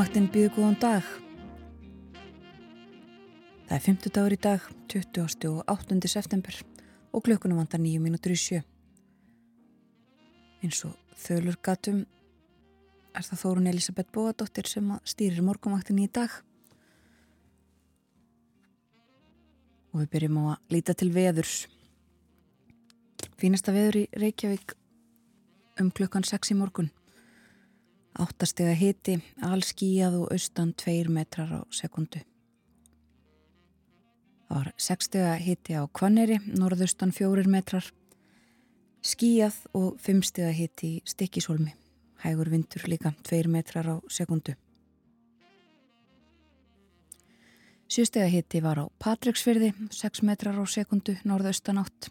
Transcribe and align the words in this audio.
Morgumvaktin 0.00 0.30
býður 0.32 0.52
góðan 0.54 0.76
dag. 0.80 1.08
Það 3.68 3.72
er 3.76 3.82
50 3.84 4.12
dagur 4.16 4.32
í 4.32 4.38
dag, 4.40 4.68
20. 4.88 5.48
og 5.50 5.58
8. 5.68 5.98
september 6.08 6.56
og 7.12 7.24
klukkunum 7.26 7.58
vandar 7.60 7.82
9 7.82 8.00
mínútur 8.00 8.32
í 8.32 8.38
sjö. 8.40 8.62
Eins 10.64 10.78
og 10.88 10.94
þölur 11.20 11.58
gatum 11.60 11.98
er 13.12 13.26
það 13.26 13.42
Þórun 13.42 13.68
Elisabeth 13.74 14.08
Bóadóttir 14.16 14.70
sem 14.72 14.88
stýrir 15.04 15.44
morgumvaktin 15.44 16.00
í 16.00 16.06
dag. 16.08 16.32
Og 19.92 20.00
við 20.00 20.12
byrjum 20.14 20.38
á 20.40 20.44
að 20.54 20.78
líta 20.78 20.94
til 20.96 21.10
veðurs. 21.12 21.66
Fínasta 23.36 23.76
veður 23.76 24.00
í 24.00 24.08
Reykjavík 24.16 24.72
um 25.76 25.92
klukkan 25.92 26.24
6 26.24 26.54
í 26.54 26.56
morgun. 26.56 26.88
Áttastega 28.18 28.72
hiti, 28.74 29.20
allskíjað 29.46 30.16
og 30.18 30.32
austan 30.34 30.72
2 30.74 31.12
metrar 31.14 31.52
á 31.54 31.60
sekundu. 31.70 32.18
Það 34.48 34.56
var 34.56 34.72
6 34.82 35.06
stega 35.06 35.34
hiti 35.38 35.76
á 35.78 35.86
Kvanneri, 35.86 36.40
norðaustan 36.58 37.12
4 37.14 37.46
metrar. 37.46 37.86
Skíjað 39.06 39.60
og 39.78 40.00
5 40.02 40.24
stega 40.26 40.50
hiti 40.50 40.96
í 40.96 41.04
Stikkisólmi. 41.06 41.76
Hægur 42.24 42.50
vindur 42.50 42.82
líka 42.90 43.14
2 43.30 43.46
metrar 43.46 43.86
á 43.86 43.96
sekundu. 44.10 44.56
7 47.86 48.10
stega 48.10 48.26
hiti 48.26 48.58
var 48.60 48.82
á 48.82 48.86
Patricksfyrði, 48.98 49.70
6 49.94 50.26
metrar 50.26 50.58
á 50.58 50.66
sekundu, 50.66 51.14
norðaustan 51.22 51.78
8. 51.78 52.10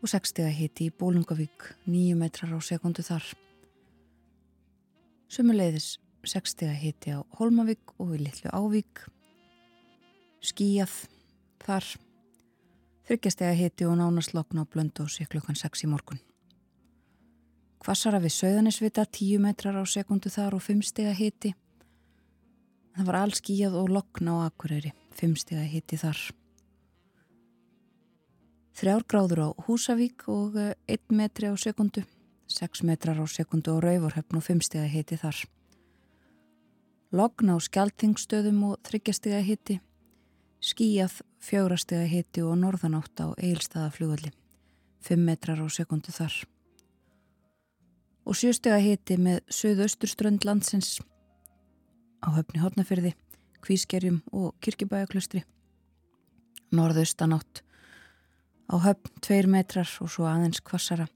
Og 0.00 0.08
6 0.08 0.32
stega 0.32 0.48
hiti 0.48 0.88
í 0.88 0.96
Bólungavík, 0.96 1.74
9 1.84 2.16
metrar 2.16 2.56
á 2.56 2.60
sekundu 2.64 3.04
þar. 3.04 3.24
Sumuleiðis 5.32 5.94
60 6.28 6.74
hiti 6.76 7.14
á 7.16 7.24
Holmavík 7.38 7.94
og 7.96 8.10
við 8.10 8.26
Littlu 8.26 8.50
Ávík. 8.52 9.06
Skíjað 10.44 10.92
þar. 11.64 11.86
Þryggjastega 13.08 13.54
hiti 13.56 13.88
og 13.88 13.96
nánaslokna 13.96 14.66
á 14.68 14.68
Blöndósi 14.68 15.24
klukkan 15.24 15.56
6 15.56 15.86
í 15.86 15.88
morgun. 15.88 16.20
Kvassara 17.80 18.20
við 18.20 18.36
Söðanisvita 18.36 19.06
10 19.08 19.40
metrar 19.40 19.80
á 19.80 19.84
sekundu 19.88 20.28
þar 20.28 20.60
og 20.60 20.66
5 20.68 20.84
stega 20.92 21.16
hiti. 21.16 21.54
Það 22.92 23.08
var 23.08 23.22
all 23.24 23.32
skíjað 23.32 23.80
og 23.80 23.88
lokna 23.88 24.36
á 24.36 24.52
Akureyri. 24.52 24.92
5 25.16 25.40
stega 25.40 25.64
hiti 25.64 25.96
þar. 25.96 26.20
Þrjár 28.76 29.08
gráður 29.08 29.48
á 29.48 29.48
Húsavík 29.64 30.28
og 30.28 30.60
1 30.60 31.08
metri 31.08 31.48
á 31.48 31.56
sekundu. 31.56 32.04
6 32.52 32.84
metrar 32.84 33.18
á 33.18 33.26
sekundu 33.26 33.72
og 33.74 33.82
rauvorhöfn 33.84 34.36
og 34.36 34.44
5 34.44 34.62
stega 34.68 34.88
hiti 34.92 35.16
þar. 35.16 35.38
Logn 37.12 37.52
á 37.52 37.56
skjaldtingstöðum 37.60 38.62
og 38.70 38.78
3 38.88 39.12
stega 39.12 39.40
hiti. 39.44 39.80
Skíjað 40.62 41.20
4 41.44 41.76
stega 41.76 42.06
hiti 42.08 42.40
og 42.40 42.56
norðanátt 42.60 43.20
á 43.20 43.32
eilstaðaflugulli. 43.36 44.32
5 45.02 45.24
metrar 45.26 45.60
á 45.60 45.66
sekundu 45.68 46.12
þar. 46.14 46.32
Og 48.24 48.36
7 48.38 48.54
stega 48.60 48.78
hiti 48.78 49.18
með 49.18 49.42
söðausturströnd 49.50 50.46
landsins 50.46 51.00
á 52.22 52.30
höfni 52.30 52.62
hotnafyrði, 52.62 53.16
kvískerjum 53.60 54.22
og 54.32 54.54
kirkibæjaklustri. 54.62 55.42
Norðaustanátt 56.72 57.64
á 58.70 58.74
höfn 58.78 59.10
2 59.20 59.50
metrar 59.50 59.90
og 60.00 60.08
svo 60.08 60.30
aðeins 60.30 60.62
kvassara. 60.62 61.08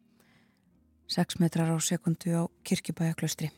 6 1.06 1.38
metrar 1.40 1.70
á 1.70 1.78
sekundu 1.80 2.32
á 2.34 2.42
kirkibæjaklaustri. 2.64 3.50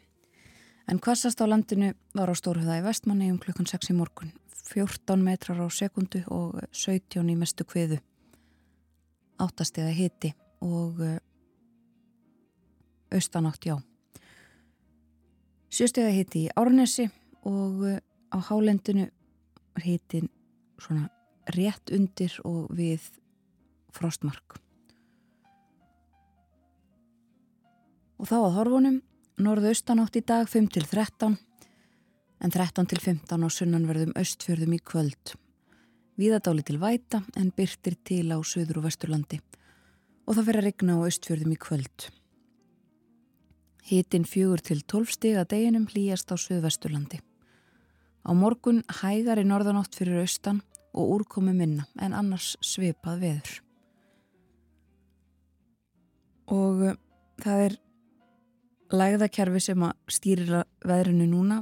En 0.88 1.00
kvassast 1.00 1.40
á 1.40 1.46
landinu 1.48 1.92
var 2.16 2.30
á 2.32 2.34
Stórhauða 2.36 2.78
í 2.80 2.84
vestmanni 2.84 3.30
um 3.32 3.38
klukkan 3.38 3.66
6 3.68 3.92
í 3.92 3.96
morgun. 3.96 4.32
14 4.68 5.22
metrar 5.24 5.60
á 5.60 5.68
sekundu 5.72 6.22
og 6.28 6.60
17 6.72 7.28
í 7.28 7.36
mestu 7.36 7.64
kviðu. 7.64 7.98
Áttastega 9.38 9.92
hiti 9.92 10.34
og 10.60 11.00
eh, 11.04 11.20
austanátt 13.12 13.64
já. 13.64 13.76
Sjöstega 15.70 16.10
hiti 16.12 16.46
í 16.48 16.52
Árnesi 16.56 17.08
og 17.44 17.84
eh, 17.88 18.00
á 18.32 18.38
hálendinu 18.48 19.08
hitin 19.84 20.28
svona 20.80 21.08
rétt 21.56 21.92
undir 21.94 22.32
og 22.44 22.72
við 22.76 23.04
frostmark. 23.94 24.58
Og 28.18 28.26
þá 28.26 28.36
að 28.38 28.54
horfunum, 28.56 28.96
norðaustanátt 29.38 30.18
í 30.18 30.24
dag 30.26 30.48
5 30.50 30.70
til 30.74 30.86
13, 30.86 31.36
en 32.42 32.54
13 32.54 32.88
til 32.90 32.98
15 32.98 33.46
á 33.46 33.48
sunnanverðum 33.50 34.16
östfjörðum 34.18 34.74
í 34.74 34.80
kvöld. 34.82 35.34
Víðadáli 36.18 36.64
til 36.66 36.80
væta 36.82 37.22
en 37.38 37.52
byrtir 37.54 37.94
til 38.02 38.26
á 38.34 38.38
söður 38.42 38.80
og 38.80 38.88
vesturlandi 38.88 39.38
og 40.28 40.36
það 40.36 40.48
fyrir 40.48 40.60
að 40.60 40.66
regna 40.66 40.96
á 40.98 41.06
östfjörðum 41.08 41.52
í 41.54 41.60
kvöld. 41.62 42.08
Hitin 43.88 44.26
fjögur 44.28 44.60
til 44.60 44.82
12 44.82 45.14
stig 45.14 45.38
að 45.40 45.48
deginum 45.54 45.86
hlýjast 45.88 46.28
á 46.28 46.36
söðvesturlandi. 46.36 47.22
Á 48.28 48.30
morgun 48.36 48.82
hægar 49.00 49.40
í 49.40 49.46
norðanátt 49.48 49.96
fyrir 49.96 50.20
austan 50.20 50.60
og 50.92 51.14
úrkomi 51.14 51.54
minna 51.56 51.86
en 51.96 52.12
annars 52.12 52.56
svipað 52.60 53.22
veður. 53.22 53.54
Og 56.52 56.84
uh, 56.90 56.98
það 57.40 57.64
er 57.68 57.78
lægðakerfi 58.94 59.60
sem 59.62 59.82
að 59.84 59.96
stýrila 60.12 60.62
veðrinu 60.86 61.26
núna. 61.28 61.58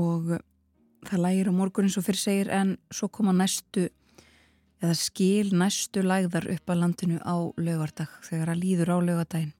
Og 0.00 0.38
það 1.08 1.24
lægir 1.26 1.50
á 1.50 1.58
morgun 1.58 1.88
eins 1.88 1.98
og 2.00 2.06
fyrir 2.06 2.22
segir 2.22 2.52
en 2.54 2.76
svo 2.92 3.10
koma 3.12 3.34
næstu 3.36 3.88
eða 4.82 4.94
skil 4.98 5.52
næstu 5.54 6.02
lægðar 6.02 6.48
upp 6.54 6.70
að 6.72 6.80
landinu 6.82 7.18
á 7.22 7.36
lögardag 7.60 8.14
þegar 8.26 8.54
að 8.54 8.62
líður 8.64 8.94
á 8.94 8.96
lögadagin 9.04 9.52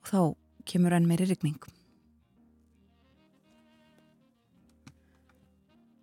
og 0.00 0.10
þá 0.10 0.20
kemur 0.68 0.96
enn 0.96 1.08
meiri 1.08 1.28
rigning. 1.28 1.60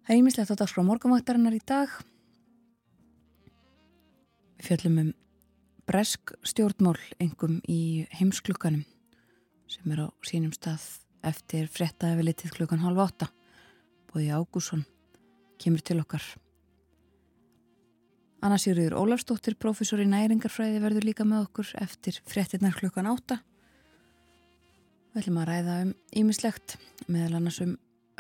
Það 0.08 0.14
er 0.14 0.22
ímislegt 0.22 0.52
að 0.54 0.60
dags 0.62 0.74
frá 0.74 0.86
morgunvaktarinnar 0.88 1.56
í 1.58 1.64
dag. 1.68 1.92
Við 4.58 4.70
fjöllum 4.70 5.02
um 5.02 5.10
bresk 5.88 6.34
stjórnmál 6.44 6.98
engum 7.24 7.62
í 7.64 8.08
heimsklukkanum 8.20 8.84
sem 9.72 9.92
er 9.96 10.02
á 10.04 10.08
sínum 10.28 10.52
stað 10.52 10.84
eftir 11.28 11.70
frettaði 11.72 12.20
við 12.20 12.28
litið 12.28 12.56
klukkan 12.58 12.84
halv 12.84 13.00
átta. 13.06 13.30
Bóði 14.12 14.34
Ágússon 14.36 14.84
kemur 15.60 15.84
til 15.84 16.02
okkar. 16.02 16.26
Anna 18.44 18.60
Sigurður 18.60 18.98
Ólafsdóttir, 19.00 19.56
professor 19.56 20.04
í 20.04 20.10
næringarfræði, 20.12 20.84
verður 20.84 21.08
líka 21.08 21.26
með 21.26 21.48
okkur 21.48 21.72
eftir 21.80 22.20
frettinnar 22.28 22.76
klukkan 22.78 23.08
átta. 23.10 23.40
Við 25.16 25.24
ætlum 25.24 25.42
að 25.42 25.50
ræða 25.54 25.80
um 25.88 25.96
ímislegt 26.20 26.78
meðal 27.08 27.40
annars 27.40 27.64
um 27.64 27.76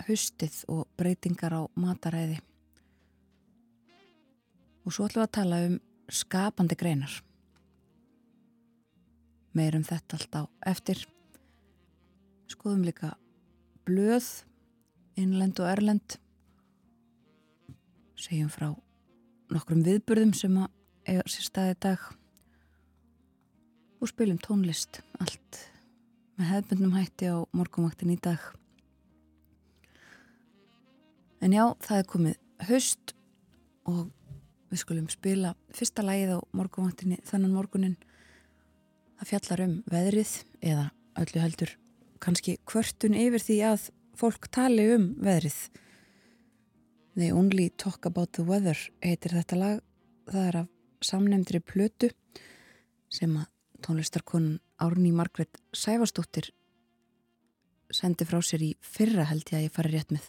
hustið 0.08 0.64
og 0.72 0.88
breytingar 0.98 1.60
á 1.60 1.62
mataræði. 1.76 2.40
Og 4.88 4.96
svo 4.96 5.06
ætlum 5.06 5.26
við 5.26 5.30
að 5.30 5.38
tala 5.42 5.64
um 5.68 5.80
skapandi 6.08 6.80
greinar 6.80 7.24
meirum 9.56 9.86
þetta 9.88 10.18
allt 10.18 10.38
á 10.40 10.42
eftir. 10.72 11.04
Skoðum 12.52 12.84
líka 12.88 13.14
blöð 13.88 14.28
innlend 15.18 15.60
og 15.62 15.70
erlend. 15.72 16.18
Segjum 18.18 18.50
frá 18.52 18.72
nokkrum 19.54 19.84
viðburðum 19.86 20.34
sem 20.36 20.58
að 20.60 20.72
eiga 21.08 21.26
sér 21.32 21.48
staði 21.48 21.78
dag. 21.88 22.04
Og 24.02 24.12
spilum 24.12 24.40
tónlist 24.44 25.02
allt 25.22 25.62
með 26.38 26.52
hefðbundnum 26.52 26.98
hætti 26.98 27.32
á 27.34 27.38
morgumaktin 27.56 28.14
í 28.14 28.20
dag. 28.22 28.42
En 31.42 31.54
já, 31.54 31.64
það 31.86 32.02
er 32.02 32.12
komið 32.12 32.38
höst 32.68 33.14
og 33.88 34.08
við 34.72 34.82
skulum 34.82 35.10
spila 35.10 35.54
fyrsta 35.76 36.04
lægið 36.06 36.38
á 36.38 36.40
morgumaktinni 36.58 37.20
þannan 37.26 37.56
morgunin 37.56 37.98
það 39.18 39.30
fjallar 39.32 39.66
um 39.66 39.76
veðrið 39.92 40.34
eða 40.62 40.88
öllu 41.22 41.44
heldur 41.44 41.74
kannski 42.24 42.58
kvörtun 42.70 43.18
yfir 43.18 43.44
því 43.44 43.58
að 43.72 43.90
fólk 44.18 44.50
tali 44.54 44.88
um 44.96 45.12
veðrið 45.22 45.60
They 47.18 47.34
Only 47.34 47.72
Talk 47.82 48.06
About 48.06 48.36
the 48.38 48.46
Weather 48.46 48.78
heitir 49.02 49.34
þetta 49.34 49.58
lag 49.58 49.80
það 50.30 50.48
er 50.48 50.60
af 50.62 50.68
samnemndri 51.06 51.62
plötu 51.62 52.12
sem 53.10 53.34
að 53.40 53.50
tónlistarkonun 53.86 54.60
Árni 54.82 55.12
Margret 55.14 55.58
Sæfastóttir 55.74 56.52
sendi 57.94 58.28
frá 58.28 58.42
sér 58.44 58.66
í 58.66 58.72
fyrra 58.84 59.26
held 59.30 59.48
ég 59.50 59.58
að 59.60 59.66
ég 59.68 59.74
fari 59.74 59.94
rétt 59.94 60.14
með. 60.14 60.26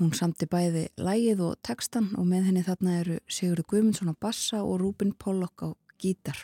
Hún 0.00 0.12
samti 0.16 0.48
bæði 0.50 0.84
lægið 1.00 1.42
og 1.46 1.58
textan 1.64 2.10
og 2.18 2.26
með 2.28 2.48
henni 2.50 2.64
þarna 2.66 2.96
eru 3.00 3.18
Sigurður 3.26 3.68
Guðmundsson 3.72 4.12
á 4.12 4.16
bassa 4.18 4.62
og 4.62 4.80
Rúbin 4.82 5.14
Pollock 5.14 5.64
á 5.66 5.68
gítar. 6.02 6.38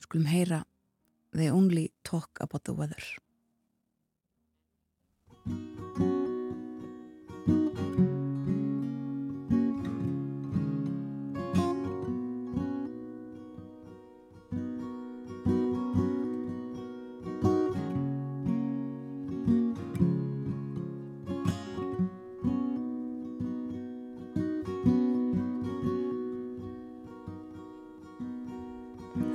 Skulum 0.00 0.26
heyra 0.26 0.64
They 1.32 1.50
Only 1.50 1.92
Talk 2.04 2.38
About 2.40 2.64
the 2.64 2.72
Weather. 2.72 3.02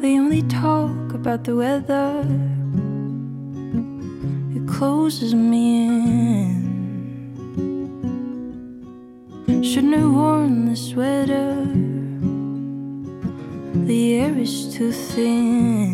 They 0.02 0.18
only 0.20 0.42
talk 0.44 1.14
about 1.14 1.44
the 1.44 1.56
weather. 1.56 2.26
It 4.56 4.68
closes 4.68 5.34
me 5.34 5.88
in. 5.88 6.64
Shouldn't 9.64 9.96
have 9.96 10.12
worn 10.12 10.66
the 10.70 10.76
sweater. 10.76 11.56
The 13.86 14.16
air 14.20 14.38
is 14.38 14.74
too 14.76 14.92
thin. 14.92 15.93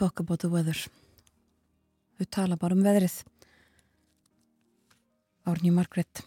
Talk 0.00 0.20
about 0.20 0.40
the 0.40 0.48
weather. 0.48 0.76
Þau 2.16 2.26
tala 2.32 2.56
bara 2.56 2.72
um 2.72 2.84
veðrið. 2.84 3.18
Árni 5.50 5.72
Margret. 5.76 6.22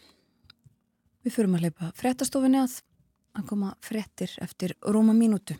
Við 1.26 1.34
förum 1.34 1.56
að 1.58 1.66
leipa 1.66 1.90
frettastofinni 1.98 2.60
að 2.62 2.76
að 3.34 3.48
koma 3.50 3.72
frettir 3.82 4.36
eftir 4.46 4.76
rúma 4.86 5.16
mínútu. 5.18 5.58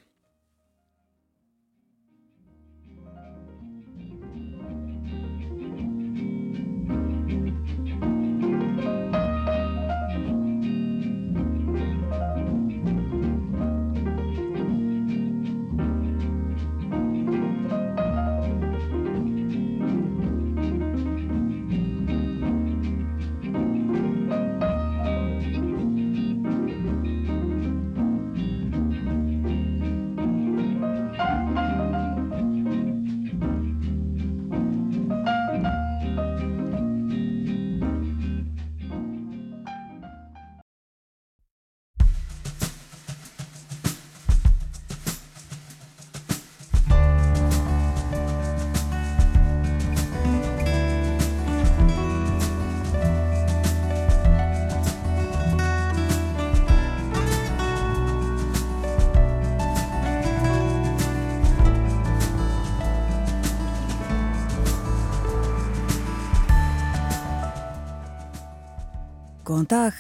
Dag. 69.74 69.94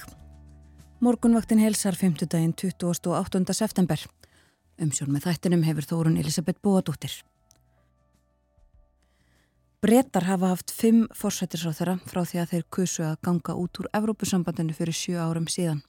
Morgunvaktin 1.01 1.57
helsar 1.57 1.95
5. 1.95 2.27
daginn 2.29 2.53
28. 2.53 3.53
september. 3.57 4.01
Umsjón 4.77 5.09
með 5.15 5.23
þættinum 5.25 5.63
hefur 5.65 5.87
Þórun 5.89 6.19
Elisabeth 6.21 6.61
Bóadóttir. 6.61 7.15
Bretar 9.81 10.27
hafa 10.27 10.51
haft 10.51 10.73
fimm 10.77 11.07
fórsættisráþara 11.17 11.95
frá 12.11 12.21
því 12.21 12.41
að 12.43 12.51
þeir 12.51 12.67
kusu 12.77 13.05
að 13.07 13.17
ganga 13.25 13.55
út 13.63 13.81
úr 13.81 13.89
Evrópusambandinu 13.97 14.75
fyrir 14.77 14.99
sjö 14.99 15.17
árum 15.23 15.49
síðan. 15.49 15.81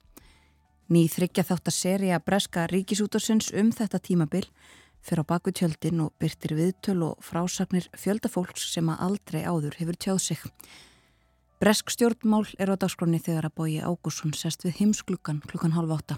Ný 0.89 1.05
þryggja 1.11 1.45
þátt 1.51 1.69
að 1.69 1.77
serja 1.77 2.21
breska 2.25 2.65
ríkisútarsins 2.73 3.51
um 3.53 3.69
þetta 3.75 4.01
tímabil 4.01 4.47
fyrir 5.05 5.21
á 5.21 5.29
baku 5.29 5.53
tjöldin 5.53 6.01
og 6.07 6.15
byrtir 6.17 6.57
viðtöl 6.57 7.03
og 7.11 7.21
frásagnir 7.21 7.91
fjöldafólks 7.93 8.65
sem 8.73 8.89
að 8.89 9.07
aldrei 9.11 9.41
áður 9.45 9.77
hefur 9.77 10.01
tjáð 10.07 10.21
sig. 10.31 10.51
Bresk 11.59 11.89
stjórnmál 11.89 12.43
er 12.59 12.67
á 12.67 12.75
dagskroni 12.75 13.21
þegar 13.23 13.47
að 13.47 13.55
bóji 13.55 13.77
Ágússon 13.79 14.33
sest 14.35 14.65
við 14.67 14.81
heimsklukkan 14.81 15.39
klukkan 15.47 15.75
halv 15.77 15.93
átta. 15.95 16.17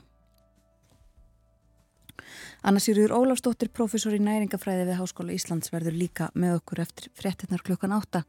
Anna 2.65 2.82
Sýrjur 2.82 3.13
Ólafsdóttir, 3.13 3.70
professor 3.70 4.15
í 4.17 4.20
næringafræði 4.20 4.88
við 4.89 4.98
Háskóla 4.98 5.36
Íslands 5.36 5.70
verður 5.72 5.94
líka 5.96 6.32
með 6.34 6.58
okkur 6.58 6.82
eftir 6.84 7.12
fréttinnar 7.15 7.62
klukkan 7.62 7.94
átta. 7.94 8.24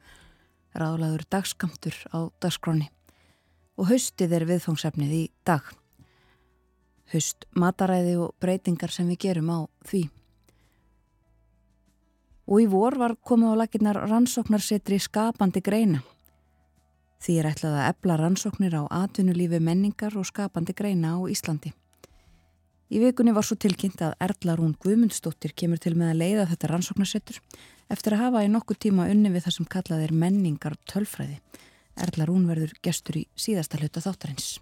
Ráðlaður 0.76 1.24
dagskamtur 1.32 1.96
á 2.12 2.28
dagskráni. 2.42 2.90
Og 3.80 3.88
haustið 3.88 4.34
er 4.36 4.44
viðfangsefnið 4.50 5.14
í 5.16 5.22
dag. 5.48 5.64
Haust, 7.14 7.48
mataræði 7.56 8.18
og 8.20 8.36
breytingar 8.42 8.92
sem 8.92 9.08
við 9.08 9.22
gerum 9.24 9.48
á 9.48 9.58
því. 9.88 10.04
Og 12.52 12.62
í 12.62 12.68
vor 12.68 13.00
var 13.00 13.16
komið 13.24 13.56
á 13.56 13.60
laginnar 13.64 14.02
rannsóknarsetri 14.04 15.00
skapandi 15.00 15.64
greina. 15.64 16.04
Því 17.18 17.34
er 17.40 17.48
ætlað 17.50 17.76
að 17.80 17.88
ebla 17.90 18.16
rannsóknir 18.20 18.76
á 18.78 18.82
atvinnulífi 19.02 19.58
menningar 19.58 20.14
og 20.18 20.26
skapandi 20.28 20.74
greina 20.76 21.16
á 21.16 21.18
Íslandi. 21.26 21.72
Í 22.88 23.00
vikunni 23.02 23.34
var 23.36 23.44
svo 23.44 23.58
tilkynnt 23.60 24.00
að 24.00 24.14
Erla 24.24 24.54
Rún 24.56 24.76
Guðmundsdóttir 24.80 25.52
kemur 25.52 25.80
til 25.82 25.92
með 25.98 26.14
að 26.14 26.20
leiða 26.22 26.46
þetta 26.52 26.70
rannsóknarsettur 26.70 27.40
eftir 27.92 28.16
að 28.16 28.22
hafa 28.22 28.44
í 28.46 28.52
nokkuð 28.52 28.80
tíma 28.86 29.08
unni 29.12 29.32
við 29.34 29.44
það 29.44 29.56
sem 29.58 29.68
kallað 29.74 30.06
er 30.06 30.14
menningar 30.22 30.78
tölfræði. 30.88 31.36
Erla 31.98 32.28
Rún 32.30 32.46
verður 32.48 32.72
gestur 32.84 33.20
í 33.20 33.26
síðasta 33.36 33.80
hluta 33.80 34.00
þáttarins. 34.04 34.56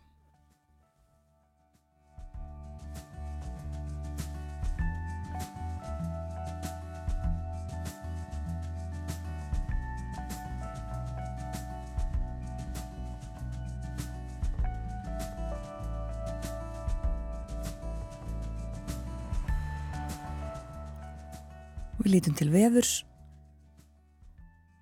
Við 22.06 22.12
lítum 22.12 22.34
til 22.38 22.52
veðurs. 22.52 22.90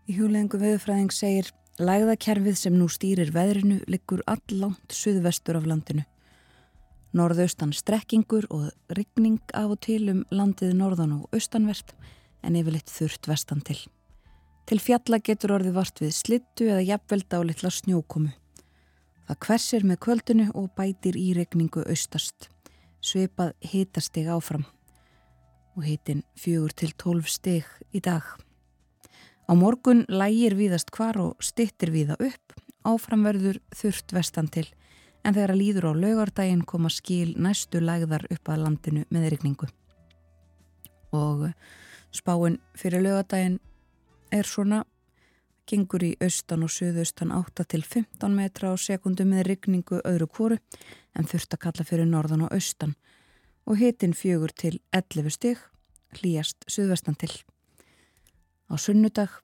Í 0.05 0.19
hjólengu 0.19 0.59
veðurfræðing 0.61 1.15
segir 1.17 1.47
Lægðakerfið 1.81 2.59
sem 2.61 2.75
nú 2.77 2.85
stýrir 2.93 3.31
veðrinu 3.33 3.79
liggur 3.89 4.21
allangt 4.29 4.93
suðvestur 4.93 5.57
af 5.57 5.65
landinu. 5.65 6.05
Norðaustan 7.17 7.73
strekkingur 7.73 8.45
og 8.53 8.69
rigning 8.93 9.41
af 9.57 9.73
og 9.73 9.81
til 9.89 10.11
um 10.13 10.21
landið 10.29 10.77
norðan 10.77 11.17
og 11.17 11.33
austanvert 11.33 11.97
en 12.45 12.61
yfirleitt 12.61 12.93
þurft 12.93 13.33
vestan 13.33 13.65
til. 13.65 13.81
Til 14.69 14.83
fjalla 14.85 15.23
getur 15.25 15.57
orðið 15.57 15.81
vart 15.81 16.05
við 16.05 16.13
slittu 16.21 16.69
eða 16.69 16.85
jafnvelda 16.91 17.41
á 17.41 17.43
litla 17.49 17.73
snjókomu. 17.73 18.37
Það 19.31 19.43
hversir 19.49 19.89
með 19.89 20.03
kvöldinu 20.05 20.53
og 20.53 20.69
bætir 20.77 21.17
í 21.17 21.31
regningu 21.41 21.89
austast. 21.89 22.51
Sveipað 23.01 23.57
hitastig 23.73 24.29
áfram 24.29 24.69
og 25.77 25.85
hitin 25.85 26.23
fjögur 26.39 26.73
til 26.75 26.93
tólf 26.99 27.29
steg 27.31 27.67
í 27.95 28.01
dag. 28.01 28.23
Á 29.45 29.53
morgun 29.53 30.05
lægir 30.09 30.55
víðast 30.57 30.93
hvar 30.95 31.19
og 31.21 31.43
stittir 31.43 31.93
víða 31.93 32.17
upp, 32.17 32.55
áframverður 32.85 33.61
þurft 33.75 34.15
vestan 34.17 34.49
til, 34.49 34.67
en 35.25 35.35
þegar 35.35 35.55
að 35.55 35.61
líður 35.61 35.89
á 35.91 35.93
laugardaginn 36.01 36.65
koma 36.65 36.91
skil 36.93 37.35
næstu 37.37 37.81
lægðar 37.81 38.27
upp 38.31 38.49
að 38.49 38.65
landinu 38.65 39.05
með 39.11 39.29
regningu. 39.35 39.69
Og 41.13 41.51
spáinn 42.15 42.61
fyrir 42.79 43.05
laugardaginn 43.05 43.61
er 44.33 44.49
svona, 44.49 44.85
gengur 45.69 46.05
í 46.05 46.13
austan 46.21 46.65
og 46.65 46.73
söðaustan 46.73 47.33
8 47.33 47.65
til 47.73 47.83
15 47.83 48.35
metra 48.37 48.73
á 48.73 48.77
sekundu 48.77 49.25
með 49.25 49.47
regningu 49.49 50.01
öðru 50.05 50.29
kóru, 50.29 50.59
en 51.17 51.29
þurft 51.29 51.57
að 51.57 51.63
kalla 51.67 51.89
fyrir 51.89 52.09
norðan 52.09 52.47
og 52.47 52.53
austan 52.53 52.97
og 53.67 53.77
hitin 53.81 54.15
fjögur 54.15 54.53
til 54.57 54.81
11 54.93 55.31
stygg 55.31 55.59
hlýjast 56.15 56.67
suðvestan 56.69 57.17
til. 57.19 57.33
Á 58.71 58.75
sunnudag 58.77 59.41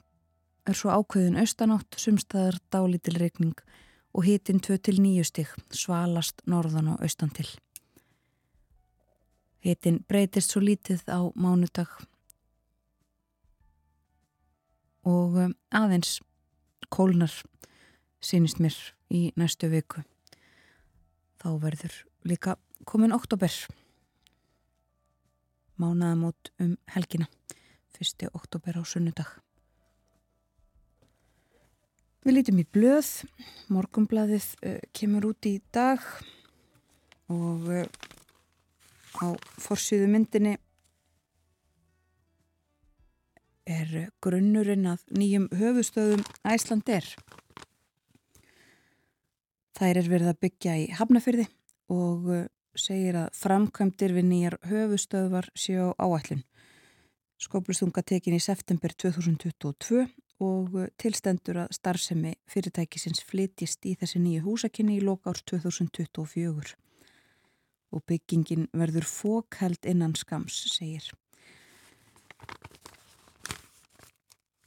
er 0.65 0.77
svo 0.77 0.93
ákveðin 0.93 1.39
austanátt, 1.41 1.97
sumstaðar 1.97 2.59
dálítil 2.73 3.17
regning 3.19 3.57
og 4.13 4.25
hitin 4.25 4.59
2 4.59 4.77
til 4.77 5.01
9 5.01 5.23
stygg 5.23 5.51
svalast 5.73 6.41
norðan 6.45 6.93
og 6.93 7.03
austan 7.03 7.29
til. 7.29 7.47
Hitin 9.61 10.01
breytist 10.07 10.51
svo 10.53 10.61
lítið 10.61 11.03
á 11.09 11.21
mánudag 11.35 11.89
og 15.05 15.37
um, 15.37 15.53
aðeins 15.69 16.19
kólnar 16.89 17.33
sínist 18.21 18.61
mér 18.61 18.75
í 19.09 19.29
næstu 19.37 19.69
viku. 19.69 20.01
Þá 21.41 21.57
verður 21.61 21.93
líka 22.25 22.57
komin 22.85 23.13
oktober 23.13 23.53
mánaðamót 25.81 26.51
um 26.61 26.75
helgina 26.93 27.27
1. 28.01 28.29
oktober 28.33 28.77
á 28.77 28.83
sunnudag. 28.85 29.29
Við 32.21 32.35
lítum 32.37 32.59
í 32.61 32.65
blöð, 32.69 33.07
morgumblaðið 33.73 34.47
uh, 34.61 34.77
kemur 34.93 35.31
út 35.31 35.47
í 35.49 35.55
dag 35.73 36.03
og 37.33 37.65
uh, 37.65 37.85
á 39.21 39.33
forsýðu 39.61 40.09
myndinni 40.11 40.55
er 43.65 44.11
grunnurinn 44.21 44.89
að 44.89 45.05
nýjum 45.17 45.47
höfustöðum 45.57 46.21
Æsland 46.45 46.89
er. 46.93 47.05
Þær 49.77 50.01
er 50.01 50.09
verið 50.09 50.31
að 50.33 50.41
byggja 50.45 50.77
í 50.77 50.87
Hafnafyrði 50.97 51.47
og 51.93 52.29
uh, 52.29 52.45
segir 52.77 53.17
að 53.19 53.33
framkvæmdir 53.37 54.15
við 54.15 54.27
nýjar 54.29 54.57
höfustöðvar 54.69 55.49
séu 55.55 55.91
á 55.97 56.05
áætlun. 56.05 56.43
Skóplustunga 57.41 58.03
tekin 58.05 58.37
í 58.37 58.41
september 58.43 58.93
2022 58.93 60.05
og 60.41 60.77
tilstendur 61.01 61.63
að 61.63 61.73
starfsemi 61.77 62.35
fyrirtækisins 62.49 63.21
flytjist 63.25 63.85
í 63.85 63.95
þessi 63.97 64.21
nýju 64.21 64.45
húsakinni 64.45 64.97
í 64.99 65.03
lokárs 65.05 65.43
2024 65.49 66.75
og 67.91 68.03
byggingin 68.07 68.69
verður 68.77 69.05
fókheld 69.09 69.85
innan 69.89 70.13
skams, 70.15 70.61
segir. 70.71 71.09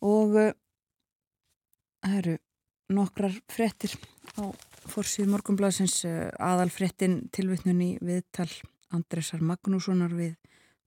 Og 0.04 0.36
uh, 0.36 0.50
það 2.04 2.18
eru 2.20 2.36
nokkrar 2.92 3.38
frettir 3.48 3.94
á 4.36 4.52
fórsið 4.90 5.28
morgunblæsins 5.32 6.00
eh, 6.08 6.30
aðalfrettin 6.42 7.24
tilvittnun 7.34 7.82
í 7.84 7.90
viðtal 8.04 8.50
Andresar 8.94 9.42
Magnússonar 9.42 10.14
við 10.14 10.34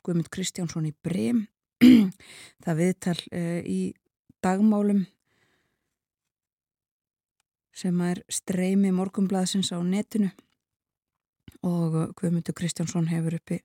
Guðmund 0.06 0.30
Kristjánsson 0.32 0.88
í 0.88 0.94
Brem 1.04 1.46
það 2.64 2.80
viðtal 2.80 3.18
uh, 3.30 3.62
í 3.62 3.94
dagmálum 4.44 5.04
sem 7.78 8.02
er 8.02 8.24
streymi 8.32 8.90
morgunblæsins 8.96 9.70
á 9.70 9.78
netinu. 9.86 10.32
Og 11.62 11.98
Guðmundur 12.18 12.56
Kristjánsson 12.58 13.10
hefur 13.12 13.38
uppi 13.38 13.60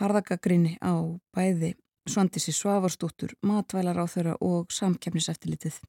harðagagrinni 0.00 0.76
á 0.84 0.94
bæði 1.34 1.74
Svandisi 2.08 2.52
Svafarsdóttur, 2.56 3.34
matvælar 3.44 3.98
á 4.00 4.06
þeirra 4.08 4.36
og 4.44 4.72
samkjafniseftilitið 4.72 5.80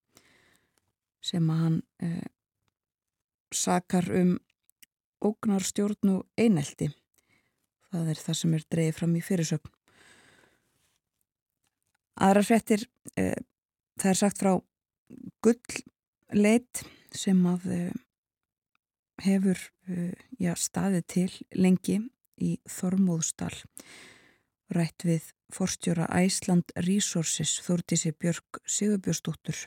sem 1.23 1.51
að 1.51 1.61
hann 1.63 1.77
uh, 2.03 2.27
sakar 3.55 4.07
um 4.15 4.37
ógnarstjórn 5.25 6.13
og 6.13 6.25
einelti. 6.39 6.89
Það 7.89 8.11
er 8.13 8.21
það 8.23 8.39
sem 8.41 8.53
er 8.55 8.65
dreyið 8.71 8.97
fram 8.99 9.15
í 9.17 9.23
fyrirsögn. 9.25 9.73
Aðra 12.19 12.43
frettir, 12.43 12.85
uh, 13.15 13.39
það 13.99 14.11
er 14.11 14.19
sagt 14.19 14.43
frá 14.43 14.53
gullleit 15.43 16.83
sem 17.15 17.39
að 17.49 17.67
uh, 17.73 17.89
hefur 19.23 19.59
já, 20.39 20.53
staðið 20.55 21.03
til 21.11 21.31
lengi 21.57 21.97
í 22.39 22.53
Þormóðstall 22.69 23.57
rætt 24.75 25.05
við 25.05 25.31
forstjóra 25.53 26.07
Æsland 26.13 26.71
Resources 26.85 27.57
Þórtísi 27.65 28.13
Björg 28.13 28.61
Sigurbjörnsdóttur 28.69 29.63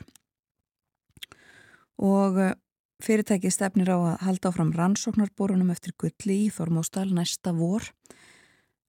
og 2.03 2.39
eh, 2.41 2.55
fyrirtæki 3.03 3.51
stefnir 3.51 3.91
á 3.91 3.97
að 3.99 4.21
halda 4.23 4.51
áfram 4.51 4.71
rannsóknarborunum 4.77 5.73
eftir 5.73 5.95
gulli 5.99 6.45
í 6.45 6.51
Þormóstal 6.53 7.09
næsta 7.11 7.51
vor 7.57 7.89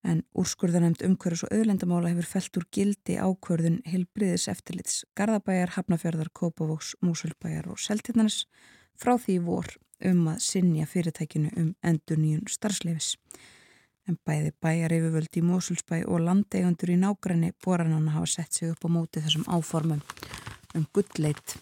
en 0.04 0.20
úrskurðanemt 0.38 1.02
umhverjus 1.06 1.46
og 1.46 1.54
auðlendamála 1.56 2.12
hefur 2.12 2.28
felt 2.28 2.60
úr 2.60 2.66
gildi 2.76 3.16
ákvörðun 3.18 3.80
Hilbriðis 3.88 4.46
eftirlits 4.52 5.02
Garðabæjar, 5.18 5.74
Hafnafjörðar, 5.78 6.30
Kópavóks, 6.36 6.94
Músulbæjar 7.02 7.70
og 7.72 7.80
Seltirnanis 7.80 8.44
frá 9.00 9.16
því 9.16 9.40
vor 9.48 9.74
um 10.04 10.28
að 10.34 10.40
sinja 10.44 10.86
fyrirtækinu 10.90 11.50
um 11.56 11.74
endur 11.82 12.20
nýjun 12.20 12.46
starfsleifis. 12.50 13.14
En 14.04 14.18
bæði 14.28 14.52
bæjar 14.60 14.92
yfirvöldi 14.92 15.40
í 15.40 15.46
Músulsbæ 15.48 16.02
og 16.04 16.26
landeigundur 16.28 16.92
í 16.92 17.00
nágræni 17.00 17.54
borananna 17.64 18.18
hafa 18.18 18.34
sett 18.36 18.52
sig 18.52 18.74
upp 18.74 18.84
á 18.84 18.88
móti 18.92 19.24
þessum 19.24 19.48
áformum 19.48 20.04
um 20.76 20.90
gullleit. 20.92 21.56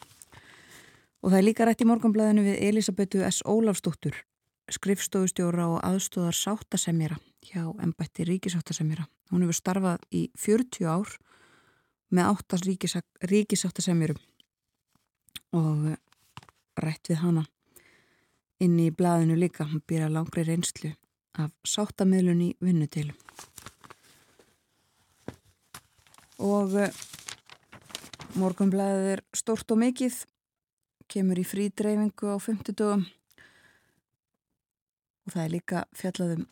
Og 1.22 1.30
það 1.30 1.38
er 1.38 1.46
líka 1.46 1.66
rætt 1.66 1.82
í 1.84 1.86
morgunblæðinu 1.86 2.42
við 2.46 2.62
Elisabetu 2.66 3.22
S. 3.22 3.44
Ólafsdóttur, 3.46 4.16
skrifstofustjóra 4.74 5.68
og 5.70 5.78
aðstóðar 5.86 6.34
sáttasemjara 6.34 7.18
hjá 7.46 7.62
ennbætti 7.82 8.26
ríkisáttasemjara. 8.26 9.06
Hún 9.30 9.44
hefur 9.46 9.58
starfað 9.58 10.02
í 10.10 10.26
40 10.38 10.90
ár 10.90 11.14
með 12.12 12.32
áttast 12.32 12.66
ríkisáttasemjurum 13.30 14.18
og 15.56 15.92
rætt 16.82 17.12
við 17.12 17.22
hana 17.22 17.46
inn 18.62 18.78
í 18.80 18.90
blæðinu 18.94 19.38
líka. 19.38 19.66
Hún 19.68 19.82
býra 19.86 20.10
langri 20.10 20.44
reynslu 20.46 20.92
af 21.38 21.52
sáttamidlun 21.66 22.42
í 22.48 22.50
vinnutilum. 22.60 23.16
Og 26.42 26.74
eh, 26.80 26.94
morgunblæðið 28.40 29.10
er 29.12 29.22
stort 29.36 29.70
og 29.70 29.78
mikið, 29.78 30.16
kemur 31.12 31.40
í 31.40 31.44
frídreyfingu 31.46 32.32
á 32.32 32.36
50 32.40 32.78
dögum 32.78 33.04
og 35.22 35.34
það 35.34 35.44
er 35.44 35.54
líka 35.54 35.84
fjallaðum 35.96 36.48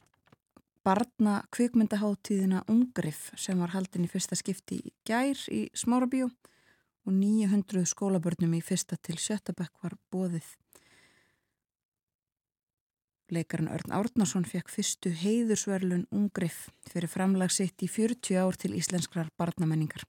barna 0.86 1.40
kvikmyndaháttíðina 1.52 2.62
Ungrif 2.72 3.28
sem 3.36 3.58
var 3.60 3.74
haldin 3.74 4.06
í 4.06 4.10
fyrsta 4.10 4.38
skipti 4.38 4.80
í 4.80 4.92
gær 5.06 5.38
í 5.52 5.66
Smárabíu 5.76 6.30
og 6.30 7.12
900 7.12 7.84
skólabörnum 7.88 8.54
í 8.56 8.62
fyrsta 8.64 8.96
til 8.96 9.18
Sjötabæk 9.20 9.72
var 9.82 9.96
bóðið. 10.12 10.46
Leikarinn 13.30 13.70
Örn 13.70 13.94
Árnarsson 13.94 14.46
fekk 14.48 14.72
fyrstu 14.72 15.12
heiðursverlun 15.14 16.08
Ungrif 16.10 16.68
fyrir 16.90 17.10
framlagsitt 17.12 17.84
í 17.84 17.88
40 17.88 18.40
ár 18.42 18.58
til 18.58 18.74
íslenskrar 18.78 19.30
barnamenningar. 19.38 20.02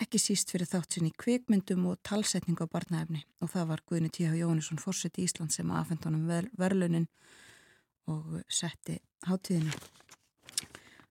Ekki 0.00 0.16
síst 0.16 0.48
fyrir 0.48 0.68
þátt 0.68 0.96
sinni 0.96 1.10
kvikmyndum 1.12 1.84
og 1.90 1.98
talsetningu 2.06 2.64
á 2.64 2.72
barnaefni 2.72 3.20
og 3.44 3.50
það 3.52 3.66
var 3.68 3.82
Guðni 3.84 4.08
T.H. 4.08 4.32
Jónisson 4.38 4.80
fórsett 4.80 5.18
í 5.20 5.26
Ísland 5.26 5.52
sem 5.52 5.68
aðfendunum 5.68 6.24
verlunin 6.56 7.04
og 8.08 8.40
setti 8.48 8.96
hátíðinu. 9.28 9.74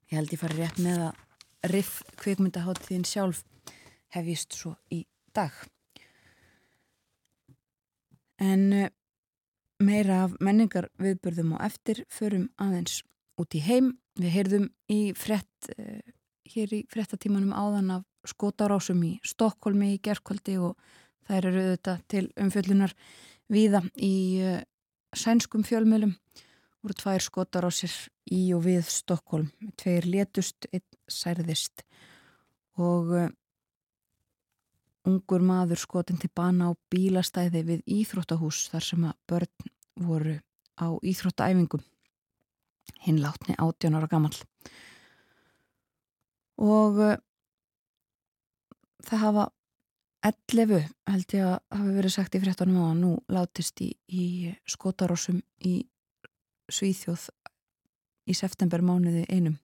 Ég 0.09 0.17
held 0.17 0.33
ég 0.33 0.41
farið 0.41 0.63
rétt 0.63 0.81
með 0.81 1.03
að 1.05 1.69
riff 1.69 1.99
kvikmyndaháttíðin 2.17 3.05
sjálf 3.05 3.43
hefist 4.15 4.57
svo 4.57 4.73
í 4.89 5.03
dag. 5.37 5.53
En 8.41 8.71
eh, 8.73 8.89
meira 9.83 10.23
af 10.25 10.37
menningar 10.41 10.89
viðbörðum 10.97 11.57
og 11.59 11.65
eftir 11.67 12.05
förum 12.09 12.49
aðeins 12.57 13.03
út 13.37 13.53
í 13.53 13.61
heim. 13.63 13.99
Við 14.19 14.33
heyrðum 14.33 14.69
í 14.89 15.01
frett, 15.13 15.69
eh, 15.77 16.01
hér 16.49 16.73
í 16.73 16.85
frettatímanum 16.89 17.53
áðan 17.53 17.99
af 17.99 18.08
skotarásum 18.27 19.01
í 19.07 19.13
Stokkólmi 19.25 19.93
í 19.95 20.01
gerðkvöldi 20.03 20.57
og 20.63 20.75
þær 21.29 21.49
eru 21.51 21.63
auðvitað 21.65 22.05
til 22.11 22.25
umfjöllunar 22.39 22.95
viða 23.49 23.83
í 23.95 24.15
eh, 24.43 24.61
sænskum 25.15 25.63
fjölmjölum 25.65 26.15
voru 26.83 26.95
tvær 26.95 27.23
skotar 27.23 27.67
á 27.67 27.71
sér 27.73 27.93
í 28.31 28.41
og 28.55 28.63
við 28.65 28.87
Stokkólm. 28.91 29.49
Tveir 29.79 30.07
letust, 30.07 30.69
einn 30.71 30.85
særðist 31.09 31.83
og 32.79 33.11
uh, 33.11 33.27
ungur 35.09 35.43
maður 35.43 35.81
skotin 35.81 36.19
til 36.21 36.29
bana 36.35 36.69
á 36.71 36.73
bílastæði 36.91 37.63
við 37.67 37.81
Íþróttahús 37.99 38.67
þar 38.71 38.85
sem 38.85 39.07
að 39.09 39.17
börn 39.27 39.71
voru 39.99 40.37
á 40.79 40.87
Íþróttaæfingum. 41.03 41.83
Hinn 43.03 43.19
látni 43.23 43.57
18 43.57 43.97
ára 43.99 44.07
gammal. 44.11 44.35
Og 46.59 47.01
uh, 47.03 47.17
það 49.05 49.23
hafa 49.23 49.45
11 50.27 50.89
held 51.07 51.33
ég 51.37 51.45
að 51.47 51.77
hafi 51.77 51.93
verið 51.95 52.13
sagt 52.13 52.35
í 52.35 52.41
fréttunum 52.43 52.81
á 52.83 52.85
að 52.89 52.97
nú 52.99 53.11
látist 53.31 53.79
í, 53.83 53.93
í 54.11 54.51
skotarósum 54.67 55.39
í 55.63 55.77
Svíþjóð 56.69 57.29
í 58.29 58.35
september 58.37 58.83
mánuði 58.85 59.23
einum. 59.31 59.55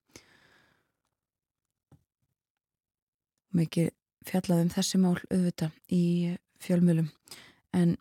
Mikið 3.56 3.92
fjallaðum 4.26 4.72
þessi 4.74 5.00
mál 5.04 5.20
auðvita 5.30 5.70
í 5.94 6.04
fjölmjölum 6.64 7.12
en 7.78 7.94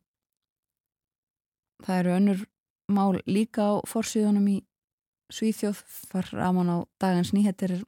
það 1.84 2.00
eru 2.00 2.14
önnur 2.14 2.46
mál 2.94 3.20
líka 3.26 3.66
á 3.66 3.72
forsíðunum 3.88 4.46
í 4.54 4.56
Svíþjóð 5.34 5.82
far 5.88 6.30
raman 6.32 6.70
á 6.70 6.78
dagans 7.02 7.34
nýhettir 7.34 7.80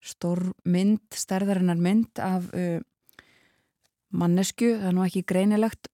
stór 0.00 0.50
mynd, 0.64 1.02
stærðarinnar 1.14 1.80
mynd 1.80 2.20
af 2.22 2.48
uh, 2.56 2.80
mannesku, 4.10 4.74
það 4.80 4.90
er 4.90 4.96
nú 4.96 5.06
ekki 5.06 5.24
greinilegt 5.28 5.90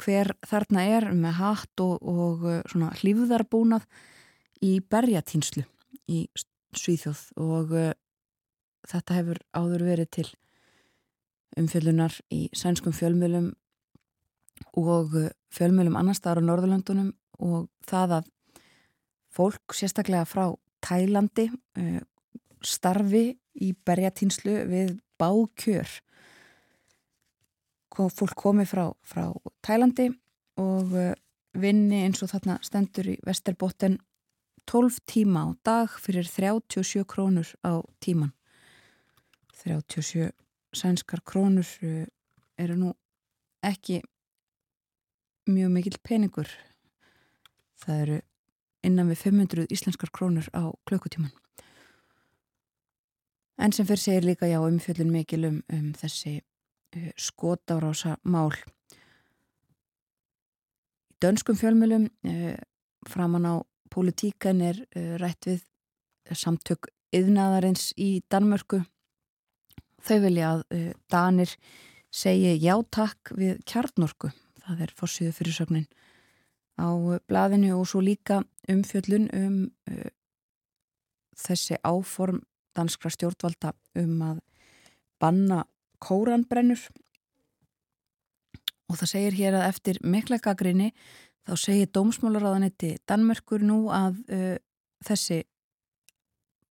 hver 0.00 0.32
þarna 0.48 0.84
er 0.96 1.08
með 1.12 1.36
hatt 1.38 1.82
og, 1.84 1.98
og 2.00 2.46
uh, 2.46 2.60
svona 2.70 2.92
hlýfðarbúnað 3.00 3.86
í 4.64 4.78
berjatýnslu 4.92 5.64
í 6.10 6.24
Svíþjóð. 6.76 7.22
Og 7.42 7.74
uh, 7.74 7.90
þetta 8.88 9.18
hefur 9.18 9.40
áður 9.56 9.86
verið 9.88 10.12
til 10.18 10.28
umfjöldunar 11.58 12.14
í 12.32 12.44
sænskum 12.56 12.94
fjölmjölum 12.96 13.50
og 14.78 15.16
uh, 15.18 15.30
fjölmjölum 15.54 15.98
annar 15.98 16.18
staðar 16.18 16.44
á 16.44 16.48
Norðurlandunum 16.48 17.12
og 17.40 17.70
það 17.88 18.20
að 18.20 18.30
fólk 19.30 19.76
sérstaklega 19.76 20.26
frá 20.28 20.48
Tælandi 20.84 21.48
uh, 21.50 22.00
starfi 22.66 23.24
í 23.60 23.72
berjatýnslu 23.86 24.56
við 24.70 24.94
bákjör. 25.20 25.88
Fólk 27.90 28.36
komi 28.38 28.64
frá, 28.64 28.86
frá 29.04 29.26
Tælandi 29.66 30.08
og 30.60 30.94
uh, 30.94 31.10
vinni 31.58 32.04
eins 32.06 32.22
og 32.24 32.30
þarna 32.32 32.60
stendur 32.64 33.10
í 33.12 33.16
Vesterbotten 33.26 33.98
12 34.70 35.02
tíma 35.10 35.42
á 35.44 35.48
dag 35.66 35.96
fyrir 36.00 36.28
37 36.28 37.02
krónur 37.10 37.50
á 37.66 37.82
tíman 38.00 38.30
37 39.58 40.30
sænskar 40.72 41.20
krónur 41.26 41.66
uh, 41.82 42.06
eru 42.56 42.78
nú 42.78 42.94
ekki 43.66 44.00
mjög 45.50 45.70
mikil 45.74 45.96
peningur. 46.04 46.48
Það 47.80 48.02
eru 48.04 48.18
innan 48.86 49.10
við 49.10 49.22
500 49.26 49.72
íslenskar 49.72 50.12
krónur 50.14 50.46
á 50.56 50.72
klökkutíman 50.88 51.32
en 53.60 53.72
sem 53.72 53.86
fyrir 53.86 54.00
segir 54.00 54.24
líka 54.24 54.48
já 54.48 54.60
umfjöldun 54.60 55.12
mikil 55.12 55.44
um, 55.44 55.62
um 55.72 55.92
þessi 55.92 56.40
Eh, 56.90 57.12
skotárása 57.14 58.16
mál. 58.26 58.50
Í 61.06 61.14
dönskum 61.22 61.54
fjölmjölum 61.54 62.08
eh, 62.26 62.56
framan 63.06 63.46
á 63.46 63.54
politíkan 63.94 64.58
er 64.60 64.80
eh, 64.90 65.14
rætt 65.22 65.46
við 65.46 65.62
samtök 66.34 66.90
yðnaðarins 67.14 67.92
í 67.94 68.24
Danmörku. 68.26 68.82
Þau 70.02 70.18
vilja 70.24 70.50
að 70.50 70.90
Danir 71.12 71.54
segi 72.10 72.56
játakk 72.58 73.34
við 73.38 73.62
kjarnorku. 73.70 74.32
Það 74.64 74.82
er 74.82 74.94
fórsíðu 74.98 75.34
fyrirsögnin 75.36 75.86
á 76.74 76.90
blaðinu 77.28 77.76
og 77.76 77.86
svo 77.86 78.02
líka 78.02 78.40
umfjöllun 78.70 79.28
um 79.36 79.56
uh, 79.90 80.08
þessi 81.36 81.76
áform 81.84 82.40
danskra 82.80 83.12
stjórnvalda 83.12 83.74
um 84.00 84.24
að 84.32 84.42
banna 85.20 85.64
kóranbrennur 86.00 86.82
og 88.90 88.98
það 88.98 89.12
segir 89.12 89.36
hér 89.38 89.58
að 89.58 89.68
eftir 89.68 90.00
mikla 90.02 90.40
gaggrinni 90.42 90.90
þá 91.46 91.54
segir 91.60 91.92
dómsmálaráðanetti 91.94 92.96
Danmörkur 93.08 93.62
nú 93.66 93.84
að 93.94 94.18
uh, 94.32 94.56
þessi 95.06 95.42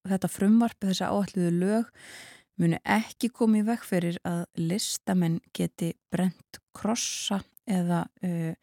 þetta 0.10 0.30
frumvarp, 0.32 0.80
þessi 0.84 1.06
áalluðu 1.06 1.52
lög 1.60 1.89
muni 2.60 2.80
ekki 2.84 3.30
komið 3.32 3.69
vekk 3.72 3.88
fyrir 3.88 4.19
að 4.28 4.43
listamenn 4.60 5.39
geti 5.56 5.93
brent 6.12 6.60
krossa 6.76 7.41
eða 7.69 8.06
uh, 8.26 8.54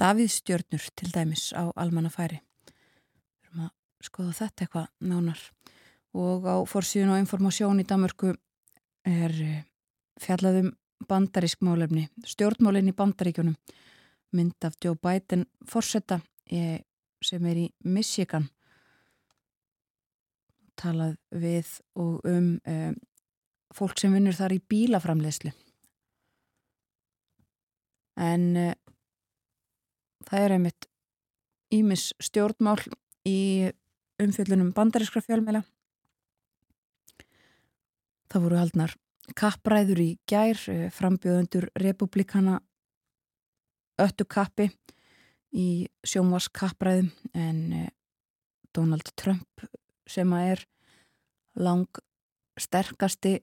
Davíðstjörnur 0.00 0.86
til 0.96 1.10
dæmis 1.12 1.50
á 1.52 1.68
almannafæri. 1.76 2.38
Við 2.40 3.50
erum 3.50 3.66
að 3.66 4.06
skoða 4.06 4.36
þetta 4.38 4.64
eitthvað 4.64 4.86
nánar 5.10 5.42
og 6.16 6.46
á 6.46 6.56
forsíðun 6.66 7.14
og 7.14 7.22
informasjón 7.22 7.82
í 7.82 7.86
Danmörku 7.86 8.34
er 9.06 9.34
uh, 9.34 9.58
fjallaðum 10.20 10.72
bandarísk 11.08 11.62
málefni, 11.64 12.08
stjórnmálinn 12.28 12.90
í 12.90 12.96
bandaríkjunum, 12.96 13.56
mynd 14.36 14.66
af 14.66 14.76
Joe 14.84 14.98
Biden 15.00 15.46
forsetta 15.66 16.20
sem 17.24 17.46
er 17.46 17.56
í 17.56 17.68
Michigan. 17.84 18.50
talað 20.80 21.16
við 21.28 21.68
og 22.00 22.22
um, 22.24 22.54
um 22.64 22.94
fólk 23.76 23.98
sem 24.00 24.14
vinnur 24.16 24.32
þar 24.32 24.54
í 24.56 24.62
bílaframleyslu 24.64 25.50
en 28.16 28.46
uh, 28.56 28.72
það 30.28 30.46
er 30.46 30.54
einmitt 30.56 30.88
ímis 31.76 32.06
stjórnmál 32.18 32.80
í 33.28 33.70
umfjöldunum 34.20 34.72
bandarískra 34.76 35.22
fjölmela 35.24 35.62
það 38.30 38.44
voru 38.46 38.60
haldnar 38.60 38.96
kappræður 39.38 40.02
í 40.02 40.10
gær 40.30 40.58
uh, 40.72 40.88
frambjöðundur 40.94 41.68
republikana 41.78 42.60
öttu 44.00 44.24
kappi 44.24 44.70
í 45.50 45.88
sjónvars 46.06 46.48
kappræðum 46.54 47.10
en 47.34 47.60
uh, 47.84 47.86
Donald 48.74 49.12
Trump 49.18 49.66
sem 50.10 50.32
að 50.34 50.52
er 50.54 50.64
lang 51.60 52.02
sterkasti 52.60 53.40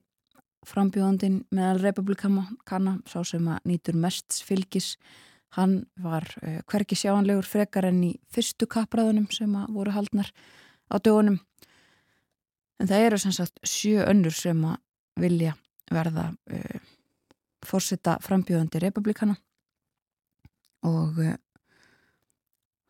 frambjóðandin 0.68 1.42
meðal 1.54 1.80
republikana 1.82 2.98
sá 3.08 3.20
sem 3.26 3.46
að 3.48 3.68
nýtur 3.68 3.96
mest 4.00 4.40
fylgis 4.44 4.96
hann 5.56 5.82
var 6.02 6.26
uh, 6.42 6.60
hverki 6.68 6.98
sjáanlegur 6.98 7.46
frekar 7.48 7.88
enn 7.88 8.02
í 8.10 8.14
fyrstu 8.32 8.68
kappræðunum 8.70 9.28
sem 9.32 9.54
að 9.56 9.76
voru 9.76 9.94
haldnar 9.94 10.32
á 10.92 10.96
dögunum 10.96 11.38
en 12.78 12.88
það 12.88 13.04
eru 13.08 13.18
sem 13.22 13.34
sagt 13.34 13.60
sjö 13.66 14.04
önnur 14.06 14.34
sem 14.34 14.62
að 14.66 14.78
vilja 15.18 15.54
verða 15.90 16.28
uh, 16.30 16.80
fórsita 17.66 18.18
frambjóðandi 18.22 18.82
republikana 18.82 19.36
og 20.86 21.18
uh, 21.24 21.36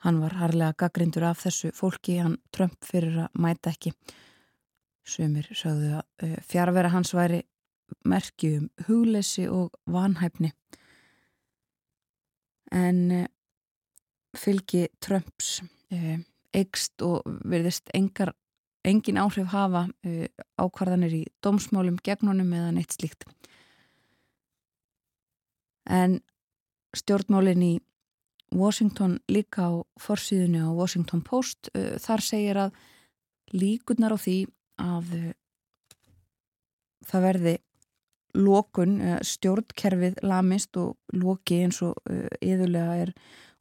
hann 0.04 0.20
var 0.22 0.36
harlega 0.42 0.76
gaggrindur 0.84 1.28
af 1.30 1.44
þessu 1.46 1.72
fólki 1.74 2.18
hann 2.20 2.38
Trump 2.54 2.76
fyrir 2.84 3.24
að 3.26 3.38
mæta 3.40 3.72
ekki 3.74 3.94
Sumir 5.08 5.46
sagðu 5.56 5.94
að 5.96 6.26
uh, 6.26 6.36
fjárvera 6.44 6.92
hans 6.92 7.14
væri 7.16 7.40
merkjum 8.04 8.66
huglesi 8.84 9.46
og 9.48 9.72
vanhæfni. 9.88 10.50
En 12.76 13.28
fylgi 14.36 14.82
Trumps 15.00 15.62
eikst 16.52 17.02
og 17.04 17.24
verðist 17.48 17.88
engar, 17.96 18.34
engin 18.88 19.20
áhrif 19.20 19.50
hafa 19.52 19.86
ákvarðanir 20.58 21.14
í 21.20 21.24
dómsmálum 21.44 21.98
gegnunum 22.04 22.52
eða 22.56 22.72
neitt 22.76 22.96
slíkt. 22.96 23.26
En 25.88 26.20
stjórnmálinn 26.96 27.64
í 27.64 27.74
Washington 28.56 29.18
líka 29.28 29.68
á 29.68 29.72
forsýðinu 30.00 30.68
á 30.68 30.70
Washington 30.72 31.20
Post 31.24 31.68
þar 31.74 32.24
segir 32.24 32.60
að 32.66 32.78
líkunar 33.52 34.16
á 34.16 34.18
því 34.18 34.38
að 34.78 35.12
eh, 35.16 35.34
það 37.08 37.26
verði 37.26 37.54
lókun, 38.38 38.96
eh, 39.00 39.20
stjórnkerfið 39.24 40.22
lamist 40.26 40.76
og 40.80 40.96
lóki 41.16 41.62
eins 41.64 41.80
og 41.82 41.96
yðurlega 42.44 42.96
eh, 42.98 43.06
er 43.06 43.14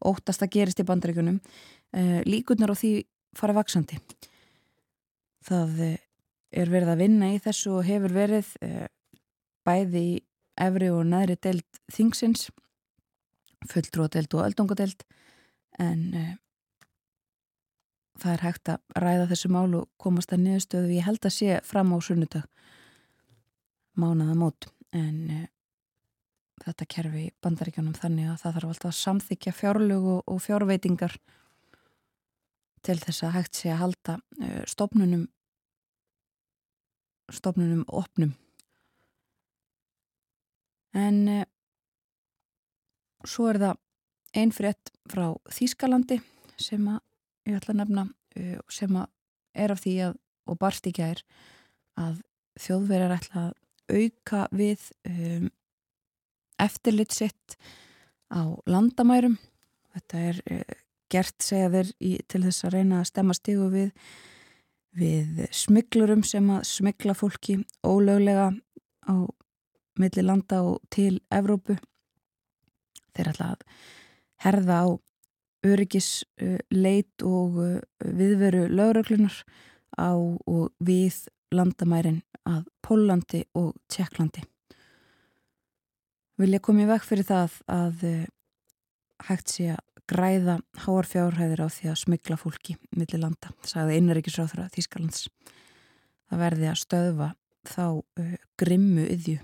óttast 0.07 0.43
að 0.45 0.53
gerist 0.53 0.81
í 0.83 0.85
bandaríkunum 0.85 1.39
líkunar 2.27 2.69
á 2.69 2.77
því 2.77 2.91
fara 3.33 3.55
vaksandi 3.57 3.97
það 5.47 5.81
er 5.87 6.71
verið 6.71 6.93
að 6.93 7.01
vinna 7.03 7.31
í 7.33 7.41
þessu 7.43 7.77
og 7.77 7.87
hefur 7.87 8.15
verið 8.15 8.53
bæði 9.67 10.03
í 10.03 10.15
efri 10.57 10.89
og 10.93 11.05
neðri 11.07 11.37
deild 11.43 11.81
þingsins 11.93 12.47
fulltrúadeild 13.67 14.35
og 14.37 14.45
öldungadeild 14.47 15.03
en 15.81 16.37
það 18.21 18.33
er 18.33 18.43
hægt 18.45 18.71
að 18.71 19.01
ræða 19.03 19.27
þessu 19.31 19.51
mál 19.53 19.67
og 19.77 19.89
komast 20.01 20.33
að 20.33 20.43
niðurstöðu. 20.45 20.95
Ég 20.97 21.05
held 21.07 21.25
að 21.25 21.35
sé 21.35 21.59
fram 21.65 21.93
á 21.93 21.97
sunnudag 22.03 22.47
mánaða 23.97 24.35
mót. 24.37 24.67
En 24.95 25.17
e, 25.29 25.39
þetta 26.63 26.87
kerfi 26.89 27.25
bandaríkjónum 27.43 27.97
þannig 27.97 28.31
að 28.31 28.43
það 28.43 28.57
þarf 28.57 28.71
alltaf 28.71 28.91
að 28.91 28.99
samþykja 29.01 29.55
fjárlög 29.57 30.07
og, 30.17 30.37
fjárveitingar 30.43 31.17
til 32.85 32.97
þess 33.03 33.25
að 33.27 33.35
hægt 33.35 33.59
sé 33.59 33.73
að 33.73 33.81
halda 33.83 34.19
e, 34.39 34.51
stofnunum 34.69 35.27
stofnunum 37.33 37.83
opnum. 37.87 38.33
En 40.97 41.17
e, 41.29 41.41
svo 43.27 43.49
er 43.51 43.59
það 43.61 43.83
einn 44.37 44.53
frétt 44.55 44.91
frá 45.09 45.29
Þýskalandi 45.53 46.19
sem 46.61 46.87
að 46.89 47.01
ég 47.47 47.59
ætla 47.59 47.73
að 47.75 47.79
nefna 47.81 48.03
uh, 48.07 48.57
sem 48.71 48.95
að 48.99 49.11
er 49.57 49.73
af 49.73 49.81
því 49.83 49.93
að 50.07 50.17
og 50.47 50.59
barst 50.61 50.87
í 50.87 50.93
gær 50.95 51.21
að 51.99 52.21
þjóðverðar 52.61 53.17
ætla 53.17 53.43
að 53.47 53.53
auka 53.97 54.41
við 54.55 54.83
um, 55.07 55.49
eftirlit 56.61 57.13
sitt 57.15 57.57
á 58.31 58.41
landamærum. 58.67 59.37
Þetta 59.95 60.23
er 60.29 60.41
uh, 60.51 60.77
gert 61.11 61.43
segja 61.43 61.71
þeir 61.73 61.91
í, 61.99 62.13
til 62.27 62.43
þess 62.45 62.67
að 62.67 62.77
reyna 62.77 63.01
að 63.01 63.09
stemma 63.11 63.37
stígu 63.37 63.69
við 63.73 63.91
við 64.97 65.45
smiglurum 65.53 66.23
sem 66.25 66.47
að 66.53 66.65
smigla 66.69 67.15
fólki 67.17 67.59
ólöglega 67.85 68.49
á 69.07 69.15
milli 69.97 70.23
landa 70.25 70.61
og 70.65 70.81
til 70.93 71.19
Evrópu 71.33 71.77
þeir 73.17 73.31
ætla 73.33 73.51
að 73.55 73.63
herða 74.45 74.81
á 74.85 74.87
öryggisleit 75.67 77.25
og 77.25 77.57
uh, 77.61 77.79
viðveru 77.99 78.67
lögreglunar 78.69 79.41
á 79.97 80.13
og 80.13 80.69
við 80.77 81.25
landamærin 81.53 82.21
að 82.47 82.67
Pólandi 82.85 83.43
og 83.57 83.73
Tjekklandi. 83.91 84.43
Vil 86.37 86.53
ég 86.53 86.63
komið 86.63 86.91
vekk 86.93 87.07
fyrir 87.07 87.27
það 87.27 87.57
að 87.73 88.05
uh, 88.07 88.25
hægt 89.27 89.55
sé 89.55 89.71
að 89.73 89.96
græða 90.07 90.59
háarfjárhæðir 90.85 91.63
á 91.63 91.67
því 91.71 91.91
að 91.91 92.01
smigla 92.03 92.39
fólki 92.39 92.77
millir 92.95 93.21
landa, 93.21 93.51
sagði 93.67 93.99
innarrikisráþra 94.01 94.69
Þískalands. 94.73 95.27
Það 96.27 96.43
verði 96.43 96.71
að 96.71 96.81
stöðva 96.83 97.29
þá 97.67 97.85
uh, 97.99 98.33
grimmu 98.59 99.05
yðju 99.11 99.41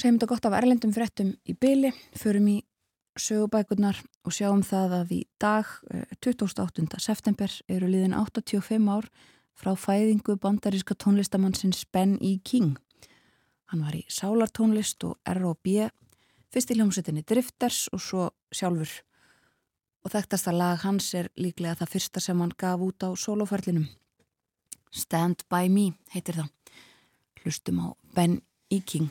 Segjum 0.00 0.16
þetta 0.16 0.28
gott 0.30 0.46
af 0.48 0.54
erlendum 0.56 0.92
fréttum 0.96 1.30
í 1.44 1.52
byli, 1.60 1.90
förum 2.16 2.46
í 2.48 2.54
sögubækurnar 3.20 3.98
og 4.24 4.32
sjáum 4.32 4.62
það 4.64 4.94
að 4.96 5.10
í 5.12 5.18
dag, 5.42 5.68
28. 6.24 6.86
Eh, 6.86 7.02
september, 7.04 7.56
eru 7.68 7.90
liðin 7.90 8.16
85 8.16 8.88
ár 8.88 9.10
frá 9.60 9.74
fæðingu 9.76 10.38
bandaríska 10.40 10.96
tónlistamannsins 10.96 11.82
Ben 11.92 12.16
E. 12.16 12.38
King. 12.40 12.78
Hann 13.68 13.84
var 13.84 13.98
í 13.98 14.06
sálartónlist 14.08 15.04
og 15.04 15.18
R&B, 15.28 15.90
fyrst 16.50 16.72
í 16.72 16.78
hljómsettinni 16.78 17.24
Drifters 17.26 17.86
og 17.94 18.02
svo 18.02 18.26
sjálfur. 18.54 18.90
Og 20.04 20.12
þekktasta 20.14 20.52
lag 20.56 20.80
hans 20.84 21.12
er 21.14 21.28
líklega 21.36 21.76
það 21.80 21.92
fyrsta 21.94 22.22
sem 22.24 22.40
hann 22.40 22.54
gaf 22.58 22.80
út 22.80 23.04
á 23.04 23.08
soloferlinum. 23.12 23.88
Stand 24.90 25.44
By 25.50 25.68
Me 25.68 25.90
heitir 26.14 26.40
það. 26.40 26.50
Hlustum 27.44 27.82
á 27.84 27.88
Ben 28.14 28.40
E. 28.70 28.80
King. 28.80 29.10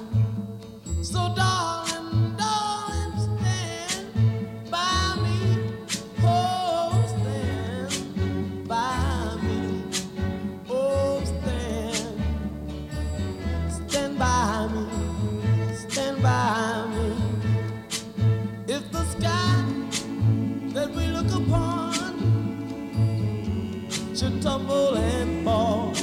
Tumble 24.41 24.95
and 24.95 25.45
fall, 25.45 25.93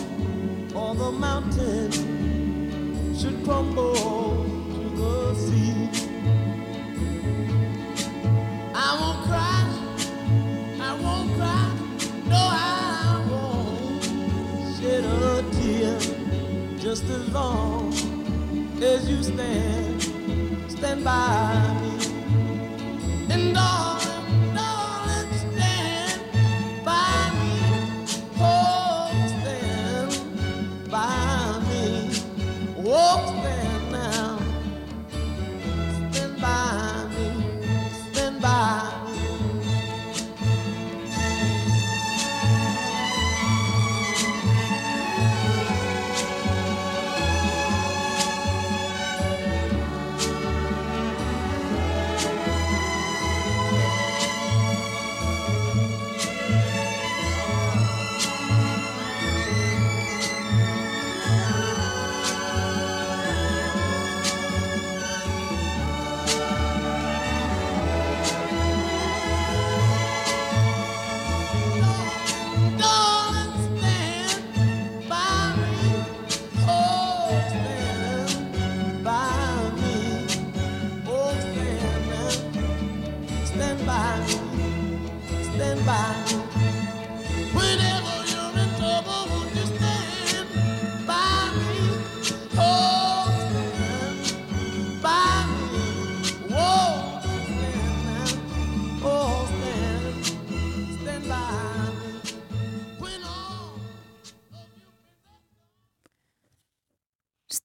or 0.75 0.95
the 0.95 1.11
mountain 1.11 1.91
should 3.15 3.45
crumble 3.45 3.98
as 17.11 17.29
long 17.33 17.93
as 18.83 19.09
you 19.09 19.23
stand, 19.23 20.03
stand 20.69 21.05
by 21.05 21.78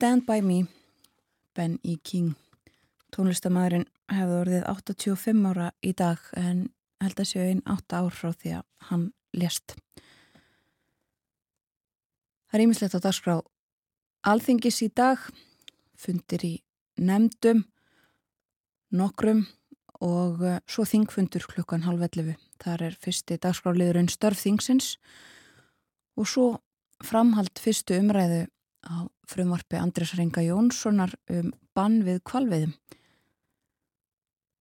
Stand 0.03 0.25
By 0.25 0.41
Me, 0.41 0.65
Ben 1.55 1.77
E. 1.81 1.93
King. 2.03 2.33
Tónlistamæðurinn 3.15 3.85
hefði 4.11 4.33
orðið 4.35 4.65
85 4.67 5.45
ára 5.47 5.67
í 5.79 5.93
dag 5.95 6.25
en 6.35 6.65
held 6.99 7.21
að 7.23 7.29
séu 7.29 7.45
einn 7.45 7.61
8 7.71 8.01
ár 8.01 8.11
frá 8.11 8.33
því 8.35 8.51
að 8.57 8.65
hann 8.89 9.05
lést. 9.31 9.77
Það 12.51 12.59
er 12.59 12.65
ímislegt 12.65 12.97
á 12.99 13.05
dagskrá 13.05 13.37
alþingis 14.27 14.81
í 14.83 14.89
dag, 14.91 15.23
fundir 15.95 16.43
í 16.49 16.53
nefndum, 16.99 17.63
nokkrum 18.91 19.45
og 20.03 20.43
eh, 20.43 20.59
svo 20.67 20.83
þingfundur 20.83 21.47
klukkan 21.47 21.87
halv 21.87 22.03
11. 22.09 22.35
Þar 22.59 22.89
er 22.89 22.99
fyrsti 22.99 23.39
dagskráliðurinn 23.39 24.11
störf 24.11 24.43
þingsins 24.43 24.97
og 26.19 26.27
svo 26.27 26.49
framhald 26.99 27.55
fyrstu 27.55 28.03
umræðu 28.03 28.49
á 28.83 29.07
frumvarfi 29.29 29.79
Andrés 29.79 30.13
Renga 30.17 30.43
Jónssonar 30.43 31.13
um 31.31 31.51
bann 31.75 32.03
við 32.05 32.21
kvalviðum. 32.27 32.73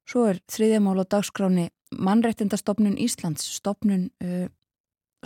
Svo 0.08 0.26
er 0.30 0.40
þriðjamál 0.50 1.02
á 1.02 1.04
dagskráni 1.06 1.68
mannrettindastofnun 1.92 2.98
Íslands, 3.00 3.44
stofnun, 3.58 4.08
uh, 4.24 4.48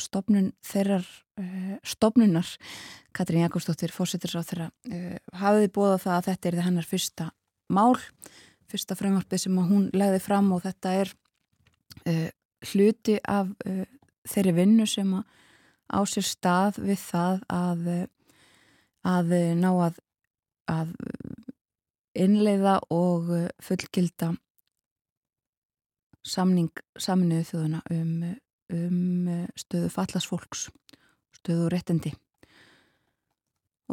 stofnun 0.00 0.50
þeirrar 0.66 1.06
uh, 1.40 1.76
stofnunar, 1.86 2.48
Katrín 3.16 3.44
Jakobsdóttir, 3.44 3.94
fórsettirs 3.94 4.36
á 4.36 4.42
þeirra, 4.46 4.68
uh, 4.90 5.16
hafiði 5.40 5.72
bóða 5.74 6.00
það 6.02 6.16
að 6.16 6.28
þetta 6.30 6.50
er 6.50 6.58
hennar 6.66 6.88
fyrsta 6.88 7.30
mál, 7.72 7.96
fyrsta 8.70 8.98
frumvarfi 8.98 9.40
sem 9.40 9.62
hún 9.70 9.88
legði 9.94 10.20
fram 10.22 10.52
og 10.54 10.64
þetta 10.66 10.98
er 11.02 11.14
hluti 12.70 13.16
af 13.26 13.48
þeirri 14.28 14.52
vinnu 14.54 14.84
sem 14.86 15.08
á 15.16 15.98
sér 16.06 16.26
stað 16.26 16.78
við 16.82 17.00
það 17.02 17.40
að 17.50 17.88
að 19.06 19.32
eh, 19.36 19.52
ná 19.58 19.70
að, 19.86 20.00
að 20.70 20.92
innleiða 22.16 22.80
og 22.94 23.30
eh, 23.36 23.48
fullgilda 23.62 24.32
samning 26.26 26.72
saminuðu 26.98 27.46
þjóðuna 27.52 27.82
um, 27.94 28.12
um 28.74 29.30
eh, 29.30 29.48
stöðu 29.58 29.90
fallasfólks, 29.94 30.68
stöðu 31.38 31.70
réttindi. 31.70 32.12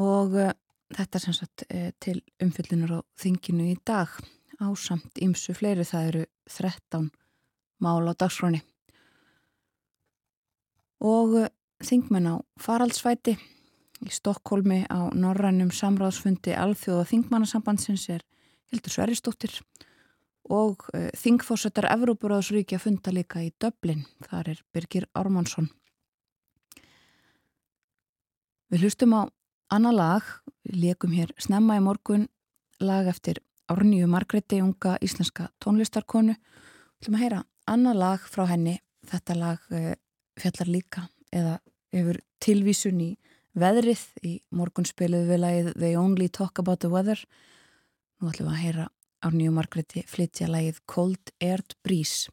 Og 0.01 0.33
þetta 0.33 1.19
er 1.19 1.21
sem 1.21 1.35
sagt 1.37 1.67
til 2.01 2.15
umfyllunar 2.41 2.95
á 2.97 2.99
þinginu 3.21 3.67
í 3.69 3.75
dag. 3.85 4.09
Á 4.57 4.73
samt 4.73 5.21
ímsu 5.21 5.53
fleiri 5.53 5.85
það 5.85 6.07
eru 6.09 6.23
13 6.49 7.11
mál 7.83 8.09
á 8.09 8.13
dagsfróni 8.17 8.63
og 11.03 11.35
þingmenn 11.83 12.31
á 12.31 12.35
faraldsvæti 12.61 13.35
Í 14.03 14.11
Stokkólmi 14.11 14.83
á 14.91 15.07
norrænum 15.15 15.69
samráðsfundi 15.71 16.51
alþjóða 16.59 17.05
þingmannasambandsins 17.07 18.09
er 18.11 18.23
Hildur 18.71 18.91
Sverrisdóttir 18.91 19.53
og 20.51 20.83
uh, 20.91 21.07
þingfósettar 21.15 21.87
Evrópuráðsríkja 21.93 22.81
funda 22.83 23.13
líka 23.15 23.43
í 23.45 23.53
Döblin. 23.63 24.03
Þar 24.27 24.51
er 24.55 24.61
Birgir 24.75 25.07
Ármannsson. 25.15 25.69
Við 28.73 28.83
hlustum 28.83 29.15
á 29.15 29.21
annar 29.71 29.95
lag, 29.95 30.29
við 30.67 30.79
leikum 30.87 31.15
hér 31.15 31.31
snemma 31.39 31.77
í 31.79 31.83
morgun 31.85 32.27
lag 32.83 33.07
eftir 33.07 33.39
Árníu 33.71 34.09
Margreti, 34.11 34.59
unga 34.59 34.97
íslenska 34.99 35.47
tónlistarkonu. 35.63 36.35
Við 36.35 37.05
ætlum 37.05 37.19
að 37.19 37.23
heyra 37.23 37.43
annar 37.71 37.95
lag 37.95 38.25
frá 38.27 38.43
henni. 38.51 38.81
Þetta 39.07 39.39
lag 39.39 39.71
uh, 39.71 39.93
fjallar 40.35 40.75
líka 40.75 41.07
eða 41.31 41.59
hefur 41.93 42.19
tilvísun 42.43 42.99
í 42.99 43.13
veðrið. 43.59 44.03
Í 44.25 44.33
morgun 44.53 44.87
spiluðu 44.87 45.29
við 45.31 45.41
lagið 45.43 45.71
They 45.77 45.97
Only 45.99 46.29
Talk 46.29 46.59
About 46.61 46.83
the 46.83 46.91
Weather. 46.93 47.19
Nú 48.21 48.31
ætlum 48.31 48.49
við 48.49 48.55
að 48.55 48.63
heyra 48.63 48.87
Árníu 49.23 49.51
Margreti 49.55 50.03
flytja 50.07 50.49
lagið 50.51 50.81
Cold 50.85 51.31
Aired 51.39 51.77
Breeze. 51.83 52.29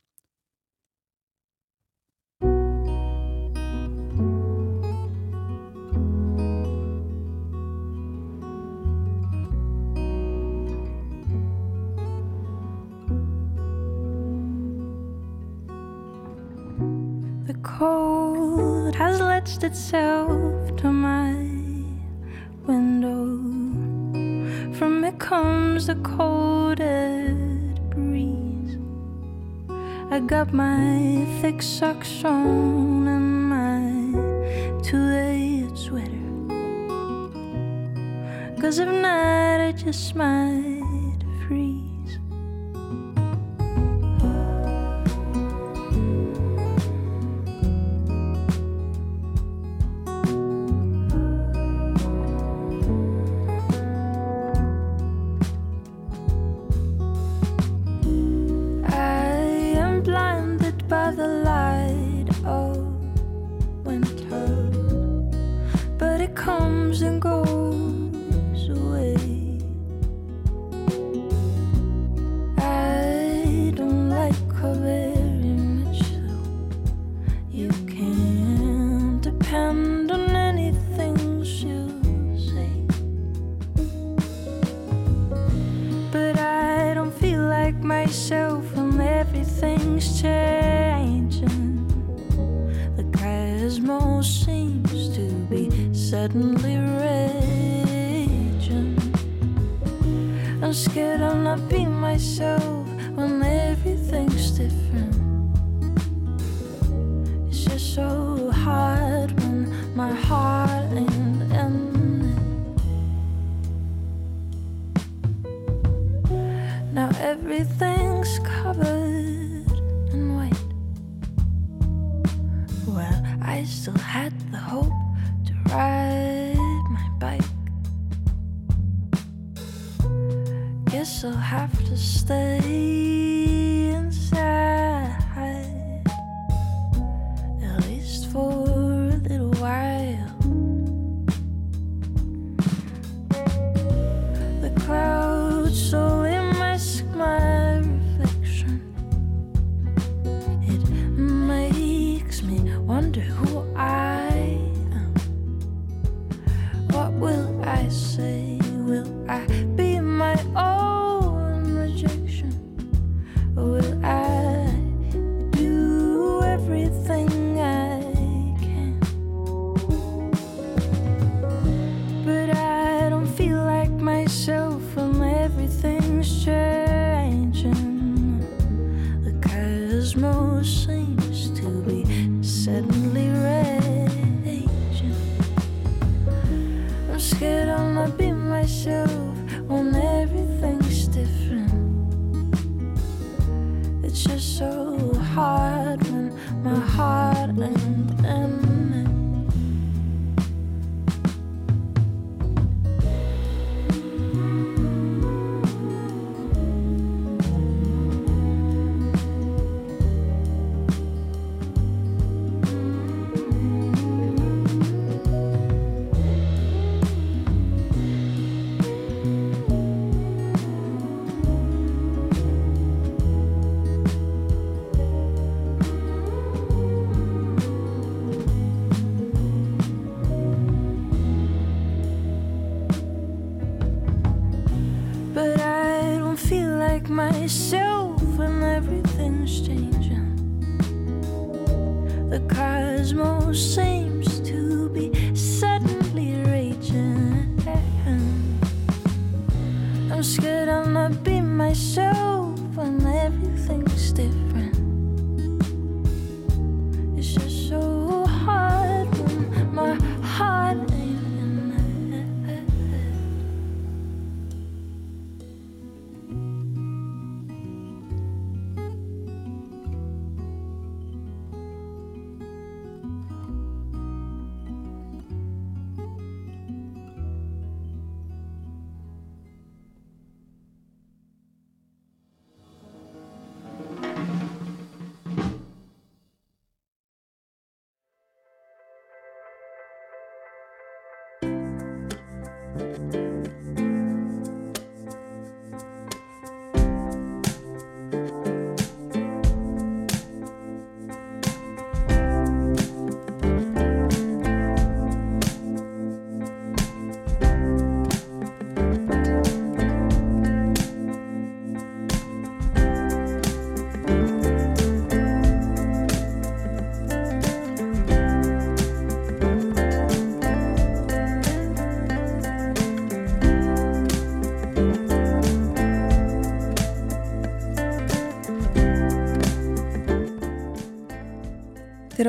The 17.47 17.55
cold 17.63 18.95
has 18.95 19.21
latched 19.21 19.65
itself 19.65 20.50
to 20.81 20.91
my 20.91 21.35
window. 22.67 23.37
From 24.79 25.05
it 25.05 25.19
comes 25.19 25.89
the 25.89 25.97
coldest 25.97 27.79
breeze. 27.91 28.79
I 30.11 30.21
got 30.21 30.55
my 30.55 31.27
thick 31.43 31.61
socks 31.61 32.25
on 32.25 33.07
and 33.09 33.51
my 33.57 34.83
two-layered 34.83 35.77
sweater. 35.77 36.09
Cause 38.59 38.79
if 38.79 38.89
not, 38.89 39.61
I 39.61 39.73
just 39.73 40.15
might 40.15 40.70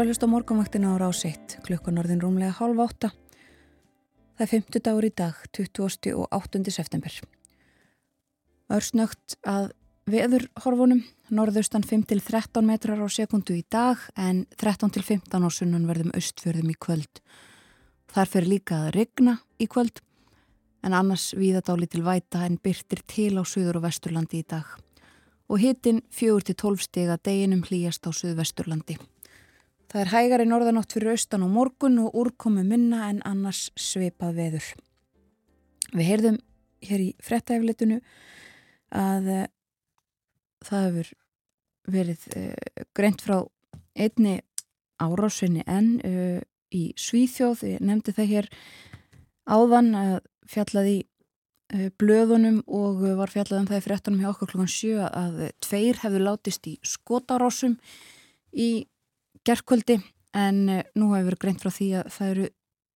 eru 0.01 0.09
að 0.09 0.15
hlusta 0.15 0.25
á 0.25 0.33
morgunvaktina 0.33 0.91
á 0.93 0.95
rásitt 0.97 1.53
klukkan 1.61 1.99
orðin 2.01 2.21
rúmlega 2.23 2.55
hálf 2.57 2.79
átta. 2.81 3.09
Það 4.33 4.41
er 4.41 4.49
50 4.49 4.81
dagur 4.87 5.05
í 5.05 5.11
dag, 5.13 5.35
20. 5.53 6.13
og 6.17 6.25
8. 6.33 6.61
september. 6.73 7.17
Örsnögt 8.73 9.35
að 9.45 9.67
veðurhorfunum, 10.09 11.03
norðaustan 11.29 11.85
5-13 11.85 12.65
metrar 12.65 12.97
á 12.97 13.05
sekundu 13.13 13.59
í 13.59 13.61
dag 13.69 14.01
en 14.17 14.47
13-15 14.57 15.37
á 15.37 15.49
sunnan 15.53 15.85
verðum 15.85 16.15
austfjörðum 16.17 16.73
í 16.73 16.79
kvöld. 16.81 17.21
Þar 18.09 18.33
fer 18.33 18.49
líka 18.49 18.81
að 18.87 18.95
regna 18.97 19.37
í 19.61 19.69
kvöld 19.69 20.01
en 20.81 20.97
annars 20.97 21.29
víðadáli 21.37 21.85
til 21.85 22.01
væta 22.01 22.47
en 22.47 22.57
byrtir 22.57 23.05
til 23.05 23.37
á 23.37 23.45
suður 23.45 23.83
og 23.83 23.85
vesturlandi 23.85 24.41
í 24.41 24.49
dag. 24.49 24.65
Og 25.45 25.61
hitin 25.61 26.01
4-12 26.09 26.87
steg 26.89 27.13
að 27.13 27.25
deginum 27.29 27.67
hlýjast 27.69 28.07
á 28.07 28.09
suðvesturlandi. 28.09 28.97
Það 29.91 30.01
er 30.05 30.11
hægari 30.13 30.43
norðanátt 30.47 30.93
fyrir 30.95 31.11
austan 31.11 31.41
og 31.43 31.49
morgun 31.51 31.97
og 31.99 32.13
úrkomu 32.15 32.61
minna 32.63 33.09
en 33.09 33.17
annars 33.27 33.65
sveipað 33.75 34.37
veður. 34.37 34.67
Við 35.91 36.07
heyrðum 36.07 36.37
hér 36.87 37.01
í 37.03 37.07
frettæflitinu 37.19 37.97
að 38.95 39.27
uh, 39.33 39.41
það 40.63 40.85
hefur 40.85 41.09
verið 41.91 42.23
uh, 42.39 42.85
greint 42.95 43.19
frá 43.25 43.41
einni 43.99 44.37
árásinni 45.03 45.65
enn 45.67 45.97
uh, 46.07 46.39
í 46.71 46.83
Svíþjóð. 46.95 47.65
Ég 47.73 47.83
nefndi 47.83 48.15
það 48.15 48.31
hér 48.31 48.49
áðan 49.51 49.91
að 49.99 50.13
fjallaði 50.47 50.99
blöðunum 51.99 52.63
og 52.67 53.03
var 53.15 53.31
fjallað 53.31 53.59
um 53.61 53.67
það 53.67 53.77
í 53.77 53.83
fréttanum 53.85 54.23
hjá 54.23 54.31
okkur 54.31 54.49
klokkan 54.51 54.71
7 54.71 55.05
að 55.07 55.37
tveir 55.63 55.99
hefðu 56.01 56.23
látist 56.25 56.67
í 56.67 56.73
skotarósum 56.83 57.77
í 58.51 58.71
gerðkvöldi 59.47 59.99
en 60.37 60.59
uh, 60.69 60.81
nú 60.95 61.11
hefur 61.13 61.31
verið 61.31 61.41
greint 61.43 61.63
frá 61.63 61.71
því 61.73 61.87
að 62.01 62.11
það 62.15 62.33
eru 62.33 62.49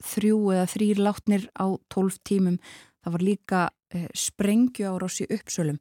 þrjú 0.05 0.40
eða 0.55 0.66
þrýr 0.74 1.01
látnir 1.07 1.47
á 1.57 1.66
tólf 1.92 2.18
tímum. 2.26 2.59
Það 3.05 3.16
var 3.16 3.24
líka 3.28 3.62
uh, 3.70 4.05
sprengjuárós 4.16 5.20
í 5.24 5.28
uppsölum. 5.34 5.80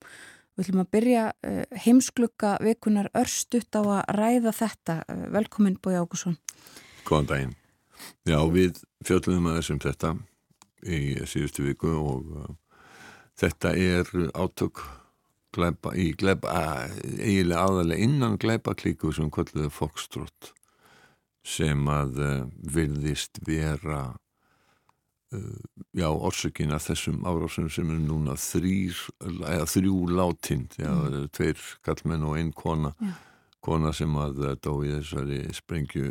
Við 0.53 0.67
ætlum 0.67 0.83
að 0.83 0.91
byrja 0.95 1.25
uh, 1.33 1.61
heimsklukka 1.85 2.55
vikunar 2.63 3.11
örstutt 3.17 3.75
á 3.75 3.81
að 3.81 4.01
ræða 4.19 4.55
þetta. 4.59 4.97
Velkomin 5.33 5.79
Bói 5.81 5.97
Ágússon. 5.99 6.39
Góðan 7.07 7.29
daginn. 7.31 7.55
Já, 8.27 8.39
við 8.51 8.81
fjöldum 9.05 9.47
að 9.51 9.61
þessum 9.61 9.79
þetta 9.83 10.15
í 10.83 10.99
síðustu 11.29 11.63
viku 11.63 11.93
og 11.95 12.57
þetta 13.39 13.71
er 13.79 14.09
átök 14.35 14.81
gleipa, 15.53 15.93
í 15.95 16.11
gleipa, 16.17 16.57
eiginlega 17.19 17.63
aðalega 17.67 18.09
innan 18.09 18.39
gleipa 18.41 18.75
klíku 18.77 19.13
sem 19.15 19.31
kvölduði 19.33 19.69
Fokstrótt 19.73 20.53
sem 21.43 21.87
að 21.91 22.19
uh, 22.23 22.45
virðist 22.73 23.41
vera 23.45 24.13
uh, 25.35 25.61
já, 25.91 26.07
orsökin 26.07 26.73
að 26.73 26.87
þessum 26.89 27.21
árásum 27.27 27.69
sem 27.71 27.91
er 27.91 27.99
núna 27.99 28.37
þrýr, 28.39 28.95
eða 29.27 29.67
þrjú 29.69 29.97
látind, 30.13 30.77
já, 30.79 30.91
mm. 30.91 31.29
tveir 31.35 31.63
kallmenn 31.85 32.27
og 32.27 32.39
einn 32.39 32.53
kona 32.55 32.93
Já. 33.01 33.13
kona 33.63 33.93
sem 33.95 34.15
að 34.19 34.41
dó 34.63 34.73
í 34.83 34.91
þessari 34.91 35.41
sprengju, 35.55 36.07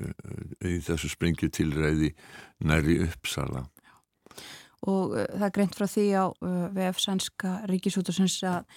í 0.64 0.78
þessu 0.84 1.10
sprengju 1.12 1.50
tilræði 1.52 2.12
næri 2.64 3.00
uppsala. 3.08 3.66
og 4.82 5.16
uh, 5.16 5.24
það 5.24 5.48
er 5.48 5.56
greint 5.56 5.80
frá 5.80 5.88
því 5.88 6.06
á 6.12 6.24
uh, 6.28 6.68
VF 6.76 7.00
Sænska 7.00 7.56
Ríkisútarsins 7.70 8.36
að, 8.44 8.68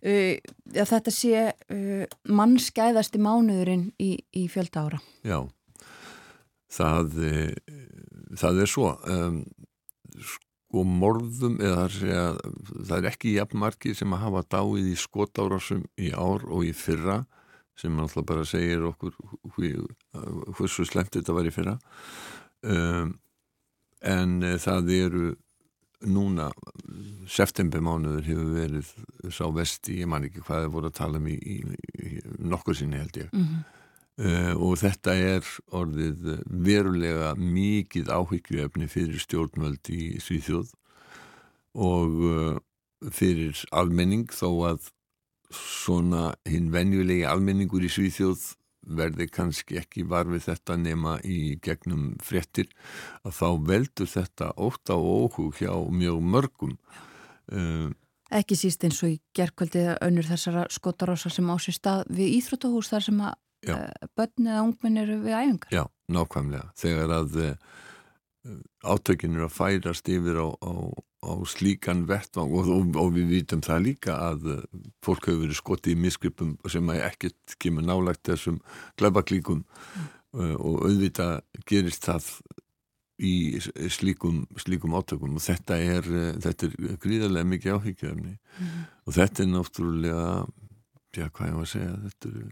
að 0.00 0.90
þetta 0.92 1.12
sé 1.12 1.46
uh, 1.52 2.04
mannskæðasti 2.28 3.20
mánuðurinn 3.20 3.90
í, 4.00 4.14
í 4.36 4.46
fjölda 4.48 4.86
ára. 4.86 5.00
Já, 5.26 5.40
það, 6.72 7.18
eh, 7.28 7.74
það 8.40 8.62
er 8.64 8.70
svo. 8.70 8.94
Um, 9.04 9.42
sko 10.20 10.84
morðum, 10.86 11.58
eða 11.60 11.88
segja, 11.92 12.24
það 12.78 12.96
er 12.96 13.10
ekki 13.10 13.34
jafnmarkið 13.36 13.98
sem 13.98 14.16
að 14.16 14.24
hafa 14.24 14.46
dáið 14.56 14.88
í 14.92 14.96
skotárásum 14.98 15.84
í 16.00 16.12
ár 16.14 16.46
og 16.48 16.64
í 16.68 16.72
fyrra 16.76 17.24
sem 17.80 17.96
alltaf 18.00 18.26
bara 18.28 18.44
segir 18.44 18.82
okkur 18.84 19.14
hversu 20.58 20.84
slemt 20.84 21.14
þetta 21.16 21.36
var 21.36 21.48
í 21.48 21.52
fyrra. 21.54 21.78
Um, 22.60 23.14
en 24.00 24.40
það 24.60 24.92
eru 24.96 25.30
núna 26.06 26.48
septembermánuður 27.30 28.24
hefur 28.24 28.54
verið 28.54 28.92
sá 29.32 29.44
vesti, 29.52 30.00
ég 30.00 30.08
man 30.10 30.24
ekki 30.26 30.42
hvað 30.44 30.64
það 30.64 30.72
voru 30.76 30.90
að 30.90 30.96
tala 30.96 31.20
um 31.20 31.28
í, 31.28 31.36
í, 31.36 31.58
í 32.00 32.22
nokkur 32.40 32.78
sinni 32.78 33.00
held 33.00 33.20
ég 33.20 33.28
Mm 33.32 33.44
-hmm. 33.44 33.64
uh, 34.24 34.54
og 34.56 34.78
þetta 34.80 35.14
er 35.14 35.44
orðið 35.70 36.40
verulega 36.48 37.34
mikið 37.34 38.08
áhyggjuefni 38.08 38.88
fyrir 38.88 39.18
stjórnvöld 39.20 39.90
í 39.90 40.20
Svíþjóð 40.20 40.72
og 41.74 42.10
uh, 42.24 42.56
fyrir 43.10 43.56
almenning 43.72 44.32
þó 44.32 44.72
að 44.72 44.90
svona 45.50 46.34
hinn 46.46 46.72
venjulegi 46.72 47.24
almenningur 47.26 47.84
í 47.84 47.90
Svíþjóð 47.90 48.56
verði 48.80 49.28
kannski 49.28 49.78
ekki 49.80 50.06
var 50.08 50.28
við 50.30 50.46
þetta 50.48 50.76
nema 50.80 51.18
í 51.26 51.56
gegnum 51.62 52.14
fréttir 52.24 52.70
að 53.24 53.36
þá 53.36 53.48
veldur 53.68 54.10
þetta 54.10 54.52
óta 54.56 54.96
og 54.96 55.10
óhug 55.26 55.60
hjá 55.60 55.72
mjög 55.92 56.22
mörgum 56.24 56.76
uh, 57.52 57.90
Ekki 58.30 58.54
síst 58.54 58.84
eins 58.86 59.00
og 59.02 59.10
í 59.10 59.16
gerkvöldi 59.34 59.80
eða 59.82 59.96
önnur 60.06 60.26
þessara 60.28 60.68
skotarósa 60.70 61.32
sem 61.34 61.48
á 61.50 61.56
sér 61.58 61.74
stað 61.74 62.02
við 62.14 62.36
Íþróttahús 62.36 62.90
þar 62.92 63.04
sem 63.08 63.22
að 63.26 63.32
uh, 63.74 64.10
börn 64.14 64.46
eða 64.46 64.60
ungminn 64.68 65.00
eru 65.02 65.16
við 65.24 65.34
æfingar. 65.34 65.72
Já, 65.74 65.82
nákvæmlega. 66.14 66.68
Þegar 66.78 67.14
að 67.16 67.40
átökin 68.84 69.34
eru 69.36 69.46
að 69.48 69.56
færast 69.56 70.08
yfir 70.08 70.38
á, 70.40 70.48
á, 70.48 70.72
á 71.26 71.32
slíkan 71.44 72.06
vettvang 72.08 72.52
og, 72.56 72.70
og, 72.72 72.96
og 72.96 73.10
við 73.16 73.34
vitum 73.34 73.60
það 73.64 73.84
líka 73.84 74.16
að 74.30 74.46
uh, 74.54 74.62
fólk 75.04 75.28
hefur 75.28 75.42
verið 75.44 75.58
skotið 75.60 75.92
í 75.94 76.00
misgripum 76.06 76.54
sem 76.72 76.90
ekkert 76.96 77.56
kemur 77.60 77.84
nálagt 77.84 78.24
þessum 78.30 78.60
glæbaklíkum 79.00 79.64
uh, 79.66 80.56
og 80.56 80.86
auðvitað 80.88 81.42
gerist 81.68 82.08
það 82.08 82.30
í 83.20 83.34
slíkum, 83.92 84.46
slíkum 84.56 84.94
átökum 84.96 85.36
og 85.36 85.44
þetta 85.44 85.76
er, 85.76 86.08
uh, 86.08 86.32
þetta 86.40 86.70
er 86.70 86.96
gríðarlega 87.04 87.52
mikið 87.54 87.76
áhyggjöfni 87.76 88.38
Mhm. 88.60 88.80
og 89.06 89.14
þetta 89.16 89.42
er 89.42 89.52
náttúrulega 89.52 90.24
já, 91.16 91.28
hvað 91.30 91.48
ég 91.48 91.54
var 91.56 91.66
að 91.66 91.72
segja 91.74 91.92
þetta 92.06 92.32
er 92.32 92.50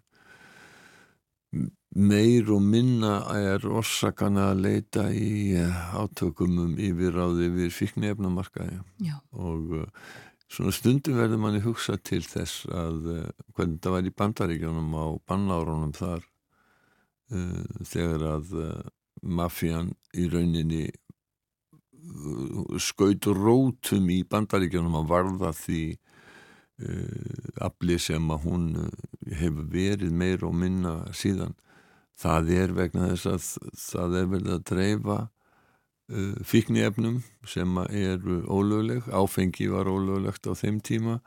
meir 1.97 2.51
og 2.53 2.62
minna 2.62 3.22
er 3.32 3.64
orsakana 3.64 4.51
að 4.53 4.62
leita 4.66 5.09
í 5.14 5.57
eh, 5.57 5.84
átökum 5.97 6.59
um 6.66 6.72
yfirráði 6.76 7.49
við 7.55 7.72
fíknefnamarkaði 7.72 8.80
Já. 9.07 9.16
og 9.32 9.72
uh, 9.80 9.86
svona 10.53 10.74
stundum 10.76 11.16
verður 11.16 11.41
manni 11.41 11.62
hugsa 11.64 11.97
til 11.97 12.20
þess 12.26 12.66
að 12.68 13.09
uh, 13.14 13.22
hvernig 13.57 13.80
það 13.80 13.97
var 13.97 14.11
í 14.11 14.14
bandaríkjónum 14.20 14.97
á 15.01 15.07
bannárunum 15.30 15.95
þar 15.97 16.26
uh, 17.32 17.84
þegar 17.89 18.26
að 18.34 18.53
uh, 18.61 18.82
mafían 19.22 19.95
í 20.12 20.28
rauninni 20.28 20.84
uh, 20.93 22.76
skaut 22.76 23.30
rótum 23.32 24.12
í 24.12 24.22
bandaríkjónum 24.28 25.01
að 25.01 25.11
varða 25.14 25.55
því 25.57 25.82
afli 27.59 27.97
sem 27.99 28.28
að 28.30 28.45
hún 28.45 28.66
hefur 29.34 29.64
verið 29.72 30.12
meir 30.14 30.45
og 30.47 30.53
minna 30.55 30.93
síðan 31.11 31.57
það 32.19 32.53
er 32.57 32.77
vegna 32.77 33.11
þess 33.14 33.29
að 33.31 33.75
það 33.83 34.16
er 34.21 34.31
verið 34.35 34.55
að 34.55 34.64
dreifa 34.73 35.19
uh, 35.27 36.39
fíkniefnum 36.47 37.21
sem 37.49 37.83
eru 37.89 38.41
ólögleg, 38.47 39.07
áfengi 39.12 39.71
var 39.73 39.91
ólöglegt 39.91 40.51
á 40.51 40.53
þeim 40.59 40.83
tíma 40.85 41.21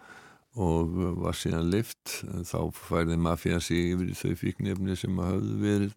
og 0.59 0.97
uh, 0.99 1.11
var 1.23 1.37
síðan 1.37 1.71
lift 1.71 2.21
þá 2.47 2.59
færði 2.75 3.17
mafía 3.17 3.61
sig 3.63 3.95
yfir 3.95 4.15
þau 4.19 4.39
fíkniefni 4.45 4.99
sem 4.99 5.21
hafðu 5.23 5.59
verið 5.63 5.93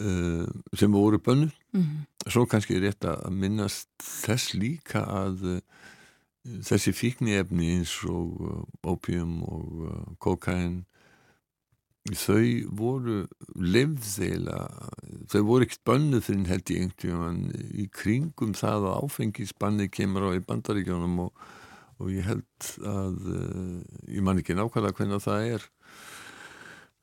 uh, 0.00 0.46
sem 0.76 0.94
voru 0.94 1.20
bönnu 1.20 1.52
Mm 1.76 2.06
svo 2.28 2.44
kannski 2.48 2.76
er 2.76 2.88
rétt 2.88 3.06
að 3.08 3.32
minnast 3.34 3.88
þess 4.02 4.54
líka 4.56 5.04
að 5.04 5.44
uh, 5.54 5.58
þessi 6.66 6.94
fíkniefni 6.96 7.72
eins 7.76 7.94
og 8.08 8.42
uh, 8.44 8.62
opium 8.92 9.40
og 9.48 9.82
uh, 9.86 9.98
kokain 10.22 10.82
þau 12.16 12.44
voru 12.78 13.18
lefðeila 13.58 14.60
þau 15.28 15.42
voru 15.48 15.66
ekkert 15.66 15.84
bönnuð 15.88 16.24
fyrir 16.28 16.52
held 16.52 16.72
ég 16.72 16.84
einhvern 16.86 17.40
í 17.74 17.88
kringum 17.92 18.54
það 18.56 18.88
að 18.90 19.00
áfengisbanni 19.04 19.88
kemur 19.92 20.30
á 20.30 20.38
í 20.38 20.44
bandaríkjónum 20.46 21.18
og, 21.26 21.42
og 21.98 22.12
ég 22.14 22.28
held 22.28 22.70
að 22.86 23.18
uh, 23.34 23.74
ég 24.08 24.24
man 24.24 24.40
ekki 24.40 24.56
nákvæmlega 24.56 24.96
hvernig 25.00 25.26
það 25.26 25.52
er 25.56 25.68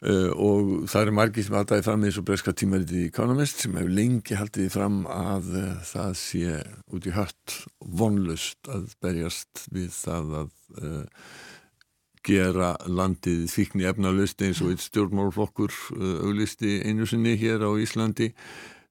Uh, 0.03 0.27
og 0.35 0.71
það 0.91 1.05
eru 1.05 1.13
margir 1.15 1.45
sem 1.47 1.55
haldaði 1.55 1.83
fram 1.85 2.03
eins 2.03 2.17
og 2.19 2.25
breska 2.27 2.51
tímaritið 2.53 3.05
Economist 3.07 3.61
sem 3.63 3.77
hefur 3.79 3.93
lengi 3.95 4.35
haldið 4.35 4.67
fram 4.73 4.97
að 5.09 5.47
uh, 5.55 5.69
það 5.87 6.17
sé 6.19 6.57
út 6.93 7.07
í 7.07 7.13
hött 7.15 7.55
vonlust 7.79 8.69
að 8.69 8.91
berjast 9.01 9.63
við 9.71 9.95
það 9.95 10.35
að 10.41 10.51
uh, 10.83 11.23
gera 12.25 12.73
landið 12.89 13.45
þykni 13.51 13.87
efnalust 13.89 14.41
eins 14.41 14.61
og 14.63 14.73
eitt 14.73 14.83
stjórnmálflokkur 14.85 15.73
auglisti 16.25 16.79
einu 16.87 17.05
sinni 17.09 17.35
hér 17.39 17.65
á 17.65 17.71
Íslandi. 17.77 18.31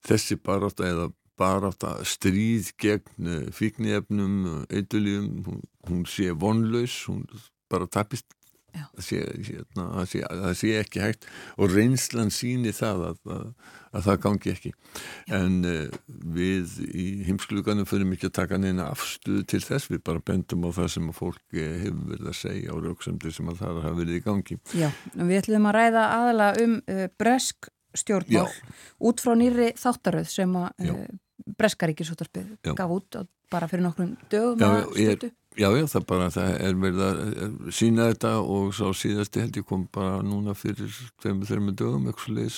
Þessi 0.04 0.38
barátta 0.38 0.86
eða 0.86 1.08
barátta 1.38 1.96
stríð 2.06 2.70
gegn 2.78 3.50
fíkniefnum, 3.54 4.66
eitulíum 4.70 5.42
hún, 5.48 5.60
hún 5.88 6.04
sé 6.06 6.30
vonlaus 6.30 7.00
hún 7.08 7.24
bara 7.70 7.88
tapist 7.90 8.28
það 8.74 9.06
sé, 9.06 9.22
hérna, 9.48 10.04
sé, 10.10 10.20
sé 10.58 10.72
ekki 10.80 11.02
hægt. 11.02 11.26
Og 11.58 11.72
reynslan 11.72 12.32
síni 12.34 12.72
það 12.74 13.04
að, 13.10 13.18
að, 13.36 13.44
að 13.94 14.06
það 14.08 14.20
gangi 14.26 14.52
ekki. 14.54 14.72
Já. 14.74 15.38
en 15.40 15.58
uh, 15.66 15.98
við 16.36 16.78
í 16.90 17.06
heimskluganum 17.28 17.88
fyrir 17.88 18.08
mikið 18.10 18.30
að 18.30 18.36
taka 18.40 18.60
neina 18.60 18.88
afstuðu 18.92 19.44
til 19.50 19.62
þess. 19.64 19.90
Við 19.92 20.02
bara 20.06 20.24
bendum 20.24 20.66
á 20.66 20.70
það 20.80 20.90
sem 20.96 21.12
fólk 21.16 21.58
hefur 21.58 22.00
verið 22.12 22.32
að 22.32 22.40
segja 22.40 22.74
á 22.74 22.76
rauksamdi 22.88 23.34
sem 23.34 23.52
að 23.52 23.62
það 23.62 23.84
hafa 23.84 23.94
verið 24.00 24.18
í 24.18 24.24
gangi. 24.24 24.58
Já, 24.74 24.88
við 25.14 25.38
ætlum 25.42 25.70
að 25.70 25.78
ræða 25.78 26.08
aðalega 26.18 26.66
um 26.66 26.80
uh, 26.80 27.06
bresk 27.20 27.70
stjórnmál 27.94 28.50
út 29.06 29.22
frá 29.22 29.36
nýri 29.38 29.70
þáttaröð 29.78 30.26
sem 30.32 30.58
að 30.58 30.90
uh, 30.90 31.06
breskaríkisúttarpið 31.60 32.74
gaf 32.74 32.92
út 32.94 33.22
bara 33.52 33.68
fyrir 33.70 33.84
nokkrum 33.84 34.14
dögum 34.32 34.62
að 34.66 34.86
stuttu 34.96 35.30
Já, 35.54 35.68
já, 35.70 35.84
það 35.86 36.04
bara, 36.10 36.30
það 36.34 36.52
er 36.66 36.78
verið 36.82 37.02
að 37.06 37.66
sína 37.78 38.08
þetta 38.08 38.30
og 38.42 38.72
sá 38.74 38.88
síðasti 38.98 39.42
held 39.44 39.58
ég 39.60 39.66
kom 39.68 39.84
bara 39.94 40.16
núna 40.26 40.50
fyrir 40.58 40.90
tveimur, 41.22 41.46
þreimur 41.46 41.76
dögum, 41.78 42.08
eitthvað 42.10 42.40
leis. 42.40 42.56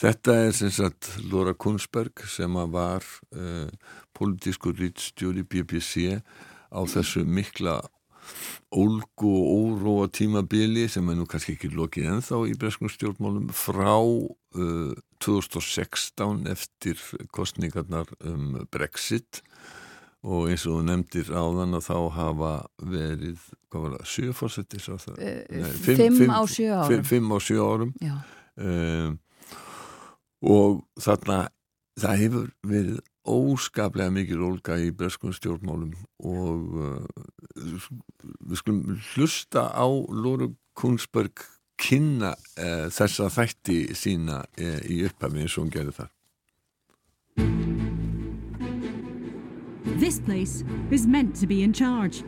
Þetta 0.00 0.36
er 0.46 0.54
sem 0.56 0.70
sagt 0.72 1.10
Laura 1.26 1.52
Kunsberg 1.52 2.22
sem 2.32 2.56
var 2.72 3.04
uh, 3.36 3.68
politískur 4.16 4.72
rítstjóri 4.80 5.44
BBC 5.44 6.16
á 6.72 6.80
þessu 6.88 7.26
mikla 7.28 7.82
ólgu 8.72 9.34
og 9.42 9.52
óróa 9.76 10.08
tímabili 10.08 10.86
sem 10.88 11.12
er 11.12 11.20
nú 11.20 11.28
kannski 11.28 11.58
ekki 11.58 11.74
lokið 11.74 12.08
ennþá 12.14 12.40
í 12.48 12.56
breskum 12.56 12.88
stjórnmálum 12.88 13.52
frá 13.52 13.98
uh, 14.00 14.96
2016 15.20 16.48
eftir 16.48 17.04
kostningarnar 17.36 18.08
um 18.24 18.62
Brexit 18.72 19.42
og 19.44 19.79
eins 20.20 20.66
og 20.68 20.76
þú 20.76 20.82
nefndir 20.84 21.30
áðan 21.32 21.78
að 21.78 21.86
þá 21.86 21.96
hafa 22.16 22.52
verið, 22.84 23.46
hvað 23.72 23.86
var 23.86 23.94
það, 23.96 24.08
sjö 24.12 24.34
fórsettis 24.36 24.88
á 24.92 24.96
það? 25.00 25.22
Nei, 25.22 25.70
fimm, 25.86 26.18
fimm 26.18 26.34
á 26.36 26.42
sjö 26.44 26.68
árum. 26.74 26.90
Fimm, 26.90 27.06
fimm 27.08 27.32
á 27.32 27.38
sjö 27.40 27.64
árum. 27.64 27.94
Um, 28.60 29.16
og 30.40 30.82
þarna 31.00 31.38
það 32.00 32.20
hefur 32.24 32.50
verið 32.66 33.00
óskaplega 33.30 34.12
mikið 34.14 34.44
ólga 34.44 34.76
í 34.80 34.90
breskum 34.96 35.32
stjórnmálum 35.36 35.92
og 36.24 36.76
uh, 36.80 37.24
við 37.56 38.60
skulum 38.60 39.00
hlusta 39.12 39.68
á 39.72 39.86
Lóru 39.88 40.54
Kungsberg 40.76 41.44
kynna 41.80 42.32
uh, 42.32 42.88
þessa 42.92 43.28
þætti 43.32 43.82
sína 43.96 44.42
uh, 44.44 44.80
í 44.88 45.02
upphafi 45.08 45.44
eins 45.44 45.56
og 45.56 45.66
hún 45.66 45.74
gerði 45.74 45.96
þar 46.00 46.10
This 50.00 50.18
place 50.18 50.64
is 50.90 51.06
meant 51.06 51.36
to 51.36 51.46
be 51.46 51.62
in 51.62 51.74
charge. 51.74 52.22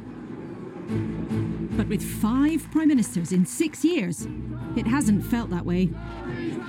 But 1.74 1.88
with 1.88 2.02
five 2.02 2.70
prime 2.70 2.88
ministers 2.88 3.32
in 3.32 3.46
six 3.46 3.82
years, 3.82 4.28
it 4.76 4.86
hasn't 4.86 5.24
felt 5.24 5.48
that 5.48 5.64
way. 5.64 5.86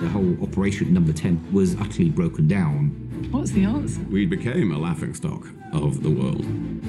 The 0.00 0.08
whole 0.08 0.34
operation 0.42 0.94
number 0.94 1.12
10 1.12 1.52
was 1.52 1.78
utterly 1.78 2.08
broken 2.08 2.48
down. 2.48 2.88
What's 3.30 3.50
the 3.50 3.66
answer? 3.66 4.00
We 4.10 4.24
became 4.24 4.72
a 4.72 4.78
laughingstock 4.78 5.46
of 5.74 6.02
the 6.02 6.08
world. 6.08 6.46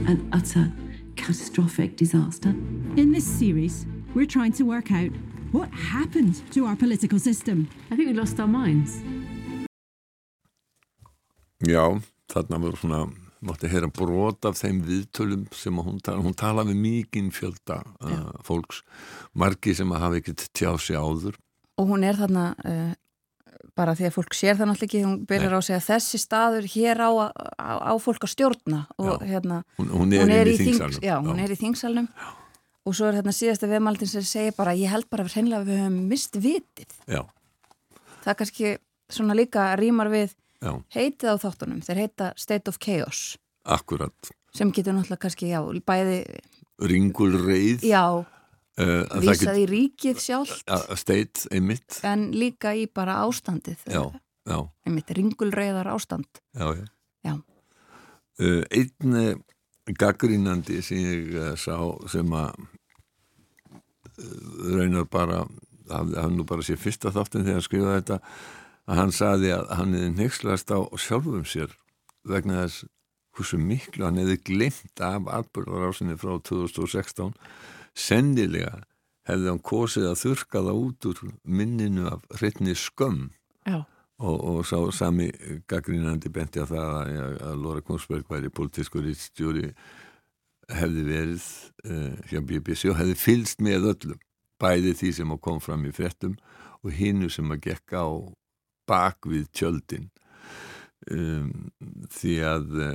An 0.08 0.30
utter 0.32 0.72
catastrophic 1.18 1.98
disaster. 1.98 2.52
In 2.96 3.12
this 3.12 3.28
series, 3.28 3.86
we're 4.14 4.26
trying 4.26 4.54
to 4.54 4.64
work 4.64 4.94
out 4.94 5.12
what 5.52 5.70
happened 5.74 6.42
to 6.54 6.66
our 6.66 6.78
political 6.78 7.20
system. 7.20 7.68
I 7.92 7.98
think 7.98 8.08
we 8.08 8.14
lost 8.14 8.40
our 8.40 8.48
minds. 8.48 9.02
Já, 11.68 12.00
þarna 12.32 12.60
voru 12.60 12.78
svona 12.78 13.25
mátti 13.46 13.70
heyra 13.72 13.90
brot 13.94 14.46
af 14.50 14.58
þeim 14.60 14.82
viðtölum 14.86 15.48
sem 15.56 15.78
hún 15.80 16.02
tala, 16.04 16.24
hún 16.26 16.36
tala 16.38 16.66
við 16.68 16.80
mikinn 16.82 17.32
fjölda 17.36 17.82
uh, 18.02 18.30
fólks, 18.46 18.84
margi 19.38 19.76
sem 19.78 19.92
að 19.94 20.06
hafa 20.06 20.22
ekkert 20.22 20.48
tjá 20.56 20.72
sig 20.82 20.98
áður. 20.98 21.38
Og 21.80 21.90
hún 21.92 22.06
er 22.08 22.18
þarna 22.20 22.54
uh, 22.66 22.94
bara 23.76 23.96
því 23.98 24.08
að 24.08 24.16
fólk 24.16 24.38
sér 24.38 24.56
það 24.56 24.70
náttúrulega 24.72 24.88
ekki 24.90 25.04
hún 25.04 25.18
byrjar 25.28 25.56
á 25.56 25.60
að 25.60 25.68
segja 25.68 25.84
þessi 25.90 26.22
staður 26.22 26.70
hér 26.76 27.04
á, 27.04 27.12
á, 27.60 27.72
á 27.92 27.94
fólk 28.00 28.24
að 28.28 28.34
stjórna 28.36 28.82
og 29.02 29.20
Já. 29.20 29.28
hérna 29.34 29.62
hún, 29.80 29.92
hún 29.92 30.16
er, 30.16 30.24
hún 30.24 30.34
er 30.36 30.50
í, 30.50 30.56
í 30.56 30.60
þing, 30.62 30.72
þingsalnum. 30.72 31.04
já, 31.04 31.16
hún 31.26 31.44
er 31.44 31.52
í 31.52 31.60
þingsalnum. 31.60 32.10
Og 32.86 32.94
svo 32.94 33.10
er 33.10 33.18
hérna 33.18 33.34
síðasta 33.34 33.68
viðmaldin 33.68 34.10
sem 34.12 34.26
segir 34.26 34.54
bara 34.56 34.76
ég 34.78 34.92
held 34.94 35.10
bara 35.10 35.26
að 35.26 35.66
við 35.66 35.80
höfum 35.82 36.02
mist 36.12 36.38
vitið. 36.38 36.92
Já, 37.10 37.24
það 38.24 38.38
kannski 38.42 38.76
svona 39.12 39.38
líka 39.38 39.72
rýmar 39.80 40.12
við 40.14 40.36
já, 40.66 40.72
heitið 40.96 41.32
á 41.32 41.36
þáttunum, 41.46 41.82
þeir 41.86 42.02
heita 42.04 42.30
State 42.42 42.72
of 42.72 42.80
Chaos. 42.84 43.24
Akkurat. 43.66 44.32
Sem 44.56 44.72
getur 44.74 44.96
náttúrulega 44.96 45.24
kannski, 45.26 45.50
já, 45.52 45.62
bæði 45.86 46.20
ringul 46.90 47.32
reið. 47.40 47.86
Já, 47.88 48.04
uh, 48.20 49.18
vísað 49.24 49.62
í 49.64 49.66
ríkið 49.72 50.22
sjálft. 50.24 50.76
State 51.00 51.50
einmitt. 51.56 52.00
En 52.08 52.30
líka 52.36 52.76
í 52.76 52.86
bara 52.92 53.22
ástandið. 53.26 53.86
Já, 53.92 54.04
já, 54.50 54.60
einmitt 54.88 55.12
ringulreiðar 55.18 55.92
ástand. 55.94 56.42
Já, 56.58 56.72
já. 56.76 56.88
Já. 57.26 57.36
Uh, 58.36 58.64
einn 58.76 59.20
uh, 59.20 59.36
gaggrínandi 59.96 60.82
sem 60.84 61.00
ég 61.04 61.38
uh, 61.38 61.54
sá 61.60 61.78
sem 62.12 62.34
að 62.36 62.66
raunar 64.16 65.08
bara 65.12 65.42
hafði 65.92 66.22
hann 66.22 66.38
nú 66.38 66.46
bara 66.48 66.64
sér 66.66 66.80
fyrsta 66.80 67.12
þáttin 67.14 67.44
þegar 67.44 67.60
hann 67.60 67.66
skrifaði 67.66 67.98
þetta 68.00 68.20
að 68.86 69.00
hann 69.02 69.14
saði 69.16 69.54
að 69.56 69.72
hann 69.80 69.96
hefði 69.98 70.12
nexlast 70.20 70.74
á 70.74 70.80
sjálfum 71.02 71.46
sér 71.50 71.74
vegna 72.26 72.66
þess 72.66 72.86
hversu 73.36 73.60
miklu 73.60 74.06
hann 74.08 74.20
hefði 74.22 74.38
glimt 74.50 75.02
af 75.04 75.30
atbyrðarásinni 75.40 76.18
frá 76.20 76.38
2016 76.40 77.34
sennilega 77.96 78.84
hefði 79.26 79.52
hann 79.52 79.64
kosið 79.66 80.10
að 80.12 80.22
þurka 80.22 80.64
það 80.68 80.80
út 80.84 81.10
úr 81.10 81.22
minninu 81.44 82.08
af 82.12 82.26
hreitni 82.38 82.76
skömm. 82.78 83.30
Og, 84.16 84.36
og 84.48 84.60
sá 84.64 84.78
sami 84.96 85.26
gaggrínandi 85.68 86.30
benti 86.32 86.62
að 86.64 86.70
það 86.72 86.92
að, 87.02 87.34
að 87.50 87.58
Lóra 87.60 87.82
Konsberg 87.84 88.30
væri 88.32 88.48
politískur 88.48 89.10
ítstjóri 89.12 89.74
hefði 90.72 91.04
verið 91.10 91.48
uh, 91.90 92.14
hjá 92.30 92.40
BBC 92.40 92.88
og 92.94 92.96
hefði 93.02 93.18
fylst 93.20 93.60
með 93.66 93.90
öllum 93.92 94.22
bæði 94.62 94.94
því 94.96 95.12
sem 95.18 95.36
kom 95.44 95.60
fram 95.60 95.84
í 95.84 95.92
frettum 95.92 96.38
og 96.80 96.96
hinnu 96.96 97.28
sem 97.34 97.52
að 97.52 97.66
gekka 97.68 98.06
á 98.08 98.10
bak 98.90 99.28
við 99.30 99.50
tjöldin. 99.56 100.10
Um, 101.12 101.70
því 102.10 102.36
að 102.50 102.78
uh, 102.82 102.94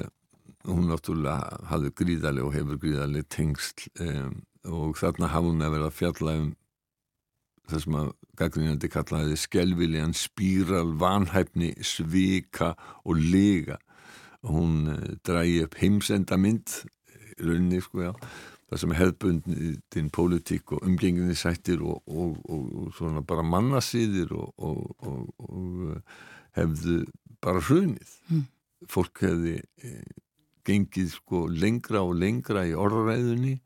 hún 0.67 0.89
náttúrulega 0.91 1.61
hafði 1.71 1.93
gríðarlega 2.01 2.49
og 2.49 2.57
hefur 2.57 2.81
gríðarlega 2.83 3.29
tengsl 3.31 3.87
um, 4.03 4.41
og 4.67 4.99
þarna 4.99 5.31
hafði 5.31 5.53
hún 5.53 5.67
að 5.67 5.77
vera 5.77 5.91
að 5.91 5.99
fjalla 6.01 6.35
um 6.41 6.49
það 7.71 7.85
sem 7.85 7.99
að 8.01 8.11
gaggrínandi 8.41 8.91
kallaði 8.91 9.37
skelviljan 9.39 10.17
spíral, 10.17 10.89
vanhæfni, 10.99 11.71
svika 11.87 12.73
og 13.05 13.21
lega 13.21 13.79
hún 14.49 14.91
uh, 14.91 15.13
drægi 15.27 15.61
upp 15.69 15.79
heimsendamynd 15.79 16.81
í 17.39 17.47
rauninni 17.47 17.85
sko 17.85 18.09
já 18.11 18.13
það 18.71 18.83
sem 18.83 18.95
hefðbundin 18.95 20.11
pólitík 20.15 20.75
og 20.77 20.85
umgenginni 20.87 21.35
sættir 21.39 21.83
og, 21.83 22.03
og, 22.07 22.37
og, 22.47 22.69
og 22.83 22.93
svona 22.99 23.23
bara 23.27 23.43
mannasýðir 23.47 24.33
og, 24.37 24.53
og 25.03 25.91
eh, 25.97 26.21
hefðu 26.61 27.03
bara 27.43 27.63
hrunið 27.67 28.17
Mm. 28.31 28.45
fólk 28.89 29.25
hefði 29.25 29.57
eh, 29.83 30.15
gengið 30.65 31.11
sko 31.17 31.47
lengra 31.51 32.05
og 32.07 32.15
lengra 32.21 32.63
í 32.69 32.77
orðræðunni 32.79 33.57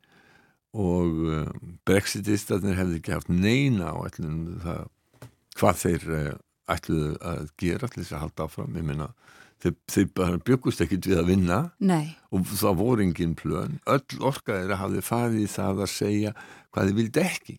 og 0.74 1.20
uh, 1.28 1.50
brexitistarnir 1.86 2.74
hefði 2.74 2.98
ekki 2.98 3.12
haft 3.14 3.28
neina 3.30 3.92
á 3.94 3.96
ætlunum 4.08 4.56
það 4.64 4.80
hvað 5.58 5.80
þeir 5.82 6.06
ætluðu 6.74 7.10
að 7.22 7.44
gera 7.60 7.90
til 7.90 8.02
þess 8.02 8.16
að 8.16 8.22
halda 8.24 8.46
áfram 8.48 8.78
ég 8.80 8.86
meina 8.88 9.10
þeir, 9.64 10.38
byggust 10.44 10.82
ekkit 10.84 11.08
við 11.08 11.20
að 11.20 11.30
vinna. 11.32 11.58
Nei. 11.80 12.14
Og 12.34 12.46
það 12.50 12.78
voru 12.80 13.04
engin 13.06 13.34
plön. 13.38 13.78
Öll 13.90 14.20
orka 14.20 14.58
þeirra 14.58 14.80
hafði 14.82 15.04
farið 15.04 15.50
það 15.54 15.84
að 15.84 15.92
segja 15.94 16.32
hvað 16.74 16.90
þið 16.90 16.98
vildi 17.00 17.22
ekki. 17.24 17.56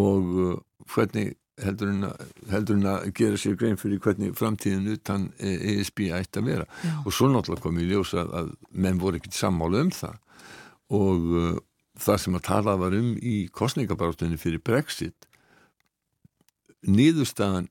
Og 0.00 0.30
uh, 0.34 0.54
hvernig 0.94 1.34
heldur 1.62 1.92
en, 1.92 2.08
að, 2.08 2.72
að 2.90 3.12
gera 3.14 3.38
sér 3.38 3.58
grein 3.58 3.78
fyrir 3.78 4.00
hvernig 4.02 4.32
framtíðin 4.34 4.96
utan 4.96 5.28
ESB 5.38 6.08
ætti 6.16 6.40
að 6.40 6.48
vera? 6.50 6.64
Já. 6.82 6.94
og 7.04 7.14
svo 7.14 7.28
náttúrulega 7.30 7.62
kom 7.62 7.78
í 7.78 7.86
ljós 7.86 8.10
að, 8.18 8.32
að 8.40 8.48
menn 8.74 8.98
voru 9.02 9.20
ekkit 9.20 9.38
sammála 9.38 9.84
um 9.84 9.92
það. 9.94 10.18
Og 10.98 11.30
uh, 11.38 11.52
það 12.00 12.24
sem 12.24 12.40
að 12.40 12.46
tala 12.48 12.74
var 12.80 12.96
um 12.98 13.14
í 13.22 13.36
kostningabarástunni 13.54 14.40
fyrir 14.40 14.62
Brexit 14.64 15.28
nýðustafan 16.84 17.70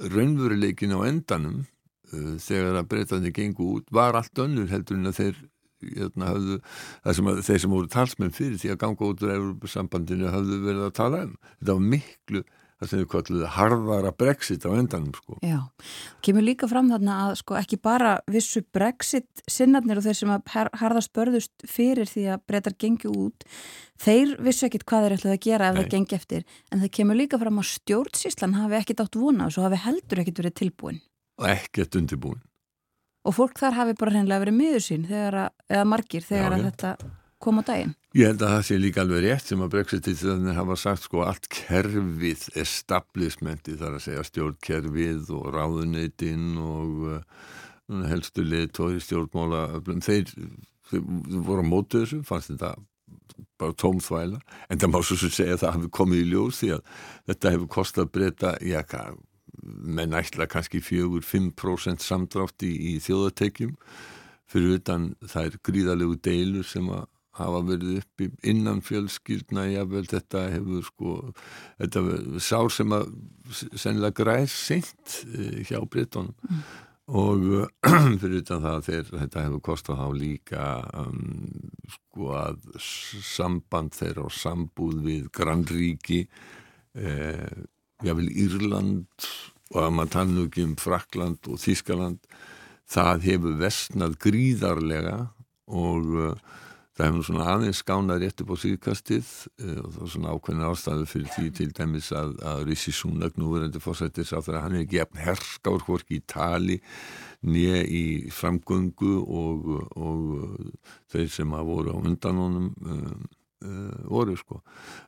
raunveruleikin 0.00 0.94
á 0.96 1.00
endanum 1.08 1.64
þegar 2.12 2.80
að 2.80 2.88
breytandi 2.92 3.34
gengu 3.34 3.70
út 3.78 3.92
var 3.94 4.18
allt 4.18 4.42
önnur 4.42 4.70
heldur 4.70 4.98
en 4.98 5.10
að 5.10 5.20
þeir 5.20 5.40
hérna, 5.84 6.30
höfðu, 6.32 6.60
sem 7.18 7.30
að 7.30 7.40
þeir 7.46 7.62
sem 7.64 7.74
voru 7.76 7.90
talsmenn 7.92 8.36
fyrir 8.36 8.60
því 8.60 8.72
að 8.72 8.82
ganga 8.84 9.10
út 9.10 9.24
úr 9.24 9.34
Európa-sambandinu 9.34 10.30
höfðu 10.32 10.60
verið 10.64 10.86
að 10.86 10.94
tala 10.96 11.24
um 11.26 11.34
þetta 11.42 11.74
var 11.74 11.90
miklu 11.94 12.44
það 12.76 12.90
sem 12.90 13.00
við 13.00 13.08
kalluðu 13.12 13.50
harðara 13.54 14.12
brexit 14.12 14.66
á 14.68 14.70
endanum 14.76 15.14
sko. 15.16 15.38
Já, 15.44 15.58
kemur 16.24 16.44
líka 16.44 16.68
fram 16.68 16.90
þarna 16.92 17.16
að 17.24 17.36
sko 17.40 17.56
ekki 17.56 17.78
bara 17.80 18.18
vissu 18.28 18.60
brexit 18.76 19.44
sinnarnir 19.48 20.00
og 20.00 20.04
þeir 20.04 20.18
sem 20.18 20.34
harðast 20.82 21.12
börðust 21.16 21.66
fyrir 21.70 22.08
því 22.10 22.26
að 22.34 22.44
breytar 22.50 22.76
gengi 22.76 23.08
út, 23.08 23.48
þeir 24.02 24.36
vissu 24.44 24.68
ekkit 24.68 24.84
hvað 24.88 25.06
þeir 25.06 25.16
ætlaði 25.16 25.38
að 25.38 25.44
gera 25.48 25.70
ef 25.70 25.76
Nei. 25.76 25.82
það 25.82 25.92
gengi 25.96 26.18
eftir 26.18 26.46
en 26.68 26.84
það 26.84 26.94
kemur 27.00 27.20
líka 27.22 27.40
fram 27.40 27.62
að 27.62 27.70
stjórnsíslan 27.72 28.58
hafi 28.60 28.80
ekkit 28.82 29.04
átt 29.06 29.20
vona 29.20 29.48
og 29.48 29.56
svo 29.56 29.64
hafi 29.64 29.80
heldur 29.86 30.24
ekkit 30.24 30.44
verið 30.44 30.58
tilbúin 30.60 31.00
og 31.40 31.48
ekkert 31.52 31.98
undirbúin 32.00 32.42
og 33.26 33.34
fólk 33.34 33.58
þar 33.58 33.80
hafi 33.80 33.94
bara 33.98 34.14
hreinlega 34.14 34.44
verið 34.44 34.58
miður 34.60 34.84
sín 34.84 35.06
að, 35.10 35.48
eða 35.66 35.86
margir 35.88 36.26
þegar 36.26 36.46
Já, 36.46 36.56
að 36.56 36.60
já. 36.60 36.66
þetta 36.70 37.14
kom 37.42 37.60
á 37.60 37.62
daginn. 37.68 37.92
Ég 38.16 38.30
held 38.30 38.42
að 38.42 38.52
það 38.54 38.64
sé 38.68 38.78
líka 38.80 39.02
alveg 39.02 39.24
rétt 39.26 39.50
sem 39.50 39.62
að 39.62 39.72
brexit-tíðanir 39.74 40.56
hafa 40.56 40.76
sagt 40.80 41.04
sko 41.04 41.22
allt 41.26 41.48
kerfið, 41.52 42.46
establishmenti 42.62 43.76
þar 43.76 43.98
að 43.98 44.04
segja 44.06 44.24
stjórnkerfið 44.30 45.32
og 45.36 45.50
ráðuneytin 45.52 46.46
og 46.62 47.04
uh, 47.10 47.20
helstu 48.08 48.46
leiðtóri 48.46 49.02
stjórnmála 49.04 49.82
þeir, 50.06 50.32
þeir 50.90 51.04
voru 51.44 51.66
á 51.66 51.66
mótu 51.68 52.02
þessu, 52.02 52.22
fannst 52.26 52.54
þetta 52.54 52.72
bara 53.60 53.76
tómþvæla, 53.76 54.40
en 54.72 54.80
það 54.80 54.92
má 54.92 55.00
svo 55.04 55.16
sem 55.20 55.32
segja 55.34 55.58
að 55.58 55.62
það 55.64 55.76
hafi 55.76 55.94
komið 55.98 56.22
í 56.22 56.28
ljós 56.32 56.60
því 56.62 56.70
að 56.76 56.92
þetta 57.28 57.52
hefur 57.52 57.72
kostað 57.76 58.12
breyta, 58.16 58.56
já, 58.64 58.80
menn 59.62 60.16
ætla 60.16 60.48
kannski 60.50 60.82
4-5% 60.84 62.04
samdrátt 62.04 62.64
í, 62.66 62.72
í 62.94 62.96
þjóðatekjum 63.04 63.76
fyrir 64.50 64.78
utan 64.78 65.10
þær 65.26 65.58
gríðalegu 65.66 66.18
deilur 66.22 66.66
sem 66.66 66.88
að 66.94 67.06
hafa 67.36 67.60
verið 67.66 68.00
uppi 68.00 68.30
innan 68.48 68.80
fjölskyldna 68.84 69.66
jável 69.68 70.06
þetta 70.08 70.46
hefur 70.54 70.86
sko 70.86 71.14
þetta 71.82 72.02
sár 72.42 72.72
sem 72.72 72.96
að 72.96 73.10
sennilega 73.76 74.16
græð 74.22 74.48
seint 74.52 75.20
eh, 75.34 75.62
hjá 75.68 75.80
Brittónum 75.84 76.32
mm. 76.48 76.62
og 77.20 77.46
fyrir 78.22 78.40
utan 78.40 78.64
það 78.64 78.72
að 78.72 78.88
þeir, 78.88 79.12
þetta 79.12 79.46
hefur 79.46 79.64
kostað 79.68 80.00
þá 80.00 80.06
líka 80.22 80.66
um, 81.02 81.22
sko 81.98 82.32
að 82.40 82.68
samband 82.86 83.96
þeirra 83.96 84.28
og 84.30 84.36
sambúð 84.36 85.02
við 85.04 85.30
Grandríki 85.36 86.22
eh, 86.96 87.64
jável 88.04 88.28
Írland 88.28 89.30
og 89.72 89.80
að 89.82 89.94
maður 89.96 90.12
tannu 90.14 90.44
ekki 90.46 90.66
um 90.66 90.76
Frakland 90.80 91.48
og 91.50 91.60
Þískaland 91.62 92.20
það 92.90 93.26
hefur 93.26 93.58
vestnað 93.60 94.18
gríðarlega 94.22 95.16
og 95.66 96.12
uh, 96.14 96.56
það 96.96 97.08
hefur 97.08 97.26
svona 97.28 97.46
aðeins 97.52 97.80
skánað 97.82 98.22
rétt 98.22 98.42
upp 98.44 98.52
á 98.54 98.56
síðkastið 98.62 99.30
uh, 99.64 99.80
og 99.82 99.88
það 99.94 100.02
er 100.04 100.12
svona 100.14 100.34
ákveðin 100.36 100.66
ástæðu 100.68 101.08
fyrir 101.10 101.32
því 101.34 101.46
til 101.58 101.70
dæmis 101.80 102.10
að, 102.14 102.36
að 102.52 102.62
Rissi 102.70 102.94
Súnag 102.94 103.40
núverandi 103.40 103.82
fórsættis 103.82 104.34
á 104.36 104.38
að 104.38 104.60
hann 104.60 104.78
er 104.78 104.90
gefn 104.92 105.24
herskár 105.24 105.82
hvorki 105.88 106.20
í 106.20 106.26
tali 106.30 106.78
nýja 107.46 107.82
í 107.84 108.04
framgöngu 108.34 109.16
og, 109.24 109.66
og 109.98 110.22
þeir 111.12 111.28
sem 111.32 111.58
að 111.58 111.68
voru 111.72 111.96
á 111.96 111.98
undan 111.98 112.40
honum 112.44 112.70
um, 112.84 112.94
uh, 112.94 113.42
voru 113.60 114.36
sko. 114.36 114.60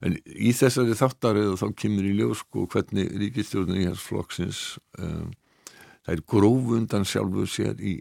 En 0.05 0.17
í 0.25 0.53
þessari 0.57 0.97
þáttarið 0.97 1.57
þá 1.61 1.67
kemur 1.77 2.07
í 2.09 2.15
ljós 2.17 2.45
sko 2.45 2.65
hvernig 2.73 3.11
ríkistjórnir 3.21 3.83
í 3.83 3.89
hans 3.91 4.05
flokksins 4.05 4.63
um, 4.99 5.33
það 6.07 6.15
er 6.15 6.25
gróf 6.33 6.73
undan 6.79 7.05
sjálfur 7.09 7.51
sér 7.51 7.77
í 7.81 7.99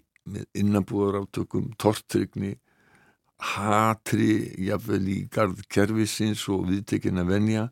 innanbúðar 0.55 1.21
átökum, 1.23 1.71
tortrygni 1.79 2.57
hatri 3.37 4.49
jafnvel 4.65 5.03
í 5.13 5.17
gard 5.31 5.59
kervisins 5.71 6.47
og 6.49 6.65
viðtekina 6.71 7.23
venja 7.27 7.67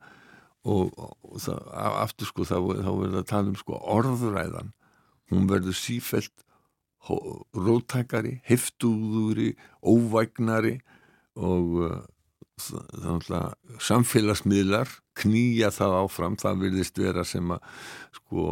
og, 0.66 0.92
og 0.96 1.40
það, 1.42 1.62
aftur 2.04 2.30
sko 2.30 2.46
þá, 2.48 2.58
þá 2.86 2.92
verður 2.92 3.22
að 3.22 3.30
tala 3.32 3.52
um 3.52 3.60
sko 3.60 3.80
orðræðan. 3.96 4.74
Hún 5.32 5.48
verður 5.50 5.78
sífelt 5.78 6.44
rótækari, 7.06 8.40
heftuðuri 8.46 9.54
óvægnari 9.86 10.80
og 11.36 11.82
að 11.86 12.04
samfélagsmiðlar 13.84 14.92
knýja 15.20 15.72
það 15.76 15.98
áfram. 16.04 16.38
Það 16.40 16.64
virðist 16.64 17.02
vera 17.02 17.26
sem 17.28 17.52
að 17.56 17.68
sko 18.20 18.48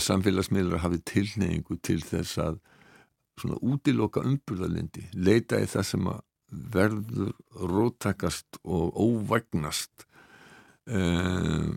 samfélagsmiðlar 0.00 0.82
hafi 0.84 1.00
tilneyingu 1.06 1.78
til 1.84 2.00
þess 2.04 2.38
að 2.42 2.60
svona 3.40 3.58
útiloka 3.66 4.22
umburðalindi 4.22 5.08
leita 5.14 5.58
í 5.62 5.68
það 5.70 5.86
sem 5.90 6.08
að 6.10 6.22
verður 6.74 7.32
róttakast 7.58 8.60
og 8.62 8.94
óvagnast. 8.94 10.06
Uh, 10.84 11.72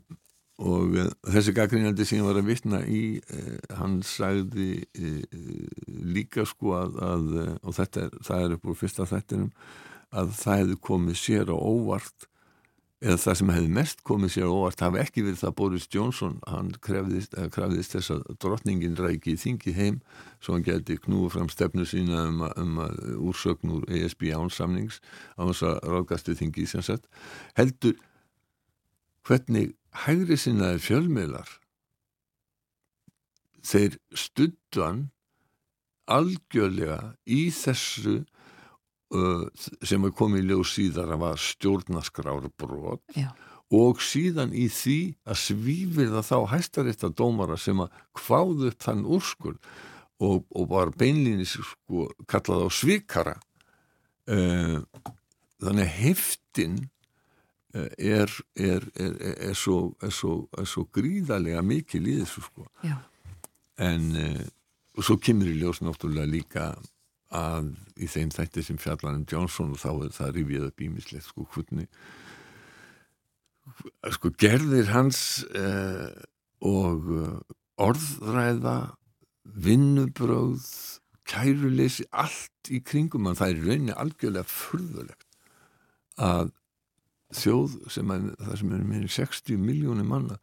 og 0.58 0.97
þessi 1.24 1.53
gaggrínandi 1.55 2.05
sem 2.05 2.20
ég 2.20 2.26
var 2.28 2.39
að 2.39 2.49
vitna 2.49 2.82
í 2.84 3.01
uh, 3.22 3.58
hann 3.78 4.01
sagði 4.05 4.84
líka 5.88 6.45
sko 6.49 6.74
að, 6.82 6.97
að 6.97 7.28
og 7.62 7.78
þetta 7.78 8.03
er, 8.03 8.18
það 8.26 8.43
er 8.43 8.55
upp 8.58 8.68
úr 8.68 8.80
fyrsta 8.82 9.08
þættinum 9.08 9.51
að 10.16 10.34
það 10.39 10.62
hefði 10.62 10.82
komið 10.89 11.22
sér 11.22 11.51
á 11.51 11.58
óvart 11.58 12.28
eða 12.97 13.18
það 13.22 13.36
sem 13.38 13.51
hefði 13.53 13.72
mest 13.76 13.99
komið 14.08 14.32
sér 14.34 14.49
óvart 14.49 14.82
hafi 14.82 14.99
ekki 15.03 15.24
verið 15.28 15.41
það 15.43 15.55
Boris 15.60 15.88
Johnson 15.93 16.38
hann 16.49 16.72
krefðist, 16.82 17.36
krefðist 17.53 17.93
þess 17.93 18.14
að 18.16 18.24
drottningin 18.41 18.97
ræki 18.97 19.36
í 19.36 19.41
þingi 19.41 19.74
heim 19.78 19.99
svo 20.41 20.55
hann 20.55 20.66
geti 20.66 20.97
knúið 21.03 21.36
fram 21.36 21.51
stefnu 21.53 21.86
sína 21.86 22.24
um 22.32 22.41
að, 22.47 22.55
um 22.64 22.80
úrsögn 23.30 23.76
úr 23.76 23.86
ESB 23.99 24.32
ánsamnings 24.34 24.97
á 25.38 25.45
þess 25.45 25.68
að 25.70 25.78
ráðgastu 25.93 26.38
þingi 26.39 26.66
sem 26.72 26.86
sett 26.86 27.05
heldur 27.60 27.99
hvernig 29.28 29.76
hægri 30.08 30.39
sinnaði 30.39 30.82
fjölmiðlar 30.88 31.53
þeir 33.68 33.99
stuttan 34.16 35.10
algjörlega 36.08 37.14
í 37.28 37.47
þessu 37.53 38.24
sem 39.88 40.03
er 40.03 40.16
komið 40.16 40.41
í 40.41 40.47
ljóð 40.49 40.64
síðar 40.68 41.14
að 41.16 41.22
var 41.22 41.39
stjórnaskrárubrot 41.39 43.20
og 43.78 44.01
síðan 44.03 44.53
í 44.55 44.68
því 44.72 44.99
að 45.28 45.39
svífir 45.41 46.12
það 46.12 46.28
þá 46.30 46.38
hæstarétta 46.53 47.10
dómara 47.16 47.58
sem 47.60 47.80
að 47.84 47.95
hváðu 48.20 48.72
upp 48.72 48.84
þann 48.84 49.05
úrskur 49.05 49.55
og, 50.24 50.43
og 50.51 50.70
var 50.72 50.93
beinlýnis 50.97 51.58
sko 51.60 52.08
kallað 52.30 52.68
á 52.68 52.70
svikara. 52.74 53.36
Uh, 54.28 54.84
þannig 55.64 55.91
heftin 55.95 56.80
uh, 57.76 57.88
er, 57.95 58.32
er, 58.55 58.88
er, 58.99 59.16
er 59.51 59.55
svo, 59.55 59.93
svo, 60.12 60.47
svo 60.68 60.88
gríðarlega 60.95 61.64
mikil 61.64 62.03
í 62.08 62.18
þessu 62.22 62.43
sko. 62.47 62.68
En 63.80 64.12
uh, 64.16 64.43
svo 64.99 65.20
kemur 65.22 65.51
í 65.51 65.58
ljós 65.60 65.84
náttúrulega 65.84 66.32
líka 66.32 66.70
að 67.36 67.74
í 68.00 68.08
þeim 68.08 68.32
þætti 68.32 68.64
sem 68.64 68.80
fjallanum 68.80 69.26
Johnson 69.30 69.74
og 69.76 69.82
þá 69.82 70.16
það 70.16 70.34
rifið 70.38 70.68
upp 70.70 70.84
ímislegt 70.86 71.28
sko 71.28 71.48
hvernig 71.54 71.90
sko 74.16 74.32
gerðir 74.40 74.92
hans 74.94 75.20
eh, 75.52 76.08
og 76.64 77.10
eh, 77.12 77.34
orðræða 77.84 78.78
vinnubróð 79.44 80.64
kæruleysi 81.28 82.08
allt 82.16 82.72
í 82.72 82.80
kringum 82.84 83.28
að 83.28 83.42
það 83.42 83.52
er 83.52 83.66
rauninni 83.66 83.98
algjörlega 84.00 84.48
furðulegt 84.52 85.26
að 86.18 86.54
þjóð 87.36 87.76
sem 87.92 88.12
er, 88.16 88.28
það 88.40 88.60
sem 88.62 88.74
er 88.74 88.86
meðin 88.88 89.16
60 89.18 89.60
miljónir 89.60 90.08
manna 90.08 90.40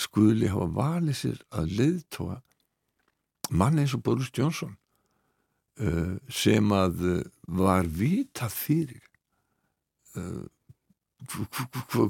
skuli 0.00 0.48
hafa 0.48 0.70
valið 0.78 1.18
sér 1.18 1.42
að 1.52 1.74
leiðtóa 1.76 2.38
mann 3.50 3.80
eins 3.82 3.94
og 3.96 4.04
Boris 4.06 4.32
Johnson 4.32 4.78
sem 6.28 6.72
að 6.76 7.04
uh, 7.08 7.20
var 7.60 7.88
vitað 7.88 8.52
fyrir 8.52 9.04
uh, 10.18 10.44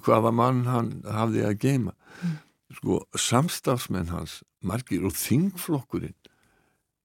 hvaða 0.07 0.33
mann 0.35 0.65
hann 0.67 0.93
hafði 1.07 1.45
að 1.47 1.59
geima 1.63 1.95
mm. 1.95 2.35
sko 2.81 3.01
samstafsmenn 3.19 4.11
hans 4.11 4.41
margir 4.67 5.07
og 5.07 5.15
þingflokkurinn 5.19 6.17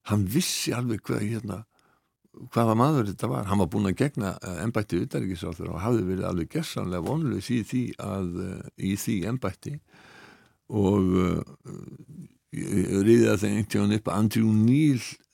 hann 0.09 0.25
vissi 0.29 0.73
alveg 0.75 1.03
hvað 1.05 1.25
hérna 1.25 1.63
hvaða 2.51 2.75
maður 2.75 3.09
þetta 3.11 3.29
var, 3.31 3.45
hann 3.47 3.61
var 3.61 3.69
búin 3.71 3.89
að 3.89 3.99
gegna 4.01 4.33
ennbætti 4.59 4.99
utaríkisáþur 5.05 5.69
og 5.71 5.81
hafði 5.81 6.07
verið 6.09 6.29
alveg 6.29 6.49
gessanlega 6.57 7.05
vonleis 7.05 7.47
í 7.53 7.61
því 7.65 7.83
að 8.03 8.33
í 8.75 8.95
því 8.99 9.15
ennbætti 9.31 9.75
og 10.75 11.13
riðið 12.51 13.29
að 13.31 13.39
það 13.39 13.53
einhvern 13.53 13.85
veginn 13.85 13.97
upp 13.99 14.11
Andrew 14.11 14.51
Neil 14.51 14.99
Eh, 14.99 15.24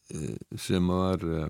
sem 0.59 0.91
var 0.91 1.23
eh, 1.25 1.47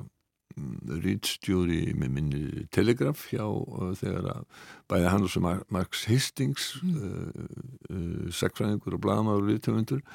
rýtstjóri 1.06 1.96
með 1.98 2.14
minni 2.18 2.66
telegraf 2.76 3.28
hjá 3.32 3.44
eh, 3.46 3.92
þegar 4.00 4.30
að 4.36 4.46
bæði 4.92 5.12
hann 5.14 5.28
og 5.28 5.34
sem 5.34 5.50
Marx 5.72 6.06
Hastings 6.12 6.72
mm. 6.84 8.32
sekfræðingur 8.36 8.98
og 8.98 9.04
blamaður 9.06 9.46
og 9.46 9.52
rýttöfundur 9.52 10.06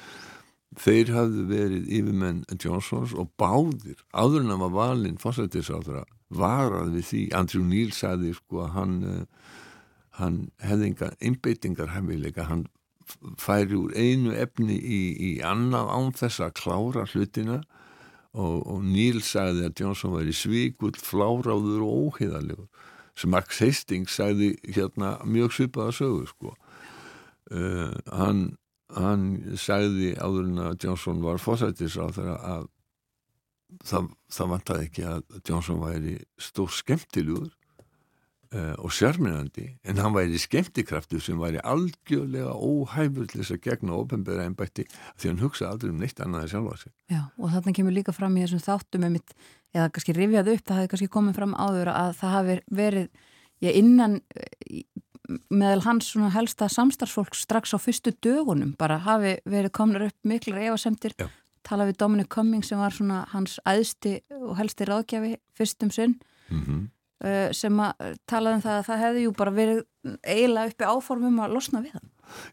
þeir 0.77 1.13
hafðu 1.15 1.47
verið 1.49 1.91
yfirmenn 1.99 2.43
Johnsons 2.61 3.15
og 3.17 3.31
báðir 3.39 4.01
áður 4.11 4.43
en 4.43 4.55
að 4.57 4.63
var 4.65 4.75
valinn 4.75 5.21
fórsættisáður 5.21 6.03
að 6.03 6.13
varað 6.27 6.89
við 6.91 7.05
því. 7.07 7.21
Andrew 7.39 7.63
Neil 7.63 7.93
sagði 7.95 8.33
sko 8.35 8.65
að 8.65 8.73
hann 8.75 8.97
hann 10.17 10.37
hefði 10.63 10.91
enga 10.91 11.11
einbeitingar 11.21 11.93
hefilega, 11.93 12.47
hann 12.49 12.65
færi 13.39 13.77
úr 13.77 13.93
einu 13.95 14.33
efni 14.35 14.75
í, 14.77 15.01
í 15.15 15.31
annað 15.45 15.91
án 15.93 16.13
þess 16.17 16.43
að 16.43 16.55
klára 16.59 17.05
hlutina 17.07 17.61
og, 18.37 18.61
og 18.69 18.85
Níl 18.85 19.19
sagði 19.25 19.65
að 19.67 19.81
Johnson 19.81 20.13
væri 20.13 20.35
svíkull, 20.35 20.93
fláráður 21.01 21.83
og 21.85 22.05
óheðalegur 22.07 22.69
sem 23.17 23.33
Max 23.33 23.61
Hastings 23.63 24.13
sagði 24.19 24.53
hérna 24.61 25.15
mjög 25.25 25.55
svipaða 25.55 25.95
sögu 25.97 26.27
sko. 26.29 26.53
Uh, 27.49 27.95
hann, 28.13 28.41
hann 28.93 29.29
sagði 29.57 30.13
áður 30.19 30.49
en 30.51 30.65
að 30.67 30.83
Johnson 30.85 31.23
var 31.25 31.41
fósættis 31.41 31.97
á 31.97 32.05
þeirra 32.13 32.37
að 32.45 32.67
það, 33.87 34.11
það 34.33 34.51
vantaði 34.53 34.87
ekki 34.87 35.07
að 35.07 35.23
Johnson 35.41 35.81
væri 35.81 36.17
stór 36.41 36.73
skemmtilegur. 36.75 37.49
uh, 37.49 37.66
og 38.55 38.91
sérmynandi 38.95 39.67
en 39.83 39.97
hann 40.01 40.15
væri 40.15 40.39
skemmtikraftur 40.39 41.19
sem 41.23 41.39
væri 41.39 41.59
algjörlega 41.63 42.53
óhæfur 42.53 43.27
til 43.27 43.41
þess 43.41 43.55
að 43.57 43.63
gegna 43.65 43.97
ofenbæra 43.97 44.45
ennbætti 44.47 44.85
því 45.17 45.31
hann 45.31 45.41
hugsa 45.43 45.69
aldrei 45.71 45.91
um 45.91 45.99
neitt 45.99 46.21
annað 46.23 46.45
en 46.45 46.53
sjálfa 46.53 46.77
sig. 46.83 46.91
Já 47.11 47.21
og 47.37 47.51
þarna 47.55 47.73
kemur 47.73 47.97
líka 47.97 48.15
fram 48.15 48.37
í 48.37 48.45
þessum 48.45 48.63
þáttum 48.63 49.07
um 49.07 49.17
mitt, 49.17 49.33
eða 49.75 49.89
kannski 49.91 50.15
rifjað 50.15 50.53
upp, 50.53 50.63
það 50.67 50.79
hefði 50.81 50.93
kannski 50.93 51.09
komið 51.17 51.41
fram 51.41 51.57
áður 51.57 51.91
að 51.93 52.13
það 52.21 52.37
hafi 52.37 52.59
verið 52.79 53.09
já, 53.59 53.71
innan 53.71 54.21
meðal 55.51 55.83
hans 55.83 56.13
helsta 56.33 56.69
samstarfsfólk 56.71 57.35
strax 57.35 57.75
á 57.75 57.77
fyrstu 57.81 58.13
dögunum 58.23 58.75
bara 58.79 59.01
hafi 59.03 59.35
verið 59.45 59.73
komnur 59.75 60.07
upp 60.07 60.17
miklar 60.23 60.63
efasemtir 60.69 61.17
tala 61.67 61.87
við 61.89 61.99
Dominic 61.99 62.29
Cummings 62.31 62.71
sem 62.71 62.79
var 62.79 62.95
svona 62.95 63.25
hans 63.33 63.57
æðsti 63.67 64.21
og 64.39 64.55
helsti 64.59 64.87
ráðgjafi 64.87 65.33
fyrstum 65.57 65.91
sinn 65.91 66.15
mm 66.49 66.61
-hmm. 66.63 66.85
Uh, 67.23 67.47
sem 67.55 67.79
að 67.83 68.13
talaði 68.29 68.59
um 68.59 68.63
það 68.67 68.77
að 68.81 68.85
það 68.89 69.01
hefði 69.05 69.23
jú 69.25 69.33
bara 69.39 69.55
verið 69.57 69.81
eiginlega 70.27 70.71
uppi 70.73 70.87
áformum 70.93 71.41
að 71.45 71.55
losna 71.57 71.81
við 71.85 71.97
hann. 71.97 72.07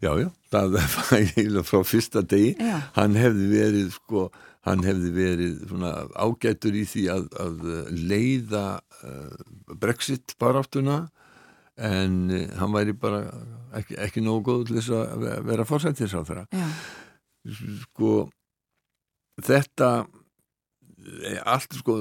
Já, 0.04 0.10
já, 0.22 0.28
það 0.54 0.74
var 0.94 1.14
eiginlega 1.18 1.66
frá 1.66 1.80
fyrsta 1.86 2.22
degi, 2.30 2.52
Já. 2.62 2.76
hann 2.98 3.16
hefði 3.18 3.48
verið 3.50 3.88
sko, 3.96 4.28
hann 4.68 4.84
hefði 4.86 5.10
verið 5.16 5.56
svona 5.68 5.90
ágættur 6.14 6.76
í 6.78 6.84
því 6.88 7.02
að, 7.12 7.24
að 7.42 7.66
leiða 8.12 8.64
uh, 9.02 9.74
Brexit 9.82 10.36
baráttuna 10.40 11.00
en 11.74 12.20
hann 12.54 12.70
væri 12.70 12.94
bara 12.94 13.24
ekki, 13.74 13.96
ekki 13.98 14.22
nógu 14.22 14.44
góð 14.46 14.60
til 14.68 14.76
þess 14.78 14.92
að 14.94 15.24
ve- 15.24 15.38
vera 15.48 15.64
fórsættisáþara 15.66 16.44
Já, 16.54 16.68
sko 17.90 18.12
þetta 19.42 19.88
eh, 20.04 20.20
allt 21.44 21.74
sko 21.78 21.96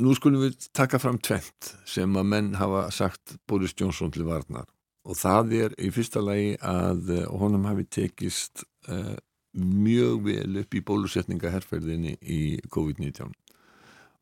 nú 0.00 0.14
skulum 0.16 0.44
við 0.46 0.68
taka 0.76 1.00
fram 1.02 1.18
tvent 1.22 1.72
sem 1.88 2.16
að 2.16 2.28
menn 2.32 2.52
hafa 2.58 2.86
sagt 2.94 3.36
Boris 3.48 3.74
Johnson 3.76 4.12
til 4.14 4.26
varnar. 4.28 4.68
Og 5.08 5.16
það 5.16 5.54
er 5.56 5.74
í 5.80 5.90
fyrsta 5.94 6.22
lagi 6.22 6.54
að 6.60 7.12
eh, 7.16 7.28
honum 7.40 7.64
hafi 7.64 7.86
tekist 7.88 8.64
uh, 8.92 9.16
mjög 9.56 10.26
vel 10.26 10.60
upp 10.60 10.76
í 10.76 10.82
bólusetningaherferðinni 10.86 12.18
í 12.20 12.42
COVID-19 12.70 13.32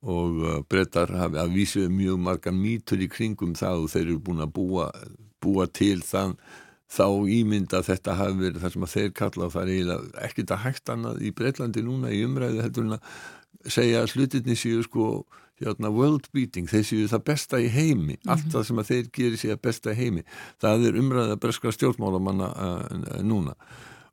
og 0.06 0.38
uh, 0.44 0.60
brettar 0.70 1.10
hafi 1.18 1.40
að 1.42 1.56
vísu 1.56 1.82
mjög 1.90 2.22
marga 2.22 2.54
mýtur 2.54 3.02
í 3.02 3.10
kringum 3.10 3.56
það 3.58 3.82
og 3.82 3.92
þeir 3.94 4.04
eru 4.06 4.22
búin 4.28 4.44
að 4.44 4.54
búa, 4.54 4.86
búa 5.42 5.66
til 5.66 5.98
þann 6.06 6.38
þá 6.88 7.08
ímynd 7.28 7.74
að 7.76 7.90
þetta 7.90 8.14
hafi 8.16 8.38
verið 8.38 8.62
það 8.62 8.74
sem 8.74 8.86
að 8.86 8.94
þeir 8.94 9.10
kalla 9.18 9.48
og 9.48 9.52
það 9.52 9.64
er 9.64 9.72
eiginlega 9.74 10.22
ekkert 10.28 10.54
að 10.54 10.62
hægt 10.62 10.92
annað 10.94 11.18
í 11.20 11.32
Breitlandi 11.36 11.84
núna 11.84 12.12
í 12.14 12.22
umræðu 12.24 12.62
heldur 12.64 12.86
en 12.86 12.96
að 12.96 13.10
segja 13.66 14.04
að 14.04 14.14
hlutinni 14.14 14.56
séu 14.58 14.82
sko 14.86 15.10
hérna, 15.58 15.90
world 15.90 16.28
beating, 16.34 16.68
þeir 16.70 16.86
séu 16.86 17.10
það 17.10 17.24
besta 17.32 17.60
í 17.60 17.68
heimi. 17.72 18.18
Allt 18.30 18.46
það 18.52 18.66
sem 18.68 18.80
að 18.82 18.90
þeir 18.92 19.12
gerir 19.18 19.40
séu 19.40 19.52
það 19.54 19.62
besta 19.66 19.94
í 19.94 19.98
heimi. 19.98 20.24
Það 20.62 20.88
er 20.88 21.00
umræða 21.02 21.38
breska 21.42 21.72
stjórnmálamanna 21.74 22.50
uh, 22.54 23.08
núna. 23.26 23.56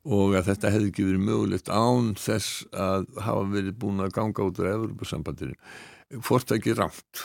Og 0.06 0.36
að 0.38 0.52
þetta 0.52 0.72
hefði 0.74 0.90
ekki 0.92 1.06
verið 1.06 1.24
mögulegt 1.26 1.70
án 1.70 2.12
þess 2.18 2.66
að 2.74 3.08
hafa 3.18 3.46
verið 3.54 3.78
búin 3.82 4.02
að 4.04 4.12
ganga 4.18 4.46
út 4.46 4.60
úr 4.62 4.70
Evropasambandinu 4.70 5.56
hvort 6.22 6.52
ekki 6.54 6.76
rámt 6.78 7.24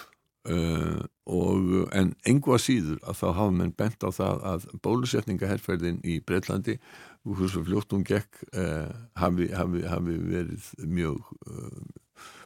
uh, 0.50 1.02
og 1.30 1.92
en 1.94 2.16
engu 2.28 2.56
að 2.56 2.64
síður 2.66 3.00
að 3.06 3.20
þá 3.20 3.28
hafa 3.30 3.56
menn 3.60 3.74
bent 3.78 4.02
á 4.02 4.10
það 4.10 4.46
að 4.52 4.68
bólusetningaherferðin 4.86 6.02
í 6.02 6.18
Breitlandi 6.26 6.80
og 7.28 7.38
hversu 7.38 7.62
fljótt 7.68 7.94
hún 7.94 8.06
gekk 8.08 8.42
uh, 8.58 8.90
hafi, 9.22 9.52
hafi, 9.54 9.84
hafi 9.86 10.18
verið 10.18 10.72
mjög 10.82 11.22
uh, 11.46 11.84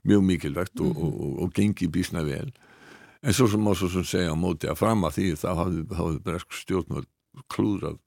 mjög 0.06 0.24
mikilvægt 0.30 0.80
og, 0.80 0.96
og, 0.96 1.20
og, 1.22 1.36
og 1.46 1.54
gengi 1.56 1.90
bísna 1.92 2.24
vel. 2.26 2.52
En 3.26 3.34
svo 3.34 3.48
sem 3.50 3.62
má 3.62 3.74
svo 3.74 3.90
segja 4.06 4.34
á 4.34 4.38
móti 4.38 4.70
að 4.70 4.82
fram 4.84 5.06
að 5.08 5.18
því 5.18 5.30
þá 5.42 5.50
hafði, 5.62 5.86
hafði 5.98 6.20
bresk 6.28 6.58
stjórnvöld 6.62 7.10
klúðrað 7.52 7.98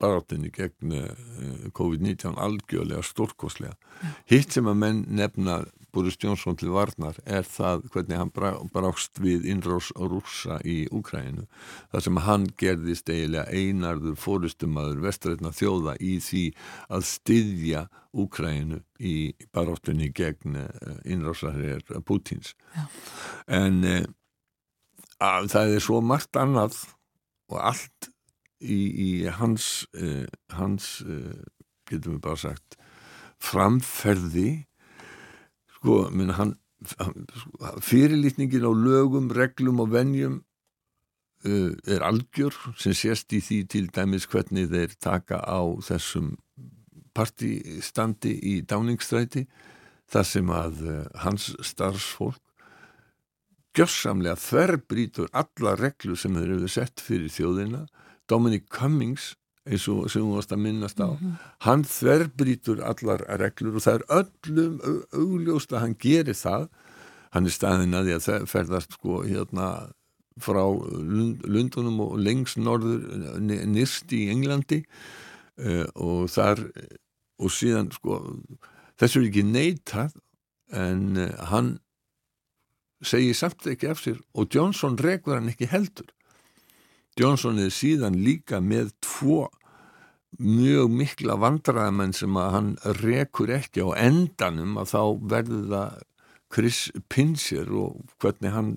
barátinni 0.00 0.50
gegn 0.52 0.92
uh, 0.92 1.06
COVID-19 1.76 2.36
algjörlega 2.36 3.04
stórkoslega 3.06 3.76
hitt 4.28 4.52
sem 4.52 4.68
að 4.68 4.80
menn 4.82 5.04
nefna 5.08 5.62
Boris 5.96 6.18
Johnson 6.20 6.56
til 6.60 6.74
varnar 6.74 7.16
er 7.24 7.46
það 7.48 7.86
hvernig 7.94 8.18
hann 8.20 8.32
brá, 8.34 8.50
brást 8.72 9.16
við 9.22 9.46
innrós 9.48 9.88
rúsa 9.96 10.58
í 10.60 10.82
Úkrænu 10.92 11.46
þar 11.92 12.04
sem 12.04 12.20
hann 12.26 12.44
gerðist 12.60 13.08
eiginlega 13.08 13.48
einarður 13.48 14.18
fórustumadur 14.20 15.00
vestrætna 15.06 15.54
þjóða 15.56 15.96
í 16.04 16.18
því 16.20 16.42
að 16.92 17.06
styðja 17.08 17.86
Úkrænu 18.16 18.82
í 19.00 19.16
barátunni 19.56 20.10
gegn 20.16 20.60
uh, 20.66 21.00
innrósarher 21.08 21.80
Pútins 22.04 22.52
Já. 22.76 22.84
en 23.62 23.80
uh, 23.88 24.04
að 25.24 25.50
það 25.54 25.74
er 25.78 25.86
svo 25.88 26.02
margt 26.04 26.36
annað 26.36 26.82
og 27.48 27.60
allt 27.72 28.10
í, 28.60 28.80
í 28.84 29.10
hans 29.40 29.86
uh, 29.96 30.28
hans, 30.58 30.98
getum 31.88 32.18
við 32.18 32.24
bara 32.28 32.42
sagt 32.48 32.76
framferði 33.40 34.66
sko, 35.76 36.06
minn 36.12 36.34
hann, 36.36 36.56
hann 37.00 37.26
fyrirlítningin 37.84 38.66
á 38.66 38.72
lögum, 38.72 39.30
reglum 39.32 39.80
og 39.84 39.92
venjum 39.94 40.40
uh, 41.46 41.72
er 41.86 42.04
algjör 42.06 42.56
sem 42.80 42.96
sést 42.96 43.32
í 43.36 43.42
því 43.44 43.60
til 43.72 43.86
dæmis 43.94 44.28
hvernig 44.30 44.70
þeir 44.72 44.96
taka 45.00 45.40
á 45.44 45.60
þessum 45.84 46.34
partistandi 47.16 48.34
í 48.44 48.58
dáningstræti 48.68 49.46
þar 50.12 50.28
sem 50.28 50.52
að 50.52 50.82
uh, 50.84 50.98
hans 51.24 51.52
starfsfólk 51.64 52.42
gjörsamlega 53.76 54.38
þverbrýtur 54.40 55.32
alla 55.36 55.74
reglu 55.76 56.16
sem 56.16 56.36
þeir 56.36 56.54
eru 56.54 56.68
sett 56.70 57.02
fyrir 57.04 57.28
þjóðina. 57.32 57.84
Dominic 58.26 58.70
Cummings 58.72 59.34
eins 59.66 59.86
og 59.90 60.06
sem 60.12 60.22
hún 60.22 60.36
varst 60.38 60.52
að 60.54 60.62
minnast 60.62 61.00
á. 61.02 61.10
Hann 61.66 61.84
þverbrýtur 61.84 62.82
allar 62.86 63.24
reglur 63.40 63.78
og 63.80 63.84
það 63.84 64.00
er 64.00 64.04
öllum 64.20 64.80
au- 64.86 65.04
augljóst 65.22 65.72
að 65.74 65.82
hann 65.84 65.96
gerir 66.00 66.38
það. 66.38 66.68
Hann 67.34 67.46
er 67.50 67.54
staðinn 67.56 67.96
að 67.98 68.06
því 68.10 68.14
að 68.16 68.26
það 68.28 68.46
ferðast 68.52 68.96
sko 68.98 69.22
hérna 69.26 69.70
frá 70.40 70.62
Lund, 70.68 71.42
Lundunum 71.48 72.00
og 72.04 72.18
lengst 72.20 72.58
norður 72.60 73.02
nyrst 73.40 74.12
í 74.12 74.26
Englandi 74.32 74.82
uh, 74.84 75.86
og 75.94 76.28
þar 76.28 76.60
og 77.40 77.52
síðan 77.52 77.88
sko 77.94 78.18
þessu 79.00 79.22
er 79.22 79.28
ekki 79.30 79.44
neitað 79.48 80.12
en 80.76 81.16
uh, 81.16 81.30
hann 81.52 81.70
segir 83.04 83.36
samt 83.36 83.64
ekki 83.72 83.88
af 83.92 84.00
sér 84.04 84.20
og 84.36 84.52
Johnson 84.52 84.96
rekur 85.00 85.38
hann 85.38 85.48
ekki 85.52 85.68
heldur 85.72 86.12
Johnson 87.16 87.60
er 87.62 87.72
síðan 87.72 88.18
líka 88.20 88.60
með 88.60 88.90
tvo 89.04 89.46
mjög 90.36 90.90
mikla 90.92 91.38
vandræðamenn 91.40 92.12
sem 92.16 92.36
að 92.36 92.50
hann 92.52 92.68
rekur 93.00 93.52
ekki 93.56 93.86
á 93.88 93.96
endanum 93.96 94.76
að 94.76 94.92
þá 94.92 95.02
verður 95.32 95.64
það 95.70 96.02
Chris 96.52 96.80
Pincher 97.08 97.72
og 97.74 98.02
hvernig 98.22 98.52
hann, 98.54 98.72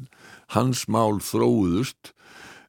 hans 0.55 0.85
mál 0.87 1.19
þróðust 1.21 2.13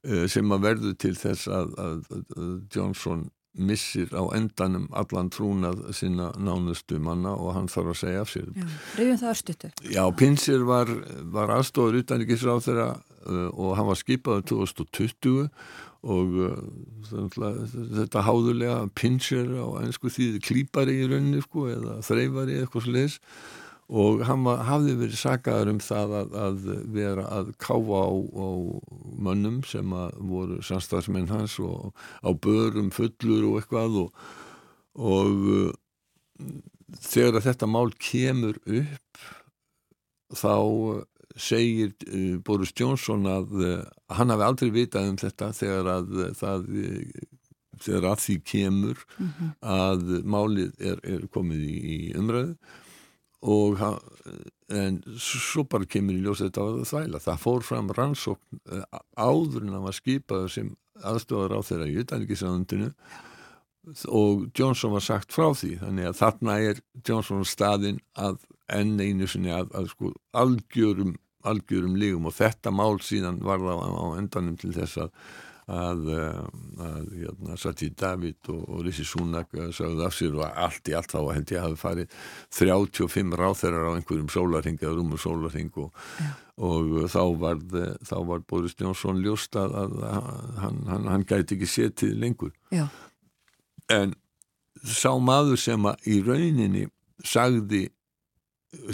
eh, 0.04 0.26
sem 0.28 0.50
að 0.52 0.66
verður 0.66 0.96
til 1.00 1.14
þess 1.18 1.46
að, 1.48 1.70
að, 1.78 2.02
að 2.18 2.50
Johnson 2.74 3.28
missir 3.58 4.10
á 4.14 4.22
endanum 4.36 4.86
allan 4.94 5.30
trúnað 5.32 5.82
sinna 5.96 6.30
nánustu 6.38 7.00
manna 7.02 7.32
og 7.34 7.54
hann 7.56 7.68
þarf 7.70 7.92
að 7.94 8.00
segja 8.04 8.22
af 8.22 8.32
sér. 8.32 8.48
Rifjum 8.98 9.20
það 9.20 9.32
örstutu. 9.32 9.70
Já, 9.90 10.02
Pinsir 10.16 10.64
var, 10.68 10.90
var 11.34 11.54
aðstofur 11.56 11.98
utanrikisráð 12.00 12.64
þeirra 12.68 12.88
uh, 12.94 13.48
og 13.50 13.76
hann 13.78 13.88
var 13.90 13.98
skipaður 13.98 14.46
2020 14.52 15.48
og 16.00 16.36
uh, 16.46 16.60
þetta 17.10 18.24
háðulega 18.24 18.84
Pinsir 18.96 19.50
á 19.58 19.66
einsku 19.82 20.12
þýði 20.14 20.44
klípari 20.46 21.00
í 21.02 21.08
rauninni 21.10 21.42
sko, 21.44 21.66
eða 21.74 21.98
þreifari 22.06 22.56
eða 22.56 22.68
eitthvað 22.68 22.86
sliðis 22.86 23.18
og 23.90 24.22
hann 24.22 24.44
var, 24.46 24.62
hafði 24.68 24.94
verið 25.00 25.18
sakaður 25.18 25.72
um 25.72 25.80
það 25.82 26.12
að, 26.20 26.34
að 26.38 26.66
vera 26.94 27.24
að 27.34 27.52
káfa 27.62 28.02
á, 28.06 28.10
á 28.14 28.48
mönnum 29.26 29.60
sem 29.66 29.94
voru 30.30 30.60
samstagsmenn 30.62 31.30
hans 31.32 31.56
og 31.62 31.90
á 32.22 32.30
börum 32.30 32.92
fullur 32.94 33.48
og 33.48 33.58
eitthvað 33.58 33.98
og, 34.04 34.20
og 34.94 35.48
uh, 35.50 35.72
þegar 37.02 37.42
þetta 37.48 37.70
mál 37.70 37.90
kemur 37.98 38.60
upp 38.62 39.24
þá 40.38 40.54
uh, 40.54 41.02
segir 41.34 41.90
uh, 42.06 42.38
Boris 42.46 42.70
Johnson 42.78 43.26
að 43.26 43.58
hann 44.14 44.30
hafi 44.30 44.46
aldrei 44.46 44.70
vitað 44.74 45.10
um 45.10 45.18
þetta 45.18 45.50
þegar 45.56 45.92
að 45.96 46.14
það 46.38 46.70
þegar 47.80 48.06
að 48.12 48.22
því 48.22 48.36
kemur 48.44 49.02
að 49.64 50.14
málið 50.28 50.72
er, 50.78 51.02
er 51.02 51.26
komið 51.32 51.64
í, 51.64 51.76
í 51.80 51.98
umræðu 52.18 52.54
og 53.40 53.80
en 54.70 55.00
svo 55.18 55.64
bara 55.64 55.88
kemur 55.88 56.14
í 56.14 56.20
ljós 56.24 56.42
þetta 56.44 56.66
að 56.66 56.84
þvæla. 56.90 57.22
Það 57.24 57.40
fór 57.44 57.66
fram 57.66 57.90
rannsókn 57.96 58.60
uh, 58.70 59.00
áður 59.16 59.64
en 59.64 59.74
hann 59.74 59.86
var 59.88 59.96
skipaður 59.96 60.52
sem 60.52 60.70
aðstofar 61.00 61.56
á 61.56 61.60
þeirra 61.64 61.88
í 61.88 61.98
utanrikiðsraðundinu 62.04 62.92
og 64.12 64.44
Johnson 64.54 64.92
var 64.92 65.04
sagt 65.04 65.32
frá 65.32 65.48
því. 65.56 65.72
Þannig 65.80 66.10
að 66.10 66.18
þarna 66.20 66.58
er 66.68 66.82
Johnson 67.08 67.48
staðinn 67.48 68.00
að 68.20 68.38
enn 68.70 69.00
einu 69.00 69.26
sinni 69.26 69.52
að, 69.54 69.72
að 69.74 69.90
sko 69.94 70.12
algjörum 70.36 71.16
algjörum 71.48 71.94
lígum 71.96 72.28
og 72.28 72.36
þetta 72.36 72.72
mál 72.74 73.00
síðan 73.00 73.40
var 73.44 73.62
það 73.62 73.80
á 73.96 74.04
endanum 74.20 74.58
til 74.60 74.74
þess 74.76 75.00
að 75.06 75.14
að, 75.70 76.06
eh, 76.14 76.38
að 76.86 77.10
hérna, 77.20 77.58
Sati 77.60 77.90
David 77.96 78.50
og, 78.52 78.62
og 78.68 78.84
Rissi 78.86 79.04
Súnak 79.06 79.52
sagði 79.76 80.06
af 80.06 80.16
sér 80.16 80.38
og 80.38 80.46
allt 80.48 80.90
í 80.90 80.96
allt 80.98 81.14
þá 81.14 81.18
held 81.34 81.52
ég 81.54 81.60
að 81.60 81.66
hafi 81.66 81.80
farið 81.80 82.16
35 82.58 83.36
ráþerar 83.40 83.90
á 83.90 83.96
einhverjum 83.96 84.32
sólarhing 84.32 84.80
eða 84.80 84.96
rúmur 84.98 85.22
sólarhing 85.22 85.70
og, 85.82 85.92
og 86.58 86.90
þá 87.12 87.22
var, 87.44 87.62
þá 88.06 88.16
var 88.32 88.42
Boris 88.50 88.74
Johnson 88.78 89.22
ljóst 89.24 89.56
að, 89.60 89.78
að 89.84 89.94
hann, 90.64 90.82
hann, 90.90 91.08
hann 91.14 91.28
gæti 91.28 91.58
ekki 91.58 91.70
setið 91.70 92.18
lengur. 92.20 92.52
Já, 92.74 92.88
en 93.90 94.14
sá 94.86 95.12
maður 95.20 95.58
sem 95.60 95.88
að 95.88 96.10
í 96.10 96.20
rauninni 96.24 96.86
sagði 97.26 97.88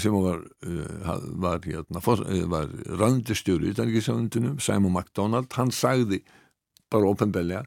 sem 0.00 0.14
var, 0.24 0.40
var, 1.36 1.60
hérna, 1.66 2.00
var 2.48 2.70
randistjóri 2.96 3.70
í 3.70 3.76
Dangiðsjáðundunum, 3.76 4.56
Simon 4.64 4.94
MacDonald, 4.94 5.50
hann 5.52 5.72
sagði 5.74 6.22
bara 6.92 7.10
ofinbelja, 7.10 7.64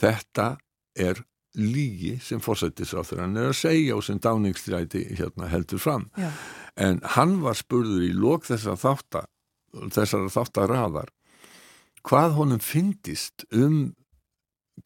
þetta 0.00 0.54
er 0.98 1.22
lígi 1.58 2.14
sem 2.22 2.42
fórsættisráþur 2.42 3.24
hann 3.24 3.38
er 3.38 3.50
að 3.50 3.58
segja 3.58 3.96
og 3.96 4.04
sem 4.06 4.20
dáningstræti 4.22 5.02
hérna, 5.18 5.48
heldur 5.50 5.82
fram. 5.82 6.06
Já. 6.18 6.30
En 6.78 7.00
hann 7.16 7.40
var 7.42 7.58
spurður 7.58 8.04
í 8.06 8.12
lók 8.14 8.46
þessar 8.46 8.78
þáttar, 8.78 9.26
þessar 9.90 10.28
þáttar 10.30 10.70
raðar 10.70 11.10
hvað 12.06 12.36
honum 12.38 12.62
fyndist 12.62 13.44
um 13.52 13.92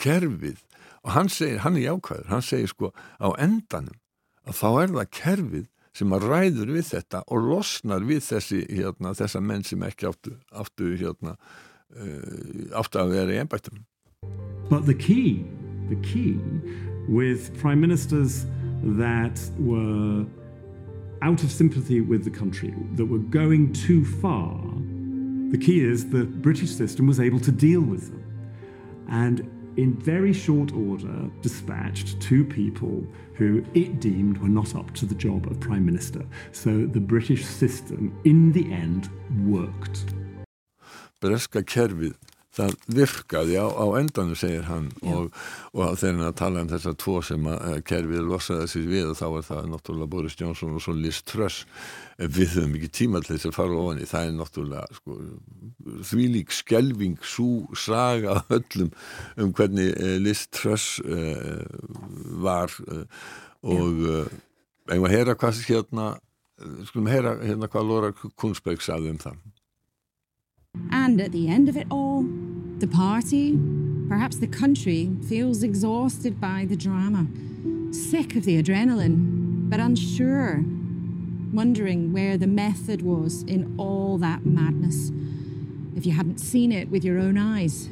kerfið 0.01 0.63
og 1.05 1.13
hann 1.15 1.31
segir, 1.31 1.61
hann 1.63 1.77
er 1.79 1.91
jákvæður, 1.91 2.31
hann 2.33 2.43
segir 2.45 2.73
sko 2.73 2.91
á 3.21 3.29
endanum 3.39 4.01
að 4.45 4.59
þá 4.59 4.69
er 4.71 4.95
það 4.97 5.13
kerfið 5.21 5.69
sem 5.95 6.15
að 6.17 6.27
ræður 6.27 6.73
við 6.75 6.89
þetta 6.89 7.21
og 7.31 7.47
losnar 7.53 8.07
við 8.09 8.25
þessi, 8.27 8.65
hérna, 8.67 9.15
þessa 9.15 9.43
menn 9.45 9.63
sem 9.67 9.85
ekki 9.87 10.09
áttu, 10.11 10.35
áttu, 10.51 10.91
hérna, 10.99 11.37
áttu 12.75 12.99
að 13.01 13.15
vera 13.15 13.33
í 13.35 13.41
ennbættum. 13.43 13.85
But 14.69 14.87
the 14.87 14.95
key, 14.95 15.45
the 15.89 15.97
key 15.97 16.39
with 17.09 17.57
prime 17.61 17.81
ministers 17.81 18.47
that 18.83 19.41
were 19.59 20.27
out 21.23 21.43
of 21.43 21.51
sympathy 21.51 22.01
with 22.01 22.25
the 22.25 22.31
country, 22.31 22.75
that 22.97 23.07
were 23.07 23.19
going 23.19 23.73
too 23.73 24.05
far, 24.05 24.61
the 25.51 25.59
key 25.59 25.81
is 25.81 26.11
the 26.11 26.25
British 26.25 26.71
system 26.71 27.07
was 27.07 27.21
able 27.21 27.41
to 27.41 27.53
deal 27.53 27.81
with 27.81 28.11
them. 28.11 28.25
And 29.09 29.51
in 29.77 29.95
very 29.95 30.33
short 30.33 30.73
order, 30.73 31.31
dispatched 31.43 32.21
two 32.21 32.45
people 32.45 33.07
who 33.35 33.65
it 33.75 34.01
deemed 34.01 34.39
were 34.39 34.49
not 34.49 34.75
up 34.75 34.93
to 34.95 35.07
the 35.07 35.15
job 35.15 35.47
of 35.47 35.61
Prime 35.61 35.85
Minister. 35.85 36.25
So 36.53 36.87
the 36.87 37.01
British 37.01 37.45
system, 37.45 38.19
in 38.25 38.53
the 38.53 38.73
end, 38.73 39.09
worked. 39.47 40.05
Breska 41.25 41.65
kerfið 41.65 42.15
það 42.55 42.75
virkaði 42.95 43.57
á, 43.59 43.67
á 43.67 43.87
endanu 43.99 44.37
segir 44.39 44.67
hann 44.69 44.91
og, 45.03 45.31
og 45.75 45.97
þegar 45.99 46.21
hann 46.23 46.37
tala 46.39 46.63
um 46.63 46.71
þessar 46.71 46.97
tvo 47.03 47.17
sem 47.27 47.49
að 47.51 47.81
kerfið 47.89 48.29
losaði 48.29 48.69
sér 48.71 48.85
við 48.91 49.11
og 49.11 49.19
þá 49.19 49.27
er 49.27 49.47
það 49.49 49.71
náttúrulega 49.73 50.13
Boris 50.13 50.37
Johnson 50.39 50.77
og 50.77 50.85
svo 50.85 50.95
Liz 50.95 51.21
Truss. 51.27 51.65
Við 52.19 52.55
höfum 52.55 52.77
ekki 52.79 52.91
tíma 52.95 53.23
til 53.25 53.35
þess 53.35 53.51
að 53.51 53.57
fara 53.57 53.79
ofan 53.81 54.03
í 54.03 54.07
það 54.07 54.29
er 54.29 54.37
náttúrulega 54.39 54.99
sko, 55.01 55.17
því 56.11 56.29
lík 56.37 56.55
skelving 56.55 57.17
svo 57.27 57.49
saga 57.79 58.39
öllum 58.55 58.93
um 59.43 59.55
hvernig 59.57 59.91
uh, 59.97 60.15
Liz 60.23 60.47
Truss 60.55 61.01
uh, 61.03 61.65
var 62.45 62.71
uh, 62.87 63.03
og 63.65 64.05
einhvað 64.93 65.15
heyra 65.17 65.35
hvað 65.41 65.65
hérna 65.67 66.13
skulum 66.87 67.09
heyra 67.11 67.39
hérna 67.41 67.67
hvað 67.73 67.89
Laura 67.89 68.15
Kunzberg 68.39 68.85
sagði 68.85 69.15
um 69.15 69.21
það 69.23 69.41
And 70.91 71.21
at 71.21 71.33
the 71.33 71.49
end 71.49 71.69
of 71.69 71.77
it 71.77 71.87
all, 71.91 72.25
the 72.79 72.87
party, 72.87 73.59
perhaps 74.09 74.37
the 74.37 74.47
country, 74.47 75.11
feels 75.29 75.63
exhausted 75.63 76.41
by 76.41 76.67
the 76.69 76.77
drama, 76.77 77.27
sick 77.93 78.37
of 78.37 78.45
the 78.45 78.63
adrenaline, 78.63 79.71
but 79.71 79.81
unsure, 79.81 80.65
wondering 81.53 82.13
where 82.13 82.37
the 82.37 82.47
method 82.47 83.03
was 83.03 83.43
in 83.45 83.75
all 83.79 84.19
that 84.19 84.45
madness. 84.45 85.11
If 85.97 86.05
you 86.05 86.13
hadn't 86.13 86.39
seen 86.39 86.73
it 86.73 86.91
with 86.91 87.05
your 87.05 87.19
own 87.19 87.39
eyes, 87.39 87.89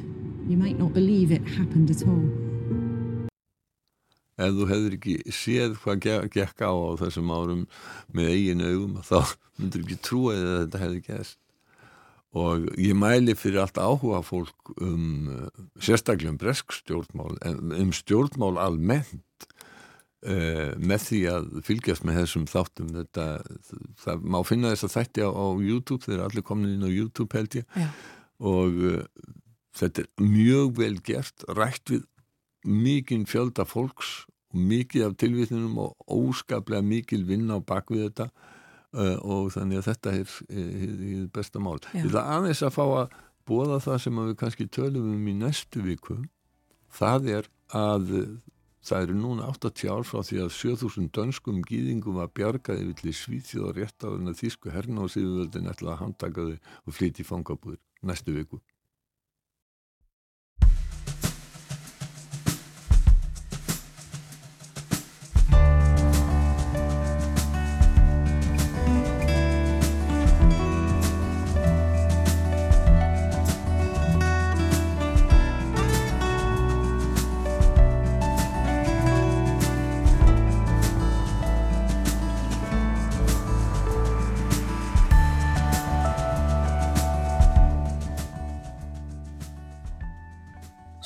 you 0.47 0.57
might 0.57 0.77
not 0.77 0.93
believe 0.93 1.31
it 1.31 1.47
happened 1.47 1.89
at 1.89 2.05
all. 2.07 2.27
Ef 4.33 4.49
þú 4.57 4.65
hefur 4.65 4.93
ekki 4.97 5.13
séð 5.29 5.75
hvað 5.77 6.29
gekk 6.33 6.63
á 6.65 6.73
á 6.73 6.97
þessum 6.97 7.29
árum 7.29 7.61
með 8.11 8.31
eigin 8.33 8.63
augum, 8.65 8.95
þá 9.05 9.37
myndur 9.59 9.83
ekki 9.85 9.97
trúa 10.01 10.33
að 10.33 10.55
þetta 10.63 10.81
hefði 10.81 11.01
gæst 11.05 11.37
og 12.33 12.65
ég 12.81 12.95
mæli 12.97 13.35
fyrir 13.37 13.61
allt 13.61 13.77
áhuga 13.77 14.23
fólk 14.25 14.73
um 14.81 15.49
sérstaklega 15.77 16.33
um 16.33 16.39
bresk 16.41 16.73
stjórnmál 16.73 17.37
um 17.45 17.91
stjórnmál 17.93 18.57
almennt 18.61 19.47
uh, 20.25 20.73
með 20.79 21.05
því 21.07 21.21
að 21.31 21.51
fylgjast 21.67 22.07
með 22.07 22.19
þessum 22.21 22.47
þáttum. 22.49 22.91
Þetta, 22.97 23.27
það 24.03 24.25
má 24.25 24.39
finna 24.47 24.73
þess 24.73 24.87
að 24.87 24.95
þætti 24.97 25.27
á, 25.27 25.29
á 25.29 25.45
YouTube, 25.61 26.03
þeir 26.05 26.15
eru 26.17 26.25
allir 26.27 26.47
komin 26.47 26.75
inn 26.75 26.87
á 26.87 26.91
YouTube 26.91 27.37
held 27.37 27.59
ég. 27.59 27.77
Já. 27.77 27.89
og 28.43 28.81
uh, 28.89 29.03
þetta 29.77 30.03
er 30.03 30.25
mjög 30.25 30.73
vel 30.79 30.95
gert, 31.05 31.45
rætt 31.57 31.93
við 31.93 32.03
mikinn 32.63 33.27
fjölda 33.27 33.65
fólks 33.67 34.23
og 34.53 34.59
mikið 34.71 35.07
af 35.07 35.15
tilvitnunum 35.19 35.79
og 35.83 35.95
óskaplega 36.07 36.85
mikil 36.85 37.23
vinna 37.27 37.57
á 37.57 37.61
bakvið 37.61 38.07
þetta 38.07 38.27
og 38.93 39.51
þannig 39.55 39.81
að 39.81 39.87
þetta 39.89 40.15
er, 40.19 40.33
er, 40.53 40.95
er 41.09 41.27
besta 41.33 41.61
mál. 41.63 41.79
Ég 41.93 42.07
ætla 42.07 42.27
aðeins 42.35 42.63
að 42.65 42.75
fá 42.75 42.83
að 42.85 43.15
bóða 43.49 43.81
það 43.83 44.01
sem 44.05 44.23
við 44.23 44.35
kannski 44.39 44.69
tölum 44.71 45.11
um 45.15 45.27
í 45.27 45.35
næstu 45.35 45.83
viku 45.83 46.19
það 46.93 47.29
er 47.39 47.49
að 47.73 48.11
það 48.83 49.05
eru 49.05 49.15
núna 49.17 49.47
80 49.53 49.91
ár 49.93 50.05
frá 50.07 50.19
því 50.27 50.41
að 50.43 50.51
7000 50.57 51.09
dönskum 51.15 51.61
gýðingum 51.67 52.19
var 52.19 52.31
bjargaði 52.35 52.89
villi 52.91 53.15
svíþjóð 53.15 53.69
og 53.69 53.77
rétt 53.79 54.03
þennan 54.03 54.39
þýsku 54.39 54.73
herna 54.73 55.05
og 55.05 55.13
síðuvöldin 55.13 55.71
ætla 55.71 55.95
að 55.95 56.01
handtaka 56.03 56.47
þau 56.49 56.57
og 56.91 56.97
flytja 56.97 57.23
í 57.23 57.27
fangabúður 57.27 57.79
næstu 58.03 58.35
viku. 58.35 58.59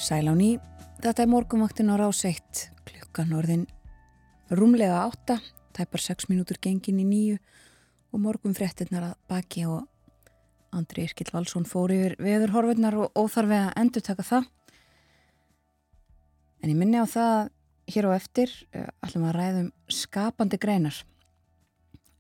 Sæl 0.08 0.30
á 0.32 0.36
ný, 0.39 0.53
þetta 1.03 1.26
er 1.26 1.28
morgumvaktin 1.28 1.91
á 1.91 1.99
ráseitt, 1.99 2.70
klukkan 2.88 3.34
orðin 3.36 3.66
rúmlega 4.47 5.01
átta, 5.03 5.36
tæpar 5.76 5.99
6 5.99 6.30
mínútur 6.32 6.55
gengin 6.64 7.01
í 7.03 7.03
nýju 7.03 7.39
og 8.16 8.22
morgum 8.24 8.53
fréttinnar 8.55 9.03
að 9.03 9.18
baki 9.28 9.66
og 9.68 9.82
Andri 10.72 11.03
Irkild 11.10 11.34
Valsson 11.36 11.68
fór 11.68 11.91
yfir 11.91 12.16
veðurhorfurnar 12.24 12.95
og 13.01 13.20
óþarfi 13.20 13.58
að 13.58 13.74
endur 13.84 14.05
taka 14.08 14.24
það. 14.30 14.47
En 16.64 16.72
ég 16.72 16.80
minni 16.80 17.03
á 17.03 17.08
það 17.12 17.51
hér 17.91 18.08
á 18.08 18.12
eftir, 18.16 18.55
uh, 18.80 18.88
ætlum 19.03 19.28
að 19.28 19.38
ræðum 19.41 19.70
skapandi 19.91 20.62
greinar. 20.64 21.01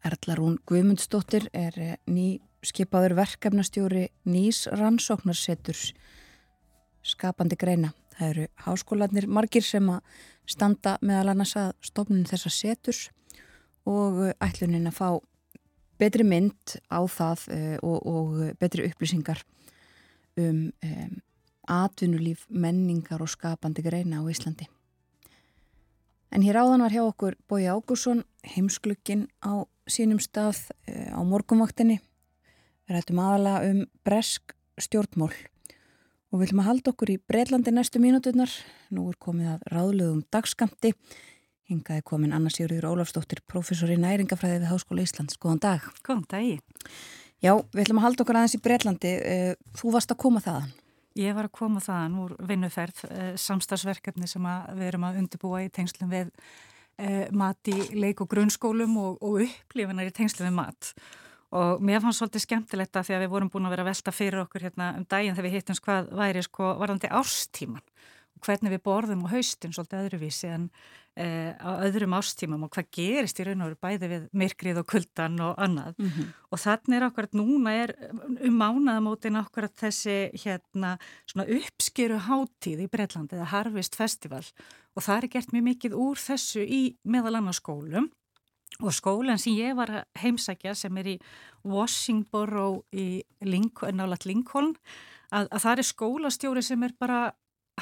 Erla 0.03 0.35
Rún 0.35 0.59
Guðmundsdóttir 0.67 1.47
er 1.55 1.79
uh, 1.79 1.95
ný 2.03 2.41
skipaður 2.67 3.15
verkefnastjóri 3.23 4.09
nýs 4.27 4.65
rannsóknarseturs 4.75 5.93
skapandi 7.07 7.57
greina. 7.59 7.93
Það 8.17 8.29
eru 8.31 8.47
háskólanir 8.65 9.27
margir 9.29 9.65
sem 9.65 9.89
að 9.93 10.01
standa 10.49 10.97
meðal 11.05 11.33
annars 11.33 11.55
að 11.59 11.73
stofnun 11.85 12.25
þessa 12.27 12.51
seturs 12.53 13.07
og 13.87 14.23
ætlunin 14.43 14.89
að 14.89 14.97
fá 14.97 15.09
betri 15.97 16.25
mynd 16.27 16.77
á 16.91 17.01
það 17.09 17.45
uh, 17.53 17.77
og, 17.81 17.97
og 18.05 18.57
betri 18.61 18.87
upplýsingar 18.89 19.41
um, 20.37 20.67
um 20.71 21.15
atvinnulíf, 21.67 22.45
menningar 22.47 23.19
og 23.19 23.27
skapandi 23.27 23.83
greina 23.83 24.21
á 24.23 24.29
Íslandi. 24.31 24.69
En 26.31 26.43
hér 26.43 26.61
áðan 26.61 26.85
var 26.85 26.93
hjá 26.95 27.01
okkur 27.03 27.35
Bói 27.47 27.67
Ágúrsson, 27.67 28.23
heimsklukkin 28.55 29.25
á 29.43 29.67
sínum 29.87 30.21
stað 30.23 30.69
uh, 30.87 31.11
á 31.11 31.21
morgumvaktinni. 31.27 31.99
Við 32.87 32.95
rættum 32.95 33.19
aðalega 33.19 33.67
um 33.67 33.83
bresk 34.07 34.55
stjórnmól 34.79 35.33
og 36.31 36.39
við 36.39 36.43
viljum 36.47 36.61
að 36.63 36.67
halda 36.67 36.91
okkur 36.93 37.11
í 37.13 37.17
Breitlandi 37.29 37.73
næstu 37.73 38.01
mínúturnar. 38.03 38.51
Nú 38.91 39.07
er 39.11 39.19
komið 39.21 39.53
að 39.53 39.67
ráðlögum 39.73 40.23
dagskamti. 40.33 40.93
Hingaði 41.67 42.03
komin 42.07 42.33
Anna 42.35 42.51
Sigurður 42.51 42.89
Ólafsdóttir, 42.93 43.41
professor 43.47 43.91
í 43.91 43.97
næringafræði 43.99 44.61
við 44.61 44.69
Háskóla 44.71 45.03
Íslands. 45.03 45.39
Góðan 45.39 45.63
dag. 45.63 45.87
Góðan 46.07 46.27
dagi. 46.31 46.57
Já, 47.43 47.53
við 47.73 47.83
ætlum 47.83 48.01
að 48.01 48.07
halda 48.07 48.23
okkur 48.23 48.39
aðeins 48.39 48.55
í 48.57 48.61
Breitlandi. 48.63 49.13
Eh, 49.17 49.53
þú 49.79 49.91
varst 49.95 50.13
að 50.13 50.21
koma 50.23 50.43
þaðan. 50.43 50.71
Ég 51.17 51.35
var 51.35 51.49
að 51.49 51.55
koma 51.57 51.81
þaðan 51.81 52.17
úr 52.21 52.33
vinnuferð, 52.45 52.99
samstagsverkefni 53.41 54.27
sem 54.29 54.43
við 54.77 54.83
erum 54.91 55.07
að 55.07 55.21
undirbúa 55.23 55.63
í 55.65 55.71
tengslum 55.73 56.11
við 56.13 56.29
mat 57.33 57.69
í 57.69 57.77
leik 57.97 58.21
og 58.21 58.29
grunnskólum 58.29 58.93
og, 59.01 59.17
og 59.25 59.41
upplifinar 59.47 60.09
í 60.09 60.13
tengslum 60.13 60.45
við 60.49 60.55
mat. 60.59 60.91
Og 61.57 61.81
mér 61.81 62.03
fannst 62.03 62.21
svolítið 62.21 62.43
skemmtilegt 62.43 62.99
að 62.99 63.07
því 63.07 63.17
að 63.17 63.23
við 63.23 63.33
vorum 63.33 63.49
búin 63.53 63.67
að 63.67 63.73
vera 63.73 63.85
að 63.85 63.91
velta 63.91 64.13
fyrir 64.13 64.43
okkur 64.43 64.67
hérna 64.67 64.91
um 64.99 65.07
daginn 65.09 65.37
þegar 65.37 65.47
við 65.47 65.57
hittum 65.57 65.81
hvað 65.87 66.13
væri 66.19 66.43
sko 66.45 66.73
varðandi 66.81 67.11
árstíman 67.19 67.85
og 68.37 68.45
hvernig 68.45 68.75
við 68.75 68.83
borðum 68.85 69.25
á 69.25 69.33
haustin 69.33 69.73
svolítið 69.73 70.03
öðruvísi 70.03 70.49
en 70.53 70.67
eh, 71.17 71.55
á 71.57 71.81
öðrum 71.87 72.13
ástímum 72.17 72.67
og 72.67 72.73
hvað 72.75 72.89
gerist 72.93 73.39
í 73.41 73.47
raun 73.47 73.63
og 73.65 73.71
veru 73.71 73.79
bæði 73.87 74.09
við 74.11 74.27
myrkrið 74.37 74.81
og 74.83 74.89
kuldan 74.91 75.39
og 75.41 75.57
annað. 75.57 75.95
Mm 75.97 76.09
-hmm. 76.09 76.27
og 76.51 76.61
þannig 76.61 76.97
er 76.97 77.07
akkurat 77.07 77.33
núna 77.33 77.73
er 77.83 77.95
um 78.45 78.59
mánaðamótin 78.61 79.39
akkurat 79.41 79.73
þessi 79.73 80.29
hérna 80.43 80.97
svona 81.25 81.49
uppskeru 81.49 82.19
hátíð 82.27 82.85
í 82.85 82.91
Breitlandi, 82.91 83.35
það 83.35 83.53
Harvest 83.55 83.95
Festival. 83.95 84.45
Og 84.95 85.03
það 85.03 85.23
er 85.23 85.27
gert 85.27 85.53
mjög 85.53 85.63
mikið 85.63 85.93
úr 85.93 86.17
þessu 86.17 86.61
í 86.61 86.97
meðal 87.03 87.35
annarskólum 87.35 88.11
og 88.77 88.93
skólan 88.93 89.41
sem 89.41 89.57
ég 89.57 89.75
var 89.77 89.89
að 89.89 90.21
heimsækja 90.21 90.75
sem 90.77 90.97
er 91.01 91.13
í 91.15 91.17
Washington 91.65 92.81
í 92.93 93.23
Lincoln, 93.41 93.97
nálat 93.97 94.27
Lincoln 94.29 94.75
að, 95.31 95.49
að 95.49 95.61
það 95.63 95.81
er 95.81 95.89
skólastjóri 95.91 96.63
sem 96.65 96.85
er 96.85 96.93
bara 96.99 97.21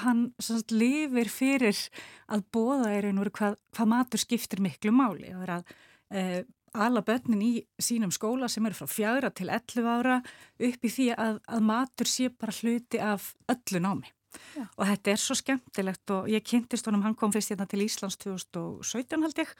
hann 0.04 0.28
sagt, 0.44 0.74
lifir 0.76 1.30
fyrir 1.32 1.78
að 2.32 2.44
bóða 2.54 2.92
er 2.96 3.08
einhverju 3.10 3.36
hvað, 3.38 3.58
hvað 3.76 3.92
matur 3.92 4.22
skiptir 4.22 4.64
miklu 4.64 4.92
máli. 4.96 5.32
Það 5.32 5.46
er 5.46 5.54
að 5.56 5.72
e, 6.12 6.24
ala 6.76 7.04
börnin 7.06 7.46
í 7.46 7.54
sínum 7.80 8.12
skóla 8.12 8.50
sem 8.52 8.66
eru 8.68 8.76
frá 8.76 8.92
fjagra 8.92 9.32
til 9.32 9.48
11 9.48 9.88
ára 9.88 10.20
upp 10.20 10.88
í 10.88 10.92
því 10.92 11.08
að, 11.16 11.40
að 11.48 11.66
matur 11.70 12.12
sé 12.12 12.30
bara 12.34 12.56
hluti 12.60 13.00
af 13.00 13.32
öllu 13.52 13.84
námi. 13.84 14.12
Já. 14.56 14.66
Og 14.76 14.84
þetta 14.90 15.12
er 15.14 15.22
svo 15.24 15.36
skemmtilegt 15.40 16.12
og 16.12 16.26
ég 16.28 16.44
kynntist 16.44 16.88
honum, 16.90 17.06
hann 17.06 17.16
kom 17.16 17.32
fyrst 17.32 17.54
hérna 17.54 17.68
til 17.72 17.86
Íslands 17.86 18.18
2017 18.20 19.24
held 19.24 19.40
ég 19.40 19.54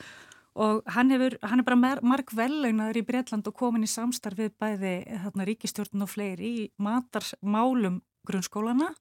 og 0.56 0.82
hann, 0.96 1.12
hefur, 1.12 1.36
hann 1.44 1.60
er 1.60 1.68
bara 1.68 2.00
marg 2.00 2.32
velaunaður 2.36 3.02
í 3.02 3.06
Breitland 3.08 3.48
og 3.50 3.58
komin 3.60 3.84
í 3.84 3.92
samstarfið 3.92 4.54
bæði 4.62 4.96
þarna 5.26 5.48
ríkistjórn 5.50 6.06
og 6.06 6.12
fleiri 6.12 6.52
í 6.64 6.66
matarmálum 6.82 8.00
grunnskólana 8.26 8.94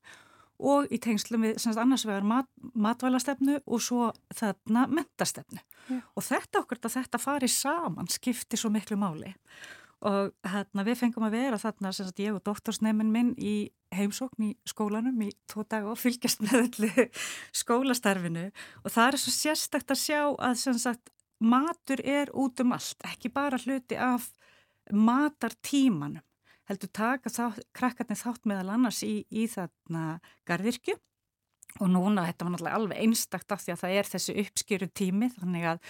og 0.64 0.90
í 0.94 0.98
tengslum 1.02 1.46
við 1.46 1.60
semst, 1.62 1.78
annars 1.80 2.04
vegar 2.06 2.26
mat, 2.26 2.50
matvælastefnu 2.74 3.60
og 3.64 3.82
svo 3.82 4.10
þarna 4.34 4.86
mentastefnu 4.90 5.62
ja. 5.90 6.00
og 6.02 6.26
þetta 6.26 6.62
okkur 6.62 6.82
að 6.82 6.98
þetta 6.98 7.22
fari 7.22 7.50
saman 7.50 8.10
skipti 8.10 8.58
svo 8.58 8.70
miklu 8.74 8.98
máli. 9.00 9.34
Og 10.04 10.34
hérna 10.44 10.84
við 10.84 10.98
fengum 11.00 11.24
að 11.24 11.38
vera 11.38 11.58
þarna 11.60 11.94
semst, 11.96 12.18
ég 12.20 12.34
og 12.36 12.42
doktorsneimin 12.44 13.12
minn 13.12 13.32
í 13.40 13.70
heimsókn 13.94 14.50
í 14.50 14.52
skólanum 14.68 15.22
í 15.24 15.30
tvo 15.48 15.64
dag 15.70 15.86
og 15.88 15.96
fylgjast 15.96 16.42
með 16.44 16.66
öllu 16.66 17.06
skólastarfinu. 17.62 18.50
Og 18.84 18.92
það 18.92 19.08
er 19.08 19.20
svo 19.22 19.32
sérstakt 19.32 19.94
að 19.94 20.02
sjá 20.02 20.20
að 20.34 20.58
semst, 20.60 21.14
matur 21.44 22.00
er 22.04 22.32
út 22.32 22.60
um 22.64 22.74
allt, 22.76 22.98
ekki 23.12 23.32
bara 23.32 23.60
hluti 23.60 23.98
af 24.00 24.30
matartímanum 24.92 26.24
heldur 26.68 26.92
taka 26.96 27.32
þá, 27.32 27.58
krakkarnir 27.76 28.20
þátt 28.20 28.46
meðal 28.48 28.76
annars 28.76 29.02
í, 29.04 29.18
í 29.28 29.44
þarna 29.52 30.20
gardirkju 30.48 30.96
og 31.82 31.88
núna 31.90 32.22
þetta 32.28 32.46
var 32.46 32.52
náttúrulega 32.54 32.78
alveg 32.78 33.00
einstakt 33.02 33.52
af 33.52 33.62
því 33.64 33.72
að 33.74 33.80
það 33.80 33.94
er 33.98 34.08
þessi 34.12 34.34
uppskýru 34.44 34.88
tími 34.94 35.28
þannig 35.34 35.64
að 35.72 35.80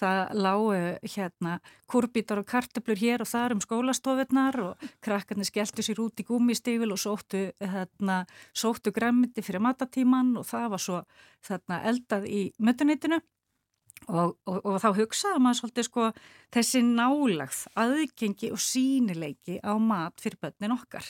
það 0.00 0.20
lágu 0.46 0.78
hérna 1.14 1.56
kurbítar 1.90 2.40
og 2.40 2.48
kartöblur 2.48 3.02
hér 3.02 3.24
og 3.24 3.28
þar 3.28 3.56
um 3.56 3.60
skólastofinnar 3.60 4.58
og 4.64 4.88
krakkarnir 5.04 5.50
skelltu 5.50 5.84
sér 5.84 6.00
út 6.06 6.22
í 6.22 6.26
gúmistífil 6.30 6.94
og 6.96 7.02
sóttu, 7.02 7.44
hérna, 7.60 8.22
sóttu 8.56 8.94
græmiti 8.96 9.44
fyrir 9.44 9.64
matatíman 9.66 10.32
og 10.40 10.48
það 10.48 10.70
var 10.72 10.84
svo 10.86 11.02
þarna 11.44 11.82
eldað 11.92 12.28
í 12.30 12.42
mötunitinu 12.56 13.20
Og, 14.04 14.34
og, 14.44 14.58
og 14.68 14.80
þá 14.82 14.90
hugsaði 14.98 15.40
maður 15.40 15.60
svolítið 15.62 15.86
sko 15.86 16.10
þessi 16.52 16.82
nálagð, 16.84 17.62
aðgengi 17.80 18.50
og 18.52 18.60
sínileiki 18.60 19.56
á 19.64 19.72
mat 19.80 20.20
fyrir 20.20 20.40
börnin 20.42 20.74
okkar. 20.76 21.06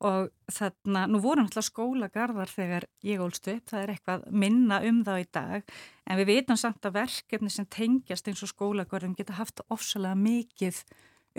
Og 0.00 0.30
þarna, 0.48 1.02
nú 1.10 1.20
voru 1.20 1.42
náttúrulega 1.42 1.66
skólagarðar 1.66 2.48
þegar 2.48 2.86
ég 3.04 3.20
ólstu 3.20 3.52
upp, 3.58 3.66
það 3.68 3.82
er 3.82 3.92
eitthvað 3.92 4.22
minna 4.32 4.78
um 4.88 5.02
þá 5.04 5.12
í 5.20 5.26
dag 5.28 5.74
en 6.06 6.20
við 6.22 6.30
veitum 6.30 6.56
samt 6.56 6.88
að 6.88 6.96
verkefni 6.96 7.52
sem 7.52 7.68
tengjast 7.68 8.30
eins 8.30 8.40
og 8.46 8.52
skólagarðum 8.54 9.18
geta 9.18 9.36
haft 9.36 9.60
ofsalega 9.68 10.16
mikið 10.16 10.80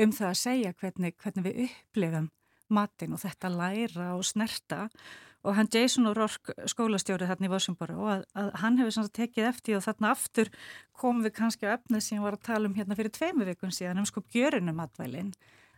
um 0.06 0.14
það 0.14 0.30
að 0.30 0.39
segja 0.44 0.76
hvernig, 0.78 1.18
hvernig 1.18 1.48
við 1.48 1.64
upplifum 1.66 2.30
matin 2.72 3.18
og 3.18 3.24
þetta 3.26 3.52
læra 3.52 4.12
og 4.14 4.24
snerta. 4.30 4.86
og 4.86 5.30
hann 5.58 5.70
Jason 5.74 6.10
O'Rourke 6.10 6.54
skólastjórið 6.70 7.32
þarna 7.32 7.48
í 7.48 7.52
Vössumbora 7.52 7.96
og 7.98 8.10
að, 8.14 8.26
að 8.38 8.52
hann 8.62 8.78
hefur 8.78 8.96
svona 8.98 9.14
tekið 9.18 9.48
eftir 9.50 9.78
og 9.80 9.86
þarna 9.88 10.12
aftur 10.14 10.52
komum 10.94 11.24
við 11.26 11.36
kannski 11.39 11.66
á 11.66 11.74
efnið 11.76 12.04
sem 12.06 12.22
var 12.22 12.38
að 12.38 12.46
tala 12.46 12.70
um 12.70 12.76
hérna 12.78 12.98
fyrir 13.00 13.14
tveimu 13.16 13.48
vikun 13.50 13.74
síðan 13.74 14.04
um 14.04 14.10
sko 14.10 14.24
gjörunum 14.34 14.84
atvælinn 14.84 15.32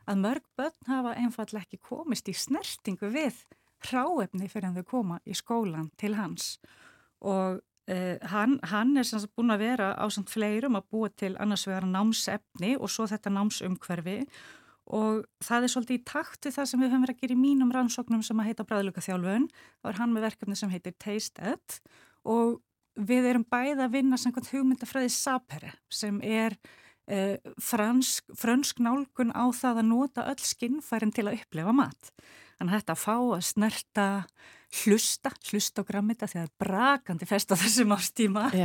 að 0.09 0.23
mörg 0.23 0.47
börn 0.59 0.89
hafa 0.89 1.13
einfallega 1.19 1.63
ekki 1.63 1.79
komist 1.83 2.27
í 2.27 2.35
snertingu 2.35 3.11
við 3.13 3.37
hráefni 3.87 4.49
fyrir 4.51 4.71
að 4.71 4.81
þau 4.81 4.89
koma 4.89 5.19
í 5.23 5.35
skólan 5.35 5.91
til 5.99 6.13
hans. 6.17 6.57
Og 7.23 7.61
eh, 7.91 8.19
hann, 8.31 8.57
hann 8.67 8.97
er 8.99 9.07
sagt 9.07 9.31
búin 9.35 9.53
að 9.53 9.63
vera 9.63 9.93
á 9.95 10.05
samt 10.11 10.31
fleirum 10.31 10.75
að 10.79 10.89
búa 10.91 11.11
til 11.11 11.33
annars 11.39 11.67
vegar 11.67 11.87
námsefni 11.87 12.75
og 12.79 12.91
svo 12.91 13.07
þetta 13.11 13.31
námsumhverfi 13.31 14.19
og 14.23 14.35
það 14.83 15.65
er 15.65 15.71
svolítið 15.71 15.95
í 15.99 16.03
takt 16.07 16.45
við 16.47 16.55
það 16.57 16.69
sem 16.69 16.81
við 16.83 16.91
höfum 16.91 17.05
verið 17.05 17.15
að 17.15 17.23
gera 17.23 17.35
í 17.35 17.39
mínum 17.39 17.71
rannsóknum 17.71 18.23
sem 18.25 18.39
að 18.41 18.49
heita 18.49 18.65
bræðluga 18.67 19.03
þjálfun 19.05 19.47
þá 19.53 19.89
er 19.89 19.99
hann 20.01 20.13
með 20.13 20.25
verkefni 20.27 20.59
sem 20.59 20.73
heitir 20.73 20.95
Taste 20.99 21.53
Ed. 21.53 21.77
Og 22.27 22.59
við 22.99 23.27
erum 23.31 23.45
bæða 23.49 23.87
að 23.87 23.95
vinna 23.95 24.19
samkvæmt 24.19 24.51
hugmyndafræði 24.53 25.11
Sapere 25.15 25.73
sem 25.91 26.19
er 26.21 26.57
eh, 27.07 27.39
fransk, 27.63 28.27
fransk 28.37 28.83
nálgun 28.83 29.33
á 29.33 29.49
það 29.55 29.81
að 29.81 29.89
nota 29.89 30.27
öll 30.29 30.43
skinnfærin 30.43 31.15
til 31.15 31.29
að 31.29 31.39
upplefa 31.39 31.75
mat. 31.75 32.11
Þannig 32.59 32.75
að 32.75 32.83
þetta 32.83 32.97
að 32.97 33.03
fá 33.03 33.15
að 33.15 33.47
snerta 33.49 34.07
hlusta, 34.81 35.31
hlusta 35.49 35.83
á 35.83 35.87
grammita 35.87 36.27
því 36.27 36.39
að 36.39 36.43
það 36.43 36.47
er 36.47 36.63
brakandi 36.63 37.27
fest 37.29 37.53
á 37.53 37.55
þessum 37.61 37.93
ástíma 37.95 38.47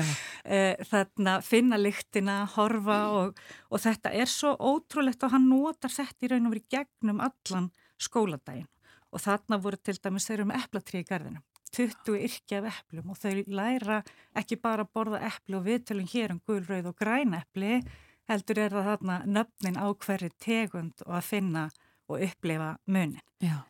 e, 0.44 0.60
þarna 0.88 1.38
finna 1.44 1.78
lyktina, 1.80 2.40
horfa 2.54 2.98
og, 3.18 3.42
og 3.68 3.84
þetta 3.84 4.14
er 4.16 4.30
svo 4.30 4.54
ótrúlegt 4.56 5.26
og 5.26 5.34
hann 5.34 5.48
notar 5.50 5.92
þetta 5.92 6.26
í 6.26 6.32
raun 6.32 6.48
og 6.48 6.56
verið 6.56 6.72
gegnum 6.78 7.22
allan 7.28 7.70
skóladaginn 8.00 8.68
og 9.08 9.24
þarna 9.24 9.60
voru 9.62 9.80
til 9.80 9.96
dæmis 10.00 10.28
þeir 10.28 10.38
eru 10.38 10.50
með 10.50 10.66
eplatri 10.66 11.02
í 11.02 11.08
gardinu 11.08 11.44
20 11.76 12.16
yrkja 12.24 12.62
af 12.62 12.68
eplum 12.72 13.12
og 13.12 13.18
þau 13.20 13.42
læra 13.52 14.02
ekki 14.40 14.56
bara 14.60 14.86
að 14.86 14.92
borða 14.96 15.20
epli 15.28 15.58
og 15.58 15.66
viðtölum 15.66 16.08
hér 16.08 16.32
um 16.34 16.40
gulrauð 16.48 16.92
og 16.92 16.96
græn 16.96 17.36
epli 17.36 17.82
heldur 18.28 18.60
er 18.62 18.74
það 18.76 18.88
þarna 18.92 19.18
nöfnin 19.26 19.80
á 19.80 19.86
hverju 19.92 20.30
tegund 20.40 21.04
og 21.06 21.18
að 21.20 21.28
finna 21.28 21.68
og 22.08 22.24
upplefa 22.24 22.76
munin. 22.88 23.20
Já. 23.40 23.60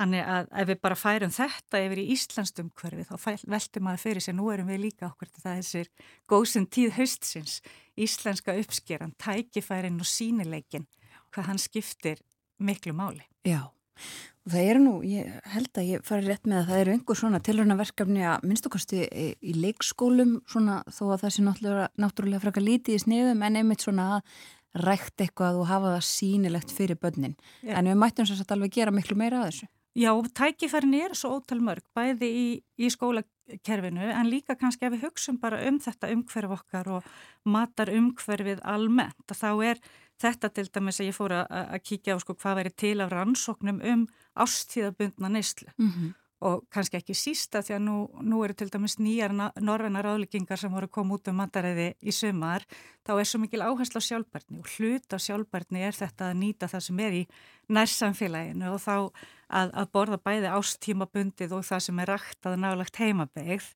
Þannig 0.00 0.24
að 0.24 0.46
ef 0.62 0.68
við 0.70 0.78
bara 0.86 0.96
færum 0.96 1.32
þetta 1.34 1.80
yfir 1.84 2.00
í 2.00 2.06
Íslandstum 2.14 2.70
hverfi 2.80 3.04
þá 3.10 3.44
veltum 3.52 3.84
maður 3.86 4.02
fyrir 4.06 4.24
sig, 4.24 4.36
nú 4.38 4.48
erum 4.52 4.70
við 4.72 4.86
líka 4.86 5.10
okkur 5.10 5.28
til 5.28 5.42
það 5.44 5.58
þessir 5.60 5.90
góðsinn 6.32 6.68
tíð 6.72 6.94
haustsins, 6.96 7.58
íslenska 8.00 8.56
uppskeran, 8.62 9.12
tækifærin 9.20 10.00
og 10.00 10.08
sínileikin, 10.08 10.88
hvað 11.34 11.50
hann 11.50 11.60
skiptir 11.60 12.22
miklu 12.62 12.94
máli. 12.96 13.26
Já, 13.44 13.68
og 13.68 14.54
það 14.54 14.70
eru 14.70 14.82
nú, 14.86 14.94
ég 15.04 15.28
held 15.52 15.70
að 15.76 15.90
ég 15.90 16.08
fari 16.08 16.26
rétt 16.26 16.48
með 16.48 16.62
að 16.62 16.72
það 16.72 16.82
eru 16.84 16.96
einhver 16.96 17.20
svona 17.20 17.42
tilhörnaverkefni 17.50 18.24
að 18.32 18.48
minnstokkasti 18.48 19.04
í 19.12 19.54
leikskólum 19.58 20.38
svona 20.48 20.80
þó 20.88 21.04
að 21.10 21.26
það 21.26 21.36
sé 21.36 21.46
náttúrulega, 21.46 21.92
náttúrulega 22.00 22.42
frekar 22.46 22.64
lítið 22.66 22.96
í 22.96 23.04
sniðum 23.04 23.44
en 23.44 23.60
einmitt 23.60 23.84
svona 23.84 24.08
að 24.16 24.34
rækt 24.82 25.20
eitthvað 25.20 25.60
og 25.60 25.68
hafa 25.68 25.94
það 25.98 26.08
sínilegt 26.08 26.72
fyrir 26.72 26.96
börnin. 26.96 27.36
Já. 27.60 27.76
En 27.76 27.90
við 27.90 27.98
mættum 28.00 28.24
að 28.24 28.54
alveg 28.56 28.76
gera 28.78 28.94
miklu 28.94 29.18
meira 29.20 29.42
að 29.42 29.50
þessu. 29.50 29.68
Já, 29.92 30.12
tækifærin 30.34 30.94
er 30.96 31.16
svo 31.18 31.36
ótal 31.36 31.60
mörg, 31.60 31.84
bæði 31.92 32.28
í, 32.32 32.46
í 32.80 32.88
skólakerfinu 32.92 34.06
en 34.08 34.30
líka 34.32 34.56
kannski 34.56 34.86
ef 34.88 34.94
við 34.94 35.04
hugsun 35.08 35.40
bara 35.42 35.60
um 35.68 35.76
þetta 35.84 36.08
umhverf 36.14 36.54
okkar 36.56 36.88
og 36.96 37.10
matar 37.44 37.92
umhverfið 37.92 38.62
almennt. 38.64 39.36
Þá 39.36 39.50
er 39.68 39.82
þetta 40.22 40.48
til 40.56 40.68
dæmis 40.72 41.02
að 41.02 41.10
ég 41.10 41.18
fór 41.18 41.36
að, 41.42 41.44
að 41.76 41.84
kíkja 41.90 42.16
á 42.16 42.22
sko, 42.24 42.38
hvað 42.40 42.58
væri 42.62 42.74
til 42.84 42.96
af 43.04 43.12
rannsóknum 43.12 43.84
um 43.92 44.08
ástíðabundna 44.32 45.28
neyslu. 45.28 45.68
Mm 45.76 45.92
-hmm 45.92 46.18
og 46.42 46.64
kannski 46.74 46.98
ekki 46.98 47.14
sísta 47.16 47.62
því 47.62 47.76
að 47.76 47.82
nú, 47.86 47.96
nú 48.26 48.40
eru 48.42 48.56
til 48.58 48.68
dæmis 48.72 48.98
nýjar 48.98 49.34
norræna 49.62 50.02
ráðleggingar 50.02 50.58
sem 50.58 50.72
voru 50.72 50.88
að 50.88 50.94
koma 50.96 51.16
út 51.16 51.30
um 51.30 51.38
mataræði 51.38 51.92
í 52.02 52.14
sömar, 52.14 52.66
þá 53.06 53.12
er 53.14 53.28
svo 53.30 53.42
mikil 53.42 53.62
áherslu 53.62 54.02
á 54.02 54.08
sjálfbærni 54.08 54.62
og 54.62 54.70
hlut 54.74 55.14
á 55.14 55.18
sjálfbærni 55.22 55.84
er 55.86 55.96
þetta 55.96 56.30
að 56.30 56.40
nýta 56.42 56.70
það 56.72 56.86
sem 56.88 57.02
er 57.06 57.18
í 57.20 57.26
nærsamfélaginu 57.72 58.72
og 58.72 58.80
þá 58.82 58.96
að, 58.98 59.70
að 59.70 59.92
borða 59.94 60.18
bæði 60.22 60.50
ástímabundið 60.56 61.54
og 61.58 61.68
það 61.68 61.84
sem 61.86 62.02
er 62.02 62.12
rægt 62.16 62.48
að 62.48 62.58
nálagt 62.64 62.98
heimabegð 62.98 63.70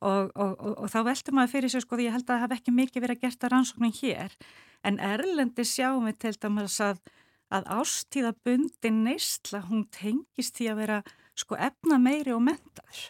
og, 0.00 0.32
og, 0.34 0.52
og, 0.56 0.74
og 0.74 0.90
þá 0.90 0.98
veldur 1.10 1.36
maður 1.36 1.54
fyrir 1.54 1.72
sig 1.72 1.84
sko 1.84 1.98
því 1.98 2.08
ég 2.08 2.16
held 2.16 2.26
að 2.26 2.34
það 2.34 2.44
hef 2.44 2.56
ekki 2.56 2.76
mikið 2.76 3.06
verið 3.06 3.18
að 3.18 3.24
gert 3.26 3.46
að 3.46 3.54
rannsóknin 3.54 3.96
hér. 4.00 4.36
En 4.80 5.00
Erlendi 5.04 5.66
sjáum 5.68 6.06
við 6.08 6.20
til 6.24 6.36
dæmis 6.40 6.78
að, 6.80 7.02
að 7.50 7.70
ástíðabundin 7.80 9.02
neysla 9.06 9.64
hún 9.66 9.86
tengist 9.94 10.58
því 10.58 10.68
að 10.70 10.82
vera 10.84 11.00
sko 11.38 11.58
efna 11.58 11.98
meiri 12.02 12.34
og 12.34 12.42
mentaður 12.46 13.00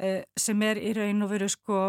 eh, 0.00 0.22
sem 0.38 0.62
er 0.64 0.80
í 0.80 0.92
raun 0.96 1.24
og 1.26 1.32
veru 1.32 1.48
sko 1.52 1.80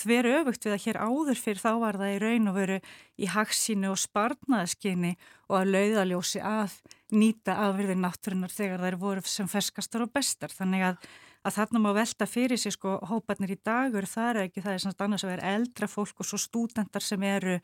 þver 0.00 0.30
öfugt 0.40 0.66
við 0.66 0.76
að 0.76 0.84
hér 0.86 1.00
áður 1.00 1.40
fyrir 1.40 1.62
þá 1.62 1.72
var 1.82 1.98
það 2.00 2.14
í 2.14 2.20
raun 2.24 2.50
og 2.50 2.58
veru 2.58 2.78
í 3.20 3.30
haksínu 3.30 3.90
og 3.92 4.00
sparnaðskinni 4.00 5.16
og 5.48 5.58
að 5.60 5.72
lauðaljósi 5.74 6.44
að 6.44 6.78
nýta 7.16 7.58
afverðin 7.66 8.04
náttúrunar 8.04 8.54
þegar 8.54 8.86
þær 8.86 9.00
voru 9.00 9.26
sem 9.26 9.50
ferskastar 9.50 10.06
og 10.06 10.14
bestar 10.14 10.54
þannig 10.54 10.86
að, 10.92 11.10
að 11.44 11.56
þarna 11.58 11.82
má 11.82 11.90
velta 11.96 12.28
fyrir 12.30 12.60
sig 12.60 12.76
sko 12.76 12.96
hóparnir 13.10 13.56
í 13.56 13.58
dagur 13.66 14.08
þar 14.08 14.38
er 14.38 14.48
ekki 14.48 14.64
það 14.64 14.76
er 14.76 14.84
svona 14.84 15.06
annars 15.08 15.26
að 15.26 15.34
vera 15.34 15.52
eldra 15.56 15.90
fólk 15.90 16.22
og 16.22 16.30
svo 16.30 16.40
stúdendar 16.40 17.04
sem 17.04 17.28
eru 17.28 17.58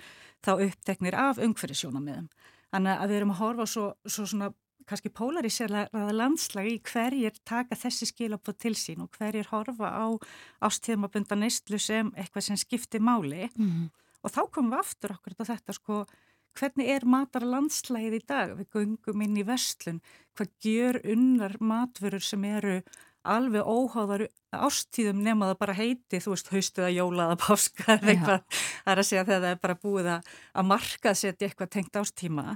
þá 0.45 0.53
uppteknir 0.59 1.17
af 1.17 1.41
umhverfisjónamiðum. 1.47 2.29
Þannig 2.75 3.03
að 3.03 3.11
við 3.11 3.19
erum 3.21 3.35
að 3.35 3.43
horfa 3.43 3.67
svo, 3.71 3.89
svo 4.07 4.27
svona 4.27 4.51
kannski 4.87 5.11
polaríseraða 5.15 6.15
landslagi 6.15 6.77
í 6.77 6.83
hverjir 6.87 7.39
taka 7.49 7.79
þessi 7.79 8.09
skilabóð 8.11 8.59
til 8.63 8.75
sín 8.79 9.03
og 9.03 9.17
hverjir 9.19 9.49
horfa 9.51 9.91
á 9.91 10.07
ástíðumabunda 10.67 11.39
neistlu 11.39 11.81
sem 11.83 12.13
eitthvað 12.15 12.47
sem 12.49 12.61
skiptir 12.61 13.03
máli 13.03 13.49
mm. 13.49 13.89
og 14.23 14.35
þá 14.35 14.41
komum 14.55 14.77
við 14.77 14.85
aftur 14.85 15.17
okkur 15.17 15.37
á 15.43 15.51
þetta 15.51 15.77
sko 15.77 16.05
hvernig 16.57 16.93
er 16.95 17.07
matar 17.09 17.45
landslægið 17.47 18.17
í 18.17 18.23
dag? 18.29 18.55
Við 18.57 18.71
gungum 18.73 19.25
inn 19.27 19.37
í 19.37 19.45
vestlun, 19.47 20.01
hvað 20.37 20.55
gjör 20.65 21.01
unnar 21.13 21.57
matvörur 21.61 22.25
sem 22.25 22.47
eru 22.49 22.79
alveg 23.35 23.67
óháðar 23.67 24.27
ástíðum 24.57 25.23
nema 25.25 25.51
það 25.51 25.59
bara 25.63 25.77
heiti, 25.77 26.21
þú 26.23 26.35
veist, 26.35 26.51
haustuða, 26.53 26.93
jólaða, 26.95 27.39
páska 27.43 27.97
eða 27.97 28.13
eitthvað, 28.13 28.61
það 28.85 28.93
er 28.93 29.03
að 29.03 29.09
segja 29.11 29.25
þegar 29.25 29.43
það 29.45 29.55
er 29.55 29.63
bara 29.67 29.79
búið 29.83 30.11
að, 30.15 30.31
að 30.53 30.69
markaðsetja 30.73 31.49
eitthvað 31.49 31.73
tengt 31.77 32.01
ástíma, 32.01 32.47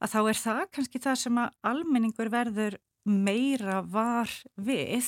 að 0.00 0.12
þá 0.12 0.18
er 0.22 0.40
það 0.42 0.62
kannski 0.76 1.02
það 1.06 1.22
sem 1.22 1.40
að 1.42 1.56
almenningur 1.72 2.32
verður 2.32 2.78
meira 3.06 3.80
var 3.86 4.30
við 4.58 5.06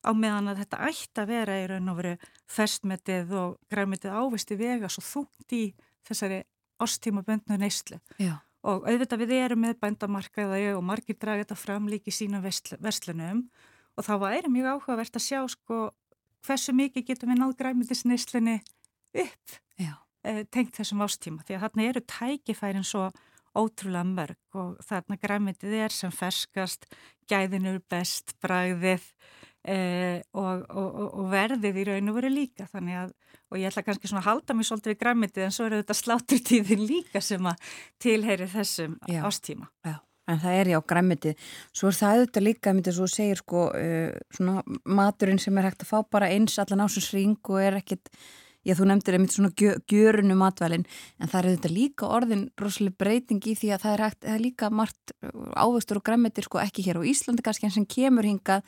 á 0.00 0.10
meðan 0.16 0.50
að 0.52 0.62
þetta 0.62 0.80
ætti 0.88 1.20
að 1.20 1.30
vera 1.30 1.58
í 1.60 1.66
raun 1.68 1.92
og 1.92 1.98
veru 1.98 2.14
festmetið 2.50 3.34
og 3.36 3.58
græmitið 3.72 4.16
ávisti 4.16 4.56
vega 4.56 4.88
svo 4.88 5.04
þúnt 5.04 5.56
í 5.56 5.64
þessari 6.08 6.40
ástíma 6.80 7.24
böndnu 7.24 7.58
neyslu. 7.60 8.00
Já. 8.18 8.38
Og 8.64 8.86
auðvitað 8.88 9.26
við 9.26 9.34
erum 9.36 9.60
með 9.60 9.76
bændamarkaða 9.82 10.60
og 10.78 10.84
margir 10.88 11.18
draga 11.20 11.44
þetta 11.44 11.60
fram 11.60 11.88
líki 11.92 12.12
sínum 12.14 12.44
verslunum 12.44 13.44
og 13.94 14.06
þá 14.06 14.14
væri 14.22 14.52
mjög 14.52 14.70
áhugavert 14.72 15.18
að 15.18 15.26
sjá 15.26 15.42
sko 15.50 15.82
hversu 16.44 16.74
mikið 16.76 17.06
getum 17.10 17.32
við 17.32 17.40
náð 17.40 17.54
græmiðisneislunni 17.60 18.58
upp 19.24 19.60
e, 20.24 20.44
tengt 20.50 20.76
þessum 20.76 21.04
ástíma 21.04 21.44
því 21.44 21.56
að 21.56 21.64
þarna 21.66 21.88
eru 21.90 22.04
tækifærin 22.14 22.86
svo 22.86 23.08
ótrúlega 23.54 24.04
mörg 24.08 24.58
og 24.58 24.78
þarna 24.82 25.18
græmiðið 25.22 25.76
er 25.84 25.94
sem 25.94 26.12
ferskast, 26.12 26.88
gæðinur 27.30 27.78
best, 27.90 28.34
bræðið 28.42 29.04
e, 29.62 29.76
og, 30.34 30.64
og, 30.68 30.96
og 31.06 31.28
verðið 31.32 31.78
í 31.80 31.86
raun 31.90 32.10
og 32.10 32.18
veru 32.18 32.32
líka 32.34 32.66
þannig 32.72 33.04
að 33.04 33.14
og 33.54 33.60
ég 33.60 33.70
ætla 33.70 33.84
kannski 33.86 34.10
svona 34.10 34.24
að 34.24 34.30
halda 34.32 34.56
mig 34.56 34.66
svolítið 34.66 34.94
við 34.94 35.00
græmitið 35.04 35.46
en 35.46 35.54
svo 35.54 35.68
eru 35.68 35.78
þetta 35.78 35.96
sláturtíðin 36.00 36.82
líka 36.88 37.22
sem 37.22 37.46
að 37.46 37.70
tilheyri 38.02 38.48
þessum 38.50 38.96
Já. 39.06 39.20
ástíma. 39.28 39.68
Já. 39.86 40.00
En 40.30 40.38
það 40.40 40.60
er 40.60 40.70
já 40.72 40.78
græmitið. 40.92 41.42
Svo 41.76 41.90
er 41.90 41.98
það 41.98 42.14
auðvitað 42.18 42.46
líka, 42.46 42.72
myndið 42.72 42.96
svo 42.96 43.08
segir 43.12 43.42
sko, 43.42 43.66
uh, 43.76 44.14
svona 44.32 44.62
maturinn 44.84 45.42
sem 45.42 45.58
er 45.60 45.68
hægt 45.68 45.84
að 45.84 45.90
fá 45.90 45.98
bara 46.16 46.30
eins 46.32 46.56
allan 46.62 46.86
ásins 46.86 47.10
ring 47.12 47.50
og 47.50 47.60
er 47.60 47.76
ekkit, 47.82 48.08
já 48.64 48.72
þú 48.78 48.88
nefndir 48.88 49.18
einmitt 49.18 49.36
svona 49.36 49.52
gjö, 49.60 49.74
gjörunu 49.90 50.38
matvælinn, 50.40 50.86
en 51.20 51.28
það 51.28 51.40
er 51.40 51.48
auðvitað 51.50 51.76
líka 51.76 52.08
orðin 52.08 52.46
rosalega 52.60 53.00
breyting 53.04 53.44
í 53.44 53.56
því 53.60 53.74
að 53.74 53.84
það 53.84 53.96
er 53.96 54.04
hægt, 54.06 54.20
það 54.24 54.38
er 54.38 54.44
líka 54.46 54.70
margt 54.72 55.14
ávöxtur 55.52 56.00
og 56.00 56.06
græmitið 56.08 56.48
sko 56.48 56.62
ekki 56.62 56.86
hér 56.86 57.02
á 57.04 57.08
Íslandi 57.12 57.44
kannski 57.44 57.68
en 57.68 57.76
sem 57.76 57.84
kemur 57.84 58.24
hingað 58.24 58.64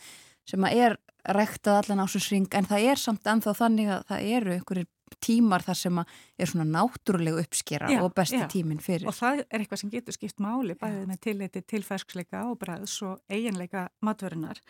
sem 0.46 0.68
að 0.68 0.82
er 0.84 0.98
ræktað 1.32 1.80
allan 1.80 2.04
ásins 2.04 2.28
ring, 2.30 2.50
en 2.52 2.68
það 2.68 2.90
er 2.92 3.00
samt 3.00 3.24
ennþá 3.32 3.56
þannig 3.56 3.94
að 3.96 4.04
það 4.12 4.28
eru 4.36 4.54
einhverjir 4.58 4.90
tímar 5.22 5.64
þar 5.64 5.78
sem 5.80 6.00
er 6.02 6.50
svona 6.50 6.66
náttúrulega 6.68 7.42
uppskera 7.44 7.90
já, 7.92 8.00
og 8.02 8.14
besti 8.16 8.42
já. 8.42 8.48
tímin 8.52 8.82
fyrir. 8.82 9.08
Og 9.08 9.16
það 9.16 9.44
er 9.46 9.62
eitthvað 9.62 9.82
sem 9.82 9.92
getur 9.92 10.16
skipt 10.16 10.42
máli 10.42 10.76
bæðið 10.78 11.08
með 11.10 11.22
tilleiti 11.26 11.62
til 11.62 11.82
fersksleika 11.86 12.44
og 12.50 12.58
bræðs 12.62 12.98
og 13.06 13.20
eiginleika 13.32 13.88
matvörunar. 14.04 14.60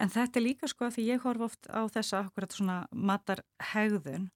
En 0.00 0.10
þetta 0.10 0.40
er 0.40 0.46
líka 0.46 0.70
sko 0.70 0.88
að 0.88 0.96
því 0.96 1.08
ég 1.10 1.26
horf 1.26 1.46
oft 1.48 1.68
á 1.68 1.84
þessa 1.92 2.24
akkurat 2.24 2.56
svona 2.56 2.78
matarhegðun 2.90 4.30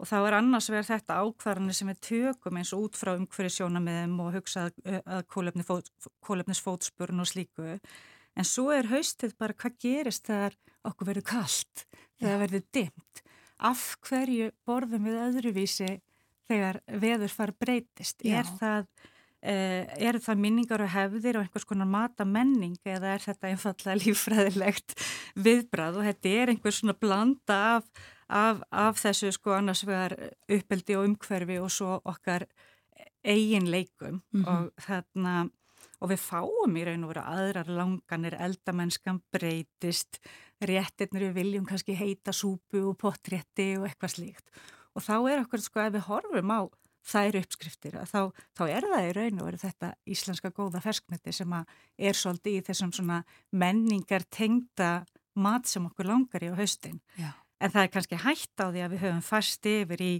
og 0.00 0.08
þá 0.10 0.16
er 0.18 0.36
annars 0.40 0.70
verið 0.72 0.90
þetta 0.90 1.20
ákvarðanir 1.22 1.76
sem 1.78 1.90
við 1.92 2.00
tökum 2.08 2.58
eins 2.58 2.72
og 2.74 2.88
út 2.88 2.98
frá 2.98 3.12
umhverju 3.14 3.52
sjónamiðum 3.54 4.16
og 4.24 4.32
hugsa 4.38 4.66
að 4.66 5.22
kólefnisfótspurn 5.30 7.22
og 7.22 7.30
slíku. 7.30 7.76
En 8.34 8.48
svo 8.48 8.72
er 8.74 8.90
haustið 8.90 9.36
bara 9.38 9.54
hvað 9.54 9.78
gerist 9.84 10.26
þegar 10.26 10.56
okkur 10.88 11.12
verður 11.12 11.28
kallt, 11.28 11.84
þegar 12.18 12.42
verður 12.42 12.66
dimmt 12.74 13.22
af 13.58 13.96
hverju 14.08 14.50
borðum 14.66 15.08
við 15.08 15.20
öðruvísi 15.28 15.90
þegar 16.48 16.80
veður 16.86 17.32
far 17.32 17.54
breytist 17.58 18.24
er 18.26 18.48
það 18.60 18.88
Uh, 19.44 19.82
eru 20.00 20.16
það 20.24 20.38
minningar 20.40 20.80
og 20.80 20.88
hefðir 20.88 21.36
og 21.36 21.42
einhvers 21.44 21.66
konar 21.68 21.84
matamenning 21.84 22.78
eða 22.88 23.10
er 23.12 23.20
þetta 23.20 23.50
einfallega 23.50 23.98
lífræðilegt 24.00 24.94
viðbrað 25.44 25.98
og 26.00 26.06
þetta 26.06 26.30
er 26.32 26.52
einhvers 26.54 26.78
svona 26.80 26.94
blanda 26.96 27.58
af, 27.74 27.90
af, 28.24 28.62
af 28.72 29.02
þessu 29.02 29.34
sko 29.36 29.52
annars 29.52 29.82
vegar 29.84 30.14
uppeldi 30.48 30.96
og 30.96 31.10
umhverfi 31.10 31.58
og 31.60 31.68
svo 31.76 31.98
okkar 32.08 32.46
eigin 33.20 33.68
leikum. 33.68 34.22
Mm 34.32 34.44
-hmm. 34.44 34.48
og 34.48 34.72
þarna 34.80 35.50
og 36.00 36.10
við 36.10 36.20
fáum 36.24 36.76
í 36.76 36.84
raun 36.84 37.04
og 37.04 37.12
veru 37.12 37.24
aðrar 37.24 37.68
langanir, 37.68 38.36
eldamennskan 38.40 39.20
breytist, 39.32 40.18
réttirnir 40.62 41.28
við 41.28 41.36
viljum 41.40 41.66
kannski 41.68 41.96
heita 41.98 42.32
súpu 42.32 42.84
og 42.90 42.96
potrétti 43.00 43.74
og 43.78 43.88
eitthvað 43.88 44.14
slíkt. 44.14 44.48
Og 44.94 45.02
þá 45.02 45.14
er 45.32 45.42
okkur 45.42 45.62
sko 45.64 45.82
ef 45.82 45.94
við 45.96 46.06
horfum 46.08 46.54
á 46.54 46.60
þær 47.04 47.38
uppskriftir 47.42 47.96
þá, 48.08 48.32
þá 48.56 48.62
er 48.70 48.86
það 48.88 49.06
í 49.08 49.12
raun 49.18 49.40
og 49.42 49.48
veru 49.50 49.60
þetta 49.60 49.90
íslenska 50.08 50.50
góða 50.56 50.80
ferskmeti 50.84 51.34
sem 51.36 51.52
er 51.54 52.16
svolítið 52.16 52.58
í 52.58 52.64
þessum 52.64 52.92
svona 52.96 53.20
menningar 53.52 54.24
tengda 54.32 55.04
mat 55.34 55.68
sem 55.68 55.84
okkur 55.84 56.08
langar 56.08 56.46
í 56.46 56.52
á 56.52 56.56
haustin. 56.56 57.00
Já. 57.18 57.34
En 57.60 57.72
það 57.72 57.82
er 57.82 57.92
kannski 57.94 58.20
hægt 58.20 58.60
á 58.60 58.66
því 58.70 58.84
að 58.84 58.94
við 58.94 59.04
höfum 59.04 59.24
fast 59.24 59.68
yfir 59.68 60.04
í 60.04 60.14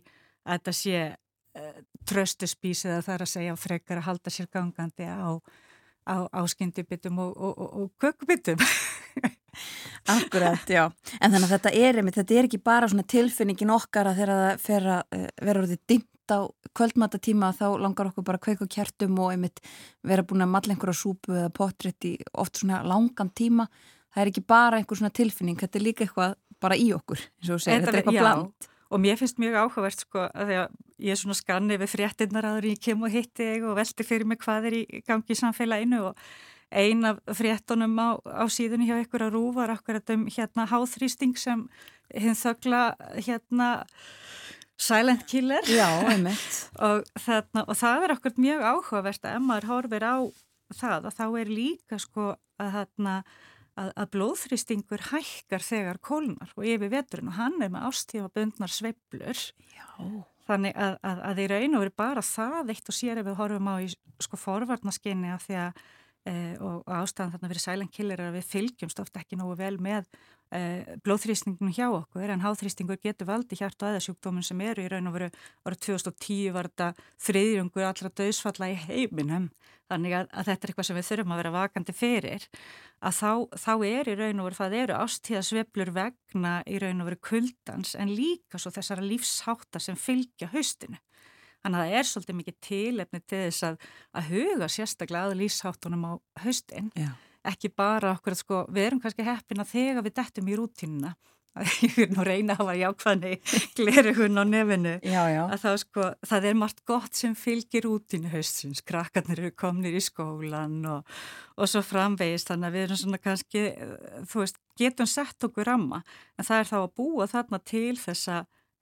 að 0.44 0.58
þetta 0.58 0.74
sé 0.76 0.98
uh, 1.08 1.78
tröstuspís 2.08 2.84
eða 2.88 3.04
það 3.06 3.14
er 3.14 3.24
að 3.26 3.32
segja 3.32 3.56
frekar 3.58 4.00
að 4.00 4.08
halda 4.08 4.34
sér 4.34 4.50
gangandi 4.52 5.08
á 5.08 5.30
á, 6.06 6.16
á 6.28 6.40
skyndibittum 6.48 7.18
og, 7.22 7.36
og, 7.36 7.58
og, 7.58 7.76
og 7.82 7.90
kökubittum. 8.02 8.60
Akkurat, 10.14 10.64
já. 10.68 10.88
En 11.20 11.32
þannig 11.32 11.46
að 11.46 11.54
þetta 11.54 11.72
er, 11.78 12.00
þetta 12.10 12.34
er 12.34 12.48
ekki 12.48 12.60
bara 12.64 12.88
svona 12.90 13.06
tilfinningin 13.08 13.72
okkar 13.72 14.10
að 14.10 14.20
þegar 14.20 14.42
það 14.42 14.66
fer 14.66 14.90
að 14.96 15.16
uh, 15.16 15.24
vera 15.48 15.62
orðið 15.62 15.82
dimt 15.92 16.34
á 16.34 16.40
kvöldmatatíma 16.74 17.50
þá 17.56 17.66
langar 17.80 18.10
okkur 18.10 18.26
bara 18.26 18.40
að 18.40 18.46
kveika 18.48 18.68
kjartum 18.76 19.18
og 19.20 19.34
einmitt 19.34 19.60
vera 20.04 20.24
búin 20.24 20.44
að 20.44 20.54
matla 20.54 20.74
einhverja 20.74 20.96
súpu 20.96 21.34
eða 21.36 21.52
potrétt 21.54 22.08
í 22.08 22.14
oft 22.32 22.60
svona 22.60 22.82
langan 22.84 23.30
tíma. 23.36 23.68
Það 24.14 24.22
er 24.22 24.30
ekki 24.32 24.44
bara 24.48 24.80
einhver 24.80 25.00
svona 25.00 25.14
tilfinning, 25.14 25.58
þetta 25.60 25.80
er 25.80 25.84
líka 25.84 26.06
eitthvað 26.06 26.36
bara 26.62 26.78
í 26.80 26.88
okkur, 26.96 27.20
eins 27.40 27.52
og 27.52 27.60
segir, 27.60 27.84
þetta 27.84 27.92
er 27.92 28.00
eitthvað 28.00 28.20
bland. 28.22 28.68
Og 28.94 29.02
mér 29.02 29.18
finnst 29.18 29.40
mjög 29.42 29.56
áhugavert 29.58 30.04
sko 30.04 30.26
að 30.28 30.50
því 30.50 30.58
að 30.62 30.76
ég 31.02 31.14
er 31.14 31.18
svona 31.18 31.36
skanni 31.38 31.78
við 31.80 31.94
fréttinnar 31.96 32.46
aður 32.48 32.70
ég 32.72 32.82
kem 32.82 33.02
og 33.02 33.12
hitti 33.12 33.48
og 33.62 33.78
velti 33.78 34.06
fyrir 34.06 34.28
mig 34.30 34.42
hvað 34.42 34.68
er 34.70 34.76
í 34.80 34.82
gangi 35.06 35.34
í 35.34 35.38
samfélaginu. 35.38 36.02
Og 36.10 36.20
ein 36.74 37.04
af 37.06 37.20
fréttunum 37.38 37.94
á, 37.98 38.18
á 38.22 38.44
síðunni 38.50 38.88
hjá 38.88 38.98
ykkur 39.02 39.26
að 39.26 39.36
rúfa 39.36 39.64
er 39.66 39.74
akkurat 39.74 40.14
um 40.14 40.26
hérna 40.30 40.66
háþrýsting 40.70 41.38
sem 41.38 41.66
hinn 42.10 42.38
þögla 42.38 42.94
hérna 43.14 43.70
silent 44.80 45.26
killer. 45.30 45.62
Já, 45.70 45.88
og, 46.86 47.04
þarna, 47.26 47.66
og 47.66 47.78
það 47.78 48.06
er 48.06 48.14
akkurat 48.16 48.42
mjög 48.46 48.68
áhugavert 48.70 49.26
að 49.26 49.38
ef 49.38 49.48
maður 49.48 49.70
horfir 49.70 50.06
á 50.06 50.16
það 50.74 51.10
að 51.10 51.18
þá 51.18 51.26
er 51.40 51.52
líka 51.52 52.00
sko 52.02 52.28
að 52.62 52.78
þarna 52.78 53.16
að, 53.74 53.90
að 53.90 54.10
blóðþrýstingur 54.14 55.08
hækkar 55.10 55.64
þegar 55.64 56.00
kólnar 56.02 56.54
og 56.54 56.66
yfir 56.66 56.92
veturinn. 56.92 57.30
Og 57.30 57.38
hann 57.38 57.58
er 57.62 57.72
með 57.74 57.90
ástífa 57.90 58.30
bundnar 58.34 58.72
sveiblur 58.72 59.44
þannig 60.48 60.76
að, 60.76 60.96
að, 61.10 61.20
að 61.30 61.42
í 61.42 61.48
raun 61.52 61.76
og 61.76 61.84
veru 61.84 61.94
bara 61.96 62.24
það 62.24 62.72
eitt 62.74 62.90
og 62.90 62.96
sér 62.96 63.20
ef 63.20 63.28
við 63.28 63.38
horfum 63.40 63.70
á 63.70 63.74
í 63.80 63.90
sko 64.24 64.40
forvarnaskinni 64.40 65.32
af 65.34 65.46
því 65.46 65.58
að 65.62 65.82
e, 66.24 66.34
og, 66.58 66.82
og 66.84 66.92
ástæðan 67.00 67.34
þarna 67.34 67.50
fyrir 67.52 67.64
sælenkillir 67.64 68.22
er 68.22 68.30
að 68.30 68.38
við 68.38 68.50
fylgjumst 68.52 69.02
ofta 69.04 69.22
ekki 69.22 69.40
nógu 69.40 69.56
vel 69.60 69.76
með 69.82 70.08
e, 70.54 70.96
blóðþrýstingunum 71.04 71.74
hjá 71.74 71.86
okkur 71.90 72.30
en 72.32 72.42
háþrýstingur 72.44 73.00
getur 73.02 73.28
valdi 73.28 73.58
hjart 73.58 73.80
og 73.82 73.90
aðersjúkdóminn 73.90 74.46
sem 74.46 74.60
eru 74.64 74.84
í 74.84 74.90
raun 74.92 75.10
og 75.10 75.16
veru 75.16 75.28
árið 75.66 75.80
2010 75.88 76.54
var 76.54 76.68
þetta 76.70 77.06
þriðjungur 77.26 77.86
allra 77.88 78.12
döðsfalla 78.20 78.70
í 78.72 78.76
heiminum. 78.86 79.48
Þannig 79.90 80.14
að, 80.16 80.28
að 80.32 80.46
þetta 80.48 80.66
er 80.66 80.72
eitthvað 80.72 80.88
sem 80.88 80.98
við 80.98 81.08
þurfum 81.10 81.34
að 81.34 81.40
vera 81.42 81.54
vakandi 81.54 81.94
fyrir. 81.94 82.46
Að 83.04 83.18
þá, 83.18 83.32
þá 83.66 83.72
er 83.90 84.08
í 84.08 84.14
raun 84.20 84.40
og 84.40 84.48
veru 84.48 84.60
það 84.60 84.78
eru 84.80 85.00
ástíðasveplur 85.02 85.92
vegna 85.98 86.54
í 86.64 86.78
raun 86.80 87.04
og 87.04 87.10
veru 87.10 87.20
kuldans 87.28 87.92
en 88.00 88.14
líka 88.14 88.60
svo 88.60 88.72
þessara 88.74 89.04
lífsháta 89.04 89.82
sem 89.82 89.98
fylgja 89.98 90.48
haustinu. 90.54 90.96
Þannig 91.64 91.80
að 91.80 91.84
það 91.84 91.98
er 91.98 92.08
svolítið 92.08 92.38
mikið 92.40 92.56
tilefni 92.64 93.20
til 93.24 93.44
þess 93.46 93.68
að, 93.68 93.76
að 94.12 94.32
huga 94.32 94.66
sérstaklega 94.72 95.30
að 95.30 95.38
lífsháttunum 95.42 96.08
á 96.08 96.12
haustin. 96.44 96.90
Já 96.96 97.12
ekki 97.44 97.70
bara 97.76 98.14
okkur 98.16 98.34
að 98.34 98.40
sko, 98.40 98.64
við 98.72 98.88
erum 98.88 99.02
kannski 99.04 99.26
heppina 99.26 99.68
þegar 99.68 100.06
við 100.06 100.16
dettum 100.20 100.50
í 100.50 100.58
rútínuna 100.58 101.14
ég 101.84 101.92
vil 101.94 102.08
nú 102.10 102.24
reyna 102.26 102.54
að 102.56 102.64
hafa 102.64 102.74
jákvæðni 102.80 103.32
glerugun 103.78 104.40
á 104.42 104.44
nefinu 104.48 104.94
já, 105.06 105.22
já. 105.30 105.42
að 105.46 105.60
þá 105.62 105.70
sko, 105.84 106.06
það 106.26 106.48
er 106.48 106.56
margt 106.58 106.82
gott 106.88 107.14
sem 107.14 107.36
fylgir 107.38 107.86
út 107.86 108.16
í 108.16 108.20
haustins, 108.32 108.82
krakkarnir 108.82 109.44
eru 109.44 109.52
komnir 109.54 109.94
í 109.94 110.02
skólan 110.02 110.80
og, 110.90 111.14
og 111.54 111.70
svo 111.70 111.84
framvegist, 111.86 112.50
þannig 112.50 112.70
að 112.70 112.76
við 112.76 112.86
erum 112.88 113.00
svona 113.04 113.22
kannski, 113.22 113.64
þú 114.30 114.42
veist, 114.42 114.58
getum 114.80 115.10
sett 115.10 115.46
okkur 115.46 115.70
ramma, 115.70 116.02
en 116.34 116.48
það 116.48 116.64
er 116.64 116.70
þá 116.72 116.76
að 116.80 116.94
búa 116.98 117.30
þarna 117.30 117.62
til 117.62 117.94
þessa 118.02 118.40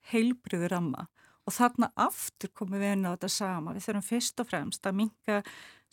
heilbriðu 0.09 0.71
ramma. 0.73 1.07
Og 1.43 1.51
þarna 1.51 1.89
aftur 1.99 2.49
komum 2.55 2.79
við 2.79 2.95
inn 2.95 3.05
á 3.05 3.13
þetta 3.13 3.29
sama, 3.35 3.73
við 3.75 3.85
þurfum 3.85 4.05
fyrst 4.07 4.39
og 4.39 4.47
fremst 4.49 4.87
að 4.87 4.99
minka 5.01 5.41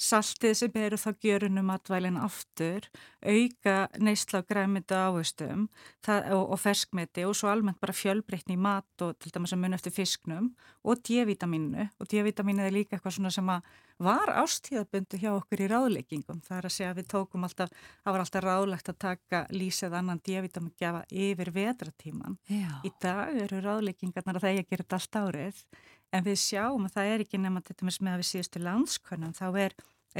saltið 0.01 0.55
sem 0.57 0.79
eru 0.81 0.99
þá 1.01 1.11
gjörunum 1.21 1.69
matvælinn 1.69 2.19
aftur, 2.21 2.87
auka 3.21 3.77
neysla 4.01 4.41
og 4.41 4.49
græmyndu 4.49 4.97
áherstum 4.97 5.67
og, 6.09 6.41
og 6.41 6.57
ferskmeti 6.61 7.27
og 7.29 7.37
svo 7.37 7.51
almennt 7.53 7.81
bara 7.83 7.97
fjölbreytni 7.97 8.57
í 8.57 8.61
mat 8.61 9.05
og 9.05 9.19
til 9.21 9.35
dæmis 9.35 9.53
að 9.55 9.63
mun 9.65 9.77
eftir 9.77 9.95
fisknum 9.95 10.51
og 10.85 11.05
D-vitamínu 11.05 11.87
og 12.01 12.09
D-vitamínu 12.09 12.65
er 12.65 12.75
líka 12.75 12.97
eitthvað 12.97 13.19
svona 13.19 13.35
sem 13.35 13.53
að 13.53 13.69
var 14.01 14.33
ástíðabundu 14.41 15.19
hjá 15.21 15.35
okkur 15.35 15.61
í 15.61 15.69
ráðleikingum. 15.69 16.41
Það 16.47 16.57
er 16.57 16.67
að 16.67 16.73
segja 16.73 16.93
að 16.95 17.01
við 17.03 17.09
tókum 17.13 17.45
alltaf, 17.45 17.73
það 18.01 18.15
var 18.15 18.23
alltaf 18.25 18.45
ráðlegt 18.47 18.89
að 18.89 18.99
taka 19.05 19.41
lísið 19.53 19.97
annan 19.99 20.23
D-vitamin 20.25 20.73
gefa 20.81 21.03
yfir 21.13 21.53
vetratíman. 21.53 22.39
Já. 22.49 22.71
Í 22.81 22.93
dag 23.05 23.37
eru 23.45 23.61
ráðleikingarnar 23.67 24.41
að 24.41 24.47
það 24.47 24.55
er 24.55 24.63
að 24.63 24.71
gera 24.73 24.87
þetta 24.87 25.01
allt 25.01 25.21
árið 25.21 25.65
en 26.13 26.27
við 26.27 26.41
sjáum 26.43 26.89
að 26.89 26.97
það 26.97 27.13
er 27.13 27.25
ekki 27.25 27.41
nema 27.41 27.63
þetta 27.67 27.87
með 27.87 28.13
að 28.13 28.21
við 28.23 28.29
síðustu 28.31 28.65
landskonum 28.65 29.37
þá 29.37 29.47
er 29.67 29.77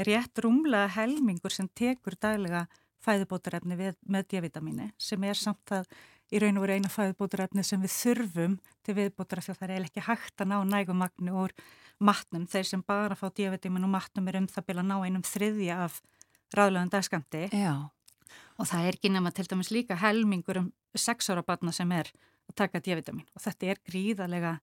rétt 0.07 0.39
rúmlega 0.43 0.87
helmingur 0.95 1.53
sem 1.53 1.67
tekur 1.75 2.15
daglega 2.19 2.65
fæðubótarefni 3.01 3.75
með 3.75 4.27
D-vitamíni 4.31 4.91
sem 5.01 5.23
er 5.27 5.37
samt 5.37 5.73
að 5.73 5.89
í 6.31 6.39
raun 6.39 6.59
og 6.59 6.65
veru 6.65 6.77
eina 6.79 6.91
fæðubótarefni 6.91 7.63
sem 7.67 7.81
við 7.83 7.93
þurfum 7.95 8.57
til 8.85 8.95
viðbótara 8.97 9.43
því 9.43 9.53
að 9.53 9.61
það 9.61 9.73
er 9.75 9.87
ekki 9.87 10.03
hægt 10.05 10.43
að 10.43 10.51
ná 10.51 10.57
nægumagnu 10.69 11.33
úr 11.43 11.55
matnum. 12.01 12.47
Þeir 12.49 12.67
sem 12.69 12.83
bara 12.87 13.17
fá 13.19 13.27
D-vitamin 13.27 13.87
og 13.87 13.91
matnum 13.91 14.29
er 14.31 14.39
um 14.39 14.47
það 14.49 14.67
bila 14.69 14.85
ná 14.85 14.95
einum 15.03 15.25
þriðja 15.27 15.81
af 15.87 15.99
ráðlegan 16.55 16.91
dagskamti 16.93 17.47
Já. 17.51 17.91
og 18.57 18.69
það 18.69 18.87
er 18.87 18.97
ekki 18.97 19.11
nema 19.11 19.31
til 19.35 19.47
dæmis 19.49 19.71
líka 19.71 19.97
helmingur 19.99 20.61
um 20.63 20.71
sex 20.95 21.29
ára 21.31 21.43
batna 21.43 21.71
sem 21.75 21.91
er 21.95 22.11
að 22.49 22.57
taka 22.63 22.81
D-vitamin 22.83 23.27
og 23.35 23.43
þetta 23.43 23.73
er 23.73 23.83
gríðarlega 23.87 24.57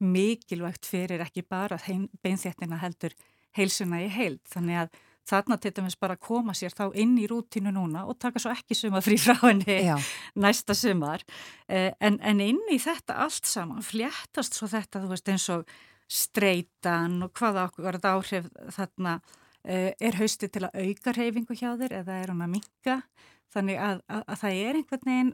mikilvægt 0.00 0.88
fyrir 0.88 1.22
ekki 1.24 1.44
bara 1.46 1.78
beinþéttina 2.24 2.80
heldur 2.80 3.14
heilsuna 3.56 4.00
í 4.04 4.08
heild. 4.12 4.42
Þannig 4.48 4.84
að 4.84 5.00
þarna 5.30 5.58
til 5.60 5.72
dæmis 5.76 5.98
bara 6.00 6.16
koma 6.16 6.54
sér 6.56 6.74
þá 6.74 6.96
inn 6.98 7.16
í 7.20 7.26
rútinu 7.30 7.72
núna 7.74 8.06
og 8.08 8.18
taka 8.22 8.40
svo 8.42 8.52
ekki 8.54 8.76
suma 8.78 9.02
frí 9.04 9.18
frá 9.20 9.36
henni 9.44 9.76
Já. 9.86 9.96
næsta 10.34 10.74
sumar. 10.74 11.24
Eh, 11.68 11.92
en, 12.00 12.18
en 12.22 12.40
inn 12.44 12.62
í 12.72 12.78
þetta 12.82 13.20
allt 13.26 13.46
saman 13.46 13.84
fléttast 13.84 14.56
svo 14.56 14.70
þetta, 14.70 15.04
þú 15.04 15.12
veist, 15.12 15.30
eins 15.30 15.48
og 15.54 15.76
streitan 16.10 17.20
og 17.22 17.34
hvaða 17.38 17.68
okkur 17.68 18.00
áhrif 18.00 18.48
þarna 18.74 19.20
eh, 19.64 19.92
er 20.00 20.18
hausti 20.18 20.48
til 20.50 20.66
að 20.66 20.80
auka 20.82 21.14
reyfingu 21.14 21.54
hjá 21.54 21.76
þér 21.78 22.00
eða 22.00 22.18
er 22.22 22.32
hún 22.34 22.42
að 22.46 22.56
minka. 22.56 22.98
Þannig 23.54 23.78
að, 23.82 24.02
að, 24.08 24.26
að 24.26 24.42
það 24.42 24.58
er 24.64 24.80
einhvern 24.80 25.08
veginn 25.10 25.32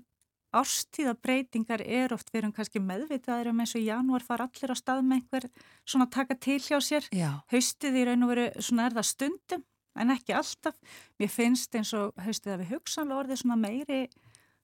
árstíðabreitingar 0.54 1.82
er 1.82 2.14
oft 2.14 2.30
við 2.32 2.42
erum 2.42 2.54
kannski 2.56 2.82
meðvitaðir 2.82 3.50
um 3.50 3.62
eins 3.62 3.74
og 3.74 3.82
í 3.82 3.88
janúar 3.88 4.24
fara 4.24 4.46
allir 4.46 4.72
á 4.72 4.76
stað 4.78 5.02
með 5.04 5.20
einhver 5.20 5.48
svona 5.84 6.08
taka 6.10 6.36
til 6.38 6.60
hjá 6.62 6.78
sér 6.80 7.08
Já. 7.12 7.30
haustið 7.52 8.00
í 8.00 8.04
raun 8.06 8.26
og 8.26 8.32
veru 8.32 8.46
svona 8.60 8.86
er 8.86 8.96
það 8.96 9.10
stundum 9.10 9.66
en 9.96 10.12
ekki 10.14 10.36
alltaf 10.36 10.76
mér 11.20 11.32
finnst 11.32 11.76
eins 11.76 11.92
og 11.96 12.16
haustið 12.20 12.54
að 12.54 12.64
við 12.64 12.74
hugsanlega 12.76 13.22
orðið 13.22 13.42
svona 13.42 13.60
meiri 13.60 14.02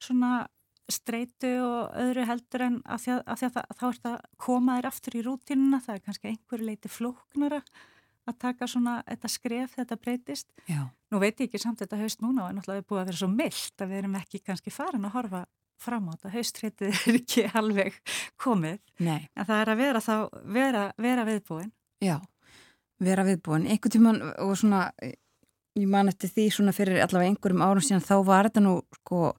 svona 0.02 0.32
streitu 0.92 1.52
og 1.62 1.94
öðru 2.02 2.26
heldur 2.28 2.66
en 2.66 2.76
að 2.84 3.04
því 3.04 3.14
að, 3.14 3.22
að, 3.22 3.38
því 3.38 3.46
að 3.46 3.54
það, 3.56 3.72
þá 3.78 3.86
er 3.88 3.98
það 4.02 4.20
komaðir 4.46 4.88
aftur 4.90 5.16
í 5.16 5.24
rútinuna 5.26 5.80
það 5.82 5.94
er 5.94 6.04
kannski 6.06 6.30
einhverju 6.32 6.68
leiti 6.68 6.92
flóknara 6.92 7.62
að 8.28 8.38
taka 8.38 8.68
svona 8.70 8.98
þetta 9.06 9.30
skref 9.30 9.76
þetta 9.78 9.98
breytist 9.98 10.48
Já. 10.68 10.84
nú 11.10 11.22
veit 11.22 11.40
ég 11.40 11.48
ekki 11.48 11.62
samt 11.62 11.82
þetta 11.82 11.98
haust 12.02 12.22
núna 12.22 12.46
og 12.46 12.54
náttúrulega 12.56 12.82
við 12.82 12.88
búið 12.90 13.02
að 13.02 13.10
vera 13.10 13.20
svo 13.22 13.30
myllt 13.32 13.82
að 13.82 13.92
við 13.92 14.02
erum 14.02 14.18
ekki 14.20 14.42
kannski 14.46 14.74
farin 14.74 15.09
að 15.09 15.16
horfa 15.16 15.42
fram 15.82 16.09
á 16.09 16.12
þetta, 16.14 16.32
haustréttið 16.36 17.00
er 17.09 17.18
ekki 17.20 17.44
alveg 17.59 17.98
komið, 18.42 18.78
Nei. 19.02 19.28
en 19.36 19.48
það 19.48 19.59
er 19.64 19.72
að 19.74 19.82
vera 19.82 20.04
þá, 20.04 20.14
vera, 20.59 20.84
vera 21.02 21.26
viðbúin. 21.28 21.72
Já, 22.02 22.16
vera 23.02 23.26
viðbúin. 23.26 23.66
Einhvern 23.70 23.94
tíman 23.96 24.22
og 24.42 24.54
svona, 24.59 24.86
ég 25.78 25.88
man 25.90 26.10
eftir 26.12 26.30
því 26.32 26.48
svona 26.54 26.74
fyrir 26.76 27.02
allavega 27.04 27.32
einhverjum 27.32 27.62
árum 27.66 27.84
síðan, 27.84 28.04
þá 28.06 28.16
var 28.28 28.48
þetta 28.50 28.62
nú, 28.66 28.74
sko, 29.00 29.32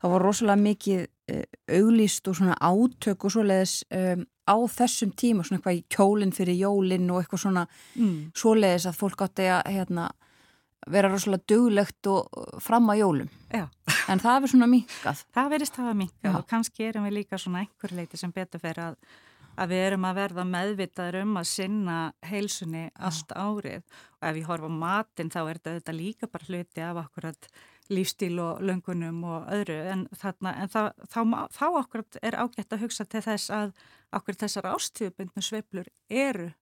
þá 0.00 0.08
var 0.14 0.24
rosalega 0.24 0.62
mikið 0.64 1.00
uh, 1.04 1.42
auglýst 1.80 2.28
og 2.30 2.38
svona 2.40 2.56
átök 2.64 3.26
og 3.28 3.34
svoleiðis 3.34 3.74
um, 3.92 4.22
á 4.50 4.56
þessum 4.72 5.12
tíma, 5.14 5.44
svona 5.46 5.60
eitthvað 5.60 5.76
í 5.78 5.84
kjólinn 5.94 6.32
fyrir 6.34 6.56
jólinn 6.58 7.10
og 7.12 7.20
eitthvað 7.22 7.44
svona 7.44 7.66
Mm. 8.00 8.30
svoleiðis 8.34 8.86
að 8.88 8.96
fólk 9.02 9.20
átti 9.26 9.46
að, 9.52 9.62
hérna, 9.76 10.08
vera 10.88 11.10
rosalega 11.10 11.44
duglegt 11.50 12.08
og 12.10 12.60
fram 12.62 12.88
að 12.92 13.02
jólum. 13.02 13.32
Já. 13.52 13.66
En 14.10 14.22
það 14.22 14.46
er 14.46 14.52
svona 14.54 14.68
minkað. 14.70 15.24
Það 15.36 15.50
verist 15.54 15.80
hafa 15.80 15.94
Já. 15.94 15.98
minkað 16.02 16.38
og 16.38 16.46
kannski 16.50 16.86
erum 16.88 17.08
við 17.08 17.18
líka 17.18 17.40
svona 17.40 17.64
einhver 17.64 17.96
leiti 17.96 18.20
sem 18.20 18.32
betur 18.34 18.62
fyrir 18.62 18.82
að, 18.84 18.96
að 19.60 19.74
við 19.74 19.84
erum 19.88 20.06
að 20.08 20.20
verða 20.20 20.46
meðvitaður 20.48 21.18
um 21.24 21.34
að 21.40 21.50
sinna 21.50 21.98
heilsunni 22.30 22.86
allt 22.96 23.34
árið 23.34 23.82
og 24.20 24.30
ef 24.30 24.40
ég 24.40 24.48
horfa 24.48 24.72
matinn 24.72 25.32
þá 25.32 25.42
er 25.42 25.60
þetta 25.68 25.96
líka 25.96 26.30
bara 26.30 26.48
hluti 26.48 26.86
af 26.86 27.02
akkurat 27.04 27.50
lífstíl 27.90 28.38
og 28.38 28.60
löngunum 28.62 29.24
og 29.26 29.48
öðru 29.50 29.80
en, 29.90 30.04
þarna, 30.14 30.54
en 30.62 30.70
það, 30.70 30.90
þá, 31.10 31.20
þá 31.56 31.64
akkurat 31.80 32.20
er 32.22 32.38
ágætt 32.38 32.76
að 32.76 32.84
hugsa 32.86 33.06
til 33.10 33.24
þess 33.26 33.50
að 33.54 33.72
akkurat 34.14 34.44
þessar 34.46 34.70
ástíðubundnu 34.70 35.42
sveiflur 35.42 35.90
eru 36.06 36.52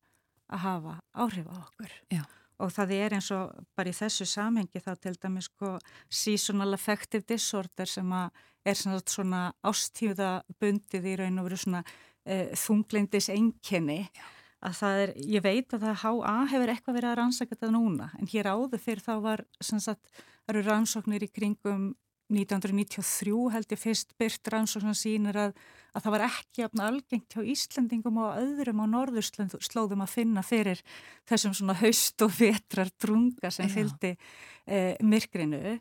að 0.49 0.65
hafa 0.65 0.95
áhrif 1.12 1.49
á 1.53 1.55
okkur. 1.61 1.93
Já. 2.09 2.24
Og 2.59 2.72
það 2.74 2.93
er 2.97 3.14
eins 3.18 3.30
og 3.35 3.52
bara 3.78 3.93
í 3.93 3.97
þessu 3.97 4.26
samhengi 4.26 4.82
þá 4.82 4.93
til 4.98 5.14
dæmis 5.22 5.47
sko 5.47 5.76
seasonal 6.10 6.72
affective 6.74 7.22
disorder 7.28 7.86
sem 7.86 8.12
að 8.12 8.32
er 8.68 8.78
svona, 8.78 9.02
svona 9.06 9.43
ástíðabundið 9.66 11.06
í 11.06 11.14
raun 11.20 11.40
og 11.40 11.48
veru 11.48 11.60
svona 11.60 11.85
e, 12.26 12.51
þunglindis 12.59 13.30
enkenni 13.32 14.02
að 14.59 14.74
það 14.80 15.02
er, 15.05 15.12
ég 15.36 15.44
veit 15.44 15.74
að 15.74 15.86
það 15.86 16.01
HA 16.02 16.35
hefur 16.52 16.72
eitthvað 16.72 16.98
verið 16.98 17.10
að 17.12 17.18
rannsaka 17.20 17.55
þetta 17.55 17.70
núna 17.74 18.10
en 18.18 18.30
hér 18.32 18.51
áður 18.51 18.82
fyrir 18.82 19.05
þá 19.05 19.12
var 19.22 19.44
sagt, 19.62 20.10
rannsóknir 20.51 21.28
í 21.28 21.30
kringum 21.30 21.93
1993 22.29 23.35
held 23.55 23.73
ég 23.73 23.81
fyrst 23.81 24.13
byrt 24.21 24.51
rannsóknar 24.53 24.97
sínir 24.99 25.37
að, 25.41 25.55
að 25.97 26.05
það 26.05 26.15
var 26.15 26.25
ekki 26.27 26.67
algengt 26.69 27.37
hjá 27.37 27.47
Íslandingum 27.55 28.21
og 28.21 28.41
öðrum 28.43 28.83
á 28.85 28.87
norðurslóðum 28.93 30.05
að 30.05 30.13
finna 30.13 30.45
fyrir 30.45 30.83
þessum 31.29 31.57
svona 31.57 31.79
haust 31.81 32.27
og 32.27 32.35
vetrar 32.37 32.93
drunga 33.01 33.53
sem 33.55 33.71
fylgdi 33.73 34.15
eh, 34.67 34.95
myrkrinu. 35.01 35.79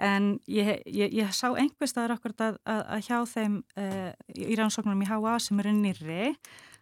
En 0.00 0.32
ég, 0.48 0.80
ég, 0.88 1.12
ég 1.12 1.36
sá 1.36 1.50
einhver 1.50 1.90
staðar 1.90 2.16
okkur 2.16 2.32
að, 2.40 2.56
að, 2.64 2.82
að 2.96 3.04
hjá 3.04 3.18
þeim 3.34 3.60
eh, 3.76 4.10
í 4.32 4.56
rannsóknunum 4.56 5.04
í 5.04 5.10
HA 5.10 5.34
sem 5.44 5.60
eru 5.60 5.74
nýrri 5.76 6.30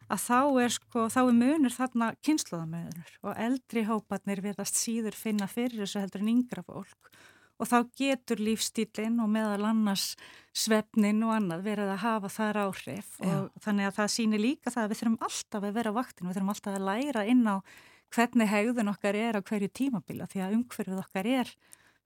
að 0.08 0.22
þá 0.24 0.38
er 0.62 0.72
sko, 0.72 1.08
þá 1.12 1.18
er 1.24 1.34
munur 1.36 1.74
þarna 1.74 2.12
kynnslóðamöðunur 2.24 3.16
og 3.26 3.42
eldri 3.48 3.82
hópatnir 3.88 4.44
viðast 4.44 4.78
síður 4.78 5.18
finna 5.18 5.50
fyrir 5.50 5.82
þessu 5.82 6.04
heldur 6.04 6.24
en 6.24 6.32
yngra 6.36 6.64
fólk 6.64 7.10
og 7.58 7.68
þá 7.70 7.78
getur 7.98 8.42
lífstílinn 8.42 9.18
og 9.22 9.30
meðal 9.32 9.68
annars 9.70 10.12
svefnin 10.56 11.22
og 11.26 11.34
annað 11.36 11.64
verið 11.66 11.92
að 11.92 12.02
hafa 12.04 12.32
þar 12.32 12.60
áhrif. 12.64 13.12
Já. 13.18 13.34
og 13.34 13.62
þannig 13.64 13.88
að 13.88 13.96
það 13.98 14.10
sýnir 14.14 14.42
líka 14.42 14.74
það 14.74 14.84
að 14.84 14.90
við 14.90 15.00
þurfum 15.02 15.20
alltaf 15.28 15.68
að 15.68 15.78
vera 15.78 15.92
á 15.94 15.98
vaktinu, 15.98 16.28
við 16.28 16.38
þurfum 16.38 16.52
alltaf 16.54 16.78
að 16.78 16.88
læra 16.88 17.24
inn 17.28 17.46
á 17.46 17.56
hvernig 18.14 18.48
hegðun 18.48 18.92
okkar 18.94 19.18
er 19.18 19.38
á 19.38 19.40
hverju 19.44 19.70
tímabila 19.80 20.28
því 20.30 20.44
að 20.44 20.58
umhverfið 20.58 21.00
okkar 21.02 21.30
er 21.30 21.54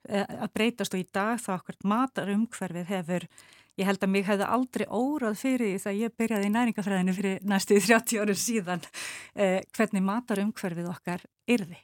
eh, 0.08 0.24
að 0.26 0.54
breytast. 0.56 0.96
Og 0.96 1.04
í 1.04 1.08
dag 1.14 1.40
þá 1.40 1.50
okkur 1.60 1.82
matar 1.86 2.32
umhverfið 2.32 2.88
hefur 2.90 3.28
Ég 3.80 3.88
held 3.88 4.02
að 4.04 4.10
mig 4.12 4.26
hefði 4.28 4.46
aldrei 4.52 4.82
órað 4.92 5.38
fyrir 5.40 5.70
því 5.70 5.80
þegar 5.80 5.94
ég 5.96 6.16
byrjaði 6.20 6.48
í 6.48 6.52
næringafræðinu 6.52 7.12
fyrir 7.16 7.46
næstu 7.48 7.78
30 7.80 8.20
árið 8.20 8.40
síðan 8.42 8.82
eh, 9.32 9.62
hvernig 9.72 10.04
matar 10.04 10.42
umhverfið 10.42 10.90
okkar 10.92 11.24
yrði. 11.48 11.78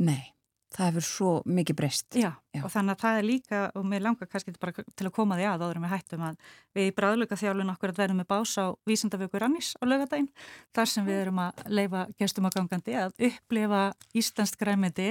Nei, 0.00 0.32
það 0.70 0.88
hefur 0.90 1.06
svo 1.06 1.30
mikið 1.50 1.78
breyst. 1.80 2.16
Já, 2.18 2.30
Já. 2.54 2.62
og 2.62 2.70
þannig 2.72 2.94
að 2.94 3.02
það 3.02 3.18
er 3.18 3.26
líka, 3.26 3.60
og 3.74 3.86
mér 3.90 4.04
langar 4.04 4.30
kannski 4.30 4.54
bara 4.60 4.84
til 4.86 5.06
að 5.08 5.14
koma 5.16 5.38
því 5.38 5.46
að 5.50 5.64
áður 5.64 5.80
en 5.80 5.86
við 5.86 5.94
hættum 5.94 6.26
að 6.28 6.50
við 6.78 6.90
í 6.90 6.94
bræðluga 6.98 7.38
þjálun 7.40 7.72
okkur 7.74 7.92
að 7.94 8.02
verðum 8.02 8.20
með 8.22 8.28
bás 8.30 8.52
á 8.54 8.66
vísindavöku 8.86 9.40
Rannís 9.42 9.72
á 9.80 9.84
lögadaginn, 9.90 10.30
þar 10.76 10.92
sem 10.92 11.08
við 11.08 11.22
erum 11.24 11.42
að 11.42 11.64
leifa 11.66 12.04
gestum 12.20 12.46
á 12.46 12.54
gangandi 12.54 12.98
að 13.00 13.26
upplifa 13.30 13.82
Íslandsk 14.14 14.62
græmiti 14.62 15.10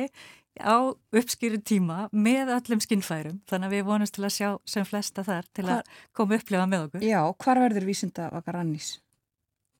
á 0.59 0.75
uppskýru 1.15 1.59
tíma 1.63 2.07
með 2.11 2.55
öllum 2.55 2.81
skinnfærum, 2.83 3.43
þannig 3.47 3.69
að 3.69 3.75
við 3.75 3.85
vonumst 3.91 4.15
til 4.15 4.25
að 4.25 4.35
sjá 4.35 4.49
sem 4.67 4.87
flesta 4.87 5.23
þar 5.27 5.47
til 5.55 5.67
að 5.67 5.83
koma 6.15 6.35
að 6.35 6.41
upplifa 6.41 6.65
með 6.71 6.87
okkur. 6.87 7.05
Já, 7.05 7.21
hvar 7.43 7.63
verður 7.67 7.87
vísinda 7.87 8.31
vakar 8.33 8.59
annís? 8.59 8.97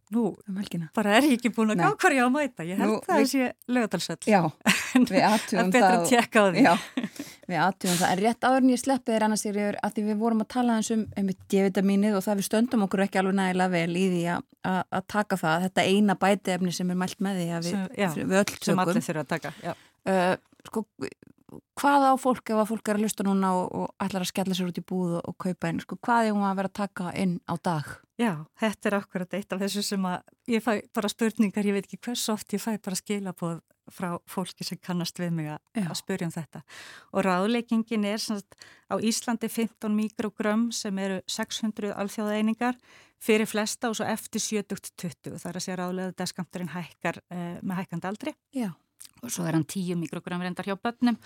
Nú, 0.10 0.24
um 0.50 0.56
bara 0.98 1.12
er 1.20 1.26
ég 1.28 1.36
ekki 1.38 1.52
búin 1.54 1.70
að 1.70 1.84
gá 1.84 1.90
hvað 2.02 2.14
ég 2.16 2.24
á 2.24 2.26
að 2.26 2.32
mæta, 2.34 2.66
ég 2.66 2.80
held 2.82 2.90
Nú, 2.90 2.96
það 3.06 3.20
við- 3.20 3.28
sé 3.30 3.50
lögadalsöll. 3.70 4.18
Já, 4.26 4.40
við 5.12 5.26
aðtugum 5.28 5.70
Það 5.76 5.78
er 5.80 5.86
að 5.90 6.06
því. 6.56 6.64
Já, 6.66 6.74
við 7.52 7.60
aðtjóðum 7.66 8.00
það. 8.00 8.14
En 8.16 8.22
rétt 8.24 8.48
áður 8.50 8.64
en 8.66 8.72
ég 8.74 8.82
sleppi 8.82 9.14
þér 9.14 9.26
annars 9.28 9.46
yfir 9.52 9.78
að 9.86 9.94
því 9.94 10.06
við 10.08 10.20
vorum 10.24 10.42
að 10.42 10.50
tala 10.56 10.78
eins 10.80 10.90
um 10.96 11.04
einmitt 11.14 11.46
D-vitamínið 11.54 12.18
og 12.18 12.26
það 12.26 12.42
við 12.42 12.48
stöndum 12.50 12.86
okkur 12.88 13.06
ekki 13.06 13.22
alveg 13.22 13.38
nægilega 13.38 13.76
vel 13.76 14.02
í 14.02 14.06
því 14.16 14.24
að 14.34 15.06
taka 15.14 15.40
það. 15.44 15.68
Þetta 15.68 15.88
eina 15.94 16.18
bætiefni 16.26 16.74
sem 16.80 16.90
er 16.90 17.02
mælt 17.06 17.22
með 17.22 17.42
því 17.44 17.50
að 17.60 17.70
við, 17.70 17.80
já, 18.02 18.10
við. 18.18 18.56
Sem 18.66 18.82
allir 18.86 19.06
þurfa 19.06 19.26
að 19.28 19.32
taka, 19.36 19.54
já. 19.62 19.74
Uh, 20.10 20.34
sko, 20.66 20.88
hvað 21.80 22.06
á 22.10 22.14
fólk 22.20 22.52
ef 22.52 22.62
að 22.62 22.70
fólk 22.72 22.92
er 22.92 23.00
að 23.00 23.06
hlusta 23.06 23.26
núna 23.26 23.54
og, 23.58 23.72
og 23.76 24.06
ætlar 24.06 24.26
að 24.26 24.32
skella 24.32 24.58
sér 24.58 24.70
út 24.70 24.82
í 24.82 24.86
búð 24.86 25.16
og, 25.20 25.24
og 25.32 25.38
kaupa 25.46 25.70
einn, 25.70 25.82
sko, 25.84 25.98
hvað 26.06 26.30
er 26.30 26.36
hún 26.36 26.46
að 26.48 26.62
vera 26.62 26.72
að 26.72 26.78
taka 26.82 27.14
inn 27.20 27.36
á 27.50 27.54
dag? 27.70 27.90
Já, 28.20 28.32
þetta 28.60 28.90
er 28.90 28.98
akkurat 29.00 29.36
eitt 29.38 29.56
af 29.56 29.62
þessu 29.64 29.84
sem 29.86 30.08
að 30.10 30.18
ég 30.52 30.64
fæ 30.66 30.72
bara 30.96 31.12
spurningar, 31.12 31.68
ég 31.68 31.78
veit 31.78 31.88
ekki 31.88 32.02
hvers 32.10 32.26
oft 32.34 32.56
ég 32.56 32.64
fæ 32.64 32.74
bara 32.78 33.00
skilabóð 33.00 33.62
frá 33.90 34.18
fólki 34.30 34.66
sem 34.68 34.80
kannast 34.82 35.18
við 35.18 35.32
mig 35.34 35.48
að, 35.50 35.94
spurja 35.98 36.28
um 36.28 36.34
þetta. 36.34 36.62
Og 37.14 37.24
ráðleikingin 37.26 38.06
er 38.06 38.22
sagt, 38.22 38.58
á 38.86 39.02
Íslandi 39.02 39.50
15 39.50 39.96
mikrogram 39.96 40.68
sem 40.76 41.00
eru 41.02 41.22
600 41.26 41.96
alþjóðeiningar 41.98 42.78
fyrir 43.20 43.50
flesta 43.50 43.90
og 43.90 43.98
svo 43.98 44.06
eftir 44.08 44.44
70-20 44.46 45.42
þar 45.42 45.58
að 45.58 45.66
sé 45.66 45.80
ráðlega 45.80 46.14
að 46.14 46.20
deskamturinn 46.22 46.76
hækkar 46.76 47.24
eh, 47.34 47.58
með 47.64 47.82
hækkandi 47.82 48.12
aldri. 48.12 48.36
Já 48.56 48.70
og 49.24 49.32
svo 49.32 49.46
er 49.48 49.58
hann 49.58 49.68
10 49.68 49.98
mikrogram 50.00 50.44
reyndar 50.44 50.68
hjá 50.68 50.78
börnum. 50.80 51.18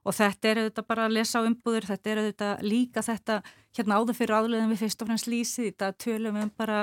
Og 0.00 0.16
þetta 0.16 0.48
er 0.48 0.58
auðvitað 0.62 0.86
bara 0.88 1.06
að 1.06 1.16
lesa 1.18 1.42
á 1.42 1.44
umbúður, 1.44 1.86
þetta 1.90 2.10
er 2.10 2.20
auðvitað 2.22 2.62
líka 2.64 3.02
þetta 3.04 3.40
hérna 3.76 3.98
áður 4.00 4.16
fyrir 4.16 4.36
áðurleðin 4.38 4.72
við 4.72 4.82
fyrst 4.84 5.02
og 5.02 5.10
fremst 5.10 5.28
lýsið, 5.28 5.66
þetta 5.68 5.90
tölum 6.00 6.38
við 6.38 6.46
um 6.46 6.52
bara 6.56 6.78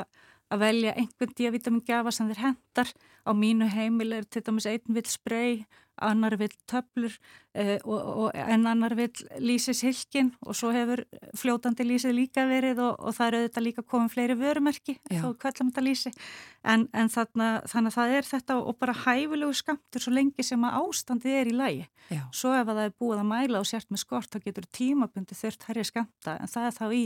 að 0.53 0.63
velja 0.63 0.95
einhvern 0.95 1.35
díavítamingjafa 1.37 2.13
sem 2.15 2.29
þeir 2.31 2.43
hendar. 2.45 2.93
Á 3.27 3.31
mínu 3.35 3.67
heimil 3.71 4.13
er 4.19 4.29
til 4.29 4.45
dæmis 4.45 4.67
einn 4.69 4.95
vill 4.95 5.09
sprey, 5.11 5.65
annar 5.97 6.35
vill 6.37 6.53
töflur 6.69 7.13
eh, 7.57 7.77
og, 7.83 7.97
og, 7.97 8.27
en 8.37 8.67
annar 8.69 8.93
vill 8.97 9.23
lýsis 9.41 9.81
hilkin 9.85 10.29
og 10.45 10.55
svo 10.57 10.69
hefur 10.75 11.01
fljótandi 11.37 11.85
lýsið 11.87 12.13
líka 12.17 12.45
verið 12.49 12.83
og, 12.85 12.99
og 13.01 13.15
það 13.17 13.27
eru 13.27 13.39
auðvitað 13.41 13.65
líka 13.65 13.85
komið 13.93 14.13
fleiri 14.13 14.35
vörumerki 14.37 14.97
Já. 14.99 15.23
þó 15.23 15.33
kvöllum 15.41 15.71
þetta 15.71 15.85
lýsi. 15.87 16.13
En, 16.61 16.85
en 16.93 17.09
þarna, 17.13 17.49
þannig 17.71 17.93
að 17.93 17.97
það 17.97 18.15
er 18.19 18.29
þetta 18.29 18.59
og 18.61 18.77
bara 18.81 18.97
hæfilegu 19.05 19.57
skamtur 19.57 20.05
svo 20.05 20.13
lengi 20.13 20.45
sem 20.45 20.69
að 20.69 20.77
ástandið 20.83 21.39
er 21.39 21.51
í 21.51 21.57
lægi. 21.63 21.89
Já. 22.13 22.21
Svo 22.43 22.53
ef 22.57 22.69
það 22.69 22.83
er 22.85 22.95
búið 23.01 23.23
að 23.23 23.29
mæla 23.33 23.63
og 23.63 23.69
sért 23.71 23.89
með 23.89 24.03
skort 24.05 24.31
þá 24.31 24.39
getur 24.45 24.69
tímabundi 24.77 25.37
þurft 25.37 25.67
herri 25.71 25.87
skamta 25.87 26.37
en 26.37 26.53
það 26.53 26.69
er 26.69 26.77
þá 26.77 26.87
í 26.93 27.03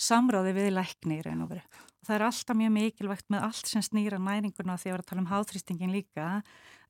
samráði 0.00 0.54
við 0.56 0.70
lækni 0.74 1.18
í 1.20 1.24
raun 1.24 1.44
og 1.44 1.52
veru. 1.54 1.82
Það 2.04 2.16
er 2.16 2.24
alltaf 2.26 2.56
mjög 2.58 2.72
mikilvægt 2.74 3.30
með 3.32 3.44
allt 3.46 3.70
sem 3.70 3.84
snýra 3.84 4.18
næringuna 4.20 4.76
því 4.76 4.90
að 4.90 4.94
vera 4.94 5.04
að 5.04 5.10
tala 5.10 5.22
um 5.22 5.30
háþrýstingin 5.30 5.94
líka. 5.94 6.26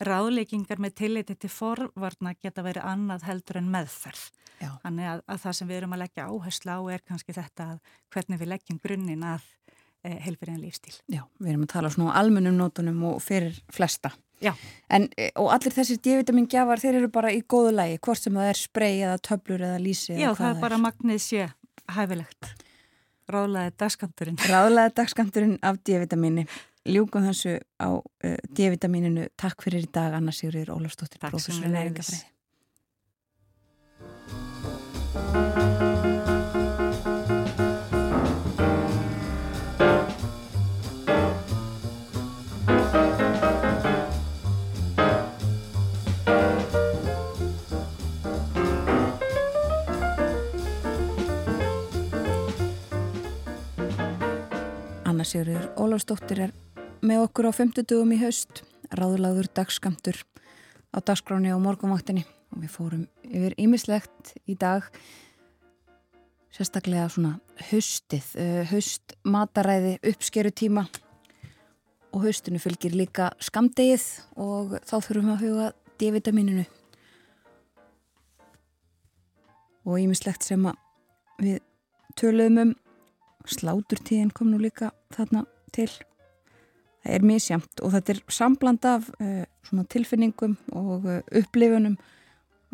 Ráðleikingar 0.03 0.81
með 0.83 0.97
tilliti 0.99 1.37
til 1.39 1.51
forvarna 1.55 2.35
geta 2.35 2.65
verið 2.67 2.89
annað 2.91 3.29
heldur 3.29 3.61
en 3.61 3.71
meðferð. 3.71 4.25
Já. 4.59 4.73
Þannig 4.83 5.11
að, 5.11 5.23
að 5.31 5.41
það 5.45 5.57
sem 5.59 5.71
við 5.71 5.79
erum 5.79 5.95
að 5.95 6.03
leggja 6.03 6.27
áherslu 6.31 6.75
á 6.75 6.81
er 6.95 7.05
kannski 7.07 7.37
þetta 7.37 7.69
að 7.75 7.95
hvernig 8.15 8.43
við 8.43 8.51
leggjum 8.55 8.81
grunninn 8.83 9.25
að 9.29 9.47
e, 9.71 10.17
helfirinn 10.27 10.61
lífstíl. 10.63 10.95
Já, 11.11 11.23
við 11.39 11.55
erum 11.55 11.67
að 11.67 11.73
tala 11.77 11.95
svona 11.95 12.15
á 12.15 12.19
almunum 12.23 12.59
nótunum 12.59 13.03
og 13.13 13.23
fyrir 13.23 13.59
flesta. 13.75 14.15
Já. 14.43 14.53
En, 14.91 15.09
e, 15.15 15.31
og 15.41 15.53
allir 15.55 15.75
þessir 15.75 16.01
D-vitamin 16.03 16.51
gjafar, 16.51 16.83
þeir 16.83 17.01
eru 17.03 17.11
bara 17.15 17.33
í 17.35 17.43
góðu 17.47 17.75
lægi, 17.77 18.01
hvort 18.03 18.23
sem 18.23 18.35
það 18.35 18.51
er 18.51 18.61
sprey 18.61 18.99
eða 18.99 19.23
töblur 19.31 19.67
eða 19.71 19.83
lísi. 19.83 20.17
Já, 20.19 20.33
það 20.35 20.51
er 20.51 20.63
bara 20.65 20.81
magnið 20.83 21.23
sé 21.23 21.49
hæfilegt. 21.95 22.55
Ráðlaði 23.31 23.73
dagskamturinn. 23.81 24.39
Ráðlaði 24.51 24.95
dagskamturinn 25.01 25.59
af 25.65 25.81
D-vitamíni. 25.87 26.45
Ljúkum 26.85 27.25
þessu 27.25 27.57
á 27.81 27.89
uh, 27.97 28.37
D-vitamíninu. 28.53 29.31
Takk 29.41 29.65
fyrir 29.65 29.87
í 29.87 29.91
dag, 29.93 30.19
Anna 30.19 30.35
Sigurður 30.37 30.75
Ólafsdóttir, 30.77 31.23
professor 31.23 31.65
Næringafræði. 31.65 32.34
Anna 55.15 55.23
Sigurður 55.23 55.69
Ólafsdóttir 55.79 56.41
er 56.49 56.53
með 57.07 57.21
okkur 57.29 57.47
á 57.47 57.53
50 57.55 57.85
dugum 57.87 58.11
í 58.11 58.19
haust, 58.19 58.65
ráðlaður 58.99 59.47
dagskamtur 59.55 60.17
á 60.91 60.99
dagskráni 61.07 61.53
á 61.55 61.59
morgunvaktinni. 61.63 62.25
Og 62.51 62.65
við 62.65 62.73
fórum 62.75 63.05
yfir 63.23 63.55
ímislegt 63.63 64.33
í 64.51 64.57
dag, 64.59 64.89
sérstaklega 66.51 67.07
svona 67.15 67.37
haustið, 67.71 68.27
eh, 68.43 68.67
haust 68.67 69.15
mataræði 69.23 70.01
uppskeru 70.03 70.51
tíma 70.51 70.89
og 72.11 72.27
haustinu 72.27 72.59
fylgir 72.59 72.99
líka 72.99 73.31
skamdegið 73.39 74.11
og 74.35 74.81
þá 74.83 74.99
þurfum 74.99 75.31
við 75.31 75.37
að 75.37 75.45
huga 75.47 75.73
D-vitamininu 75.95 76.67
og 79.87 79.95
ímislegt 79.95 80.43
sem 80.43 80.73
við 81.39 81.63
töluðum 82.19 82.59
um 82.67 82.81
sláturtíðin 83.49 84.33
kom 84.35 84.51
nú 84.53 84.59
líka 84.61 84.91
þarna 85.15 85.45
til. 85.75 85.89
Það 87.05 87.17
er 87.17 87.27
misjamt 87.29 87.83
og 87.85 87.93
þetta 87.93 88.15
er 88.15 88.21
sambland 88.33 88.87
af 88.89 89.11
uh, 89.21 89.83
tilfinningum 89.93 90.57
og 90.73 91.05
uh, 91.05 91.19
upplifunum 91.37 91.99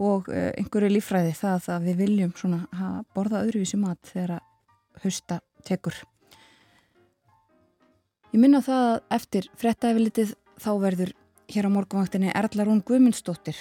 og 0.00 0.30
uh, 0.30 0.50
einhverju 0.54 0.92
lífræði 0.94 1.32
það 1.38 1.66
að 1.74 1.88
við 1.88 2.04
viljum 2.04 2.36
svona 2.38 3.02
borða 3.14 3.42
öðruvísi 3.46 3.80
mat 3.80 3.98
þegar 4.12 4.38
að 4.38 5.02
hausta 5.02 5.40
tekur. 5.66 5.96
Ég 8.30 8.38
minna 8.38 8.60
það 8.62 8.86
að 8.92 9.00
eftir 9.16 9.50
frettæfilitið 9.58 10.36
þá 10.62 10.70
verður 10.78 11.12
hér 11.50 11.66
á 11.66 11.70
morgunvaktinni 11.74 12.30
Erla 12.30 12.68
Rún 12.68 12.84
Guðmundsdóttir. 12.86 13.58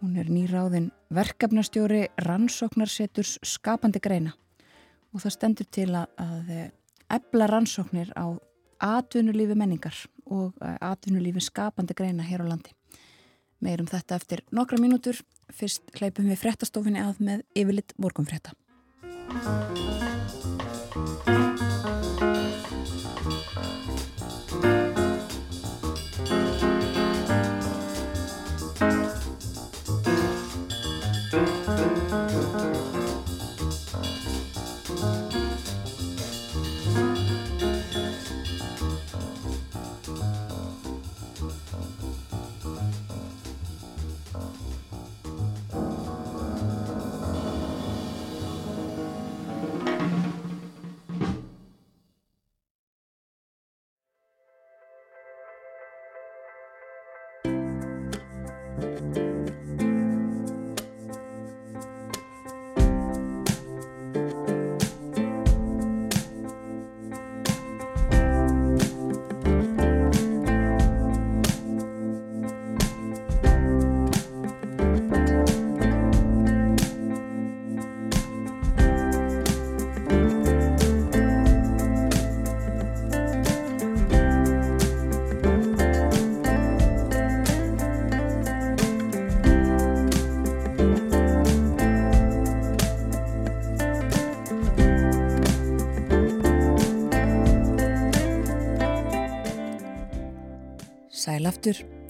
Hún 0.00 0.16
er 0.16 0.30
nýráðin 0.32 0.88
verkefnastjóri 1.12 2.06
rannsóknarseturs 2.24 3.36
skapandi 3.44 4.00
greina 4.00 4.32
og 5.16 5.22
það 5.24 5.32
stendur 5.32 5.68
til 5.72 5.88
að, 5.96 6.52
ebla 7.06 7.46
rannsóknir 7.46 8.10
á 8.18 8.34
atvinnulífi 8.82 9.54
menningar 9.56 9.94
og 10.26 10.56
eh, 10.60 10.74
atvinnulífi 10.82 11.44
skapandi 11.46 11.94
greina 11.96 12.26
hér 12.26 12.42
á 12.44 12.50
landi. 12.50 12.74
Meirum 13.62 13.88
þetta 13.88 14.18
eftir 14.18 14.42
nokkra 14.52 14.80
mínútur. 14.82 15.22
Fyrst 15.54 15.94
hleypum 15.96 16.26
við 16.26 16.42
frettastofinni 16.42 17.00
að 17.00 17.22
með 17.22 17.46
yfirlitt 17.54 17.94
morgunfretta. 18.02 18.52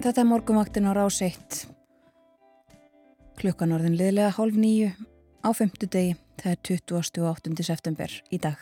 Þetta 0.07 0.23
er 0.23 0.27
morgumvaktin 0.29 0.85
á 0.87 0.95
rás 0.95 1.17
1. 1.19 1.65
Klukkan 3.35 3.73
orðin 3.75 3.97
liðlega 3.99 4.31
hálf 4.37 4.55
nýju 4.55 4.93
á 5.43 5.49
femtu 5.51 5.89
degi, 5.91 6.13
það 6.39 6.53
er 6.53 6.61
28. 6.63 7.65
september 7.67 8.13
í 8.31 8.39
dag. 8.39 8.55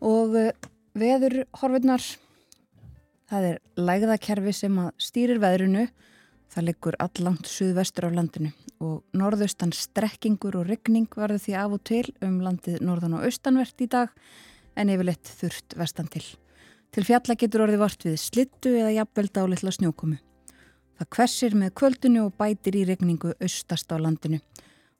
Og 0.00 0.38
eh, 0.40 0.56
veður 0.96 1.42
horfinnar, 1.60 2.00
það 3.28 3.48
er 3.50 3.60
lægðakerfi 3.76 4.56
sem 4.56 4.80
að 4.80 4.90
stýrir 5.04 5.42
veðrunu, 5.42 5.86
það 6.48 6.68
liggur 6.70 6.96
allangt 7.04 7.52
suðvestur 7.52 8.08
á 8.08 8.16
landinu 8.16 8.54
og 8.80 9.02
norðaustan 9.12 9.76
strekkingur 9.76 10.62
og 10.62 10.70
regning 10.72 11.10
varður 11.12 11.44
því 11.44 11.58
af 11.60 11.76
og 11.76 11.84
til 11.92 12.06
um 12.24 12.40
landið 12.40 12.80
norðan 12.80 13.20
og 13.20 13.28
austanvert 13.28 13.84
í 13.84 13.90
dag 13.92 14.16
en 14.80 14.96
yfirleitt 14.96 15.28
þurft 15.42 15.76
vestan 15.76 16.08
til. 16.08 16.24
Til 16.90 17.04
fjalla 17.06 17.36
getur 17.38 17.62
orðið 17.66 17.82
vart 17.84 18.04
við 18.06 18.16
slittu 18.18 18.72
eða 18.74 18.90
jafnvel 18.96 19.28
dálitla 19.30 19.70
snjókomu. 19.76 20.16
Það 20.98 21.08
hversir 21.14 21.54
með 21.54 21.74
kvöldinu 21.78 22.24
og 22.26 22.34
bætir 22.40 22.76
í 22.80 22.82
regningu 22.88 23.30
austast 23.38 23.92
á 23.94 23.96
landinu. 23.96 24.40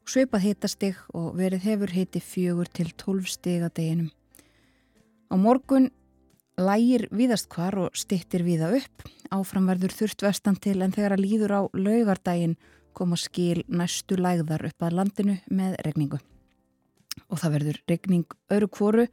Sveipað 0.07 0.45
hitastig 0.47 1.01
og 1.15 1.35
verið 1.39 1.67
hefur 1.67 1.93
hiti 1.95 2.23
fjögur 2.23 2.71
til 2.71 2.93
tólf 2.95 3.29
stig 3.35 3.67
að 3.67 3.75
deginum. 3.81 4.12
Á 5.31 5.35
morgun 5.35 5.91
lægir 6.61 7.09
víðast 7.11 7.51
hvar 7.51 7.77
og 7.83 7.99
stittir 7.99 8.47
víða 8.47 8.71
upp. 8.79 9.05
Áframverður 9.35 9.95
þurft 9.99 10.25
vestan 10.25 10.57
til 10.62 10.79
en 10.83 10.95
þegar 10.95 11.19
að 11.19 11.25
líður 11.27 11.57
á 11.59 11.62
laugardaginn 11.75 12.57
koma 12.95 13.19
skil 13.19 13.65
næstu 13.67 14.19
lægðar 14.19 14.67
upp 14.71 14.87
að 14.87 14.99
landinu 14.99 15.39
með 15.51 15.77
regningu. 15.87 16.23
Og 17.31 17.39
það 17.43 17.55
verður 17.59 17.85
regning 17.91 18.41
öru 18.55 18.71
kvoru 18.71 19.07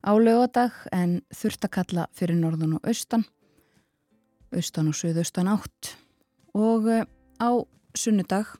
á 0.00 0.12
laugadag 0.16 0.72
en 0.92 1.20
þurft 1.34 1.66
að 1.66 1.74
kalla 1.76 2.08
fyrir 2.16 2.38
norðun 2.40 2.78
og 2.78 2.88
austan 2.88 3.26
austan 4.50 4.90
og 4.90 4.96
söðaustan 4.98 5.50
átt 5.50 5.94
og 6.56 6.88
eh, 6.90 7.06
á 7.38 7.50
sunnudag 7.94 8.56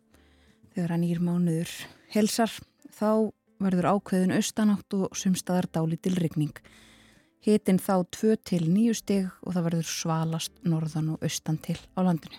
þegar 0.75 0.95
að 0.95 1.03
nýr 1.03 1.23
mánuður 1.25 1.73
helsar 2.15 2.53
þá 2.95 3.31
verður 3.61 3.91
ákveðin 3.95 4.37
austan 4.37 4.75
átt 4.75 4.97
og 4.97 5.17
sumstaðar 5.19 5.69
dáli 5.73 5.99
til 6.01 6.15
regning. 6.17 6.55
Hitin 7.45 7.81
þá 7.81 8.05
2 8.13 8.37
til 8.45 8.63
9 8.69 8.95
stig 8.97 9.29
og 9.43 9.55
það 9.57 9.67
verður 9.67 9.91
svalast 9.91 10.55
norðan 10.65 11.15
og 11.15 11.25
austan 11.25 11.59
til 11.61 11.77
á 11.97 12.01
landinu. 12.05 12.39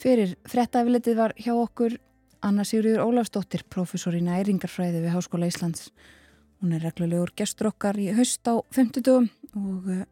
Fyrir 0.00 0.36
frettafilitið 0.48 1.18
var 1.18 1.34
hjá 1.36 1.52
okkur 1.52 1.98
Anna 2.40 2.64
Sigurður 2.64 3.02
Ólafsdóttir, 3.04 3.66
professor 3.68 4.14
í 4.16 4.22
næringarfræði 4.24 5.02
við 5.02 5.12
Háskóla 5.12 5.48
Íslands. 5.50 5.90
Hún 6.60 6.72
er 6.72 6.80
reglulegur 6.86 7.34
gestur 7.36 7.68
okkar 7.68 7.98
í 8.00 8.06
haust 8.16 8.48
á 8.48 8.56
50 8.72 9.10
og 9.60 9.90
eh, 9.92 10.06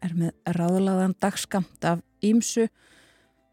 er 0.00 0.14
með 0.16 0.54
ráðlaðan 0.56 1.12
dagskamt 1.20 1.84
af 1.84 2.00
ímsu 2.24 2.70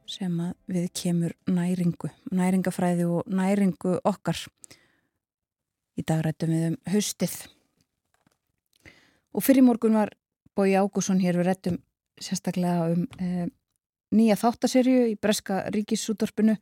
sem 0.08 0.38
við 0.72 0.88
kemur 0.96 1.36
næringu, 1.50 2.12
næringafræði 2.32 3.10
og 3.10 3.28
næringu 3.28 3.98
okkar. 4.08 4.40
Í 6.00 6.08
dag 6.08 6.24
rættum 6.24 6.56
við 6.56 6.66
um 6.70 6.80
haustið. 6.94 7.36
Og 9.36 9.44
fyrir 9.44 9.66
morgun 9.68 10.00
var 10.00 10.16
Bói 10.56 10.72
Ágússon 10.80 11.20
hér 11.20 11.42
við 11.42 11.50
rættum 11.50 11.80
sérstaklega 12.22 12.94
um 12.94 13.08
e, 13.20 13.48
nýja 14.16 14.40
þáttaserju 14.40 15.08
í 15.12 15.16
Breska 15.20 15.66
ríkissútorpinu 15.76 16.56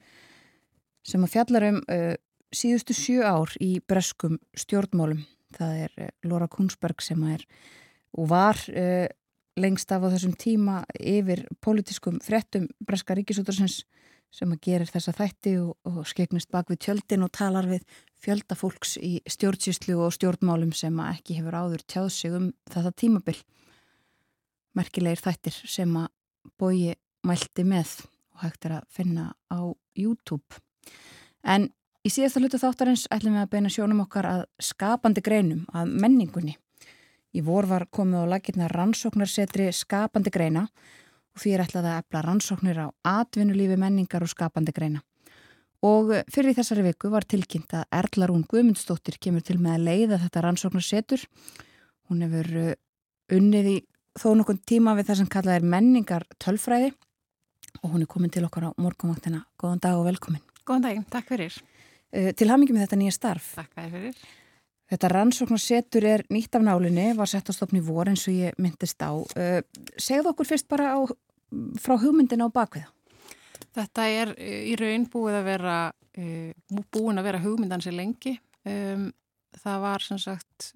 sem 1.03 1.23
að 1.23 1.33
fjallar 1.35 1.67
um 1.69 1.81
e, 1.91 1.99
síðustu 2.53 2.95
sjö 2.97 3.23
ár 3.27 3.53
í 3.63 3.77
Breskum 3.87 4.39
stjórnmálum. 4.57 5.23
Það 5.53 5.81
er 5.85 5.97
e, 5.97 6.09
Lóra 6.27 6.47
Kunsberg 6.51 7.03
sem 7.03 7.21
er 7.29 7.45
og 8.13 8.29
var 8.29 8.59
lengst 9.57 9.91
af 9.93 10.05
á 10.05 10.13
þessum 10.13 10.33
tíma 10.37 10.81
yfir 10.97 11.45
pólitískum 11.61 12.19
frettum 12.23 12.67
Breska 12.85 13.15
ríkisútarsins 13.17 13.83
sem 14.33 14.49
að 14.49 14.63
gerir 14.65 14.89
þessa 14.89 15.13
þætti 15.13 15.53
og, 15.61 15.75
og 15.85 16.07
skegnist 16.09 16.49
bak 16.53 16.71
við 16.71 16.81
tjöldin 16.87 17.25
og 17.25 17.33
talar 17.37 17.67
við 17.69 17.83
fjöldafólks 18.23 18.95
í 18.97 19.19
stjórnsýslu 19.29 19.99
og 20.01 20.15
stjórnmálum 20.15 20.73
sem 20.75 20.97
að 21.01 21.19
ekki 21.19 21.37
hefur 21.37 21.59
áður 21.59 21.85
tjáð 21.85 22.09
sig 22.15 22.33
um 22.33 22.49
þetta 22.71 22.93
tímabil. 23.03 23.37
Merkilegir 24.73 25.21
þættir 25.21 25.59
sem 25.69 25.97
að 26.01 26.09
bóji 26.57 26.95
mælti 27.27 27.67
með 27.67 27.99
og 28.33 28.45
hægt 28.47 28.65
er 28.65 28.79
að 28.79 28.89
finna 28.89 29.29
á 29.53 29.61
YouTube. 29.93 30.62
En 31.43 31.69
í 32.03 32.11
síðasta 32.11 32.41
hlutu 32.41 32.59
þáttarins 32.59 33.07
ætlum 33.11 33.37
við 33.37 33.45
að 33.45 33.53
beina 33.55 33.71
sjónum 33.71 34.03
okkar 34.05 34.27
að 34.29 34.43
skapandi 34.59 35.23
greinum, 35.23 35.65
að 35.73 35.91
menningunni 35.91 36.57
Í 37.33 37.41
vor 37.41 37.65
var 37.65 37.87
komið 37.89 38.27
á 38.29 38.31
lakirna 38.35 38.67
rannsóknarsetri 38.69 39.71
skapandi 39.73 40.31
greina 40.33 40.67
og 41.33 41.41
því 41.41 41.55
er 41.55 41.63
ætlað 41.63 41.87
að 41.89 41.97
efla 42.03 42.21
rannsóknir 42.27 42.81
á 42.85 42.87
atvinnulífi 43.09 43.77
menningar 43.81 44.25
og 44.25 44.29
skapandi 44.29 44.75
greina. 44.75 45.01
Og 45.83 46.13
fyrir 46.31 46.55
þessari 46.55 46.85
viku 46.85 47.09
var 47.11 47.25
tilkynnt 47.27 47.73
að 47.75 47.87
Erla 47.97 48.29
Rún 48.29 48.45
Guðmundsdóttir 48.47 49.17
kemur 49.19 49.43
til 49.43 49.57
með 49.57 49.79
að 49.79 49.87
leiða 49.89 50.21
þetta 50.21 50.45
rannsóknarsetur. 50.45 51.25
Hún 52.07 52.23
hefur 52.23 52.53
uh, 52.61 52.71
unnið 53.33 53.73
í 53.73 53.75
þó 54.13 54.29
nokkur 54.37 54.61
tíma 54.61 54.93
við 54.95 55.09
það 55.09 55.21
sem 55.23 55.33
kallað 55.33 55.57
er 55.57 55.69
menningar 55.73 56.29
tölfræði 56.37 56.93
og 57.81 57.95
hún 57.97 58.05
er 58.05 58.13
komin 58.13 58.31
til 58.31 58.45
okkar 58.45 58.69
á 58.69 58.77
morgumvaktina. 58.77 59.47
Góðan 59.57 59.81
dag 59.81 59.97
og 59.97 60.05
velkomin. 60.11 60.52
Góðan 60.63 60.85
dag, 60.85 60.99
takk 61.11 61.27
fyrir. 61.27 61.55
Uh, 62.13 62.29
til 62.39 62.47
hamingi 62.47 62.75
með 62.75 62.85
þetta 62.85 62.99
nýja 63.01 63.15
starf. 63.17 63.49
Takk 63.57 63.73
fyrir. 63.75 64.19
Þetta 64.93 65.09
rannsóknarsetur 65.11 66.05
er 66.07 66.23
nýtt 66.31 66.55
af 66.55 66.63
nálinni, 66.63 67.09
var 67.17 67.27
sett 67.27 67.49
á 67.51 67.53
stopni 67.55 67.81
vor 67.83 68.11
eins 68.11 68.23
og 68.29 68.37
ég 68.37 68.55
myndist 68.61 69.03
á. 69.03 69.11
Uh, 69.11 69.59
segð 69.99 70.31
okkur 70.31 70.47
fyrst 70.47 70.69
bara 70.71 70.93
á, 70.95 70.99
frá 71.83 71.97
hugmyndina 71.99 72.47
á 72.47 72.55
bakvið. 72.55 72.87
Þetta 73.75 74.07
er 74.07 74.33
uh, 74.37 74.61
í 74.71 74.77
raun 74.79 75.09
búið 75.11 75.41
að 75.41 75.49
vera, 75.51 75.75
uh, 75.91 76.79
búin 76.95 77.19
að 77.19 77.27
vera 77.27 77.43
hugmyndan 77.43 77.83
sér 77.83 77.99
lengi. 77.99 78.37
Um, 78.63 79.09
það 79.59 79.83
var 79.83 80.01
sem 80.01 80.17
sagt, 80.17 80.71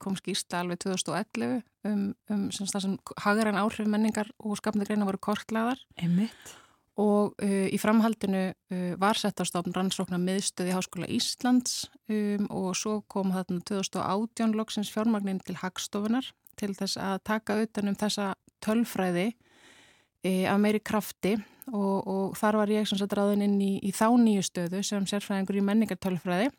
kom 0.00 0.14
skýrsta 0.16 0.62
alveg 0.62 0.78
2011 0.80 1.58
um, 1.90 2.06
um 2.32 2.46
sem 2.54 2.70
sem 2.70 2.94
hagaran 3.20 3.58
áhrif 3.60 3.90
menningar 3.90 4.30
og 4.40 4.56
skapnið 4.60 4.88
greina 4.88 5.08
voru 5.08 5.20
kortlaðar. 5.20 5.82
Emitt 6.00 6.54
og 7.00 7.32
uh, 7.40 7.68
í 7.72 7.78
framhaldinu 7.80 8.50
uh, 8.52 8.94
var 9.00 9.16
sett 9.16 9.40
á 9.40 9.44
stofn 9.48 9.72
rannsóknar 9.72 10.20
miðstöði 10.20 10.74
Háskóla 10.76 11.08
Íslands 11.08 11.86
um, 12.12 12.48
og 12.52 12.74
svo 12.76 12.98
kom 13.08 13.32
þarna 13.32 13.62
2018 13.68 14.52
loksins 14.58 14.92
fjármagnin 14.92 15.40
til 15.40 15.56
Hagstofunar 15.62 16.28
til 16.60 16.74
þess 16.76 16.98
að 17.00 17.22
taka 17.24 17.56
utanum 17.64 17.96
þessa 17.96 18.34
tölfræði 18.64 19.30
uh, 19.32 20.44
af 20.52 20.60
meiri 20.60 20.82
krafti. 20.84 21.38
Og, 21.72 21.96
og 22.10 22.36
þar 22.36 22.58
var 22.58 22.74
ég 22.74 22.88
sem 22.90 22.98
sagt 23.00 23.14
ráðin 23.16 23.46
inn 23.46 23.56
í, 23.62 23.72
í 23.86 23.94
þá 23.94 24.10
nýju 24.18 24.44
stöðu 24.50 24.82
sem 24.84 25.08
sérfræðingur 25.08 25.62
í 25.62 25.64
menningartölfræði. 25.64 26.52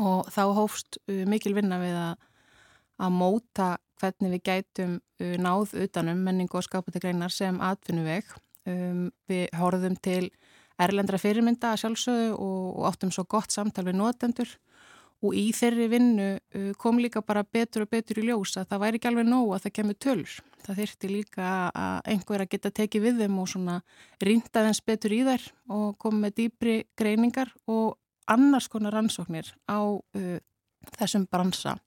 Og 0.00 0.32
þá 0.32 0.42
hófst 0.56 1.00
uh, 1.10 1.26
mikil 1.28 1.52
vinna 1.58 1.76
við 1.82 2.00
að, 2.06 2.26
að 3.04 3.16
móta 3.20 3.70
hvernig 3.98 4.38
við 4.38 4.44
gætum 4.46 5.00
náð 5.42 5.72
utanum 5.82 6.20
menning 6.22 6.52
og 6.54 6.62
skapategreinar 6.62 7.32
sem 7.34 7.56
atvinnuveg 7.58 8.28
Um, 8.68 9.04
við 9.30 9.46
horfum 9.56 9.94
til 10.02 10.28
erlendra 10.78 11.18
fyrirmynda 11.20 11.72
að 11.72 11.84
sjálfsögðu 11.84 12.32
og, 12.34 12.64
og 12.78 12.88
áttum 12.90 13.12
svo 13.14 13.24
gott 13.30 13.54
samtal 13.54 13.86
við 13.86 13.96
notendur 13.98 14.50
og 15.24 15.34
í 15.34 15.48
þeirri 15.56 15.86
vinnu 15.90 16.26
uh, 16.36 16.68
kom 16.78 17.00
líka 17.02 17.22
bara 17.26 17.46
betur 17.46 17.86
og 17.86 17.92
betur 17.94 18.20
í 18.20 18.26
ljós 18.28 18.56
að 18.60 18.68
það 18.72 18.82
væri 18.84 19.00
ekki 19.00 19.10
alveg 19.10 19.28
nóg 19.28 19.54
að 19.54 19.64
það 19.64 19.74
kemur 19.78 19.98
tölur. 20.04 20.34
Það 20.66 20.80
þyrti 20.82 21.10
líka 21.12 21.54
að 21.70 22.12
einhver 22.12 22.44
að 22.44 22.52
geta 22.54 22.74
tekið 22.80 23.06
við 23.06 23.22
þeim 23.22 23.40
og 23.40 23.50
svona 23.54 23.78
rindaðins 24.28 24.82
betur 24.90 25.16
í 25.16 25.22
þær 25.30 25.48
og 25.78 25.88
koma 26.02 26.26
með 26.26 26.36
dýbri 26.42 26.76
greiningar 26.98 27.54
og 27.70 27.96
annars 28.28 28.68
konar 28.68 28.98
rannsóknir 28.98 29.54
á 29.64 29.80
uh, 29.80 30.38
þessum 30.98 31.24
bransa. 31.30 31.78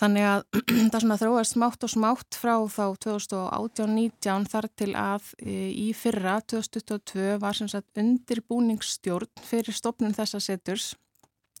Þannig 0.00 0.24
að 0.24 0.42
það 0.92 1.02
svona 1.02 1.18
þróast 1.20 1.56
smátt 1.56 1.84
og 1.84 1.92
smátt 1.92 2.38
frá 2.40 2.54
þá 2.72 2.84
2018-19 3.04 4.48
þar 4.48 4.68
til 4.80 4.90
að 4.96 5.30
e, 5.44 5.56
í 5.76 5.86
fyrra 5.96 6.38
2022 6.48 7.36
var 7.42 7.58
sem 7.58 7.68
sagt 7.68 8.00
undirbúningsstjórn 8.00 9.44
fyrir 9.44 9.76
stopnum 9.76 10.16
þessa 10.16 10.40
seturs 10.40 10.94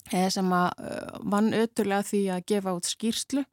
e, 0.08 0.28
sem 0.32 0.52
að 0.56 0.70
e, 0.80 0.98
vann 1.34 1.52
öturlega 1.56 2.08
því 2.12 2.22
að 2.36 2.46
gefa 2.54 2.76
út 2.78 2.88
skýrslu 2.88 3.46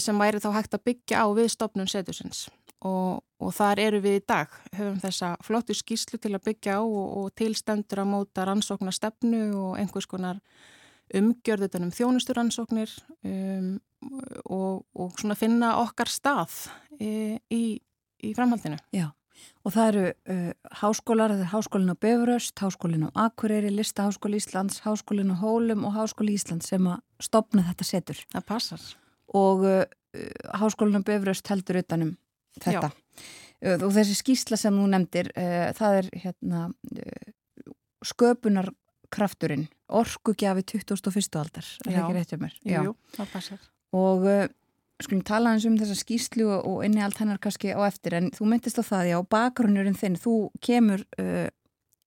sem 0.00 0.16
væri 0.16 0.40
þá 0.40 0.46
hægt 0.54 0.72
að 0.78 0.86
byggja 0.88 1.20
á 1.20 1.26
við 1.36 1.50
stopnum 1.52 1.88
setursins 1.92 2.46
og, 2.88 3.20
og 3.36 3.50
þar 3.52 3.82
eru 3.82 4.00
við 4.00 4.14
í 4.16 4.22
dag, 4.24 4.54
höfum 4.78 4.96
þessa 5.02 5.34
flottu 5.44 5.76
skýrslu 5.76 6.16
til 6.22 6.32
að 6.32 6.44
byggja 6.46 6.78
á 6.78 6.82
og, 6.82 7.08
og 7.20 7.26
tilstendur 7.36 8.00
að 8.00 8.10
móta 8.14 8.46
rannsóknar 8.48 8.96
stefnu 8.96 9.42
og 9.58 9.76
einhvers 9.76 10.08
konar 10.08 10.40
umgjörð 11.16 11.66
þetta 11.66 11.82
um 11.84 11.92
þjónusturansóknir 11.94 12.94
um, 13.26 13.76
og, 14.44 14.84
og 14.94 15.14
svona 15.20 15.36
finna 15.38 15.76
okkar 15.82 16.10
stað 16.12 16.56
í, 17.00 17.38
í, 17.52 17.62
í 18.24 18.34
framhaldinu. 18.36 18.78
Já, 18.94 19.08
og 19.64 19.74
það 19.74 19.90
eru 19.92 20.04
uh, 20.08 20.52
háskólar, 20.82 21.34
það 21.34 21.44
er 21.44 21.52
háskólin 21.52 21.94
á 21.94 21.96
Befuröst, 22.04 22.54
háskólin 22.62 23.08
á 23.08 23.10
Akureyri, 23.26 23.72
Listaháskóli 23.74 24.40
Íslands, 24.40 24.82
háskólin 24.86 25.34
á 25.34 25.36
Hólum 25.40 25.86
og 25.88 25.96
háskóli 25.98 26.36
Íslands 26.38 26.70
sem 26.70 26.88
að 26.90 27.02
stopna 27.22 27.66
þetta 27.70 27.88
setur. 27.88 28.22
Það 28.34 28.48
passar. 28.52 28.88
Og 29.38 29.66
uh, 29.66 29.84
háskólin 30.60 31.00
á 31.00 31.06
Befuröst 31.06 31.50
heldur 31.50 31.80
utanum 31.82 32.16
þetta 32.58 32.90
Já. 32.90 33.74
og 33.76 33.90
þessi 33.94 34.16
skýsla 34.18 34.58
sem 34.58 34.74
þú 34.74 34.86
nefndir 34.90 35.32
uh, 35.36 35.70
það 35.78 35.98
er 36.00 36.12
hérna 36.24 36.66
uh, 36.70 37.34
sköpunarkrafturinn 39.08 39.68
orkugjafi 39.88 40.62
2001. 40.62 41.36
aldar 41.36 41.64
er 41.64 41.92
það 41.92 41.98
ekki 42.02 42.16
rétt 42.16 42.32
um 42.36 42.42
mér? 42.42 42.56
Jú, 42.62 42.82
jú, 42.88 42.94
það 43.16 43.30
passar 43.32 43.58
og 43.96 44.26
uh, 44.28 44.48
skulum 45.02 45.22
tala 45.24 45.52
eins 45.54 45.66
um 45.66 45.78
þessa 45.78 45.96
skýslu 45.96 46.48
og 46.58 46.84
inni 46.84 47.02
allt 47.02 47.18
hennar 47.18 47.38
kannski 47.38 47.72
á 47.72 47.80
eftir 47.86 48.14
en 48.18 48.30
þú 48.34 48.48
myndist 48.50 48.78
á 48.78 48.84
það, 48.84 49.12
já, 49.12 49.18
bakgrunnurinn 49.30 49.96
þinn 49.96 50.18
þú 50.18 50.50
kemur 50.60 51.04
uh, 51.20 51.48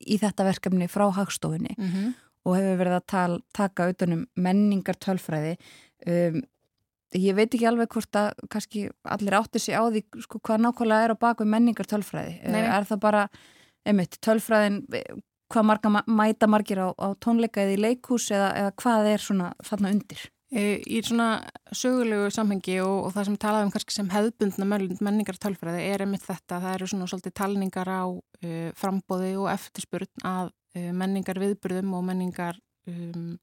í 0.01 0.17
þetta 0.21 0.45
verkefni 0.45 0.87
frá 0.87 1.09
hagstofunni 1.11 1.75
mm 1.77 1.87
-hmm. 1.89 2.13
og 2.45 2.55
hefur 2.57 2.77
verið 2.77 2.95
að 2.99 3.07
tal, 3.07 3.41
taka 3.53 3.85
auðvunum 3.85 4.27
menningar 4.35 4.97
tölfræði 4.97 5.57
um, 6.07 6.41
ég 7.13 7.35
veit 7.35 7.53
ekki 7.53 7.67
alveg 7.67 7.89
hvort 7.89 8.15
að 8.15 8.31
kannski 8.49 8.89
allir 9.03 9.33
áttir 9.33 9.59
sig 9.59 9.75
á 9.75 9.83
því 9.89 10.03
sko, 10.21 10.39
hvað 10.39 10.61
nákvæmlega 10.61 11.03
er 11.03 11.11
á 11.11 11.17
baku 11.19 11.45
menningar 11.45 11.85
tölfræði 11.85 12.39
Nei. 12.45 12.61
er 12.61 12.83
það 12.83 12.99
bara, 12.99 13.29
einmitt, 13.85 14.17
tölfræðin 14.21 14.85
hvað 15.51 15.67
marga 15.67 16.03
mæta 16.07 16.47
margir 16.47 16.79
á, 16.81 16.89
á 16.95 17.07
tónleika 17.23 17.63
eða 17.63 17.75
í 17.75 17.81
leikús 17.81 18.29
eða, 18.31 18.51
eða 18.59 18.75
hvað 18.81 19.09
er 19.13 19.25
svona 19.25 19.51
þarna 19.67 19.91
undir? 19.95 20.29
Í 20.51 20.99
svona 21.07 21.45
sögulegu 21.71 22.25
samhengi 22.35 22.73
og, 22.83 23.05
og 23.07 23.13
það 23.15 23.27
sem 23.29 23.35
talaðum 23.39 23.69
kannski 23.71 23.93
sem 23.95 24.09
hefðbundna 24.11 24.65
menningar 24.67 25.37
tölfræði 25.39 25.85
er 25.87 26.03
einmitt 26.03 26.25
þetta, 26.25 26.57
það 26.59 26.73
eru 26.73 26.89
svona 26.91 27.07
svolítið 27.07 27.33
talningar 27.39 27.87
á 27.87 28.03
uh, 28.11 28.65
frambóði 28.75 29.29
og 29.39 29.47
eftirspurn 29.53 30.27
að 30.27 30.51
uh, 30.51 30.89
menningar 30.91 31.39
viðburðum 31.39 31.95
og 31.95 32.03
menningar 32.09 32.59
um, 32.91 33.37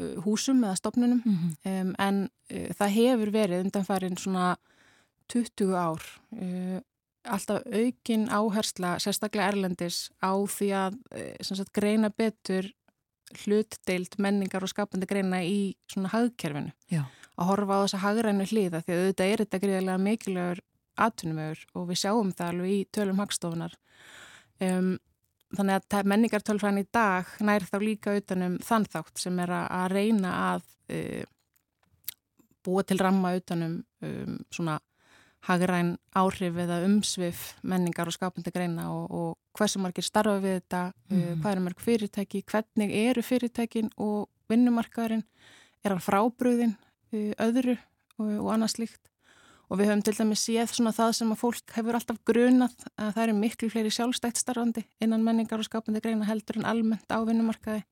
uh, 0.00 0.16
húsum 0.24 0.64
eða 0.64 0.80
stopnunum 0.80 1.20
mm 1.26 1.36
-hmm. 1.36 1.52
um, 1.74 1.94
en 1.98 2.28
það 2.80 2.96
hefur 2.96 3.30
verið 3.36 3.66
undanfærin 3.66 4.16
svona 4.16 4.56
20 5.28 5.76
ár 5.76 6.00
alltaf 7.28 7.66
aukin 7.66 8.28
áhersla 8.32 8.94
sérstaklega 9.02 9.50
erlendis 9.52 10.08
á 10.24 10.32
því 10.32 10.68
að 10.76 11.00
sagt, 11.44 11.72
greina 11.76 12.10
betur 12.10 12.70
hlutdeilt 13.44 14.16
menningar 14.18 14.64
og 14.64 14.72
skapandi 14.72 15.08
greina 15.08 15.42
í 15.44 15.74
svona 15.90 16.10
hagkerfinu 16.14 16.72
Já. 16.90 17.04
að 17.36 17.50
horfa 17.52 17.78
á 17.78 17.82
þessa 17.84 18.02
hagrænu 18.04 18.46
hlýða 18.50 18.82
því 18.82 18.94
að 18.94 19.02
auðvitað 19.02 19.32
er 19.32 19.44
þetta 19.44 19.62
greiðilega 19.64 20.04
mikilvægur 20.06 20.62
atvinnumögur 21.00 21.62
og 21.74 21.86
við 21.90 22.00
sjáum 22.02 22.32
það 22.36 22.52
alveg 22.52 22.74
í 22.74 22.80
tölum 22.96 23.22
hagstofunar 23.22 23.76
um, 24.66 24.92
þannig 25.56 25.78
að 25.94 26.10
menningartölfræðin 26.12 26.82
í 26.82 26.88
dag 26.94 27.30
nær 27.46 27.66
þá 27.66 27.76
líka 27.82 28.16
utanum 28.18 28.58
þann 28.64 28.86
þátt 28.90 29.22
sem 29.22 29.38
er 29.42 29.54
að 29.60 29.86
reyna 29.94 30.34
að 30.50 30.66
uh, 30.94 31.24
búa 32.66 32.84
til 32.84 32.98
ramma 33.00 33.34
utanum 33.38 33.80
um, 34.04 34.38
svona 34.52 34.78
hagræn 35.48 35.94
áhrif 36.16 36.56
eða 36.60 36.80
umsvið 36.84 37.42
menningar 37.64 38.08
og 38.10 38.16
skapandi 38.16 38.52
greina 38.52 38.90
og, 38.92 39.04
og 39.10 39.28
hversu 39.56 39.80
margir 39.80 40.04
starfa 40.04 40.36
við 40.42 40.58
þetta, 40.58 40.82
mm. 41.08 41.28
hvað 41.40 41.52
eru 41.52 41.64
marg 41.64 41.84
fyrirtæki, 41.84 42.42
hvernig 42.50 42.96
eru 43.06 43.24
fyrirtækin 43.24 43.92
og 43.96 44.28
vinnumarkaðurinn, 44.52 45.24
er 45.84 45.94
hann 45.94 46.04
frábröðin 46.04 46.74
uh, 46.76 47.32
öðru 47.46 47.78
og, 48.18 48.26
og 48.26 48.50
annað 48.54 48.74
slíkt? 48.74 49.06
Og 49.70 49.78
við 49.78 49.92
höfum 49.92 50.02
til 50.02 50.16
dæmis 50.18 50.42
séð 50.42 50.72
svona 50.74 50.90
það 50.90 51.12
sem 51.20 51.30
að 51.30 51.40
fólk 51.44 51.72
hefur 51.76 51.96
alltaf 51.96 52.18
grunað 52.26 52.72
að 52.98 53.12
það 53.14 53.22
eru 53.22 53.36
miklu 53.38 53.68
fleiri 53.70 53.92
sjálfstætt 53.94 54.40
starfandi 54.40 54.82
innan 54.98 55.22
menningar 55.22 55.62
og 55.62 55.68
skapandi 55.68 56.02
greina 56.02 56.26
heldur 56.26 56.58
en 56.58 56.66
almennt 56.66 57.06
á 57.06 57.22
vinnumarkaði. 57.22 57.84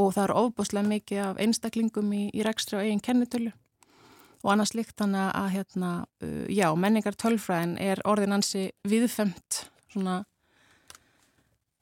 Og 0.00 0.14
það 0.16 0.22
eru 0.24 0.38
ofbúslega 0.40 0.88
mikið 0.88 1.20
af 1.26 1.42
einstaklingum 1.44 2.08
í, 2.16 2.22
í 2.32 2.40
rekstri 2.44 2.80
og 2.80 2.88
eigin 2.88 3.04
kennitölu 3.04 3.52
og 4.42 4.52
annars 4.52 4.74
líkt 4.76 4.96
þannig 5.00 5.30
að 5.30 5.52
hérna, 5.56 5.92
uh, 6.24 6.42
já, 6.52 6.68
menningar 6.78 7.16
tölfræðin 7.18 7.76
er 7.82 8.02
orðin 8.08 8.36
ansi 8.36 8.66
viðfemt 8.88 9.62
svona 9.92 10.18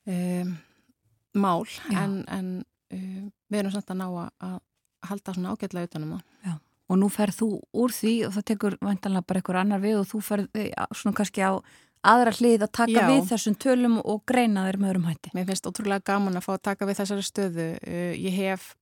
um, 0.07 0.55
mál 1.35 1.65
já. 1.67 2.05
en, 2.05 2.21
en 2.29 2.53
uh, 2.95 3.25
við 3.51 3.63
erum 3.63 3.75
samt 3.75 3.91
að 3.95 4.01
ná 4.03 4.07
að 4.15 4.61
halda 5.05 5.35
svona 5.37 5.55
ágætlega 5.55 5.91
utanum 5.91 6.15
það. 6.17 6.29
Já, 6.45 6.55
og 6.89 7.01
nú 7.01 7.09
ferð 7.13 7.41
þú 7.41 7.49
úr 7.85 7.95
því 7.95 8.15
og 8.29 8.37
það 8.37 8.47
tekur 8.51 8.77
vantanlega 8.81 9.29
bara 9.29 9.41
einhver 9.43 9.61
annar 9.61 9.83
við 9.83 9.99
og 10.01 10.07
þú 10.11 10.21
ferð 10.25 10.61
eh, 10.61 10.71
svona 10.97 11.19
kannski 11.19 11.45
á 11.45 11.53
aðra 12.05 12.35
hlið 12.37 12.67
að 12.67 12.73
taka 12.77 12.95
Já. 12.99 13.07
við 13.09 13.29
þessum 13.31 13.59
tölum 13.65 13.99
og 14.03 14.25
greina 14.29 14.67
þeir 14.67 14.79
með 14.81 14.91
öðrum 14.91 15.07
hætti. 15.09 15.33
Mér 15.37 15.47
finnst 15.49 15.69
ótrúlega 15.69 16.05
gaman 16.05 16.37
að 16.37 16.47
fá 16.47 16.51
að 16.57 16.65
taka 16.69 16.89
við 16.89 16.99
þessari 17.01 17.25
stöðu. 17.25 17.69
Uh, 17.81 18.13
ég 18.21 18.37
hef 18.37 18.75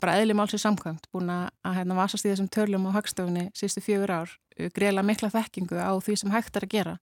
bara 0.00 0.16
eðli 0.20 0.34
málsins 0.36 0.64
samkvæmt 0.64 1.06
búin 1.12 1.30
að 1.32 1.76
hérna 1.76 1.98
vasast 1.98 2.24
í 2.24 2.30
þessum 2.30 2.48
törlum 2.52 2.88
á 2.88 2.96
hagstofunni 2.96 3.50
sístu 3.56 3.82
fjögur 3.84 4.12
ár, 4.22 4.30
eh, 4.56 4.70
greila 4.72 5.02
mikla 5.02 5.30
þekkingu 5.30 5.76
á 5.76 5.92
því 6.00 6.16
sem 6.16 6.30
hægt 6.30 6.56
er 6.56 6.64
að 6.64 6.74
gera. 6.74 6.98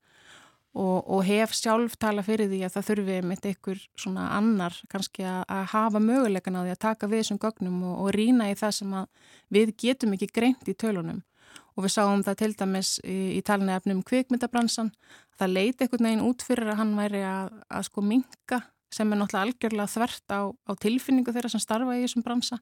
Og, 0.75 1.09
og 1.09 1.25
hef 1.25 1.55
sjálf 1.57 1.97
tala 1.99 2.23
fyrir 2.23 2.51
því 2.51 2.61
að 2.67 2.75
það 2.75 2.89
þurfi 2.89 3.23
mitt 3.25 3.47
einhver 3.47 3.79
svona 3.97 4.29
annar 4.37 4.75
kannski 4.91 5.25
að, 5.25 5.45
að 5.49 5.65
hafa 5.73 5.99
mögulegan 5.99 6.59
á 6.59 6.63
því 6.63 6.75
að 6.75 6.83
taka 6.85 7.09
við 7.09 7.23
þessum 7.23 7.39
gögnum 7.39 7.83
og, 7.89 7.95
og 8.05 8.11
rína 8.15 8.51
í 8.51 8.55
það 8.55 8.75
sem 8.77 8.93
við 9.49 9.73
getum 9.81 10.13
ekki 10.15 10.29
greint 10.29 10.69
í 10.69 10.75
tölunum. 10.75 11.23
Og 11.75 11.87
við 11.87 11.95
sáum 11.95 12.23
það 12.27 12.39
til 12.43 12.53
dæmis 12.59 12.91
í, 13.01 13.39
í 13.39 13.41
talinni 13.43 13.75
efnum 13.75 14.03
kvikmyndabransan. 14.03 14.93
Það 15.39 15.55
leiti 15.55 15.87
einhvern 15.87 16.11
veginn 16.11 16.27
út 16.27 16.43
fyrir 16.43 16.73
að 16.75 16.81
hann 16.83 16.95
væri 16.99 17.23
að, 17.23 17.55
að 17.71 17.87
sko 17.89 18.05
minka 18.05 18.61
sem 18.95 19.11
er 19.13 19.21
náttúrulega 19.21 19.47
algjörlega 19.47 19.93
þvert 19.93 20.33
á, 20.33 20.41
á 20.49 20.73
tilfinningu 20.81 21.33
þeirra 21.35 21.51
sem 21.53 21.63
starfa 21.63 21.97
í 21.99 22.05
þessum 22.05 22.25
bransa. 22.25 22.59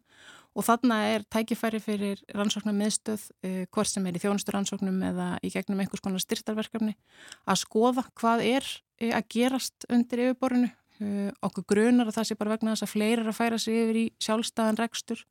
Og 0.57 0.65
þarna 0.67 0.99
er 1.13 1.27
tækifæri 1.31 1.81
fyrir 1.85 2.23
rannsóknar 2.35 2.75
miðstöð, 2.75 3.29
uh, 3.47 3.63
hvort 3.71 3.91
sem 3.91 4.07
er 4.09 4.19
í 4.19 4.23
þjónusturansóknum 4.25 4.99
eða 5.11 5.29
í 5.47 5.53
gegnum 5.55 5.83
einhvers 5.83 6.03
konar 6.03 6.23
styrtarverkefni, 6.25 6.97
að 7.47 7.63
skoða 7.63 8.07
hvað 8.19 8.45
er 8.49 8.67
uh, 8.67 9.13
að 9.21 9.31
gerast 9.37 9.87
undir 9.93 10.27
yfirborinu. 10.27 10.73
Uh, 10.97 11.31
okkur 11.45 11.67
grunar 11.69 12.09
að 12.09 12.19
það 12.19 12.29
sé 12.31 12.39
bara 12.41 12.55
vegna 12.57 12.75
þess 12.75 12.87
að 12.87 12.95
fleiri 12.95 13.21
er 13.21 13.31
að 13.31 13.37
færa 13.37 13.61
sig 13.61 13.83
yfir 13.83 13.99
í 14.01 14.05
sjálfstæðan 14.25 14.79
rekstur 14.81 15.27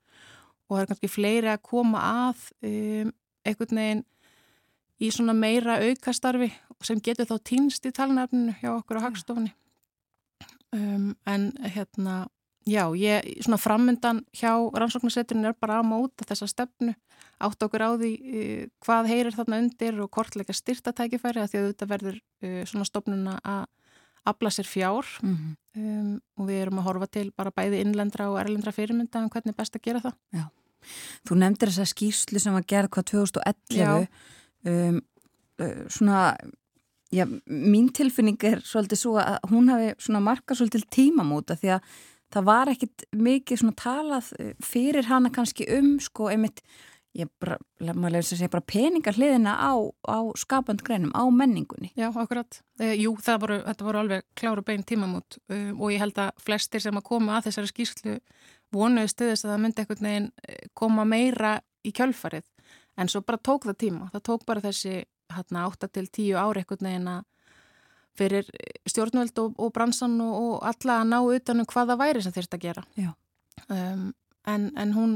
og 0.69 0.75
það 0.75 0.81
er 0.83 0.89
kannski 0.91 1.09
fleiri 1.09 1.49
að 1.49 1.63
koma 1.65 2.03
að 2.29 2.43
um, 2.69 3.09
einhvern 3.45 3.79
veginn 3.81 4.03
í 5.01 5.09
svona 5.09 5.33
meira 5.37 5.79
aukastarfi 5.81 6.51
sem 6.85 7.01
getur 7.01 7.25
þá 7.29 7.35
týnst 7.49 7.89
í 7.89 7.93
talnafninu 7.97 8.53
hjá 8.61 8.75
okkur 8.75 9.01
á 9.01 9.05
hagstofunni 9.07 9.55
um, 10.75 11.11
en 11.25 11.51
hérna 11.63 12.25
já, 12.65 12.83
ég, 12.97 13.41
svona 13.45 13.59
framöndan 13.61 14.23
hjá 14.35 14.51
rannsóknarseturinn 14.73 15.45
er 15.49 15.55
bara 15.61 15.79
að 15.79 15.89
móta 15.91 16.25
þessa 16.27 16.49
stefnu, 16.49 16.95
átt 17.45 17.65
okkur 17.67 17.85
á 17.85 17.89
því 17.99 18.11
uh, 18.15 18.65
hvað 18.85 19.11
heyrir 19.11 19.37
þarna 19.37 19.61
undir 19.63 20.01
og 20.03 20.11
kortleika 20.13 20.55
styrtatækifæri 20.55 21.43
að 21.43 21.51
því 21.53 21.61
að 21.61 21.71
þetta 21.71 21.89
verður 21.93 22.19
uh, 22.19 22.61
svona 22.69 22.89
stofnuna 22.89 23.39
að 23.43 23.65
afla 24.25 24.49
sér 24.49 24.65
fjár 24.65 25.05
mm 25.21 25.35
-hmm. 25.35 25.55
um, 25.77 26.21
og 26.37 26.47
við 26.49 26.61
erum 26.61 26.79
að 26.79 26.87
horfa 26.89 27.07
til 27.07 27.31
bara 27.31 27.51
bæði 27.53 27.81
innlendra 27.85 28.29
og 28.31 28.39
erlendra 28.41 28.71
fyrirmynda 28.73 29.21
um 29.21 29.29
hvernig 29.29 29.53
er 29.53 29.59
best 29.59 29.75
að 29.75 29.85
gera 29.85 30.01
það. 30.01 30.15
Já, 30.33 30.45
þú 31.29 31.35
nefndir 31.35 31.69
þessa 31.69 31.93
skýrslu 31.93 32.39
sem 32.39 32.53
var 32.53 32.65
gerð 32.67 32.89
hvað 32.89 33.05
2011 33.11 34.07
um, 34.65 35.01
uh, 35.61 35.85
svona 35.87 36.37
Já, 37.15 37.23
mín 37.47 37.87
tilfinning 37.95 38.41
er 38.43 38.59
svolítið 38.65 38.99
svo 38.99 39.15
að 39.21 39.37
hún 39.51 39.69
hafi 39.71 40.19
markað 40.19 40.59
svolítið 40.59 40.89
tímamóta 40.91 41.55
því 41.59 41.77
að 41.77 41.93
það 42.33 42.49
var 42.49 42.71
ekkit 42.73 43.05
mikið 43.15 43.63
talað 43.79 44.33
eh, 44.39 44.51
fyrir 44.63 45.07
hana 45.07 45.31
kannski 45.31 45.67
um 45.77 45.95
sko 46.03 46.27
einmitt, 46.33 46.59
ég 47.15 47.29
bara, 47.39 47.55
segja 47.79 48.49
bara 48.51 48.65
peningar 48.67 49.15
hliðina 49.15 49.53
á, 49.55 49.71
á 50.11 50.19
skapandgreinum, 50.35 51.13
á 51.15 51.23
menningunni. 51.31 51.93
Já, 51.95 52.09
akkurat. 52.11 52.59
E, 52.81 52.91
jú, 52.99 53.15
voru, 53.15 53.61
þetta 53.63 53.87
voru 53.87 54.01
alveg 54.01 54.25
kláru 54.35 54.65
bein 54.67 54.83
tímamót 54.83 55.39
um, 55.47 55.79
og 55.79 55.93
ég 55.95 56.03
held 56.03 56.19
að 56.19 56.33
flestir 56.43 56.83
sem 56.83 56.99
að 56.99 57.07
koma 57.07 57.37
að 57.37 57.47
þessari 57.47 57.71
skýrslu 57.71 58.17
vonuði 58.75 59.13
stuðist 59.13 59.47
að 59.47 59.53
það 59.53 59.63
myndi 59.63 59.85
einhvern 59.85 60.09
veginn 60.09 60.29
koma 60.75 61.07
meira 61.07 61.55
í 61.85 61.95
kjölfarið 61.95 62.49
en 62.99 63.11
svo 63.11 63.23
bara 63.23 63.39
tók 63.39 63.69
það 63.69 63.79
tíma. 63.85 64.09
Það 64.11 64.25
tók 64.27 64.47
bara 64.49 64.63
þessi 64.67 65.03
hérna 65.33 65.65
8 65.69 65.89
til 65.93 66.09
10 66.09 66.35
ári 66.39 66.63
ekkert 66.63 66.83
neginn 66.85 67.09
að 67.09 67.23
fyrir 68.15 68.49
stjórnvöld 68.87 69.39
og, 69.43 69.55
og 69.59 69.71
bransan 69.75 70.17
og, 70.23 70.35
og 70.39 70.67
alla 70.69 70.99
að 71.01 71.09
ná 71.11 71.17
utanum 71.35 71.67
hvaða 71.67 71.97
væri 71.99 72.23
sem 72.23 72.33
þeirst 72.35 72.55
að 72.55 72.67
gera. 72.67 72.83
Um, 73.67 74.11
en, 74.47 74.69
en 74.79 74.93
hún 74.95 75.15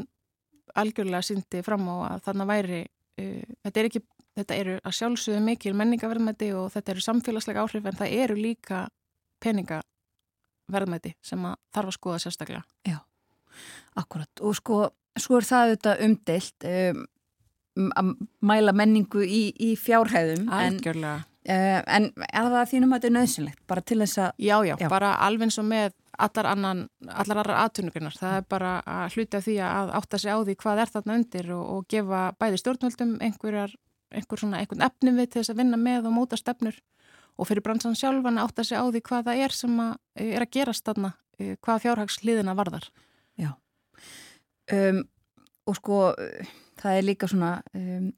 algjörlega 0.79 1.23
syndi 1.25 1.63
fram 1.65 1.87
á 1.87 1.95
að 2.13 2.25
þarna 2.27 2.47
væri 2.49 2.81
uh, 2.83 3.53
þetta, 3.63 3.75
er 3.79 3.89
ekki, 3.89 4.03
þetta 4.39 4.57
eru 4.63 4.77
að 4.83 4.97
sjálfsögðu 4.99 5.43
mikil 5.45 5.75
menningaverðmætti 5.79 6.51
og 6.59 6.71
þetta 6.75 6.95
eru 6.95 7.05
samfélagslega 7.05 7.63
áhrif 7.63 7.87
en 7.87 7.99
það 8.01 8.17
eru 8.25 8.39
líka 8.39 8.81
peningaverðmætti 9.43 11.15
sem 11.23 11.45
að 11.47 11.55
þarf 11.75 11.93
að 11.93 11.99
skoða 11.99 12.23
sérstaklega. 12.25 12.65
Já, 12.87 12.99
akkurat. 14.01 14.43
Og 14.43 14.59
sko, 14.59 14.81
sko 15.15 15.39
er 15.39 15.47
það 15.47 15.69
auðvitað 15.69 16.05
umdeilt. 16.09 16.67
Um, 16.67 17.07
að 17.99 18.13
mæla 18.45 18.75
menningu 18.75 19.23
í, 19.23 19.41
í 19.55 19.73
fjárhæðum 19.79 20.49
Algjörlega. 20.53 21.25
En, 21.49 21.55
uh, 21.55 21.81
en 21.87 22.09
er 22.27 22.51
það 22.53 22.71
þínum 22.73 22.93
að 22.93 22.99
þetta 22.99 23.09
er 23.09 23.15
nöðsynlegt 23.17 23.65
bara 23.69 23.85
til 23.85 23.99
þess 24.03 24.21
að 24.25 24.31
já, 24.37 24.55
já, 24.67 24.75
já, 24.75 24.87
bara 24.91 25.15
alveg 25.25 25.49
eins 25.49 25.59
og 25.61 25.67
með 25.69 25.95
allar 26.19 26.49
annan, 26.51 26.81
allar 27.07 27.39
aðrar 27.41 27.61
aðtunugunar 27.63 28.17
það 28.19 28.39
er 28.41 28.47
bara 28.51 28.71
að 28.83 29.15
hluta 29.15 29.39
því 29.45 29.55
að 29.63 29.93
átta 30.01 30.19
sig 30.19 30.35
á 30.35 30.37
því 30.43 30.55
hvað 30.59 30.81
er 30.83 30.91
þarna 30.95 31.15
undir 31.15 31.51
og, 31.55 31.63
og 31.75 31.85
gefa 31.93 32.23
bæði 32.41 32.59
stjórnvöldum 32.59 33.13
einhverjar 33.23 33.75
einhver 34.09 34.41
svona 34.41 34.59
einhvern 34.61 34.85
efnum 34.85 35.19
við 35.19 35.29
til 35.29 35.41
þess 35.41 35.53
að 35.53 35.61
vinna 35.61 35.79
með 35.79 36.09
og 36.09 36.15
móta 36.15 36.39
stefnur. 36.39 36.77
Og 37.39 37.47
fyrir 37.47 37.63
bransan 37.63 37.95
sjálfan 37.95 38.39
að 38.39 38.49
átta 38.49 38.65
sig 38.67 38.79
á 38.79 38.83
því 38.83 39.01
hvað 39.05 39.27
það 39.29 39.43
er 39.45 39.55
sem 39.55 39.75
að, 39.79 39.91
er 40.25 40.43
að 40.43 40.51
gerast 40.57 40.87
þarna, 40.89 41.13
hvað 41.63 41.83
fjárhagsliðina 41.85 42.55
varðar. 42.57 42.89
Já, 43.39 43.53
um, 44.75 45.03
og 45.69 45.77
sko 45.77 45.99
það 46.79 46.97
er 46.97 47.07
líka 47.07 47.29
svona 47.29 47.53
um, 47.77 48.09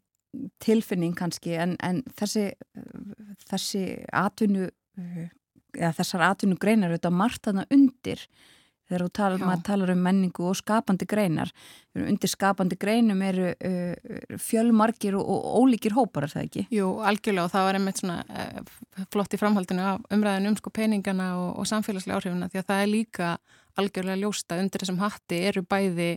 tilfinning 0.64 1.16
kannski 1.18 1.58
en, 1.60 1.76
en 1.84 2.02
þessi, 2.20 2.48
þessi 3.50 3.84
atvinnu, 4.16 4.70
eða 5.76 5.94
þessar 6.00 6.26
atvinnu 6.30 6.58
greinar 6.62 6.94
auðvitað 6.94 7.22
margt 7.24 7.46
þarna 7.48 7.68
undir. 7.74 8.26
Þegar 8.92 9.08
tala, 9.16 9.38
maður 9.40 9.62
talar 9.64 9.92
um 9.94 10.02
menningu 10.04 10.44
og 10.50 10.58
skapandi 10.60 11.06
greinar. 11.08 11.52
Undir 11.96 12.28
skapandi 12.28 12.76
greinum 12.80 13.22
eru 13.24 13.54
uh, 13.54 14.16
fjölmarkir 14.36 15.16
og, 15.16 15.30
og 15.32 15.62
ólíkir 15.62 15.96
hópar 15.96 16.28
er 16.28 16.34
það 16.34 16.48
ekki? 16.50 16.64
Jú, 16.76 16.90
algjörlega 17.08 17.46
og 17.48 17.54
það 17.54 17.68
var 17.70 17.80
einmitt 17.80 18.02
svona 18.02 18.18
uh, 18.28 19.06
flott 19.14 19.32
í 19.32 19.40
framhaldinu 19.40 19.86
af 19.94 20.04
umræðinu 20.12 20.52
um 20.52 20.60
sko 20.60 20.74
peningana 20.76 21.30
og, 21.40 21.54
og 21.62 21.72
samfélagslega 21.72 22.20
áhrifuna 22.20 22.52
því 22.52 22.60
að 22.60 22.68
það 22.74 22.84
er 22.84 22.92
líka 22.92 23.32
algjörlega 23.80 24.22
ljósta 24.26 24.60
undir 24.60 24.84
þessum 24.84 25.00
hatti 25.00 25.40
eru 25.48 25.64
bæði 25.64 26.12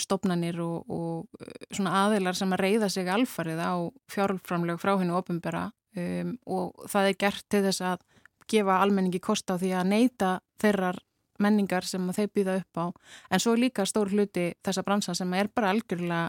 stopnanir 0.00 0.60
og, 0.64 0.90
og 0.90 1.48
svona 1.74 2.04
aðilar 2.04 2.36
sem 2.38 2.52
að 2.54 2.62
reyða 2.64 2.88
sig 2.92 3.10
alfarið 3.12 3.60
á 3.62 3.74
fjárframlög 4.10 4.80
frá 4.82 4.94
hennu 4.98 5.16
ofinbera 5.18 5.68
um, 5.96 6.32
og 6.46 6.88
það 6.90 7.10
er 7.10 7.20
gert 7.24 7.46
til 7.50 7.62
þess 7.66 7.84
að 7.92 8.02
gefa 8.48 8.80
almenningi 8.82 9.20
kost 9.20 9.50
á 9.52 9.60
því 9.60 9.74
að 9.76 9.90
neyta 9.92 10.32
þeirrar 10.62 10.98
menningar 11.38 11.86
sem 11.86 12.02
þeir 12.14 12.30
býða 12.34 12.58
upp 12.58 12.80
á. 12.82 12.86
En 13.30 13.42
svo 13.42 13.54
líka 13.54 13.86
stór 13.86 14.10
hluti 14.10 14.50
þessa 14.64 14.82
bransa 14.86 15.14
sem 15.14 15.34
er 15.38 15.50
bara 15.54 15.70
algjörlega 15.70 16.28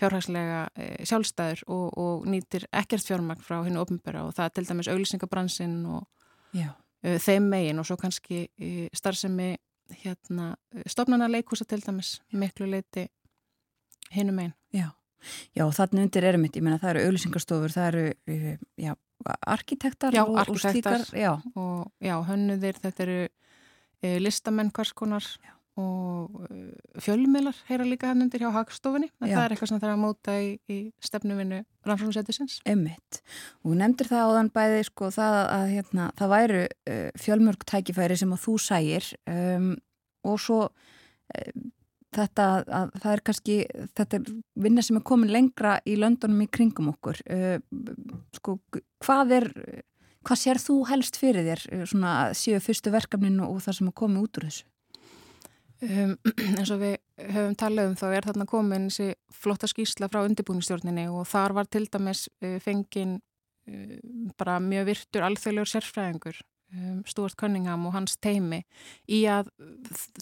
fjárhagslega 0.00 0.64
e, 0.74 0.88
sjálfstæður 1.06 1.62
og, 1.70 1.84
og 2.02 2.24
nýtir 2.28 2.66
ekkert 2.74 3.06
fjármagn 3.06 3.44
frá 3.46 3.60
hennu 3.62 3.80
ofnbæra 3.80 4.24
og 4.26 4.34
það 4.34 4.48
er 4.48 4.54
til 4.56 4.66
dæmis 4.68 4.90
auglýsingabransin 4.90 5.76
og 5.86 6.02
e, 6.58 7.14
þeim 7.22 7.46
megin 7.52 7.80
og 7.80 7.86
svo 7.86 7.96
kannski 8.00 8.48
starfsemi 8.92 9.54
hérna, 10.04 10.54
stofnana 10.86 11.28
leikúsa 11.30 11.66
til 11.68 11.82
dæmis 11.84 12.18
miklu 12.32 12.68
leiti 12.70 13.08
hennu 14.14 14.32
megin. 14.32 14.54
Já, 14.74 14.90
já 15.56 15.64
þannig 15.78 16.08
undir 16.08 16.28
erum 16.30 16.44
mitt, 16.46 16.56
ég 16.56 16.64
menna 16.64 16.80
það 16.82 16.94
eru 16.94 17.06
auglýsingastofur, 17.08 17.74
það 17.74 17.88
eru 17.92 18.04
e, 18.26 18.56
já, 18.80 18.94
arkitektar 19.46 20.16
já, 20.16 20.24
og, 20.24 20.38
arkitektar 20.44 21.00
og 21.00 21.06
slíkar, 21.06 21.20
já. 21.20 21.32
og 21.54 21.92
já, 22.00 22.16
hönnuðir, 22.28 22.80
þetta 22.82 23.06
eru 23.06 23.18
e, 23.24 24.16
listamenn 24.20 24.72
hvers 24.74 24.94
konar 24.96 25.28
Já. 25.42 25.54
Og 25.80 26.44
e, 26.46 26.64
fjölmiðlar 27.02 27.56
heyra 27.68 27.86
líka 27.88 28.10
hann 28.10 28.22
undir 28.22 28.44
hjá 28.44 28.50
hagstofunni 28.54 29.08
en 29.08 29.28
Já. 29.28 29.34
það 29.34 29.44
er 29.44 29.54
eitthvað 29.54 29.70
sem 29.70 29.80
það 29.82 29.88
er 29.88 29.94
að 29.94 30.02
móta 30.04 30.34
í, 30.38 30.50
í 30.70 30.78
stefnuvinu 31.02 31.60
rannsóknarsettisins. 31.84 32.58
Emmitt 32.70 33.20
og 33.66 33.76
nefndir 33.80 34.10
það 34.10 34.26
áðan 34.28 34.50
bæði 34.54 34.82
sko 34.88 35.10
það 35.14 35.38
að 35.42 35.64
hérna, 35.74 36.10
það 36.20 36.34
væru 36.34 36.60
uh, 36.64 37.08
fjölmörg 37.24 37.64
tækifæri 37.70 38.18
sem 38.20 38.36
að 38.36 38.44
þú 38.44 38.58
sægir 38.66 39.08
um, 39.30 39.72
og 40.24 40.38
svo 40.44 40.60
um, 40.68 41.64
þetta 42.14 42.50
að 42.62 42.94
það 43.02 43.10
er 43.16 43.24
kannski 43.26 43.56
þetta 43.98 44.20
er 44.20 44.30
vinna 44.66 44.84
sem 44.86 45.00
er 45.00 45.06
komin 45.10 45.34
lengra 45.34 45.80
í 45.82 45.98
löndunum 45.98 46.44
í 46.46 46.52
kringum 46.54 46.92
okkur 46.94 47.18
uh, 47.26 47.58
sko 48.38 48.60
hvað 49.02 49.36
er 49.40 49.50
Hvað 50.24 50.40
sér 50.40 50.60
þú 50.60 50.76
helst 50.88 51.18
fyrir 51.20 51.44
þér 51.44 51.62
eh, 51.68 51.82
svona 51.88 52.12
síðu 52.36 52.62
fyrstu 52.64 52.92
verkefninu 52.94 53.44
og 53.44 53.60
það 53.64 53.78
sem 53.78 53.90
er 53.90 53.96
komið 54.00 54.22
út 54.24 54.38
úr 54.40 54.46
þessu? 54.48 54.64
Um, 55.84 56.14
eins 56.58 56.72
og 56.72 56.80
við 56.80 56.96
höfum 57.34 57.54
talað 57.60 57.90
um 57.90 57.96
þá 57.98 58.06
er 58.08 58.26
þarna 58.28 58.46
komin 58.48 58.88
þessi 58.88 59.14
flotta 59.34 59.68
skýsla 59.68 60.08
frá 60.12 60.22
undirbúinistjórninni 60.24 61.06
og 61.12 61.26
þar 61.28 61.56
var 61.58 61.68
til 61.68 61.84
dæmis 61.92 62.24
uh, 62.44 62.56
fengin 62.62 63.18
uh, 63.68 63.98
bara 64.40 64.56
mjög 64.64 64.88
virtur 64.92 65.26
alþjóðlegur 65.28 65.72
sérfræðingur 65.74 66.40
um, 66.72 67.02
Stuart 67.10 67.36
Cunningham 67.40 67.84
og 67.88 67.96
hans 67.98 68.16
teimi 68.16 68.62
í 69.10 69.24
að 69.28 69.50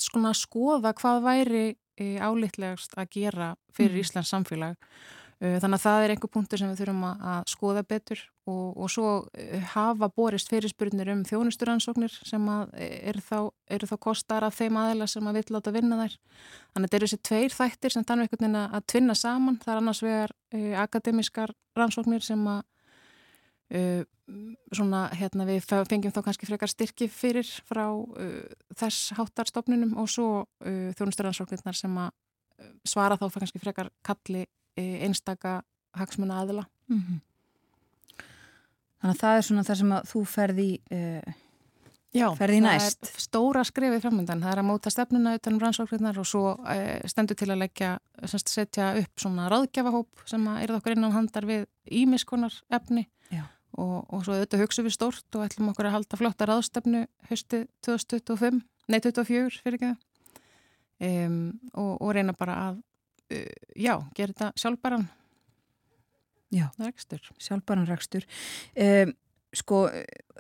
skona 0.01 0.35
skoða 0.35 0.95
hvað 0.99 1.25
væri 1.29 1.65
álitlegast 2.03 2.97
að 2.99 3.11
gera 3.13 3.51
fyrir 3.77 3.99
mm. 3.99 4.03
Íslands 4.03 4.31
samfélag 4.33 4.79
þannig 5.43 5.75
að 5.75 5.83
það 5.83 6.05
er 6.05 6.13
einhver 6.15 6.31
punktur 6.31 6.61
sem 6.61 6.71
við 6.71 6.81
þurfum 6.85 7.07
að 7.11 7.49
skoða 7.51 7.81
betur 7.83 8.21
og, 8.47 8.77
og 8.79 8.91
svo 8.95 9.07
uh, 9.27 9.65
hafa 9.73 10.09
borist 10.15 10.51
fyrirspurnir 10.53 11.11
um 11.11 11.25
þjónusturansóknir 11.27 12.15
sem 12.29 12.45
eru 12.79 13.23
þá, 13.27 13.39
er 13.67 13.87
þá 13.91 13.97
kostar 14.07 14.47
af 14.47 14.61
þeim 14.61 14.79
aðeila 14.79 15.09
sem 15.11 15.27
að 15.27 15.41
vill 15.41 15.57
láta 15.57 15.75
vinna 15.75 15.99
þær. 15.99 16.15
Þannig 16.15 16.79
að 16.79 16.87
þetta 16.87 17.01
eru 17.01 17.11
þessi 17.11 17.21
tveir 17.31 17.57
þættir 17.57 17.97
sem 17.97 18.07
þannig 18.07 18.29
einhvern 18.29 18.47
veginn 18.47 18.61
að 18.63 18.87
tvinna 18.95 19.19
saman. 19.19 19.59
Það 19.65 19.75
er 19.75 19.83
annars 19.83 20.05
vegar 20.07 20.37
uh, 20.55 20.71
akademiskar 20.85 21.57
rannsóknir 21.79 22.27
sem 22.27 22.47
að 22.55 22.63
uh, 23.81 24.07
svona, 24.71 25.05
hérna, 25.19 25.51
við 25.51 25.67
fengjum 25.67 26.15
þá 26.15 26.23
kannski 26.29 26.53
frekar 26.53 26.71
styrki 26.71 27.11
fyrir 27.11 27.51
frá 27.67 27.89
uh, 27.91 28.41
þess 28.79 29.11
háttarstofnunum 29.19 29.99
og 29.99 30.11
svo 30.11 30.33
þjónusturansóknirnar 30.63 31.83
sem 31.83 32.03
að 32.07 32.13
svara 32.87 33.19
þá 33.19 33.27
kannski 33.41 33.59
frekar 33.59 33.89
kalli 34.07 34.47
einstaka 34.77 35.61
hagsmuna 35.99 36.41
aðila. 36.43 36.67
Mm 36.89 36.99
-hmm. 36.99 37.21
Þannig 39.03 39.17
að 39.17 39.21
það 39.21 39.37
er 39.37 39.47
svona 39.47 39.63
það 39.67 39.79
sem 39.79 39.93
að 39.93 40.05
þú 40.13 40.21
ferði 40.31 40.69
uh, 40.95 41.33
Já, 42.13 42.27
ferði 42.37 42.61
næst. 42.61 43.09
stóra 43.19 43.65
skrifið 43.65 44.03
framöndan. 44.05 44.43
Það 44.43 44.53
er 44.53 44.59
að 44.59 44.69
móta 44.69 44.91
stefnuna 44.91 45.35
utanum 45.35 45.61
rannsóknirnar 45.61 46.19
og 46.19 46.27
svo 46.27 46.45
uh, 46.61 47.01
stendur 47.07 47.37
til 47.37 47.51
að 47.51 47.59
leggja, 47.65 47.99
semst 48.25 48.49
setja 48.49 48.93
upp 49.01 49.21
svona 49.21 49.49
ráðgjafahóp 49.49 50.23
sem 50.27 50.47
að 50.47 50.63
er 50.63 50.75
okkur 50.77 50.93
innan 50.93 51.13
handar 51.13 51.47
við 51.47 51.67
ímiskonar 51.91 52.53
efni 52.71 53.09
og, 53.73 54.05
og 54.13 54.25
svo 54.25 54.35
auðvitað 54.37 54.61
hugsa 54.61 54.83
við 54.85 54.93
stórt 54.93 55.35
og 55.35 55.45
ætlum 55.47 55.71
okkur 55.73 55.87
að 55.89 55.93
halda 55.93 56.17
flotta 56.17 56.45
ráðstefnu 56.45 57.07
höstu 57.31 57.67
2025, 57.81 58.61
nei 58.89 59.01
2024 59.01 59.63
fyrir 59.65 59.79
ekki 59.79 59.89
það 59.89 61.27
um, 61.27 61.61
og, 61.73 62.03
og 62.03 62.13
reyna 62.13 62.33
bara 62.37 62.59
að 62.69 62.83
Eh, 62.83 62.92
já, 63.77 63.95
gera 64.17 64.33
þetta 64.33 64.53
sjálfbæran 64.63 65.09
já, 66.53 66.69
rekstur. 66.79 67.21
Sjálfbæran 67.41 67.89
rekstur. 67.89 68.27
Um, 68.77 69.15
sko, 69.57 69.85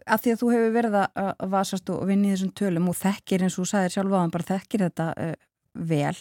að 0.06 0.24
því 0.24 0.34
að 0.34 0.40
þú 0.40 0.50
hefur 0.54 0.74
verið 0.76 0.98
að 1.00 1.42
vasast 1.52 1.92
og 1.92 2.06
vinni 2.08 2.30
í 2.30 2.34
þessum 2.34 2.54
tölum 2.56 2.88
og 2.92 2.98
þekkir 3.00 3.44
eins 3.44 3.56
og 3.56 3.64
þú 3.64 3.72
sagðir 3.72 3.96
sjálf 3.96 4.16
á 4.16 4.20
hann, 4.20 4.32
bara 4.32 4.48
þekkir 4.52 4.86
þetta 4.88 5.08
uh, 5.12 5.34
vel 5.72 6.16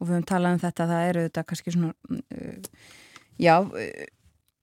og 0.00 0.06
við 0.06 0.14
höfum 0.14 0.30
talað 0.30 0.56
um 0.56 0.62
þetta, 0.64 0.88
það 0.92 1.10
eru 1.10 1.26
þetta 1.26 1.44
kannski 1.50 1.74
svona, 1.74 1.92
uh, 2.16 2.88
já, 3.40 3.54
uh, 3.60 4.08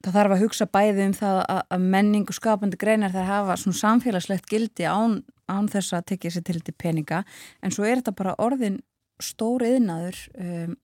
það 0.06 0.20
þarf 0.20 0.36
að 0.36 0.44
hugsa 0.46 0.70
bæði 0.74 1.06
um 1.06 1.16
það 1.22 1.40
að, 1.44 1.62
að 1.78 1.88
menning 1.96 2.26
og 2.26 2.40
skapandi 2.40 2.82
greinar 2.82 3.14
þær 3.14 3.32
hafa 3.32 3.60
svona 3.62 3.82
samfélagslegt 3.84 4.50
gildi 4.50 4.90
án, 4.90 5.22
án 5.50 5.70
þess 5.72 5.94
að 5.98 6.10
tekja 6.14 6.34
sér 6.34 6.48
til 6.50 6.62
til 6.66 6.78
peninga, 6.78 7.24
en 7.62 7.74
svo 7.74 7.86
er 7.86 8.02
þetta 8.02 8.18
bara 8.18 8.38
orðin 8.42 8.82
stór 9.22 9.66
yðnaður 9.66 10.18
um, 10.38 10.76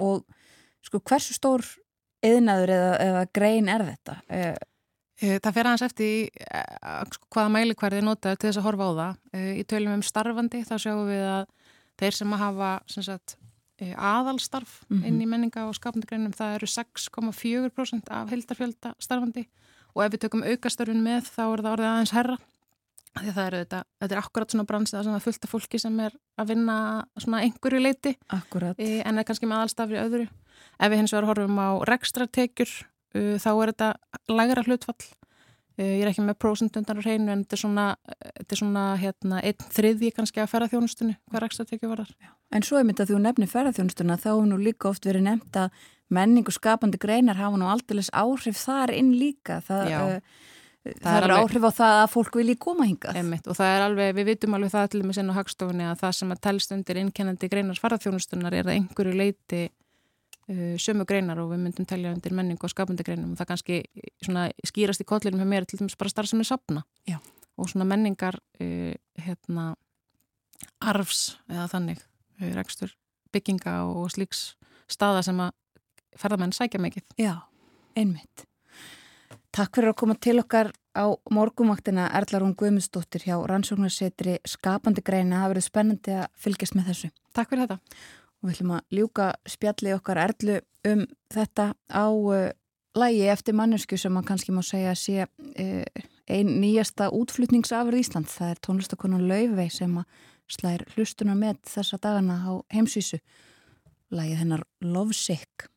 og 0.00 0.24
sko 0.82 1.00
hversu 1.00 1.36
stór 1.36 1.64
eðinaður 2.22 2.74
eða, 2.76 2.92
eða 3.06 3.24
grein 3.34 3.70
er 3.72 3.84
þetta? 3.86 4.16
Eh, 4.28 4.54
eh, 5.20 5.36
það 5.42 5.56
fer 5.56 5.68
aðeins 5.70 5.86
eftir 5.88 6.42
eh, 6.46 7.04
sko, 7.16 7.28
hvaða 7.36 7.54
mælikvarði 7.56 8.02
notaður 8.06 8.40
til 8.40 8.50
þess 8.50 8.62
að 8.62 8.68
horfa 8.68 8.88
á 8.88 8.92
það. 9.00 9.20
Í 9.58 9.64
tölum 9.70 9.96
um 9.96 10.04
starfandi 10.06 10.64
þá 10.68 10.74
sjáum 10.78 11.06
við 11.10 11.24
að 11.28 11.46
þeir 12.02 12.18
sem 12.18 12.36
að 12.36 12.44
hafa 12.46 12.70
sagt, 12.92 13.36
aðalstarf 13.82 14.82
mm 14.86 14.96
-hmm. 14.96 15.06
inn 15.08 15.22
í 15.22 15.26
menninga 15.26 15.66
og 15.66 15.74
skapndagreinum 15.74 16.34
það 16.36 16.56
eru 16.60 16.66
6,4% 16.70 18.12
af 18.14 18.30
heldarfjölda 18.30 18.94
starfandi 19.02 19.48
og 19.92 20.04
ef 20.04 20.12
við 20.12 20.22
tökum 20.22 20.44
aukastörfun 20.46 21.02
með 21.02 21.26
þá 21.26 21.42
er 21.42 21.62
það 21.64 21.72
orðið 21.72 21.88
aðeins 21.90 22.14
herra 22.14 22.36
því 23.20 23.32
það 23.36 23.46
eru 23.46 23.62
þetta, 23.62 23.80
þetta 24.00 24.14
er 24.16 24.20
akkurat 24.22 24.54
svona 24.54 24.68
bransið 24.68 25.00
að 25.12 25.24
fullta 25.26 25.50
fólki 25.50 25.80
sem 25.80 25.98
er 26.00 26.14
að 26.40 26.52
vinna 26.52 26.76
svona 27.20 27.42
einhverju 27.46 27.80
leiti 27.82 28.14
akkurat. 28.32 28.78
en 28.78 29.18
er 29.18 29.26
kannski 29.28 29.48
með 29.48 29.58
aðalstafri 29.60 30.00
öðru. 30.00 30.28
Ef 30.78 30.92
við 30.92 31.02
hins 31.02 31.12
vegar 31.12 31.28
horfum 31.28 31.58
á 31.60 31.70
rekstratekjur 31.88 32.70
uh, 32.72 33.34
þá 33.42 33.50
er 33.52 33.72
þetta 33.74 33.90
lagra 34.32 34.64
hlutfall. 34.64 34.96
Uh, 35.76 35.84
ég 35.84 36.04
er 36.04 36.12
ekki 36.12 36.24
með 36.24 36.38
prósendundar 36.40 37.00
á 37.00 37.04
hreinu 37.04 37.34
en 37.34 37.44
þetta 37.44 37.58
er 37.58 37.62
svona, 37.64 37.86
þetta 38.22 38.56
er 38.56 38.62
svona 38.62 38.84
hérna, 39.00 39.42
einn 39.44 39.68
þriðji 39.76 40.12
kannski 40.16 40.40
að 40.40 40.52
ferðarþjónustunni 40.54 41.18
hvað 41.28 41.44
rekstratekju 41.46 41.92
var 41.92 42.04
þar 42.04 42.32
En 42.52 42.64
svo 42.64 42.80
er 42.80 42.88
myndið 42.88 43.06
að 43.06 43.12
þú 43.12 43.20
nefnir 43.26 43.52
ferðarþjónustuna 43.52 44.20
þá 44.20 44.30
er 44.32 44.48
nú 44.48 44.60
líka 44.60 44.88
oft 44.88 45.08
verið 45.08 45.28
nefnt 45.28 45.60
að 45.60 45.84
menning 46.12 46.48
og 46.48 46.56
skapandi 46.56 47.00
greinar 47.00 47.40
hafa 47.40 47.60
nú 47.60 47.68
aldrei 47.72 48.04
áhrif 48.12 48.58
þar 48.60 48.92
inn 48.92 49.14
líka. 49.16 49.60
Það 49.64 49.92
Það, 50.82 50.96
það 50.98 51.16
er 51.16 51.24
alveg, 51.24 51.44
áhrif 51.44 51.64
á 51.66 51.72
það 51.76 51.96
að 52.00 52.08
fólk 52.10 52.36
vilji 52.40 52.54
koma 52.58 52.86
hingað. 52.88 53.18
Einmitt, 53.20 53.46
og 53.46 53.54
það 53.54 53.72
er 53.76 53.84
alveg, 53.84 54.08
við 54.16 54.28
vitum 54.32 54.56
alveg 54.56 54.72
það 54.72 54.96
og 54.98 55.04
með 55.06 55.18
senn 55.18 55.30
á 55.30 55.38
hagstofunni 55.38 55.84
að 55.86 56.00
það 56.00 56.16
sem 56.18 56.32
að 56.34 56.40
telst 56.46 56.74
undir 56.74 56.98
innkennandi 57.02 57.50
greinar 57.52 57.78
farðarþjónustunar 57.78 58.56
er 58.58 58.66
að 58.66 58.74
einhverju 58.74 59.12
leiti 59.20 59.60
uh, 59.68 60.74
sömu 60.82 61.06
greinar 61.06 61.38
og 61.38 61.52
við 61.52 61.62
myndum 61.62 61.86
telja 61.86 62.10
undir 62.16 62.34
menning 62.34 62.58
og 62.58 62.74
skapandi 62.74 63.06
greinum 63.06 63.36
og 63.36 63.38
það 63.38 63.50
kannski 63.52 63.78
svona, 64.24 64.48
skýrast 64.66 65.04
í 65.04 65.06
kollirum 65.06 65.38
með 65.44 65.52
mér 65.54 65.70
til 65.70 65.78
dæmis 65.78 65.98
bara 66.00 66.10
starf 66.10 66.32
sem 66.32 66.42
er 66.42 66.50
sapna 66.50 66.82
Já. 67.06 67.20
og 67.54 67.70
svona 67.70 67.86
menningar 67.86 68.40
uh, 68.42 68.92
hérna, 69.22 69.68
arfs 70.82 71.36
eða 71.46 71.70
þannig, 71.76 72.02
uh, 72.42 72.50
rekstur 72.58 72.96
bygginga 73.32 73.84
og 73.86 74.10
slíks 74.10 74.56
staða 74.90 75.22
sem 75.22 75.38
að 75.46 75.54
ferðamenn 76.18 76.58
sækja 76.58 76.82
mikið. 76.82 77.06
Já 77.22 77.36
Einmitt. 77.94 78.48
Takk 79.52 79.76
fyrir 79.76 79.92
að 79.92 79.98
koma 80.00 80.14
til 80.16 80.38
okkar 80.40 80.70
á 80.96 81.12
morgumaktina 81.28 82.06
Erlarún 82.16 82.54
Guðmundsdóttir 82.56 83.26
hjá 83.26 83.34
Rannsóknarsetri 83.50 84.38
Skapandi 84.48 85.04
greina. 85.04 85.42
Það 85.42 85.52
verið 85.52 85.66
spennandi 85.66 86.14
að 86.22 86.30
fylgjast 86.40 86.76
með 86.78 86.88
þessu. 86.88 87.10
Takk 87.36 87.52
fyrir 87.52 87.66
þetta. 87.66 87.98
Og 88.40 88.48
við 88.48 88.54
ætlum 88.54 88.72
að 88.78 88.96
ljúka 88.96 89.28
spjalli 89.52 89.92
okkar 89.92 90.22
Erlu 90.24 90.56
um 90.88 91.04
þetta 91.36 91.68
á 91.76 92.06
uh, 92.08 92.48
lægi 92.96 93.28
eftir 93.34 93.58
mannesku 93.60 94.00
sem 94.00 94.16
man 94.16 94.24
kannski 94.24 94.56
má 94.56 94.62
segja 94.64 94.96
að 94.96 95.00
sé 95.02 95.28
uh, 95.28 96.02
einn 96.32 96.56
nýjasta 96.64 97.12
útflutningsafur 97.12 98.00
í 98.00 98.00
Ísland. 98.06 98.32
Það 98.32 98.54
er 98.54 98.64
tónlistakonan 98.64 99.28
Laufvei 99.28 99.68
sem 99.68 100.00
að 100.00 100.28
slæðir 100.48 100.88
hlustunar 100.96 101.36
með 101.36 101.60
þessa 101.76 102.00
dagana 102.00 102.40
á 102.40 102.52
heimsvísu. 102.72 103.20
Lægið 104.16 104.44
hennar 104.46 104.64
Lovesick. 104.80 105.68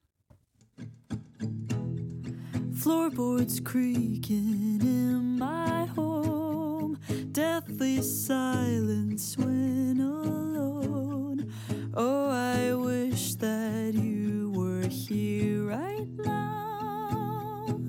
Floorboards 2.77 3.60
creaking 3.61 4.80
in 4.81 5.39
my 5.39 5.85
home, 5.85 6.99
deathly 7.31 8.02
silence 8.02 9.38
when 9.38 9.99
alone. 10.02 11.52
Oh, 11.93 12.30
I 12.30 12.73
wish 12.73 13.35
that 13.35 13.93
you 13.93 14.52
were 14.53 14.88
here 14.88 15.64
right 15.64 16.07
now. 16.18 17.80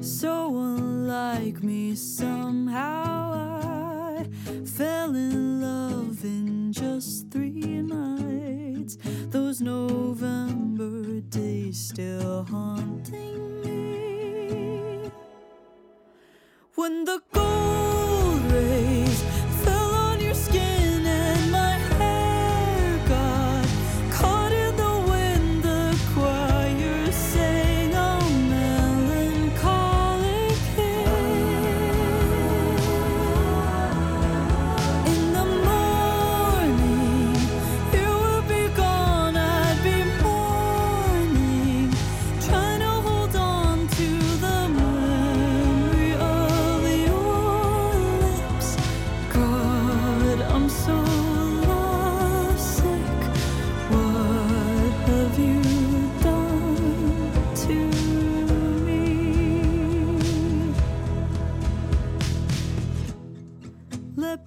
So 0.00 0.56
unlike 0.56 1.62
me, 1.62 1.94
somehow 1.94 3.34
I 3.34 4.26
fell 4.64 5.14
in 5.14 5.60
love 5.60 6.24
in 6.24 6.72
just 6.72 7.30
three 7.30 7.82
nights. 7.82 8.23
Those 9.30 9.60
November 9.62 11.20
days 11.20 11.78
still 11.78 12.44
haunting 12.44 13.62
me. 13.62 15.10
When 16.74 17.04
the 17.04 17.22
gold 17.32 18.52
rays 18.52 18.93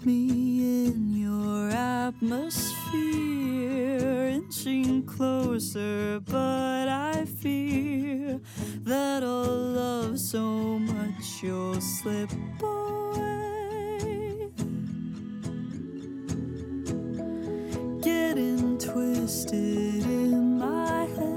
me 0.06 0.86
in 0.88 1.14
your 1.15 1.69
atmosphere, 1.69 2.98
inching 4.28 5.03
closer, 5.06 6.19
but 6.19 6.88
I 6.88 7.26
fear 7.26 8.40
that 8.84 9.24
I'll 9.24 9.45
love 9.45 10.19
so 10.19 10.80
much 10.80 11.44
you'll 11.44 11.80
slip 11.82 12.32
away. 12.61 14.49
Getting 18.02 18.78
twisted 18.78 20.03
in 20.06 20.60
my 20.60 21.06
head, 21.06 21.36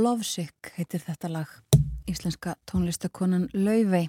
Lovesick 0.00 0.72
heitir 0.78 1.02
þetta 1.04 1.28
lag. 1.28 1.50
Íslenska 2.08 2.54
tónlistakonan 2.70 3.48
Laufey. 3.52 4.08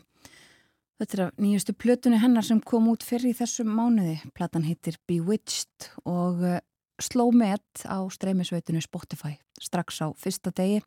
Þetta 1.01 1.17
er 1.17 1.23
af 1.25 1.41
nýjustu 1.41 1.73
plötunni 1.75 2.19
hennar 2.21 2.45
sem 2.45 2.61
kom 2.63 2.87
út 2.91 3.03
fyrir 3.03 3.33
í 3.33 3.35
þessum 3.35 3.71
mánuði. 3.75 4.19
Platan 4.37 4.63
heitir 4.67 4.99
Bewitched 5.09 5.89
og 6.07 6.43
uh, 6.45 6.59
sló 7.01 7.27
met 7.35 7.83
á 7.83 7.99
streymisveitinu 8.13 8.83
Spotify 8.83 9.35
strax 9.59 9.99
á 10.05 10.07
fyrsta 10.15 10.53
degi. 10.55 10.79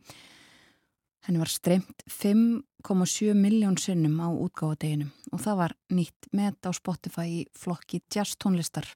Henni 1.26 1.42
var 1.42 1.52
streymt 1.52 2.04
5,7 2.08 3.36
miljón 3.36 3.76
sinnum 3.80 4.16
á 4.24 4.28
útgáfadeginum 4.28 5.12
og 5.32 5.40
það 5.40 5.60
var 5.60 5.76
nýtt 5.92 6.28
met 6.32 6.64
á 6.64 6.70
Spotify 6.76 7.28
í 7.42 7.46
flokki 7.56 8.00
jazz 8.12 8.38
tónlistar 8.40 8.88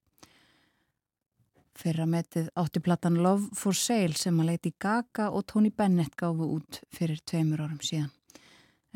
Fyrra 1.78 2.08
metið 2.10 2.48
átti 2.58 2.80
platan 2.82 3.20
Love 3.22 3.54
for 3.54 3.76
Sale 3.76 4.16
sem 4.18 4.38
að 4.42 4.48
Lady 4.50 4.72
Gaga 4.82 5.28
og 5.30 5.44
Tony 5.46 5.70
Bennett 5.70 6.16
gáfu 6.18 6.48
út 6.56 6.80
fyrir 6.90 7.20
tveimur 7.22 7.62
árum 7.62 7.78
síðan. 7.78 8.10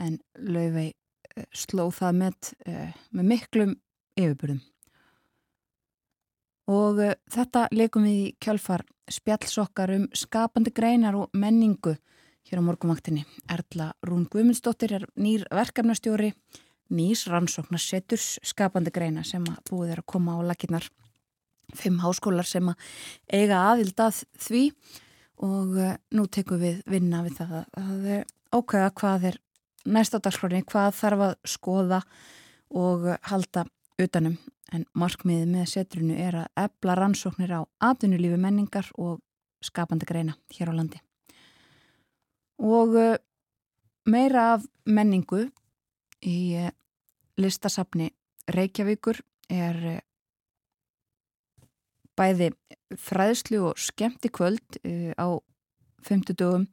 En 0.02 0.16
Laufey 0.34 0.90
uh, 0.90 1.44
sló 1.54 1.90
það 1.94 2.18
met 2.18 2.50
uh, 2.66 2.88
með 3.14 3.28
miklum 3.28 3.76
yfirbyrðum. 4.18 4.58
Og 6.74 6.98
uh, 7.04 7.12
þetta 7.30 7.68
leikum 7.70 8.08
við 8.08 8.18
í 8.18 8.32
kjálfar 8.42 8.82
spjallsokkar 9.12 9.94
um 9.94 10.08
skapandi 10.18 10.74
greinar 10.74 11.20
og 11.20 11.30
menningu 11.38 11.94
hér 12.50 12.58
á 12.58 12.66
morgumaktinni. 12.66 13.22
Erla 13.46 13.92
Rún 14.08 14.26
Guðmundsdóttir 14.26 14.96
er 14.98 15.06
nýr 15.14 15.46
verkefnastjóri, 15.54 16.32
nýs 16.90 17.28
rannsóknarseturs 17.30 18.40
skapandi 18.42 18.90
greina 18.90 19.22
sem 19.22 19.46
að 19.46 19.62
búið 19.70 19.94
er 19.94 20.02
að 20.02 20.10
koma 20.16 20.34
á 20.34 20.50
laginnar. 20.50 20.90
Fimm 21.78 22.00
háskólar 22.02 22.48
sem 22.48 22.68
að 22.68 22.92
eiga 23.32 23.62
aðild 23.70 24.00
að 24.02 24.22
því 24.40 24.62
og 25.42 25.76
uh, 25.78 25.94
nú 26.14 26.26
tekum 26.30 26.60
við 26.62 26.82
vinna 26.90 27.22
við 27.24 27.40
það 27.40 27.54
að, 27.58 28.08
ákveða 28.52 28.92
hvað 29.00 29.28
er 29.32 29.38
næst 29.88 30.14
á 30.14 30.22
dagskráni, 30.22 30.62
hvað 30.68 30.94
þarf 30.98 31.24
að 31.26 31.34
skoða 31.48 32.00
og 32.72 33.08
halda 33.28 33.66
utanum. 34.00 34.36
En 34.72 34.86
markmiðið 34.96 35.50
með 35.52 35.66
setrunu 35.68 36.14
er 36.16 36.38
að 36.44 36.62
ebla 36.62 36.94
rannsóknir 36.96 37.50
á 37.52 37.60
atvinnulífi 37.90 38.38
menningar 38.40 38.88
og 38.96 39.20
skapandi 39.62 40.08
greina 40.08 40.36
hér 40.54 40.72
á 40.72 40.74
landi. 40.76 41.00
Og 42.62 42.96
uh, 42.96 43.18
meira 44.08 44.52
af 44.54 44.64
menningu 44.86 45.44
í 46.24 46.38
uh, 46.62 46.70
listasafni 47.40 48.10
Reykjavíkur 48.52 49.20
er 49.52 50.02
bæði 52.18 52.50
fræðslu 53.00 53.62
og 53.70 53.80
skemmti 53.80 54.30
kvöld 54.32 54.80
á 55.16 55.28
50 56.02 56.36
dögum 56.38 56.66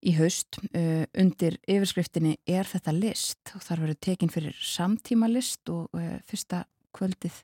í 0.00 0.14
haust 0.16 0.58
uh, 0.72 1.04
undir 1.18 1.58
yfirskriftinni 1.68 2.36
er 2.48 2.68
þetta 2.68 2.94
list? 2.96 3.40
Og 3.54 3.64
þar 3.64 3.84
verður 3.84 4.02
tekin 4.08 4.32
fyrir 4.32 4.56
samtíma 4.56 5.28
list 5.30 5.68
og 5.72 5.88
uh, 5.96 6.18
fyrsta 6.28 6.64
kvöldið 6.96 7.42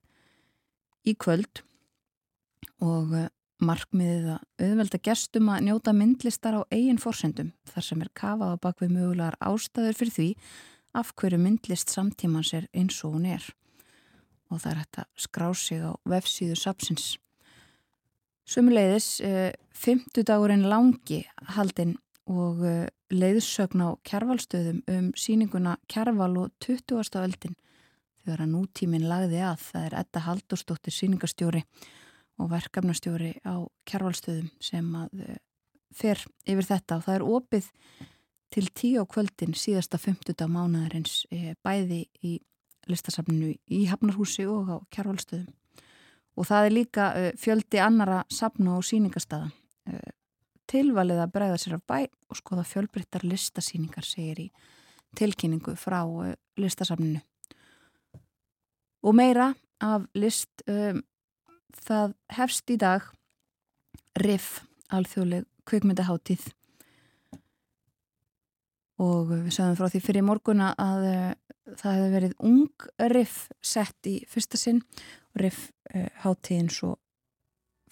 í 1.06 1.16
kvöld. 1.20 1.62
Og 2.84 3.12
uh, 3.12 3.26
markmiðið 3.62 4.32
að 4.34 4.64
auðvelda 4.66 5.02
gestum 5.04 5.52
að 5.52 5.68
njóta 5.68 5.92
myndlistar 5.96 6.58
á 6.60 6.62
eigin 6.72 7.00
fórsendum 7.00 7.54
þar 7.70 7.86
sem 7.86 8.02
er 8.04 8.10
kafað 8.16 8.56
á 8.56 8.62
bakvið 8.66 8.96
mögulegar 8.98 9.38
ástæður 9.40 9.96
fyrir 9.96 10.16
því 10.16 10.26
af 10.96 11.12
hverju 11.16 11.40
myndlist 11.40 11.92
samtímans 11.92 12.52
er 12.56 12.66
eins 12.76 12.98
og 13.04 13.16
hún 13.16 13.30
er 13.32 13.46
og 14.50 14.62
það 14.62 14.72
er 14.72 14.82
hægt 14.82 14.98
að 15.02 15.22
skrá 15.26 15.48
sig 15.54 15.80
á 15.82 15.92
vefsíðu 16.08 16.58
sapsins 16.58 17.14
Sumuleiðis, 18.46 19.18
fymtudagurinn 19.74 20.68
langi 20.70 21.24
haldinn 21.56 21.96
og 22.26 22.62
uh, 22.66 22.86
leiðsögn 23.14 23.84
á 23.86 23.88
kjærvalstöðum 24.06 24.82
um 24.90 25.10
síninguna 25.18 25.76
Kjærval 25.90 26.32
og 26.42 26.50
20. 26.64 27.06
öldin 27.22 27.54
þegar 28.24 28.42
að 28.42 28.52
nútíminn 28.54 29.06
lagði 29.06 29.44
að 29.46 29.62
það 29.68 29.86
er 29.86 29.96
Edda 30.00 30.22
Haldurstóttir 30.24 30.94
síningastjóri 30.94 31.62
og 32.42 32.50
verkefnastjóri 32.50 33.36
á 33.46 33.62
kjærvalstöðum 33.86 34.50
sem 34.58 34.90
að 34.98 35.22
uh, 35.22 35.38
fer 35.94 36.24
yfir 36.44 36.70
þetta 36.72 36.98
og 36.98 37.06
það 37.06 37.18
er 37.18 37.26
opið 37.36 37.70
til 38.56 38.66
tíu 38.74 39.02
á 39.02 39.10
kvöldin 39.10 39.54
síðasta 39.58 39.98
50. 39.98 40.42
mánuðarins 40.50 41.24
bæði 41.66 42.06
í 42.26 42.36
listasafninu 42.90 43.54
í 43.72 43.84
Hafnarhúsi 43.90 44.46
og 44.50 44.70
á 44.70 44.76
kjærvalstöðum 44.94 45.52
og 46.36 46.44
það 46.44 46.66
er 46.66 46.74
líka 46.74 47.04
fjöldi 47.40 47.80
annara 47.80 48.22
safna 48.28 48.76
og 48.76 48.84
síningastaða 48.84 49.48
tilvalið 50.70 51.22
að 51.22 51.32
bregða 51.34 51.60
sér 51.60 51.76
af 51.78 51.84
bæ 51.86 51.98
og 52.30 52.38
skoða 52.40 52.66
fjölbryttar 52.66 53.24
listasýningar 53.26 54.06
segir 54.06 54.46
í 54.46 54.48
tilkynningu 55.16 55.76
frá 55.78 56.02
uh, 56.04 56.34
listasafninu. 56.58 57.22
Og 59.06 59.14
meira 59.14 59.52
af 59.80 60.06
list 60.18 60.64
um, 60.66 61.02
það 61.86 62.16
hefst 62.38 62.70
í 62.72 62.78
dag 62.80 63.06
riff 64.18 64.64
alþjóðleg 64.90 65.46
kvikmyndaháttíð 65.66 66.46
og 69.02 69.32
við 69.32 69.50
sagðum 69.52 69.78
frá 69.78 69.90
því 69.92 70.00
fyrir 70.02 70.24
morguna 70.24 70.70
að 70.80 71.02
það 71.74 71.96
hefði 71.96 72.12
verið 72.14 72.36
ung 72.46 72.86
riff 73.12 73.46
sett 73.64 74.08
í 74.08 74.18
fyrsta 74.30 74.60
sinn 74.60 74.82
riff 75.38 75.70
uh, 75.94 76.08
háttíðin 76.22 76.70
svo 76.72 76.94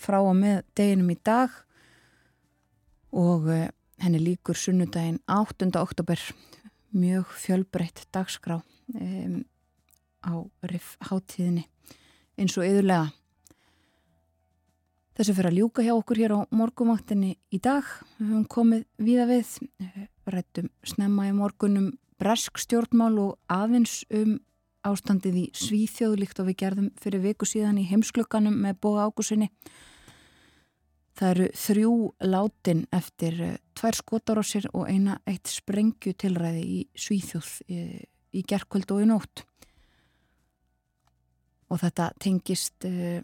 frá 0.01 0.21
og 0.21 0.35
með 0.39 0.63
deginum 0.77 1.13
í 1.15 1.19
dag 1.25 1.53
og 3.15 3.47
eh, 3.55 3.69
henni 4.03 4.19
líkur 4.19 4.59
sunnudaginn 4.59 5.21
8. 5.31 5.69
oktober 5.79 6.21
mjög 6.95 7.31
fjölbreytt 7.39 8.09
dagskrá 8.15 8.59
um, 8.59 9.37
á 10.27 10.35
riff 10.67 10.97
háttíðinni 11.09 11.69
eins 12.35 12.57
og 12.59 12.67
yðurlega 12.67 13.13
þessu 15.15 15.37
fyrir 15.37 15.53
að 15.53 15.59
ljúka 15.61 15.85
hjá 15.87 15.95
okkur 15.95 16.21
hér 16.25 16.35
á 16.35 16.41
morgumaktinni 16.51 17.37
í 17.55 17.61
dag 17.63 17.87
við 18.19 18.33
höfum 18.33 18.47
komið 18.51 18.87
víða 18.99 19.29
við 19.31 19.53
eh, 19.79 20.07
rættum 20.27 20.71
snemma 20.83 21.29
í 21.31 21.37
morgunum 21.37 21.93
bresk 22.21 22.61
stjórnmál 22.63 23.15
og 23.23 23.39
aðeins 23.51 24.03
um 24.15 24.39
ástandið 24.85 25.41
í 25.41 25.47
Svíþjóðlíkt 25.57 26.41
og 26.43 26.51
við 26.51 26.61
gerðum 26.61 26.93
fyrir 27.01 27.23
viku 27.25 27.49
síðan 27.49 27.81
í 27.81 27.89
heimsklukkanum 27.89 28.57
með 28.67 28.81
bóða 28.85 29.09
águsinni 29.09 29.49
Það 31.15 31.31
eru 31.31 31.45
þrjú 31.55 31.93
látin 32.27 32.81
eftir 32.95 33.37
uh, 33.39 33.59
tvær 33.79 33.99
skotarósir 34.01 34.67
og 34.75 34.89
eina 34.91 35.21
eitt 35.31 35.51
sprengju 35.51 36.15
tilræði 36.19 36.65
í 36.65 36.81
Svíþjóð 36.99 37.51
í, 37.71 37.83
í 38.35 38.43
gerkvöld 38.43 38.91
og 38.91 39.05
í 39.05 39.07
nótt. 39.07 39.45
Og 41.71 41.79
þetta 41.85 42.09
tengist 42.23 42.89
uh, 42.89 43.21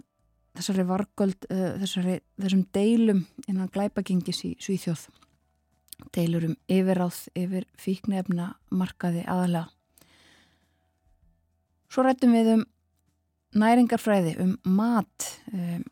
þessari 0.54 0.86
vargöld, 0.86 1.48
uh, 1.50 1.72
þessari, 1.82 2.20
þessum 2.38 2.62
deilum 2.78 3.24
innan 3.48 3.72
glæpagengis 3.74 4.44
í 4.46 4.54
Svíþjóð. 4.62 5.08
Deilur 6.14 6.48
um 6.50 6.56
yfiráð 6.70 7.26
yfir 7.38 7.66
fíknefna 7.78 8.54
markaði 8.70 9.24
aðalega. 9.26 9.68
Svo 11.90 12.04
rættum 12.06 12.36
við 12.36 12.52
um 12.54 12.64
næringarfræði, 13.58 14.36
um 14.42 14.54
mat, 14.78 15.30
um 15.52 15.84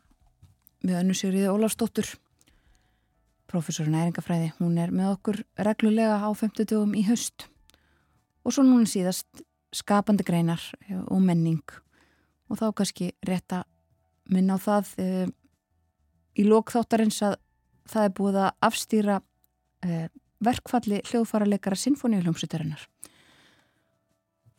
við 0.79 0.99
önnu 1.01 1.15
Sigriði 1.17 1.51
Ólafsdóttur 1.51 2.13
professorinn 3.49 3.97
æringafræði, 3.97 4.51
hún 4.59 4.77
er 4.81 4.93
með 4.93 5.13
okkur 5.15 5.41
reglulega 5.57 6.19
á 6.21 6.29
50 6.29 6.69
dögum 6.69 6.95
í 6.97 7.03
höst 7.07 7.47
og 8.45 8.53
svo 8.53 8.65
núna 8.65 8.87
síðast 8.89 9.43
skapandi 9.75 10.25
greinar 10.25 10.61
og 11.09 11.21
menning. 11.21 11.65
Og 12.49 12.57
þá 12.57 12.69
kannski 12.77 13.11
rétt 13.25 13.53
að 13.53 13.67
minna 14.33 14.57
á 14.57 14.59
það 14.61 14.93
e, 15.01 15.07
í 16.41 16.45
lókþáttarins 16.47 17.19
að 17.25 17.35
það 17.89 18.07
er 18.07 18.15
búið 18.17 18.39
að 18.45 18.55
afstýra 18.69 19.19
verkfalli 20.43 21.01
hljóðfara-leikara 21.07 21.77
sinfoníuljómsutarinnar 21.79 22.87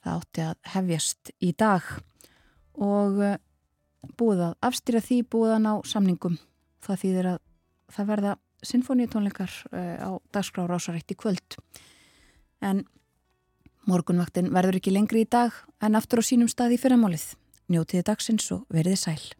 það 0.04 0.20
átti 0.20 0.44
að 0.44 0.60
hefjast 0.74 1.32
í 1.44 1.52
dag 1.58 1.88
og 2.80 3.18
e, 3.24 3.32
búið 4.20 4.44
að 4.48 4.54
afstýra 4.70 5.02
því 5.04 5.18
búið 5.32 5.56
að 5.56 5.64
ná 5.66 5.72
samningum. 5.88 6.38
Það 6.80 7.02
þýðir 7.02 7.28
að 7.34 7.42
það 7.96 8.08
verða 8.14 8.36
sinfoníutónleikar 8.70 9.52
uh, 9.72 9.96
á 10.04 10.10
dagskrára 10.36 10.76
ásarætt 10.76 11.12
í 11.12 11.16
kvöld. 11.16 11.56
En 12.60 12.82
morgunvaktin 13.88 14.50
verður 14.52 14.76
ekki 14.80 14.92
lengri 14.92 15.24
í 15.24 15.28
dag 15.28 15.56
en 15.80 15.96
aftur 15.96 16.20
á 16.20 16.24
sínum 16.24 16.48
stað 16.48 16.76
í 16.76 16.80
fyrramálið. 16.80 17.24
Njótiði 17.72 18.04
dagsins 18.08 18.48
og 18.52 18.66
verðið 18.72 19.00
sæl 19.00 19.39